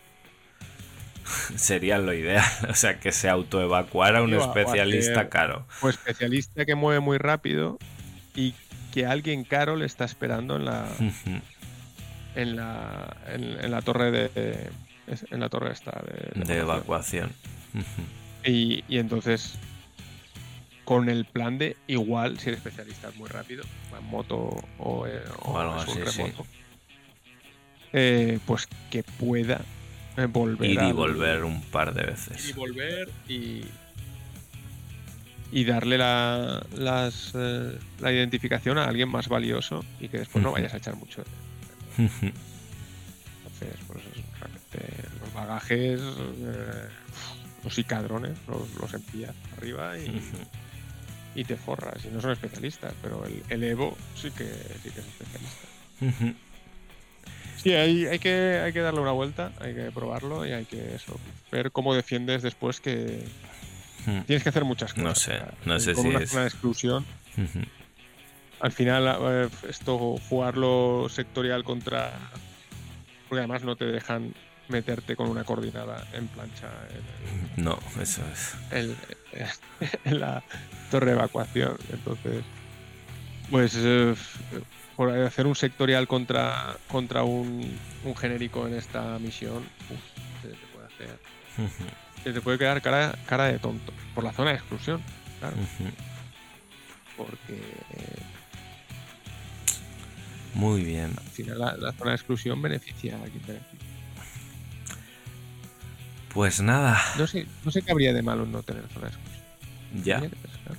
serían 1.56 2.06
lo 2.06 2.14
ideal. 2.14 2.44
O 2.70 2.74
sea, 2.74 3.00
que 3.00 3.12
se 3.12 3.28
autoevacuara 3.28 4.22
un 4.22 4.34
especialista 4.34 5.28
caro. 5.28 5.66
o 5.80 5.88
especialista 5.88 6.64
que 6.66 6.74
mueve 6.74 7.00
muy 7.00 7.18
rápido 7.18 7.78
y 8.34 8.55
que 8.90 9.06
alguien 9.06 9.44
caro 9.44 9.76
le 9.76 9.86
está 9.86 10.05
esperando 10.05 10.56
en 10.56 10.64
la 10.64 11.05
en 12.34 12.56
la 12.56 13.16
en, 13.26 13.42
en 13.64 13.70
la 13.70 13.82
torre 13.82 14.10
de 14.10 14.72
en 15.06 15.40
la 15.40 15.48
torre 15.48 15.72
esta 15.72 16.02
de, 16.06 16.30
de 16.44 16.59
evacuación. 16.59 17.36
evacuación. 17.72 18.09
y, 18.44 18.84
y 18.88 18.98
entonces 18.98 19.59
con 20.89 21.10
el 21.10 21.27
plan 21.27 21.59
de 21.59 21.77
igual 21.86 22.39
si 22.39 22.48
el 22.48 22.55
especialista 22.55 23.10
es 23.10 23.16
muy 23.16 23.28
rápido 23.28 23.62
en 23.98 24.05
moto 24.06 24.36
o, 24.78 25.06
eh, 25.06 25.20
o 25.43 25.52
O 25.52 25.59
algo 25.59 25.74
así, 25.74 25.93
sí. 25.93 26.23
remoto 26.23 26.47
eh, 27.93 28.39
pues 28.47 28.66
que 28.90 29.02
pueda 29.02 29.60
eh, 30.16 30.24
volver 30.24 30.70
Ir 30.70 30.81
y 30.82 30.93
volver 30.93 31.44
un 31.44 31.60
par 31.60 31.93
de 31.93 32.01
ir 32.02 32.06
y 32.09 32.10
veces. 32.12 32.55
volver 32.56 33.10
y, 33.28 33.65
y 35.52 35.65
darle 35.65 35.98
la, 35.98 36.65
las, 36.74 37.32
eh, 37.35 37.78
la 38.01 38.10
identificación 38.10 38.78
a 38.78 38.85
alguien 38.85 39.10
más 39.10 39.28
valioso 39.28 39.85
y 40.01 40.09
que 40.09 40.20
después 40.20 40.43
no 40.43 40.52
vayas 40.52 40.73
a 40.73 40.78
echar 40.78 40.97
mucho. 40.97 41.23
Entonces, 41.98 43.78
pues 43.86 44.01
es 44.06 44.40
realmente 44.40 45.09
los 45.20 45.35
bagajes, 45.35 46.01
los 47.65 47.74
picadrones, 47.74 48.39
los, 48.48 48.74
los 48.81 48.94
envías 48.94 49.35
arriba 49.59 49.98
y, 49.98 50.20
y 51.40 51.44
te 51.44 51.56
forras. 51.56 52.05
Y 52.05 52.09
no 52.09 52.20
son 52.20 52.32
especialistas, 52.32 52.93
pero 53.02 53.24
el, 53.24 53.43
el 53.48 53.62
Evo 53.65 53.97
sí 54.15 54.31
que, 54.31 54.44
sí 54.44 54.90
que 54.90 55.01
es 55.01 55.06
especialista. 55.06 56.39
Sí, 57.62 57.73
hay, 57.73 58.06
hay, 58.06 58.19
que, 58.19 58.60
hay 58.65 58.73
que 58.73 58.81
darle 58.81 59.01
una 59.01 59.12
vuelta, 59.12 59.52
hay 59.60 59.74
que 59.74 59.90
probarlo 59.90 60.47
y 60.47 60.52
hay 60.52 60.65
que 60.65 60.94
eso, 60.94 61.19
ver 61.51 61.73
cómo 61.73 61.94
defiendes 61.94 62.43
después 62.43 62.81
que 62.81 63.24
tienes 64.27 64.43
que 64.43 64.48
hacer 64.48 64.65
muchas 64.65 64.94
cosas. 64.94 65.05
No 65.05 65.15
sé, 65.15 65.40
no 65.66 65.78
sé 65.81 65.93
con 65.94 66.05
si 66.05 66.09
una 66.10 66.20
es- 66.20 66.32
de 66.32 66.44
exclusión. 66.47 67.05
Al 68.60 68.73
final, 68.73 69.51
esto, 69.69 70.16
jugarlo 70.28 71.06
sectorial 71.09 71.62
contra. 71.65 72.12
Porque 73.28 73.40
además 73.40 73.62
no 73.62 73.77
te 73.77 73.85
dejan 73.85 74.35
meterte 74.69 75.16
con 75.16 75.28
una 75.28 75.45
coordinada 75.45 76.07
en 76.12 76.28
plancha 76.28 76.69
en, 77.57 77.65
No, 77.65 77.78
eso 78.01 78.23
es. 78.32 78.55
el- 78.73 78.97
en 80.05 80.20
la 80.20 80.43
torre 80.90 81.07
de 81.07 81.12
evacuación. 81.12 81.77
Entonces, 81.93 82.45
pues 83.51 83.73
eh, 83.77 84.15
por 84.97 85.11
hacer 85.11 85.47
un 85.47 85.55
sectorial 85.57 86.07
contra, 86.09 86.77
contra 86.89 87.23
un, 87.23 87.78
un 88.05 88.16
genérico 88.16 88.66
en 88.66 88.74
esta 88.74 89.19
misión, 89.19 89.59
uf, 89.90 90.43
se 90.43 90.49
te 90.49 90.66
puede 90.74 90.86
hacer. 90.86 91.19
Se 92.24 92.32
te 92.32 92.40
puede 92.40 92.59
quedar 92.59 92.82
cara, 92.82 93.15
cara 93.27 93.45
de 93.45 93.59
tonto. 93.59 93.93
Por 94.15 94.24
la 94.24 94.32
zona 94.32 94.51
de 94.51 94.57
exclusión, 94.57 95.01
claro. 95.39 95.57
Porque 97.16 97.55
eh, 97.55 98.16
Muy 100.55 100.82
bien. 100.82 101.12
al 101.16 101.24
final 101.31 101.59
la, 101.59 101.77
la 101.77 101.93
zona 101.93 102.11
de 102.11 102.16
exclusión 102.16 102.61
beneficia 102.61 103.16
a 103.16 103.20
quien 103.28 103.43
beneficia. 103.47 103.77
Pues 106.28 106.60
nada, 106.60 107.00
No 107.14 107.26
sé, 107.26 107.46
no 107.64 107.70
sé 107.70 107.82
qué 107.82 107.90
habría 107.92 108.12
de 108.12 108.22
malo 108.22 108.46
no 108.46 108.62
tener 108.62 108.88
zona 108.88 109.06
de 109.09 109.12
exclusión. 109.12 109.44
ya. 109.90 110.20
Pensar. 110.20 110.78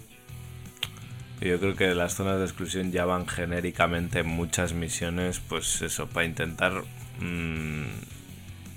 Yo 1.42 1.60
creo 1.60 1.76
que 1.76 1.96
las 1.96 2.16
zonas 2.16 2.38
de 2.40 2.46
exclusión 2.46 2.92
ya 2.92 3.06
van 3.06 3.26
genéricamente 3.28 4.20
en 4.20 4.28
muchas 4.28 4.74
misiones, 4.74 5.40
pues 5.40 5.82
eso, 5.82 6.08
para 6.10 6.26
intentar 6.26 6.84
mm, 7.20 7.86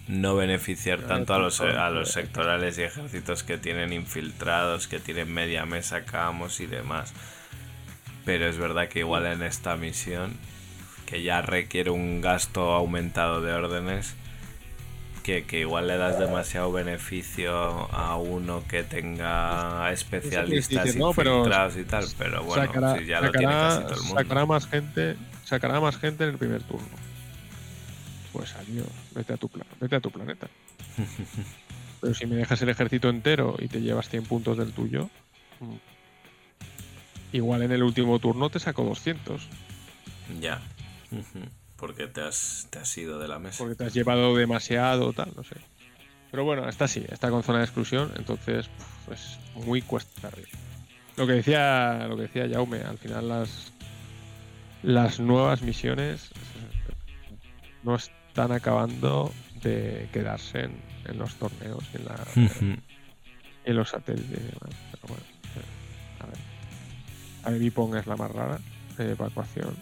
no 0.09 0.37
beneficiar 0.37 1.03
tanto 1.03 1.35
a 1.35 1.39
los, 1.39 1.61
a 1.61 1.91
los 1.91 2.13
sectorales 2.13 2.79
y 2.79 2.83
ejércitos 2.83 3.43
que 3.43 3.59
tienen 3.59 3.93
infiltrados, 3.93 4.87
que 4.87 5.01
tienen 5.01 5.33
media 5.33 5.67
mesa, 5.67 6.05
camos 6.05 6.61
y 6.61 6.67
demás. 6.67 7.13
Pero 8.25 8.47
es 8.49 8.59
verdad 8.59 8.89
que 8.89 9.01
igual 9.01 9.27
en 9.27 9.43
esta 9.43 9.77
misión, 9.77 10.37
que 11.07 11.23
ya 11.23 11.43
requiere 11.43 11.91
un 11.91 12.21
gasto 12.21 12.73
aumentado 12.73 13.41
de 13.43 13.53
órdenes, 13.53 14.15
que, 15.23 15.45
que 15.45 15.61
igual 15.61 15.87
le 15.87 15.97
das 15.97 16.19
demasiado 16.19 16.73
beneficio 16.73 17.53
a 17.93 18.17
uno 18.17 18.63
que 18.69 18.83
tenga 18.83 19.91
especialistas 19.93 20.85
dices, 20.85 21.01
no, 21.01 21.13
pero 21.13 21.45
y 21.47 21.85
tal, 21.85 22.05
pero 22.19 22.43
bueno, 22.43 22.67
sacará, 22.67 22.99
si 22.99 23.07
ya 23.07 23.21
lo 23.21 23.31
tiene 23.31 23.53
casi 23.53 23.83
todo 23.83 23.95
el 23.95 24.01
mundo. 24.01 24.21
sacará 24.23 24.47
más 24.47 24.67
gente, 24.67 25.17
sacará 25.45 25.81
más 25.81 25.97
gente 25.97 26.25
en 26.25 26.31
el 26.31 26.39
primer 26.39 26.63
turno. 26.63 26.89
Pues 28.33 28.55
adiós, 28.57 28.87
vete 29.15 29.35
a 29.35 29.37
tu 29.37 29.51
vete 29.81 29.97
a 29.97 30.01
tu 30.01 30.11
planeta. 30.11 30.49
Pero 32.01 32.15
si 32.15 32.27
me 32.27 32.35
dejas 32.35 32.61
el 32.63 32.69
ejército 32.69 33.09
entero 33.09 33.57
y 33.61 33.69
te 33.69 33.81
llevas 33.81 34.09
100 34.09 34.25
puntos 34.25 34.59
del 34.59 34.73
tuyo, 34.73 35.09
mm, 35.61 35.77
igual 37.33 37.63
en 37.63 37.71
el 37.71 37.83
último 37.83 38.19
turno 38.19 38.51
te 38.51 38.59
saco 38.59 38.83
200, 38.83 39.49
Ya. 40.41 40.61
Porque 41.83 42.07
te 42.07 42.21
has, 42.21 42.69
te 42.71 42.79
has 42.79 42.97
ido 42.97 43.19
de 43.19 43.27
la 43.27 43.41
mesa. 43.41 43.59
porque 43.59 43.75
te 43.75 43.85
has 43.85 43.93
llevado 43.93 44.37
demasiado, 44.37 45.13
tal, 45.13 45.33
no 45.35 45.43
sé. 45.43 45.57
Pero 46.31 46.45
bueno, 46.45 46.69
está 46.69 46.85
así, 46.85 47.05
está 47.09 47.29
con 47.29 47.43
zona 47.43 47.59
de 47.59 47.65
exclusión, 47.65 48.13
entonces 48.15 48.71
pues 49.05 49.37
muy 49.67 49.83
cuesta 49.83 50.29
arriba. 50.29 50.47
Lo 51.17 51.27
que 51.27 51.33
decía, 51.33 52.07
lo 52.09 52.15
que 52.15 52.23
decía 52.23 52.49
Jaume, 52.49 52.83
al 52.83 52.99
final 52.99 53.29
las 53.29 53.73
las 54.85 55.19
nuevas 55.19 55.63
misiones 55.63 56.31
no 57.83 57.97
están 57.97 58.53
acabando 58.53 59.33
de 59.65 60.09
quedarse 60.13 60.61
en, 60.61 60.81
en 61.07 61.19
los 61.19 61.35
torneos 61.35 61.83
en, 61.95 62.05
la, 62.05 62.17
en 63.65 63.77
los 63.77 63.89
satélites 63.89 64.39
y 64.39 64.45
demás. 64.45 64.77
Pero 64.93 65.09
bueno, 65.09 65.25
eh, 65.57 66.21
a 66.21 66.27
ver. 66.27 66.37
A 67.43 67.51
ver, 67.51 67.59
Bipong 67.59 67.97
es 67.97 68.07
la 68.07 68.15
más 68.15 68.31
rara 68.31 68.61
de 68.97 69.11
evacuación. 69.11 69.75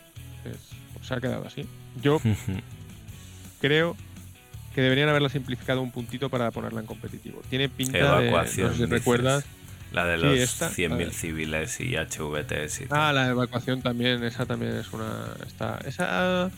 Es, 0.47 1.06
se 1.06 1.12
ha 1.12 1.20
quedado 1.20 1.47
así. 1.47 1.68
Yo 2.02 2.20
creo 3.60 3.96
que 4.74 4.80
deberían 4.82 5.08
haberla 5.08 5.28
simplificado 5.28 5.82
un 5.82 5.90
puntito 5.90 6.28
para 6.30 6.50
ponerla 6.50 6.80
en 6.80 6.86
competitivo. 6.86 7.42
Tiene 7.50 7.68
pinta 7.68 7.98
Evacuación, 7.98 8.68
de. 8.68 8.72
No 8.72 8.78
sé 8.78 8.84
si 8.86 8.90
recuerdas. 8.90 9.44
La 9.92 10.04
de 10.06 10.18
Sí, 10.18 10.22
los 10.24 10.38
esta, 10.38 10.70
100.000 10.70 10.88
la 10.88 10.96
de- 10.96 11.10
civiles 11.10 11.80
y 11.80 11.96
HVTs 11.96 12.80
y 12.82 12.84
Ah, 12.84 12.88
tal. 12.88 13.14
la 13.16 13.26
evacuación 13.28 13.82
también. 13.82 14.22
Esa 14.22 14.46
también 14.46 14.76
es 14.76 14.92
una. 14.92 15.24
Está, 15.44 15.80
esa 15.84 16.48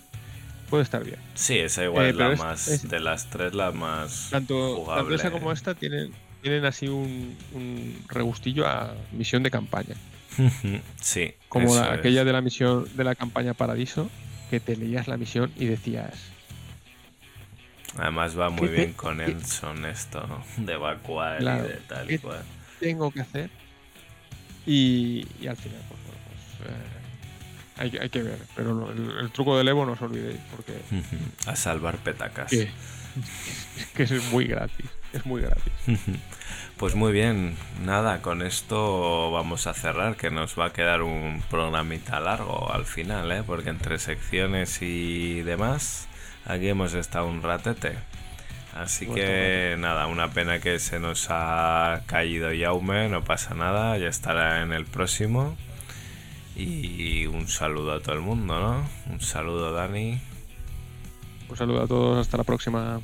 puede 0.68 0.82
estar 0.82 1.02
bien. 1.02 1.16
Sí, 1.34 1.58
esa 1.58 1.82
igual 1.84 2.04
Eh, 2.06 2.10
es 2.10 2.16
la 2.16 2.32
es- 2.34 2.38
más. 2.38 2.68
es- 2.68 2.88
de 2.88 3.00
las 3.00 3.30
tres, 3.30 3.54
la 3.54 3.72
más. 3.72 4.28
Tanto, 4.30 4.54
tanto 4.54 4.76
jugable. 4.82 5.16
esa 5.16 5.30
como 5.30 5.50
esta 5.50 5.74
tienen, 5.74 6.12
tienen 6.42 6.66
así 6.66 6.88
un, 6.88 7.34
un 7.54 7.96
regustillo 8.08 8.66
a 8.66 8.94
misión 9.12 9.42
de 9.42 9.50
campaña. 9.50 9.94
sí. 11.00 11.32
Como 11.48 11.74
la- 11.74 11.94
aquella 11.94 12.24
de 12.26 12.32
la 12.34 12.42
misión 12.42 12.86
de 12.94 13.04
la 13.04 13.14
campaña 13.14 13.54
Paradiso, 13.54 14.10
que 14.52 14.60
te 14.60 14.76
leías 14.76 15.08
la 15.08 15.16
misión 15.16 15.50
y 15.56 15.64
decías. 15.64 16.12
Además 17.96 18.38
va 18.38 18.50
muy 18.50 18.60
¿Qué 18.60 18.66
te- 18.68 18.76
bien 18.76 18.92
con 18.92 19.18
Enson 19.22 19.86
esto 19.86 20.44
de 20.58 20.74
evacuar 20.74 21.38
Claro, 21.38 21.64
y 21.64 21.68
de 21.68 21.74
tal 21.88 22.04
y 22.04 22.08
¿qué- 22.08 22.18
cual. 22.18 22.42
tengo 22.78 23.10
que 23.10 23.20
hacer. 23.22 23.48
Y, 24.66 25.26
y 25.40 25.46
al 25.46 25.56
final, 25.56 25.80
pues 25.88 26.00
bueno, 26.04 26.20
pues, 26.58 26.70
eh, 26.70 27.78
hay, 27.78 27.90
que- 27.92 28.00
hay 28.00 28.10
que 28.10 28.22
ver. 28.22 28.38
Pero 28.54 28.92
el, 28.92 29.10
el 29.20 29.30
truco 29.30 29.56
del 29.56 29.68
Evo 29.68 29.86
no 29.86 29.92
os 29.92 30.02
olvidéis, 30.02 30.40
porque 30.54 30.74
A 31.46 31.56
salvar 31.56 31.96
petacas. 31.96 32.50
que, 32.50 32.68
que 33.94 34.02
es 34.02 34.24
muy 34.30 34.44
gratis. 34.44 34.84
Es 35.12 35.26
muy 35.26 35.42
gratis. 35.42 35.72
Pues 36.78 36.96
muy 36.96 37.12
bien, 37.12 37.54
nada, 37.84 38.22
con 38.22 38.42
esto 38.42 39.30
vamos 39.30 39.68
a 39.68 39.74
cerrar, 39.74 40.16
que 40.16 40.30
nos 40.30 40.58
va 40.58 40.66
a 40.66 40.72
quedar 40.72 41.02
un 41.02 41.40
programita 41.48 42.18
largo 42.18 42.72
al 42.72 42.86
final, 42.86 43.30
¿eh? 43.30 43.44
porque 43.46 43.70
entre 43.70 44.00
secciones 44.00 44.82
y 44.82 45.42
demás, 45.42 46.08
aquí 46.44 46.68
hemos 46.68 46.94
estado 46.94 47.26
un 47.26 47.40
ratete. 47.42 47.96
Así 48.74 49.06
que 49.06 49.76
nada, 49.78 50.06
una 50.06 50.32
pena 50.32 50.58
que 50.58 50.78
se 50.80 50.98
nos 50.98 51.28
ha 51.30 52.02
caído 52.06 52.52
Yaume, 52.52 53.08
no 53.08 53.22
pasa 53.22 53.54
nada, 53.54 53.96
ya 53.98 54.08
estará 54.08 54.62
en 54.62 54.72
el 54.72 54.86
próximo. 54.86 55.56
Y 56.56 57.26
un 57.26 57.48
saludo 57.48 57.92
a 57.92 58.00
todo 58.00 58.14
el 58.14 58.22
mundo, 58.22 58.58
¿no? 58.58 59.12
Un 59.12 59.20
saludo 59.20 59.72
Dani, 59.72 60.20
Un 61.48 61.56
saludo 61.56 61.82
a 61.82 61.86
todos, 61.86 62.18
hasta 62.18 62.38
la 62.38 62.44
próxima. 62.44 63.00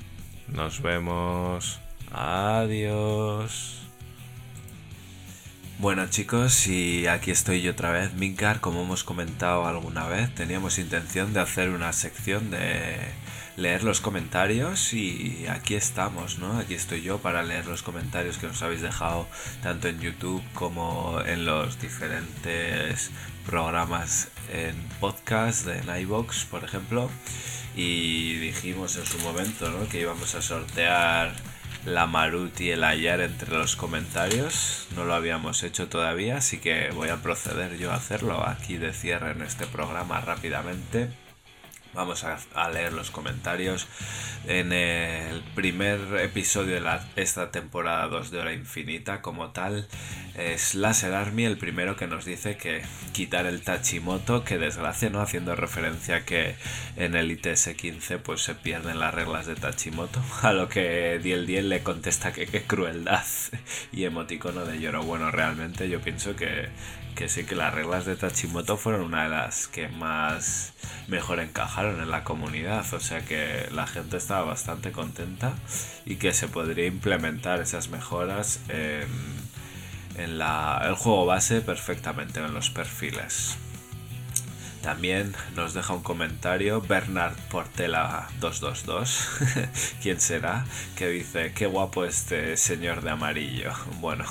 nos 0.48 0.82
vemos. 0.82 1.80
Adiós. 2.12 3.74
Bueno 5.78 6.06
chicos, 6.08 6.66
y 6.66 7.06
aquí 7.06 7.30
estoy 7.30 7.62
yo 7.62 7.70
otra 7.70 7.92
vez, 7.92 8.14
Minkar, 8.14 8.60
como 8.60 8.82
hemos 8.82 9.04
comentado 9.04 9.66
alguna 9.66 10.06
vez, 10.06 10.34
teníamos 10.34 10.78
intención 10.78 11.32
de 11.32 11.40
hacer 11.40 11.68
una 11.68 11.92
sección 11.92 12.50
de 12.50 12.96
leer 13.56 13.84
los 13.84 14.00
comentarios 14.00 14.92
y 14.92 15.46
aquí 15.48 15.74
estamos, 15.74 16.38
¿no? 16.38 16.58
Aquí 16.58 16.74
estoy 16.74 17.02
yo 17.02 17.18
para 17.18 17.42
leer 17.42 17.66
los 17.66 17.82
comentarios 17.82 18.38
que 18.38 18.48
nos 18.48 18.62
habéis 18.62 18.82
dejado 18.82 19.28
tanto 19.62 19.86
en 19.88 20.00
YouTube 20.00 20.42
como 20.54 21.20
en 21.24 21.44
los 21.44 21.80
diferentes 21.80 23.10
programas 23.46 24.28
en 24.52 24.74
podcast, 24.98 25.68
en 25.68 25.88
iVoox, 26.00 26.44
por 26.46 26.64
ejemplo. 26.64 27.08
Y 27.76 28.34
dijimos 28.38 28.96
en 28.96 29.06
su 29.06 29.18
momento, 29.18 29.70
¿no? 29.70 29.88
Que 29.88 30.00
íbamos 30.00 30.34
a 30.34 30.42
sortear 30.42 31.32
la 31.84 32.06
Marut 32.06 32.60
y 32.60 32.70
el 32.70 32.84
Ayar 32.84 33.20
entre 33.20 33.50
los 33.50 33.76
comentarios. 33.76 34.86
No 34.96 35.04
lo 35.04 35.14
habíamos 35.14 35.62
hecho 35.62 35.88
todavía, 35.88 36.38
así 36.38 36.58
que 36.58 36.90
voy 36.94 37.08
a 37.08 37.22
proceder 37.22 37.78
yo 37.78 37.90
a 37.92 37.96
hacerlo 37.96 38.46
aquí 38.46 38.76
de 38.76 38.92
cierre 38.92 39.32
en 39.32 39.42
este 39.42 39.66
programa 39.66 40.20
rápidamente. 40.20 41.10
Vamos 41.98 42.22
a, 42.22 42.70
leer 42.70 42.92
los 42.92 43.10
comentarios. 43.10 43.88
En 44.46 44.72
el 44.72 45.42
primer 45.56 45.98
episodio 46.20 46.80
de 46.80 47.00
esta 47.16 47.50
temporada 47.50 48.06
2 48.06 48.30
de 48.30 48.38
Hora 48.38 48.52
Infinita, 48.52 49.20
como 49.20 49.50
tal, 49.50 49.88
es 50.36 50.76
Laser 50.76 51.12
Army 51.14 51.44
el 51.44 51.58
primero 51.58 51.96
que 51.96 52.06
nos 52.06 52.24
dice 52.24 52.56
que 52.56 52.82
quitar 53.12 53.46
el 53.46 53.62
Tachimoto, 53.62 54.44
que 54.44 54.58
desgracia, 54.58 55.10
¿no? 55.10 55.20
Haciendo 55.20 55.56
referencia 55.56 56.24
que 56.24 56.54
en 56.94 57.16
el 57.16 57.32
ITS 57.32 57.70
15 57.76 58.18
pues 58.18 58.42
se 58.42 58.54
pierden 58.54 59.00
las 59.00 59.12
reglas 59.12 59.46
de 59.46 59.56
Tachimoto. 59.56 60.22
A 60.42 60.52
lo 60.52 60.68
que 60.68 61.18
Diel 61.20 61.48
Diel 61.48 61.68
le 61.68 61.82
contesta 61.82 62.32
que 62.32 62.46
qué 62.46 62.62
crueldad 62.62 63.26
y 63.92 64.04
emoticono 64.04 64.64
de 64.64 64.78
lloro. 64.78 65.02
Bueno, 65.02 65.32
realmente 65.32 65.88
yo 65.88 66.00
pienso 66.00 66.36
que, 66.36 66.68
que 67.18 67.28
sí 67.28 67.42
que 67.42 67.56
las 67.56 67.74
reglas 67.74 68.06
de 68.06 68.14
Tachimoto 68.14 68.76
fueron 68.76 69.00
una 69.00 69.24
de 69.24 69.30
las 69.30 69.66
que 69.66 69.88
más 69.88 70.72
mejor 71.08 71.40
encajaron 71.40 72.00
en 72.00 72.12
la 72.12 72.22
comunidad, 72.22 72.86
o 72.94 73.00
sea 73.00 73.24
que 73.24 73.66
la 73.72 73.88
gente 73.88 74.16
estaba 74.16 74.44
bastante 74.44 74.92
contenta 74.92 75.52
y 76.06 76.14
que 76.14 76.32
se 76.32 76.46
podría 76.46 76.86
implementar 76.86 77.60
esas 77.60 77.88
mejoras 77.88 78.60
en, 78.68 79.08
en 80.16 80.38
la, 80.38 80.80
el 80.84 80.94
juego 80.94 81.26
base 81.26 81.60
perfectamente 81.60 82.38
en 82.38 82.54
los 82.54 82.70
perfiles. 82.70 83.56
También 84.84 85.34
nos 85.56 85.74
deja 85.74 85.94
un 85.94 86.04
comentario 86.04 86.80
Bernard 86.80 87.34
Portela 87.50 88.28
222, 88.38 89.28
¿quién 90.02 90.20
será? 90.20 90.64
Que 90.94 91.08
dice, 91.08 91.52
qué 91.52 91.66
guapo 91.66 92.04
este 92.04 92.56
señor 92.56 93.02
de 93.02 93.10
amarillo. 93.10 93.72
Bueno, 94.00 94.24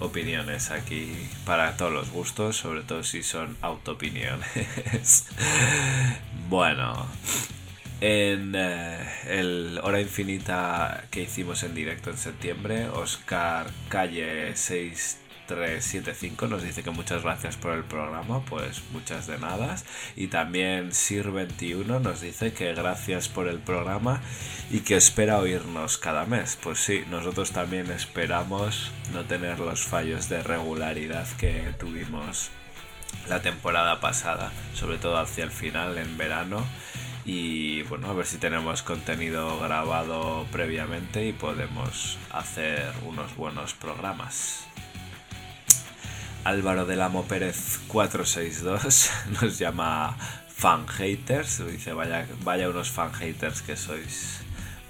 opiniones 0.00 0.70
aquí 0.70 1.12
para 1.44 1.76
todos 1.76 1.92
los 1.92 2.10
gustos, 2.10 2.56
sobre 2.56 2.82
todo 2.82 3.02
si 3.02 3.22
son 3.22 3.56
autoopiniones. 3.60 5.26
bueno, 6.48 7.06
en 8.00 8.54
eh, 8.54 8.98
el 9.28 9.80
Hora 9.82 10.00
Infinita 10.00 11.04
que 11.10 11.22
hicimos 11.22 11.62
en 11.62 11.74
directo 11.74 12.10
en 12.10 12.18
septiembre, 12.18 12.88
Oscar 12.88 13.66
Calle 13.88 14.56
6375 15.46 16.46
nos 16.48 16.62
dice 16.62 16.82
que 16.82 16.90
muchas 16.90 17.22
gracias 17.22 17.56
por 17.56 17.72
el 17.72 17.84
programa, 17.84 18.44
pues 18.44 18.82
muchas 18.92 19.26
de 19.26 19.38
nada. 19.38 19.76
Y 20.16 20.28
también 20.28 20.90
Sir21 20.90 22.00
nos 22.00 22.20
dice 22.20 22.52
que 22.52 22.74
gracias 22.74 23.28
por 23.28 23.48
el 23.48 23.58
programa 23.58 24.20
y 24.70 24.80
que 24.80 24.96
espera 24.96 25.38
oírnos 25.38 25.98
cada 25.98 26.24
mes. 26.24 26.58
Pues 26.62 26.78
sí, 26.78 27.04
nosotros 27.10 27.52
también 27.52 27.90
esperamos 27.90 28.90
no 29.12 29.24
tener 29.24 29.58
los 29.60 29.82
fallos 29.82 30.28
de 30.28 30.42
regularidad 30.42 31.26
que 31.36 31.74
tuvimos 31.78 32.50
la 33.28 33.40
temporada 33.40 34.00
pasada, 34.00 34.52
sobre 34.74 34.98
todo 34.98 35.18
hacia 35.18 35.44
el 35.44 35.50
final, 35.50 35.98
en 35.98 36.16
verano. 36.16 36.64
Y 37.24 37.82
bueno, 37.84 38.10
a 38.10 38.12
ver 38.12 38.26
si 38.26 38.36
tenemos 38.36 38.82
contenido 38.82 39.58
grabado 39.58 40.46
previamente 40.52 41.26
y 41.26 41.32
podemos 41.32 42.18
hacer 42.30 42.92
unos 43.06 43.34
buenos 43.34 43.72
programas. 43.72 44.66
Álvaro 46.44 46.84
del 46.84 47.00
Amo 47.00 47.24
Pérez 47.24 47.80
462 47.88 49.10
nos 49.42 49.58
llama 49.58 50.16
fan 50.46 50.86
haters. 50.86 51.66
Dice, 51.66 51.94
vaya, 51.94 52.26
vaya 52.42 52.68
unos 52.68 52.90
fan 52.90 53.12
haters 53.14 53.62
que 53.62 53.76
sois. 53.76 54.40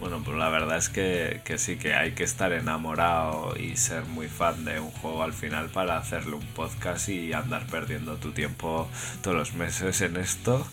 Bueno, 0.01 0.20
pues 0.24 0.36
la 0.36 0.48
verdad 0.48 0.76
es 0.76 0.89
que, 0.89 1.40
que 1.44 1.56
sí 1.56 1.76
que 1.76 1.94
hay 1.94 2.12
que 2.12 2.24
estar 2.24 2.52
enamorado 2.52 3.55
y 3.56 3.76
ser 3.76 4.05
muy 4.05 4.26
fan 4.26 4.64
de 4.64 4.81
un 4.81 4.90
juego 4.90 5.22
al 5.22 5.32
final 5.32 5.70
para 5.70 5.97
hacerle 5.97 6.35
un 6.35 6.47
podcast 6.48 7.09
y 7.09 7.32
andar 7.32 7.66
perdiendo 7.66 8.16
tu 8.16 8.32
tiempo 8.32 8.89
todos 9.22 9.36
los 9.36 9.55
meses 9.55 10.01
en 10.01 10.16
esto. 10.16 10.66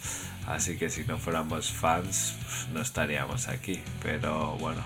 Así 0.47 0.77
que 0.77 0.89
si 0.89 1.03
no 1.05 1.19
fuéramos 1.19 1.71
fans, 1.71 2.35
pues, 2.43 2.67
no 2.73 2.81
estaríamos 2.81 3.47
aquí. 3.47 3.79
Pero 4.01 4.57
bueno, 4.57 4.83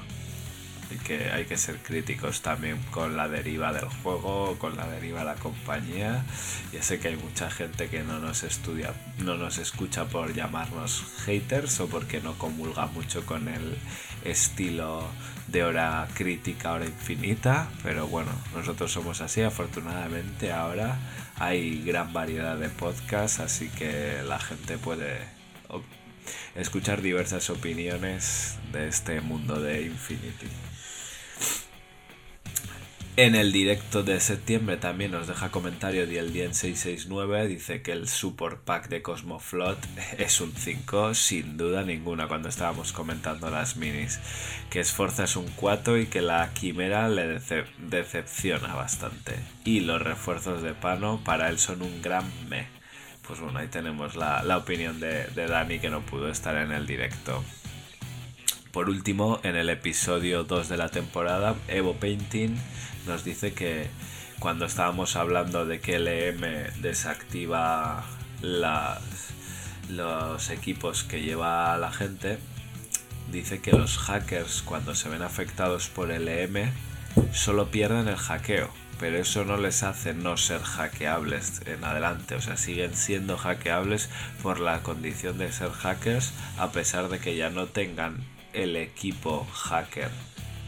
hay 0.92 0.98
que, 0.98 1.30
hay 1.32 1.46
que 1.46 1.58
ser 1.58 1.78
críticos 1.78 2.42
también 2.42 2.78
con 2.92 3.18
la 3.18 3.28
deriva 3.28 3.74
del 3.74 3.86
juego, 3.86 4.58
con 4.60 4.78
la 4.78 4.88
deriva 4.88 5.20
de 5.20 5.26
la 5.26 5.36
compañía. 5.36 6.24
Ya 6.72 6.84
sé 6.84 7.00
que 7.00 7.10
hay 7.10 7.16
mucha 7.16 7.50
gente 7.50 7.88
que 7.90 8.04
no 8.04 8.20
nos 8.20 8.44
estudia, 8.44 8.94
no 9.20 9.36
nos 9.36 9.58
escucha 9.58 10.06
por 10.06 10.34
llamarnos 10.34 11.04
haters 11.26 11.80
o 11.80 11.88
porque 11.88 12.22
no 12.22 12.38
comulga 12.38 12.86
mucho 12.88 13.26
con 13.26 13.48
el 13.48 13.78
estilo 14.24 15.08
de 15.48 15.64
hora 15.64 16.08
crítica, 16.14 16.74
hora 16.74 16.86
infinita. 16.86 17.68
Pero 17.84 18.08
bueno, 18.08 18.32
nosotros 18.54 18.92
somos 18.92 19.22
así. 19.22 19.42
Afortunadamente 19.42 20.52
ahora 20.52 20.98
hay 21.38 21.82
gran 21.84 22.14
variedad 22.14 22.58
de 22.58 22.70
podcasts, 22.70 23.40
así 23.40 23.70
que 23.70 24.22
la 24.28 24.40
gente 24.40 24.78
puede 24.78 25.36
escuchar 26.56 27.02
diversas 27.02 27.50
opiniones 27.50 28.58
de 28.72 28.88
este 28.88 29.22
mundo 29.22 29.62
de 29.62 29.84
Infinity. 29.84 30.48
En 33.18 33.34
el 33.34 33.54
directo 33.54 34.04
de 34.04 34.20
septiembre 34.20 34.76
también 34.76 35.12
nos 35.12 35.28
deja 35.28 35.50
comentario 35.50 36.06
Diel 36.06 36.34
669 36.34 37.48
dice 37.48 37.82
que 37.82 37.94
el 37.94 38.10
support 38.10 38.62
pack 38.66 38.90
de 38.90 39.02
Cosmoflot 39.02 39.78
es 40.18 40.42
un 40.42 40.52
5, 40.54 41.14
sin 41.14 41.56
duda 41.56 41.84
ninguna, 41.84 42.28
cuando 42.28 42.50
estábamos 42.50 42.92
comentando 42.92 43.50
las 43.50 43.78
minis. 43.78 44.20
Que 44.70 44.82
Esforza 44.82 45.24
es 45.24 45.38
un 45.38 45.48
4 45.56 45.98
y 46.00 46.08
que 46.08 46.22
la 46.22 46.50
Quimera 46.54 47.08
le 47.08 47.38
dece- 47.40 47.66
decepciona 47.78 48.76
bastante. 48.76 49.36
Y 49.64 49.80
los 49.80 50.02
refuerzos 50.02 50.62
de 50.62 50.74
Pano 50.74 51.22
para 51.24 51.48
él 51.50 51.58
son 51.58 51.84
un 51.84 52.02
gran 52.02 52.26
me. 52.50 52.68
pues 53.26 53.40
bueno, 53.40 53.60
ahí 53.60 53.68
tenemos 53.70 54.18
la, 54.18 54.44
la 54.44 54.58
opinión 54.58 55.00
de, 55.00 55.26
de 55.28 55.48
Dani 55.48 55.80
que 55.80 55.90
no 55.90 56.02
pudo 56.06 56.28
estar 56.30 56.58
en 56.58 56.74
el 56.74 56.86
directo. 56.86 57.46
Por 58.74 58.90
último, 58.90 59.40
en 59.44 59.56
el 59.56 59.70
episodio 59.70 60.44
2 60.44 60.68
de 60.68 60.76
la 60.76 60.90
temporada, 60.90 61.56
Evo 61.70 61.94
Painting 61.94 62.58
nos 63.06 63.24
dice 63.24 63.54
que 63.54 63.88
cuando 64.40 64.66
estábamos 64.66 65.16
hablando 65.16 65.66
de 65.66 65.80
que 65.80 66.00
LM 66.00 66.82
desactiva 66.82 68.04
las, 68.42 69.02
los 69.90 70.50
equipos 70.50 71.04
que 71.04 71.22
lleva 71.22 71.78
la 71.78 71.92
gente, 71.92 72.38
dice 73.32 73.62
que 73.62 73.72
los 73.72 73.98
hackers 73.98 74.62
cuando 74.62 74.96
se 74.96 75.10
ven 75.10 75.22
afectados 75.22 75.88
por 75.88 76.10
LM 76.10 76.72
solo 77.32 77.72
pierden 77.72 78.08
el 78.08 78.18
hackeo, 78.18 78.70
pero 79.00 79.18
eso 79.18 79.46
no 79.46 79.58
les 79.58 79.84
hace 79.84 80.14
no 80.14 80.38
ser 80.38 80.62
hackeables 80.62 81.62
en 81.66 81.84
adelante, 81.84 82.36
o 82.36 82.42
sea, 82.42 82.58
siguen 82.58 82.96
siendo 82.96 83.38
hackeables 83.38 84.10
por 84.44 84.60
la 84.60 84.84
condición 84.84 85.38
de 85.38 85.52
ser 85.52 85.72
hackers 85.72 86.34
a 86.58 86.72
pesar 86.72 87.10
de 87.10 87.20
que 87.20 87.36
ya 87.36 87.50
no 87.50 87.68
tengan 87.68 88.24
el 88.54 88.76
equipo 88.76 89.48
hacker 89.54 90.12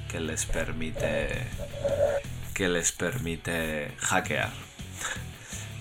que 0.07 0.19
les 0.19 0.45
permite 0.45 1.29
que 2.53 2.67
les 2.67 2.91
permite 2.91 3.91
hackear. 3.99 4.51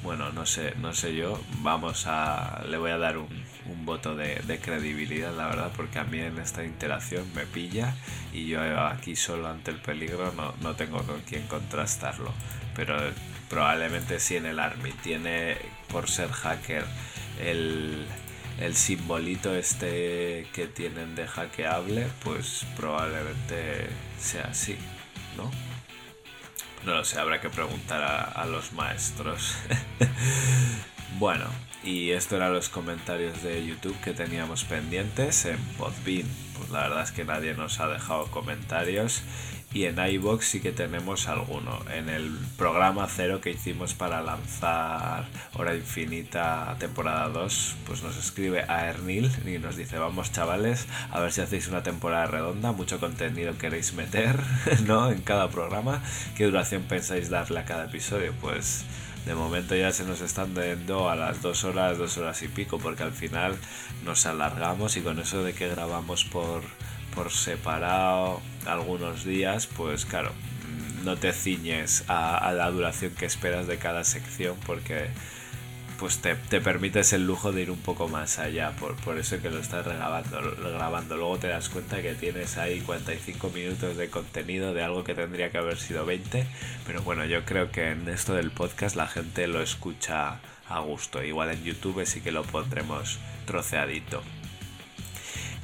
Bueno, 0.02 0.30
no 0.30 0.46
sé, 0.46 0.72
no 0.76 0.94
sé 0.94 1.16
yo. 1.16 1.40
Vamos 1.62 2.04
a. 2.06 2.62
Le 2.68 2.78
voy 2.78 2.92
a 2.92 2.98
dar 2.98 3.18
un, 3.18 3.26
un 3.68 3.84
voto 3.84 4.14
de, 4.14 4.36
de, 4.46 4.60
credibilidad, 4.60 5.34
la 5.36 5.48
verdad, 5.48 5.72
porque 5.74 5.98
a 5.98 6.04
mí 6.04 6.20
en 6.20 6.38
esta 6.38 6.62
interacción 6.62 7.24
me 7.34 7.44
pilla 7.44 7.92
y 8.32 8.46
yo 8.46 8.60
aquí 8.86 9.16
solo 9.16 9.48
ante 9.48 9.72
el 9.72 9.80
peligro 9.80 10.32
no, 10.36 10.54
no 10.60 10.76
tengo 10.76 11.02
con 11.02 11.20
quién 11.22 11.48
contrastarlo. 11.48 12.32
Pero 12.76 12.96
probablemente 13.48 14.20
si 14.20 14.36
en 14.36 14.46
el 14.46 14.60
Army 14.60 14.92
tiene, 14.92 15.56
por 15.88 16.08
ser 16.08 16.30
hacker, 16.30 16.84
el, 17.40 18.06
el 18.60 18.76
simbolito 18.76 19.54
este 19.54 20.46
que 20.52 20.66
tienen 20.66 21.14
de 21.14 21.26
hackeable, 21.26 22.06
pues 22.22 22.64
probablemente 22.76 23.88
sea 24.18 24.48
así, 24.50 24.76
¿no? 25.36 25.50
No 26.84 26.94
lo 26.94 27.04
sé, 27.04 27.18
habrá 27.18 27.40
que 27.40 27.50
preguntar 27.50 28.02
a, 28.02 28.46
los 28.46 28.72
maestros. 28.72 29.56
bueno, 31.18 31.46
y 31.82 32.10
esto 32.12 32.36
eran 32.36 32.52
los 32.52 32.68
comentarios 32.68 33.42
de 33.42 33.66
YouTube 33.66 33.98
que 34.02 34.12
teníamos 34.12 34.64
pendientes 34.64 35.46
en 35.46 35.58
Podbean. 35.78 36.28
Pues 36.56 36.70
la 36.70 36.82
verdad 36.82 37.02
es 37.02 37.10
que 37.10 37.24
nadie 37.24 37.54
nos 37.54 37.80
ha 37.80 37.88
dejado 37.88 38.30
comentarios. 38.30 39.22
Y 39.72 39.84
en 39.84 39.98
iBox 39.98 40.46
sí 40.46 40.60
que 40.60 40.72
tenemos 40.72 41.28
alguno. 41.28 41.80
En 41.92 42.08
el 42.08 42.38
programa 42.56 43.06
cero 43.08 43.40
que 43.40 43.50
hicimos 43.50 43.94
para 43.94 44.22
lanzar 44.22 45.26
Hora 45.54 45.74
Infinita 45.74 46.76
temporada 46.78 47.28
2, 47.28 47.76
pues 47.86 48.02
nos 48.02 48.16
escribe 48.16 48.64
a 48.68 48.86
Ernil 48.86 49.30
y 49.44 49.58
nos 49.58 49.76
dice, 49.76 49.98
vamos 49.98 50.32
chavales, 50.32 50.86
a 51.10 51.20
ver 51.20 51.32
si 51.32 51.42
hacéis 51.42 51.68
una 51.68 51.82
temporada 51.82 52.26
redonda, 52.26 52.72
mucho 52.72 52.98
contenido 53.00 53.58
queréis 53.58 53.92
meter, 53.92 54.38
¿no? 54.86 55.10
En 55.10 55.20
cada 55.20 55.50
programa. 55.50 56.02
¿Qué 56.36 56.44
duración 56.44 56.82
pensáis 56.82 57.28
darle 57.28 57.60
a 57.60 57.64
cada 57.64 57.84
episodio? 57.84 58.32
Pues 58.40 58.84
de 59.26 59.34
momento 59.34 59.74
ya 59.74 59.92
se 59.92 60.04
nos 60.04 60.20
están 60.20 60.54
dando 60.54 61.10
a 61.10 61.16
las 61.16 61.42
dos 61.42 61.64
horas, 61.64 61.98
dos 61.98 62.16
horas 62.16 62.40
y 62.42 62.48
pico, 62.48 62.78
porque 62.78 63.02
al 63.02 63.12
final 63.12 63.56
nos 64.04 64.24
alargamos 64.24 64.96
y 64.96 65.00
con 65.00 65.18
eso 65.18 65.42
de 65.42 65.52
que 65.52 65.68
grabamos 65.68 66.24
por, 66.24 66.62
por 67.16 67.32
separado 67.32 68.40
algunos 68.66 69.24
días, 69.24 69.66
pues 69.66 70.04
claro, 70.04 70.30
no 71.04 71.16
te 71.16 71.32
ciñes 71.32 72.04
a, 72.08 72.52
la 72.52 72.70
duración 72.70 73.12
que 73.14 73.24
esperas 73.24 73.66
de 73.66 73.78
cada 73.78 74.04
sección 74.04 74.56
porque 74.66 75.06
pues 75.98 76.18
te, 76.18 76.34
te, 76.34 76.60
permites 76.60 77.14
el 77.14 77.26
lujo 77.26 77.52
de 77.52 77.62
ir 77.62 77.70
un 77.70 77.78
poco 77.78 78.06
más 78.06 78.38
allá, 78.38 78.72
por, 78.72 78.96
por 78.96 79.16
eso 79.16 79.40
que 79.40 79.48
lo 79.48 79.58
estás 79.60 79.86
grabando. 79.86 81.16
Luego 81.16 81.38
te 81.38 81.48
das 81.48 81.70
cuenta 81.70 82.02
que 82.02 82.14
tienes 82.14 82.58
ahí 82.58 82.80
45 82.80 83.48
minutos 83.48 83.96
de 83.96 84.10
contenido 84.10 84.74
de 84.74 84.82
algo 84.82 85.04
que 85.04 85.14
tendría 85.14 85.50
que 85.50 85.56
haber 85.56 85.78
sido 85.78 86.04
20, 86.04 86.46
pero 86.86 87.00
bueno, 87.00 87.24
yo 87.24 87.46
creo 87.46 87.70
que 87.70 87.92
en 87.92 88.06
esto 88.10 88.34
del 88.34 88.50
podcast 88.50 88.94
la 88.94 89.06
gente 89.06 89.46
lo 89.46 89.62
escucha 89.62 90.40
a 90.68 90.80
gusto. 90.80 91.22
Igual 91.22 91.50
en 91.52 91.64
YouTube 91.64 92.04
sí 92.04 92.20
que 92.20 92.30
lo 92.30 92.42
pondremos 92.42 93.18
troceadito. 93.46 94.22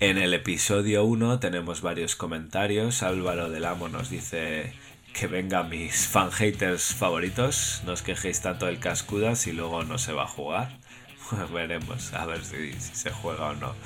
En 0.02 0.18
el 0.18 0.34
episodio 0.34 1.04
1 1.04 1.38
tenemos 1.38 1.80
varios 1.80 2.16
comentarios. 2.16 3.04
Álvaro 3.04 3.50
del 3.50 3.64
Amo 3.64 3.88
nos 3.88 4.10
dice 4.10 4.72
que 5.14 5.28
vengan 5.28 5.68
mis 5.68 6.08
fan 6.08 6.32
haters 6.32 6.92
favoritos. 6.92 7.82
No 7.86 7.92
os 7.92 8.02
quejéis 8.02 8.40
tanto 8.40 8.66
del 8.66 8.80
Cascudas 8.80 9.46
y 9.46 9.52
luego 9.52 9.84
no 9.84 9.98
se 9.98 10.12
va 10.12 10.24
a 10.24 10.26
jugar. 10.26 10.76
veremos 11.54 12.12
a 12.14 12.26
ver 12.26 12.44
si, 12.44 12.72
si, 12.72 12.96
se 12.96 13.12
juega 13.12 13.50
o 13.50 13.54
no. 13.54 13.76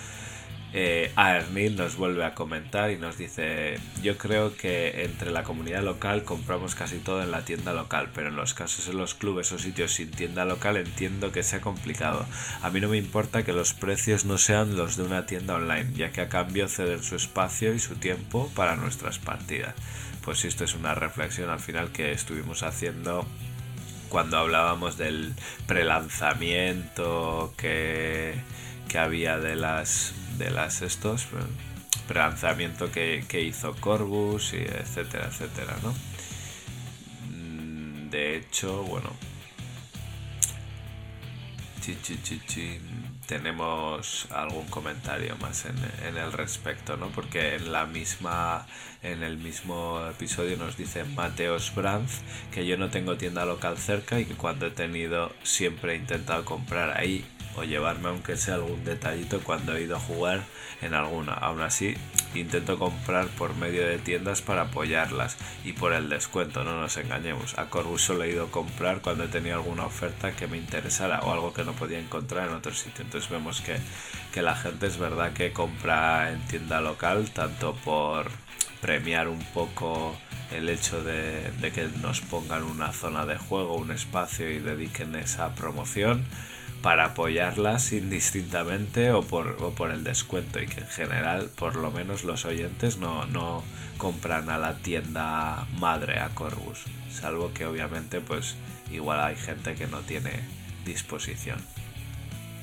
Eh, 0.73 1.11
Aernil 1.17 1.77
nos 1.77 1.97
vuelve 1.97 2.25
a 2.25 2.35
comentar 2.35 2.91
y 2.91 2.99
nos 2.99 3.17
dice: 3.17 3.79
Yo 4.03 4.19
creo 4.19 4.57
que 4.57 5.05
entre 5.05 5.31
la 5.31 5.43
comunidad 5.43 5.83
local 5.83 6.25
compramos 6.25 6.75
casi 6.75 6.99
todo 6.99 7.23
en 7.23 7.31
la 7.31 7.45
tienda 7.45 7.73
local, 7.73 8.11
pero 8.15 8.29
en 8.29 8.37
los 8.37 8.53
casos 8.53 8.89
en 8.89 8.99
los 8.99 9.15
clubes 9.15 9.53
o 9.53 9.59
sitios 9.59 9.93
sin 9.93 10.11
tienda 10.11 10.45
local 10.45 10.77
entiendo 10.77 11.33
que 11.33 11.43
sea 11.43 11.61
complicado. 11.61 12.27
A 12.63 12.71
mí 12.71 12.81
no 12.81 12.89
me 12.89 12.99
importa 12.99 13.45
que 13.45 13.53
los 13.53 13.73
precios 13.73 14.25
no 14.25 14.39
sean 14.39 14.77
los 14.77 14.97
de 14.97 15.05
una 15.05 15.25
tienda 15.25 15.55
online, 15.55 15.93
ya 15.95 16.11
que 16.11 16.21
a 16.21 16.29
cambio 16.29 16.69
ceden 16.69 17.03
su 17.03 17.17
espacio 17.17 17.73
y 17.73 17.79
su 17.79 17.97
tiempo 17.97 18.51
para 18.55 18.77
nuestras 18.77 19.19
partidas 19.19 19.75
pues 20.27 20.45
esto 20.45 20.65
es 20.65 20.75
una 20.75 20.93
reflexión 20.93 21.51
al 21.51 21.61
final 21.61 21.93
que 21.93 22.11
estuvimos 22.11 22.65
haciendo 22.65 23.25
cuando 24.09 24.39
hablábamos 24.39 24.99
del 24.99 25.35
prelanzamiento 25.69 27.55
que 27.57 28.35
había 28.93 29.39
de 29.39 29.55
las 29.55 30.15
de 30.39 30.51
las 30.51 30.83
estos 30.83 31.27
prelanzamiento 32.09 32.91
que, 32.93 33.25
que 33.29 33.43
hizo 33.43 33.75
Corbus 33.77 34.53
y 34.53 34.59
etcétera 34.59 35.27
etcétera 35.27 35.77
no 35.83 35.95
de 38.11 38.37
hecho 38.37 38.83
bueno 38.85 39.11
tenemos 43.27 44.27
algún 44.31 44.67
comentario 44.67 45.37
más 45.37 45.67
en, 45.67 45.77
en, 46.07 46.17
el 46.17 46.33
respecto, 46.33 46.97
¿no? 46.97 47.09
Porque 47.09 47.57
en 47.57 47.73
la 47.73 47.87
misma 47.87 48.67
en 49.03 49.23
el 49.23 49.37
mismo 49.37 50.01
episodio 50.09 50.57
nos 50.57 50.77
dice 50.77 51.05
Mateos 51.05 51.73
Branz 51.75 52.23
que 52.53 52.67
yo 52.67 52.77
no 52.77 52.89
tengo 52.91 53.17
tienda 53.17 53.45
local 53.45 53.79
cerca 53.79 54.19
y 54.19 54.25
que 54.25 54.35
cuando 54.35 54.67
he 54.67 54.71
tenido 54.71 55.33
siempre 55.43 55.95
he 55.95 55.97
intentado 55.97 56.45
comprar 56.45 56.97
ahí 56.99 57.25
o 57.57 57.65
llevarme 57.65 58.09
aunque 58.09 58.37
sea 58.37 58.55
algún 58.55 58.85
detallito 58.85 59.41
cuando 59.41 59.77
he 59.77 59.83
ido 59.83 59.97
a 59.97 60.01
jugar 60.01 60.43
en 60.83 60.95
alguna. 60.95 61.33
Aún 61.33 61.61
así, 61.61 61.95
intento 62.35 62.79
comprar 62.79 63.27
por 63.29 63.57
medio 63.57 63.87
de 63.87 63.99
tiendas 63.99 64.43
para 64.43 64.63
apoyarlas 64.63 65.37
y 65.65 65.73
por 65.73 65.93
el 65.93 66.09
descuento, 66.09 66.65
no 66.65 66.81
nos 66.81 66.97
engañemos. 66.97 67.59
A 67.59 67.67
Corbus 67.67 68.03
solo 68.03 68.25
he 68.25 68.31
ido 68.31 68.45
a 68.45 68.51
comprar 68.51 69.01
cuando 69.01 69.25
he 69.25 69.29
tenido 69.29 69.57
alguna 69.57 69.87
oferta 69.87 70.33
que 70.33 70.47
me 70.47 70.57
interesara 70.57 71.21
o 71.21 71.33
algo 71.33 71.53
que 71.53 71.65
no 71.65 71.73
podía 71.73 71.99
encontrar 71.99 72.49
en 72.49 72.55
otro 72.55 72.75
sitio. 72.75 73.05
Entonces 73.05 73.31
vemos 73.31 73.61
que, 73.61 73.77
que 74.33 74.43
la 74.43 74.55
gente 74.55 74.87
es 74.87 74.99
verdad 74.99 75.33
que 75.33 75.53
compra 75.53 76.31
en 76.31 76.41
tienda 76.47 76.81
local 76.81 77.31
tanto 77.31 77.75
por 77.85 78.27
premiar 78.81 79.29
un 79.29 79.43
poco 79.55 80.17
el 80.53 80.69
hecho 80.69 81.03
de, 81.03 81.51
de 81.61 81.73
que 81.73 81.89
nos 82.01 82.21
pongan 82.21 82.63
una 82.63 82.93
zona 82.93 83.27
de 83.27 83.37
juego, 83.37 83.77
un 83.77 83.91
espacio 83.91 84.49
y 84.49 84.59
dediquen 84.59 85.17
esa 85.17 85.55
promoción 85.55 86.25
para 86.87 87.07
apoyarlas 87.07 87.93
indistintamente 87.93 89.11
o 89.11 89.23
por, 89.23 89.57
o 89.61 89.73
por 89.73 89.91
el 89.91 90.05
descuento 90.05 90.63
y 90.63 90.69
que 90.69 90.83
en 90.83 90.87
general 90.87 91.51
por 91.57 91.75
lo 91.75 91.91
menos 91.91 92.23
los 92.23 92.45
oyentes 92.45 92.99
no, 92.99 93.27
no 93.27 93.65
compran 93.99 94.51
a 94.51 94.57
la 94.57 94.77
tienda 94.77 95.67
madre 95.81 96.21
a 96.21 96.29
Corbus 96.29 96.85
salvo 97.11 97.53
que 97.53 97.67
obviamente 97.67 98.21
pues 98.21 98.55
igual 98.93 99.19
hay 99.19 99.35
gente 99.35 99.75
que 99.75 99.89
no 99.89 99.99
tiene 100.03 100.31
disposición 100.85 101.59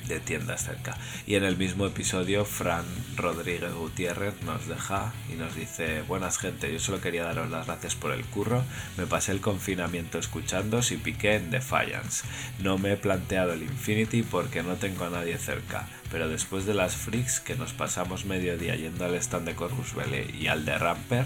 de 0.07 0.19
tiendas 0.19 0.63
cerca. 0.63 0.97
Y 1.25 1.35
en 1.35 1.43
el 1.43 1.57
mismo 1.57 1.85
episodio, 1.85 2.45
Fran 2.45 2.85
Rodríguez 3.15 3.73
Gutiérrez 3.73 4.41
nos 4.43 4.67
deja 4.67 5.13
y 5.31 5.35
nos 5.35 5.55
dice: 5.55 6.01
Buenas 6.03 6.37
gente, 6.37 6.71
yo 6.71 6.79
solo 6.79 7.01
quería 7.01 7.23
daros 7.23 7.49
las 7.49 7.67
gracias 7.67 7.95
por 7.95 8.11
el 8.11 8.25
curro. 8.25 8.63
Me 8.97 9.05
pasé 9.05 9.31
el 9.31 9.41
confinamiento 9.41 10.19
escuchando 10.19 10.81
y 10.89 10.97
piqué 10.97 11.35
en 11.35 11.51
Defiance. 11.51 12.25
No 12.59 12.77
me 12.77 12.93
he 12.93 12.97
planteado 12.97 13.53
el 13.53 13.63
Infinity 13.63 14.23
porque 14.23 14.63
no 14.63 14.75
tengo 14.75 15.05
a 15.05 15.09
nadie 15.09 15.37
cerca. 15.37 15.87
Pero 16.11 16.29
después 16.29 16.65
de 16.65 16.73
las 16.73 16.95
freaks 16.95 17.39
que 17.39 17.55
nos 17.55 17.73
pasamos 17.73 18.25
medio 18.25 18.57
día 18.57 18.75
yendo 18.75 19.05
al 19.05 19.15
stand 19.15 19.47
de 19.47 19.55
Corvus 19.55 19.93
y 20.39 20.47
al 20.47 20.65
de 20.65 20.77
Ramper, 20.77 21.25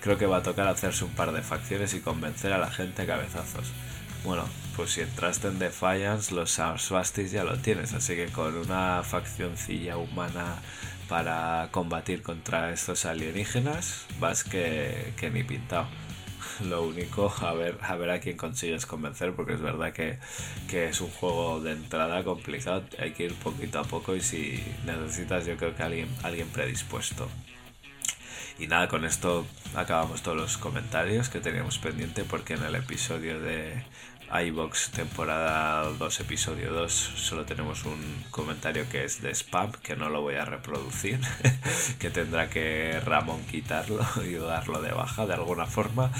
creo 0.00 0.18
que 0.18 0.26
va 0.26 0.38
a 0.38 0.42
tocar 0.42 0.68
hacerse 0.68 1.04
un 1.04 1.12
par 1.12 1.32
de 1.32 1.42
facciones 1.42 1.94
y 1.94 2.00
convencer 2.00 2.52
a 2.52 2.58
la 2.58 2.70
gente 2.70 3.02
a 3.02 3.06
cabezazos. 3.06 3.72
Bueno, 4.24 4.44
pues 4.76 4.90
si 4.90 5.00
entraste 5.00 5.48
en 5.48 5.58
Defiance, 5.58 6.34
los 6.34 6.60
Swastis 6.76 7.30
ya 7.30 7.44
lo 7.44 7.56
tienes, 7.56 7.94
así 7.94 8.14
que 8.14 8.26
con 8.26 8.54
una 8.54 9.02
faccioncilla 9.02 9.96
humana 9.96 10.56
para 11.08 11.70
combatir 11.72 12.22
contra 12.22 12.72
estos 12.72 13.06
alienígenas, 13.06 14.06
vas 14.20 14.44
que, 14.44 15.14
ni 15.32 15.42
pintado. 15.44 15.86
lo 16.68 16.82
único, 16.82 17.34
a 17.40 17.54
ver, 17.54 17.78
a 17.80 17.96
ver 17.96 18.10
a 18.10 18.20
quién 18.20 18.36
consigues 18.36 18.84
convencer, 18.84 19.34
porque 19.34 19.54
es 19.54 19.62
verdad 19.62 19.94
que, 19.94 20.18
que, 20.68 20.88
es 20.88 21.00
un 21.00 21.10
juego 21.10 21.60
de 21.60 21.72
entrada 21.72 22.22
complicado, 22.22 22.84
hay 22.98 23.12
que 23.12 23.24
ir 23.24 23.34
poquito 23.34 23.80
a 23.80 23.84
poco 23.84 24.14
y 24.14 24.20
si 24.20 24.62
necesitas 24.84 25.46
yo 25.46 25.56
creo 25.56 25.74
que 25.74 25.82
alguien, 25.82 26.08
alguien 26.22 26.48
predispuesto. 26.48 27.28
Y 28.58 28.66
nada, 28.68 28.88
con 28.88 29.04
esto 29.04 29.46
acabamos 29.74 30.22
todos 30.22 30.36
los 30.36 30.56
comentarios 30.56 31.28
que 31.28 31.40
teníamos 31.40 31.78
pendiente 31.78 32.24
porque 32.24 32.54
en 32.54 32.62
el 32.62 32.74
episodio 32.74 33.38
de 33.38 33.82
iBox 34.32 34.90
temporada 34.90 35.84
2 35.98 36.20
episodio 36.20 36.72
2 36.72 36.92
solo 36.92 37.44
tenemos 37.44 37.84
un 37.84 38.24
comentario 38.30 38.88
que 38.90 39.04
es 39.04 39.22
de 39.22 39.30
spam 39.30 39.72
que 39.82 39.96
no 39.96 40.08
lo 40.08 40.20
voy 40.20 40.34
a 40.34 40.44
reproducir 40.44 41.20
que 41.98 42.10
tendrá 42.10 42.50
que 42.50 43.00
Ramón 43.04 43.40
quitarlo 43.44 44.04
y 44.24 44.34
darlo 44.34 44.82
de 44.82 44.92
baja 44.92 45.26
de 45.26 45.34
alguna 45.34 45.66
forma. 45.66 46.10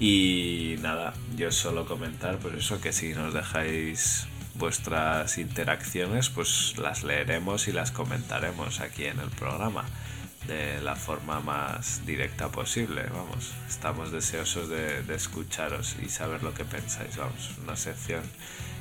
Y 0.00 0.76
nada 0.80 1.14
yo 1.36 1.50
solo 1.50 1.86
comentar 1.86 2.38
por 2.38 2.54
eso 2.54 2.80
que 2.80 2.92
si 2.92 3.14
nos 3.14 3.34
dejáis 3.34 4.26
vuestras 4.54 5.38
interacciones 5.38 6.30
pues 6.30 6.76
las 6.78 7.04
leeremos 7.04 7.68
y 7.68 7.72
las 7.72 7.92
comentaremos 7.92 8.80
aquí 8.80 9.04
en 9.04 9.20
el 9.20 9.30
programa 9.30 9.84
de 10.48 10.80
la 10.80 10.96
forma 10.96 11.40
más 11.40 12.04
directa 12.06 12.48
posible. 12.48 13.02
Vamos, 13.12 13.52
estamos 13.68 14.10
deseosos 14.10 14.68
de, 14.68 15.04
escucharos 15.14 15.96
y 16.02 16.08
saber 16.08 16.42
lo 16.42 16.54
que 16.54 16.64
pensáis. 16.64 17.16
Vamos, 17.16 17.50
una 17.62 17.76
sección 17.76 18.22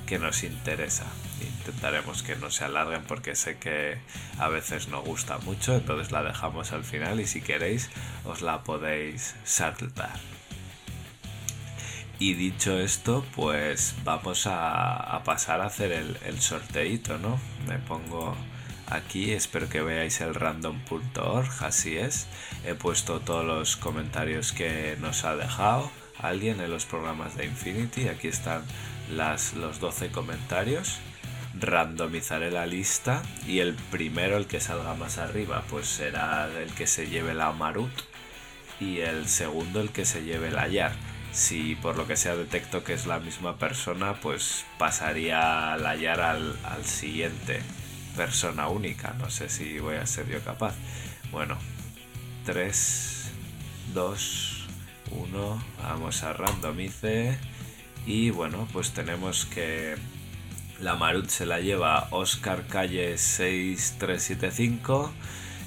que 0.07 0.17
nos 0.17 0.43
interesa. 0.43 1.05
Intentaremos 1.41 2.23
que 2.23 2.37
no 2.37 2.49
se 2.49 2.63
alarguen 2.63 3.03
porque 3.03 3.35
sé 3.35 3.57
que 3.57 3.97
a 4.39 4.47
veces 4.47 4.87
no 4.87 5.01
gusta 5.01 5.37
mucho, 5.39 5.75
entonces 5.75 6.11
la 6.11 6.23
dejamos 6.23 6.71
al 6.71 6.85
final 6.85 7.19
y 7.19 7.27
si 7.27 7.41
queréis 7.41 7.89
os 8.23 8.41
la 8.41 8.63
podéis 8.63 9.35
saltar. 9.43 10.17
Y 12.19 12.33
dicho 12.33 12.79
esto, 12.79 13.25
pues 13.35 13.93
vamos 14.05 14.47
a, 14.47 15.21
pasar 15.25 15.61
a 15.61 15.65
hacer 15.65 15.91
el, 15.91 16.17
el 16.25 16.39
sorteito, 16.41 17.17
¿no? 17.19 17.39
Me 17.67 17.77
pongo 17.77 18.35
aquí. 18.89 19.31
Espero 19.31 19.69
que 19.69 19.81
veáis 19.81 20.21
el 20.21 20.35
random.org, 20.35 21.49
así 21.63 21.97
es. 21.97 22.27
He 22.65 22.73
puesto 22.73 23.19
todos 23.19 23.45
los 23.45 23.77
comentarios 23.77 24.51
que 24.51 24.97
nos 24.99 25.23
ha 25.23 25.35
dejado 25.35 25.89
alguien 26.19 26.59
en 26.59 26.71
los 26.71 26.85
programas 26.85 27.35
de 27.35 27.45
Infinity. 27.45 28.07
Aquí 28.07 28.27
están 28.27 28.63
los 29.09 29.79
12 29.79 30.09
comentarios. 30.09 30.99
Randomizaré 31.59 32.51
la 32.51 32.67
lista 32.67 33.23
y 33.47 33.59
el 33.59 33.73
primero, 33.73 34.37
el 34.37 34.45
que 34.45 34.59
salga 34.59 34.93
más 34.93 35.17
arriba, 35.17 35.63
pues 35.69 35.87
será 35.87 36.47
el 36.61 36.71
que 36.73 36.85
se 36.85 37.07
lleve 37.07 37.33
la 37.33 37.51
Marut 37.51 37.91
y 38.79 38.99
el 38.99 39.27
segundo 39.27 39.81
el 39.81 39.89
que 39.89 40.05
se 40.05 40.23
lleve 40.23 40.51
la 40.51 40.67
Yar. 40.67 40.93
Si 41.31 41.75
por 41.75 41.97
lo 41.97 42.07
que 42.07 42.15
sea 42.15 42.35
detecto 42.35 42.83
que 42.83 42.93
es 42.93 43.05
la 43.07 43.19
misma 43.19 43.57
persona, 43.57 44.19
pues 44.21 44.65
pasaría 44.77 45.77
la 45.77 45.95
Yar 45.95 46.21
al, 46.21 46.55
al 46.63 46.85
siguiente 46.85 47.61
persona 48.17 48.67
única. 48.67 49.13
No 49.13 49.29
sé 49.29 49.47
si 49.47 49.79
voy 49.79 49.95
a 49.95 50.05
ser 50.05 50.27
yo 50.27 50.43
capaz. 50.43 50.75
Bueno, 51.31 51.57
3, 52.45 53.31
2, 53.93 54.67
1. 55.11 55.63
Vamos 55.83 56.23
a 56.23 56.33
randomice. 56.33 57.37
Y 58.05 58.31
bueno, 58.31 58.67
pues 58.73 58.91
tenemos 58.91 59.45
que 59.45 59.95
la 60.81 60.95
Marut 60.95 61.29
se 61.29 61.45
la 61.45 61.59
lleva 61.59 62.07
Oscar 62.11 62.65
Calle 62.67 63.17
6375 63.17 65.13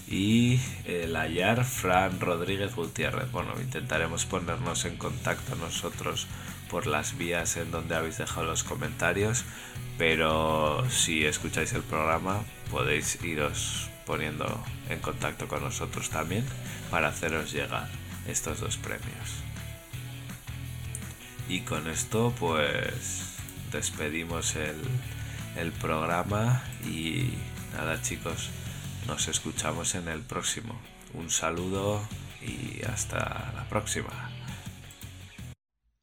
y 0.09 0.61
el 0.87 1.15
Ayar 1.17 1.65
Fran 1.65 2.21
Rodríguez 2.21 2.75
Gutiérrez. 2.75 3.31
Bueno, 3.31 3.53
intentaremos 3.61 4.25
ponernos 4.25 4.85
en 4.85 4.97
contacto 4.97 5.55
nosotros 5.57 6.27
por 6.71 6.87
las 6.87 7.19
vías 7.19 7.57
en 7.57 7.71
donde 7.71 7.97
habéis 7.97 8.19
dejado 8.19 8.47
los 8.47 8.65
comentarios 8.65 9.45
pero 9.99 10.89
si 10.89 11.27
escucháis 11.27 11.73
el 11.75 11.83
programa 11.83 12.41
podéis 12.71 13.23
iros 13.23 13.91
poniendo 14.07 14.65
en 14.89 14.99
contacto 15.01 15.47
con 15.47 15.63
nosotros 15.63 16.09
también 16.09 16.45
para 16.91 17.09
haceros 17.09 17.53
llegar 17.53 17.89
estos 18.27 18.61
dos 18.61 18.77
premios. 18.77 19.43
Y 21.49 21.61
con 21.61 21.89
esto 21.89 22.35
pues 22.39 23.37
despedimos 23.73 24.57
el, 24.57 24.81
el 25.57 25.73
programa 25.73 26.63
y 26.85 27.35
nada 27.75 28.01
chicos, 28.01 28.51
nos 29.07 29.29
escuchamos 29.29 29.95
en 29.95 30.09
el 30.09 30.23
próximo. 30.23 30.81
Un 31.13 31.29
saludo 31.31 32.01
y 32.41 32.83
hasta 32.85 33.53
la 33.55 33.67
próxima 33.69 34.30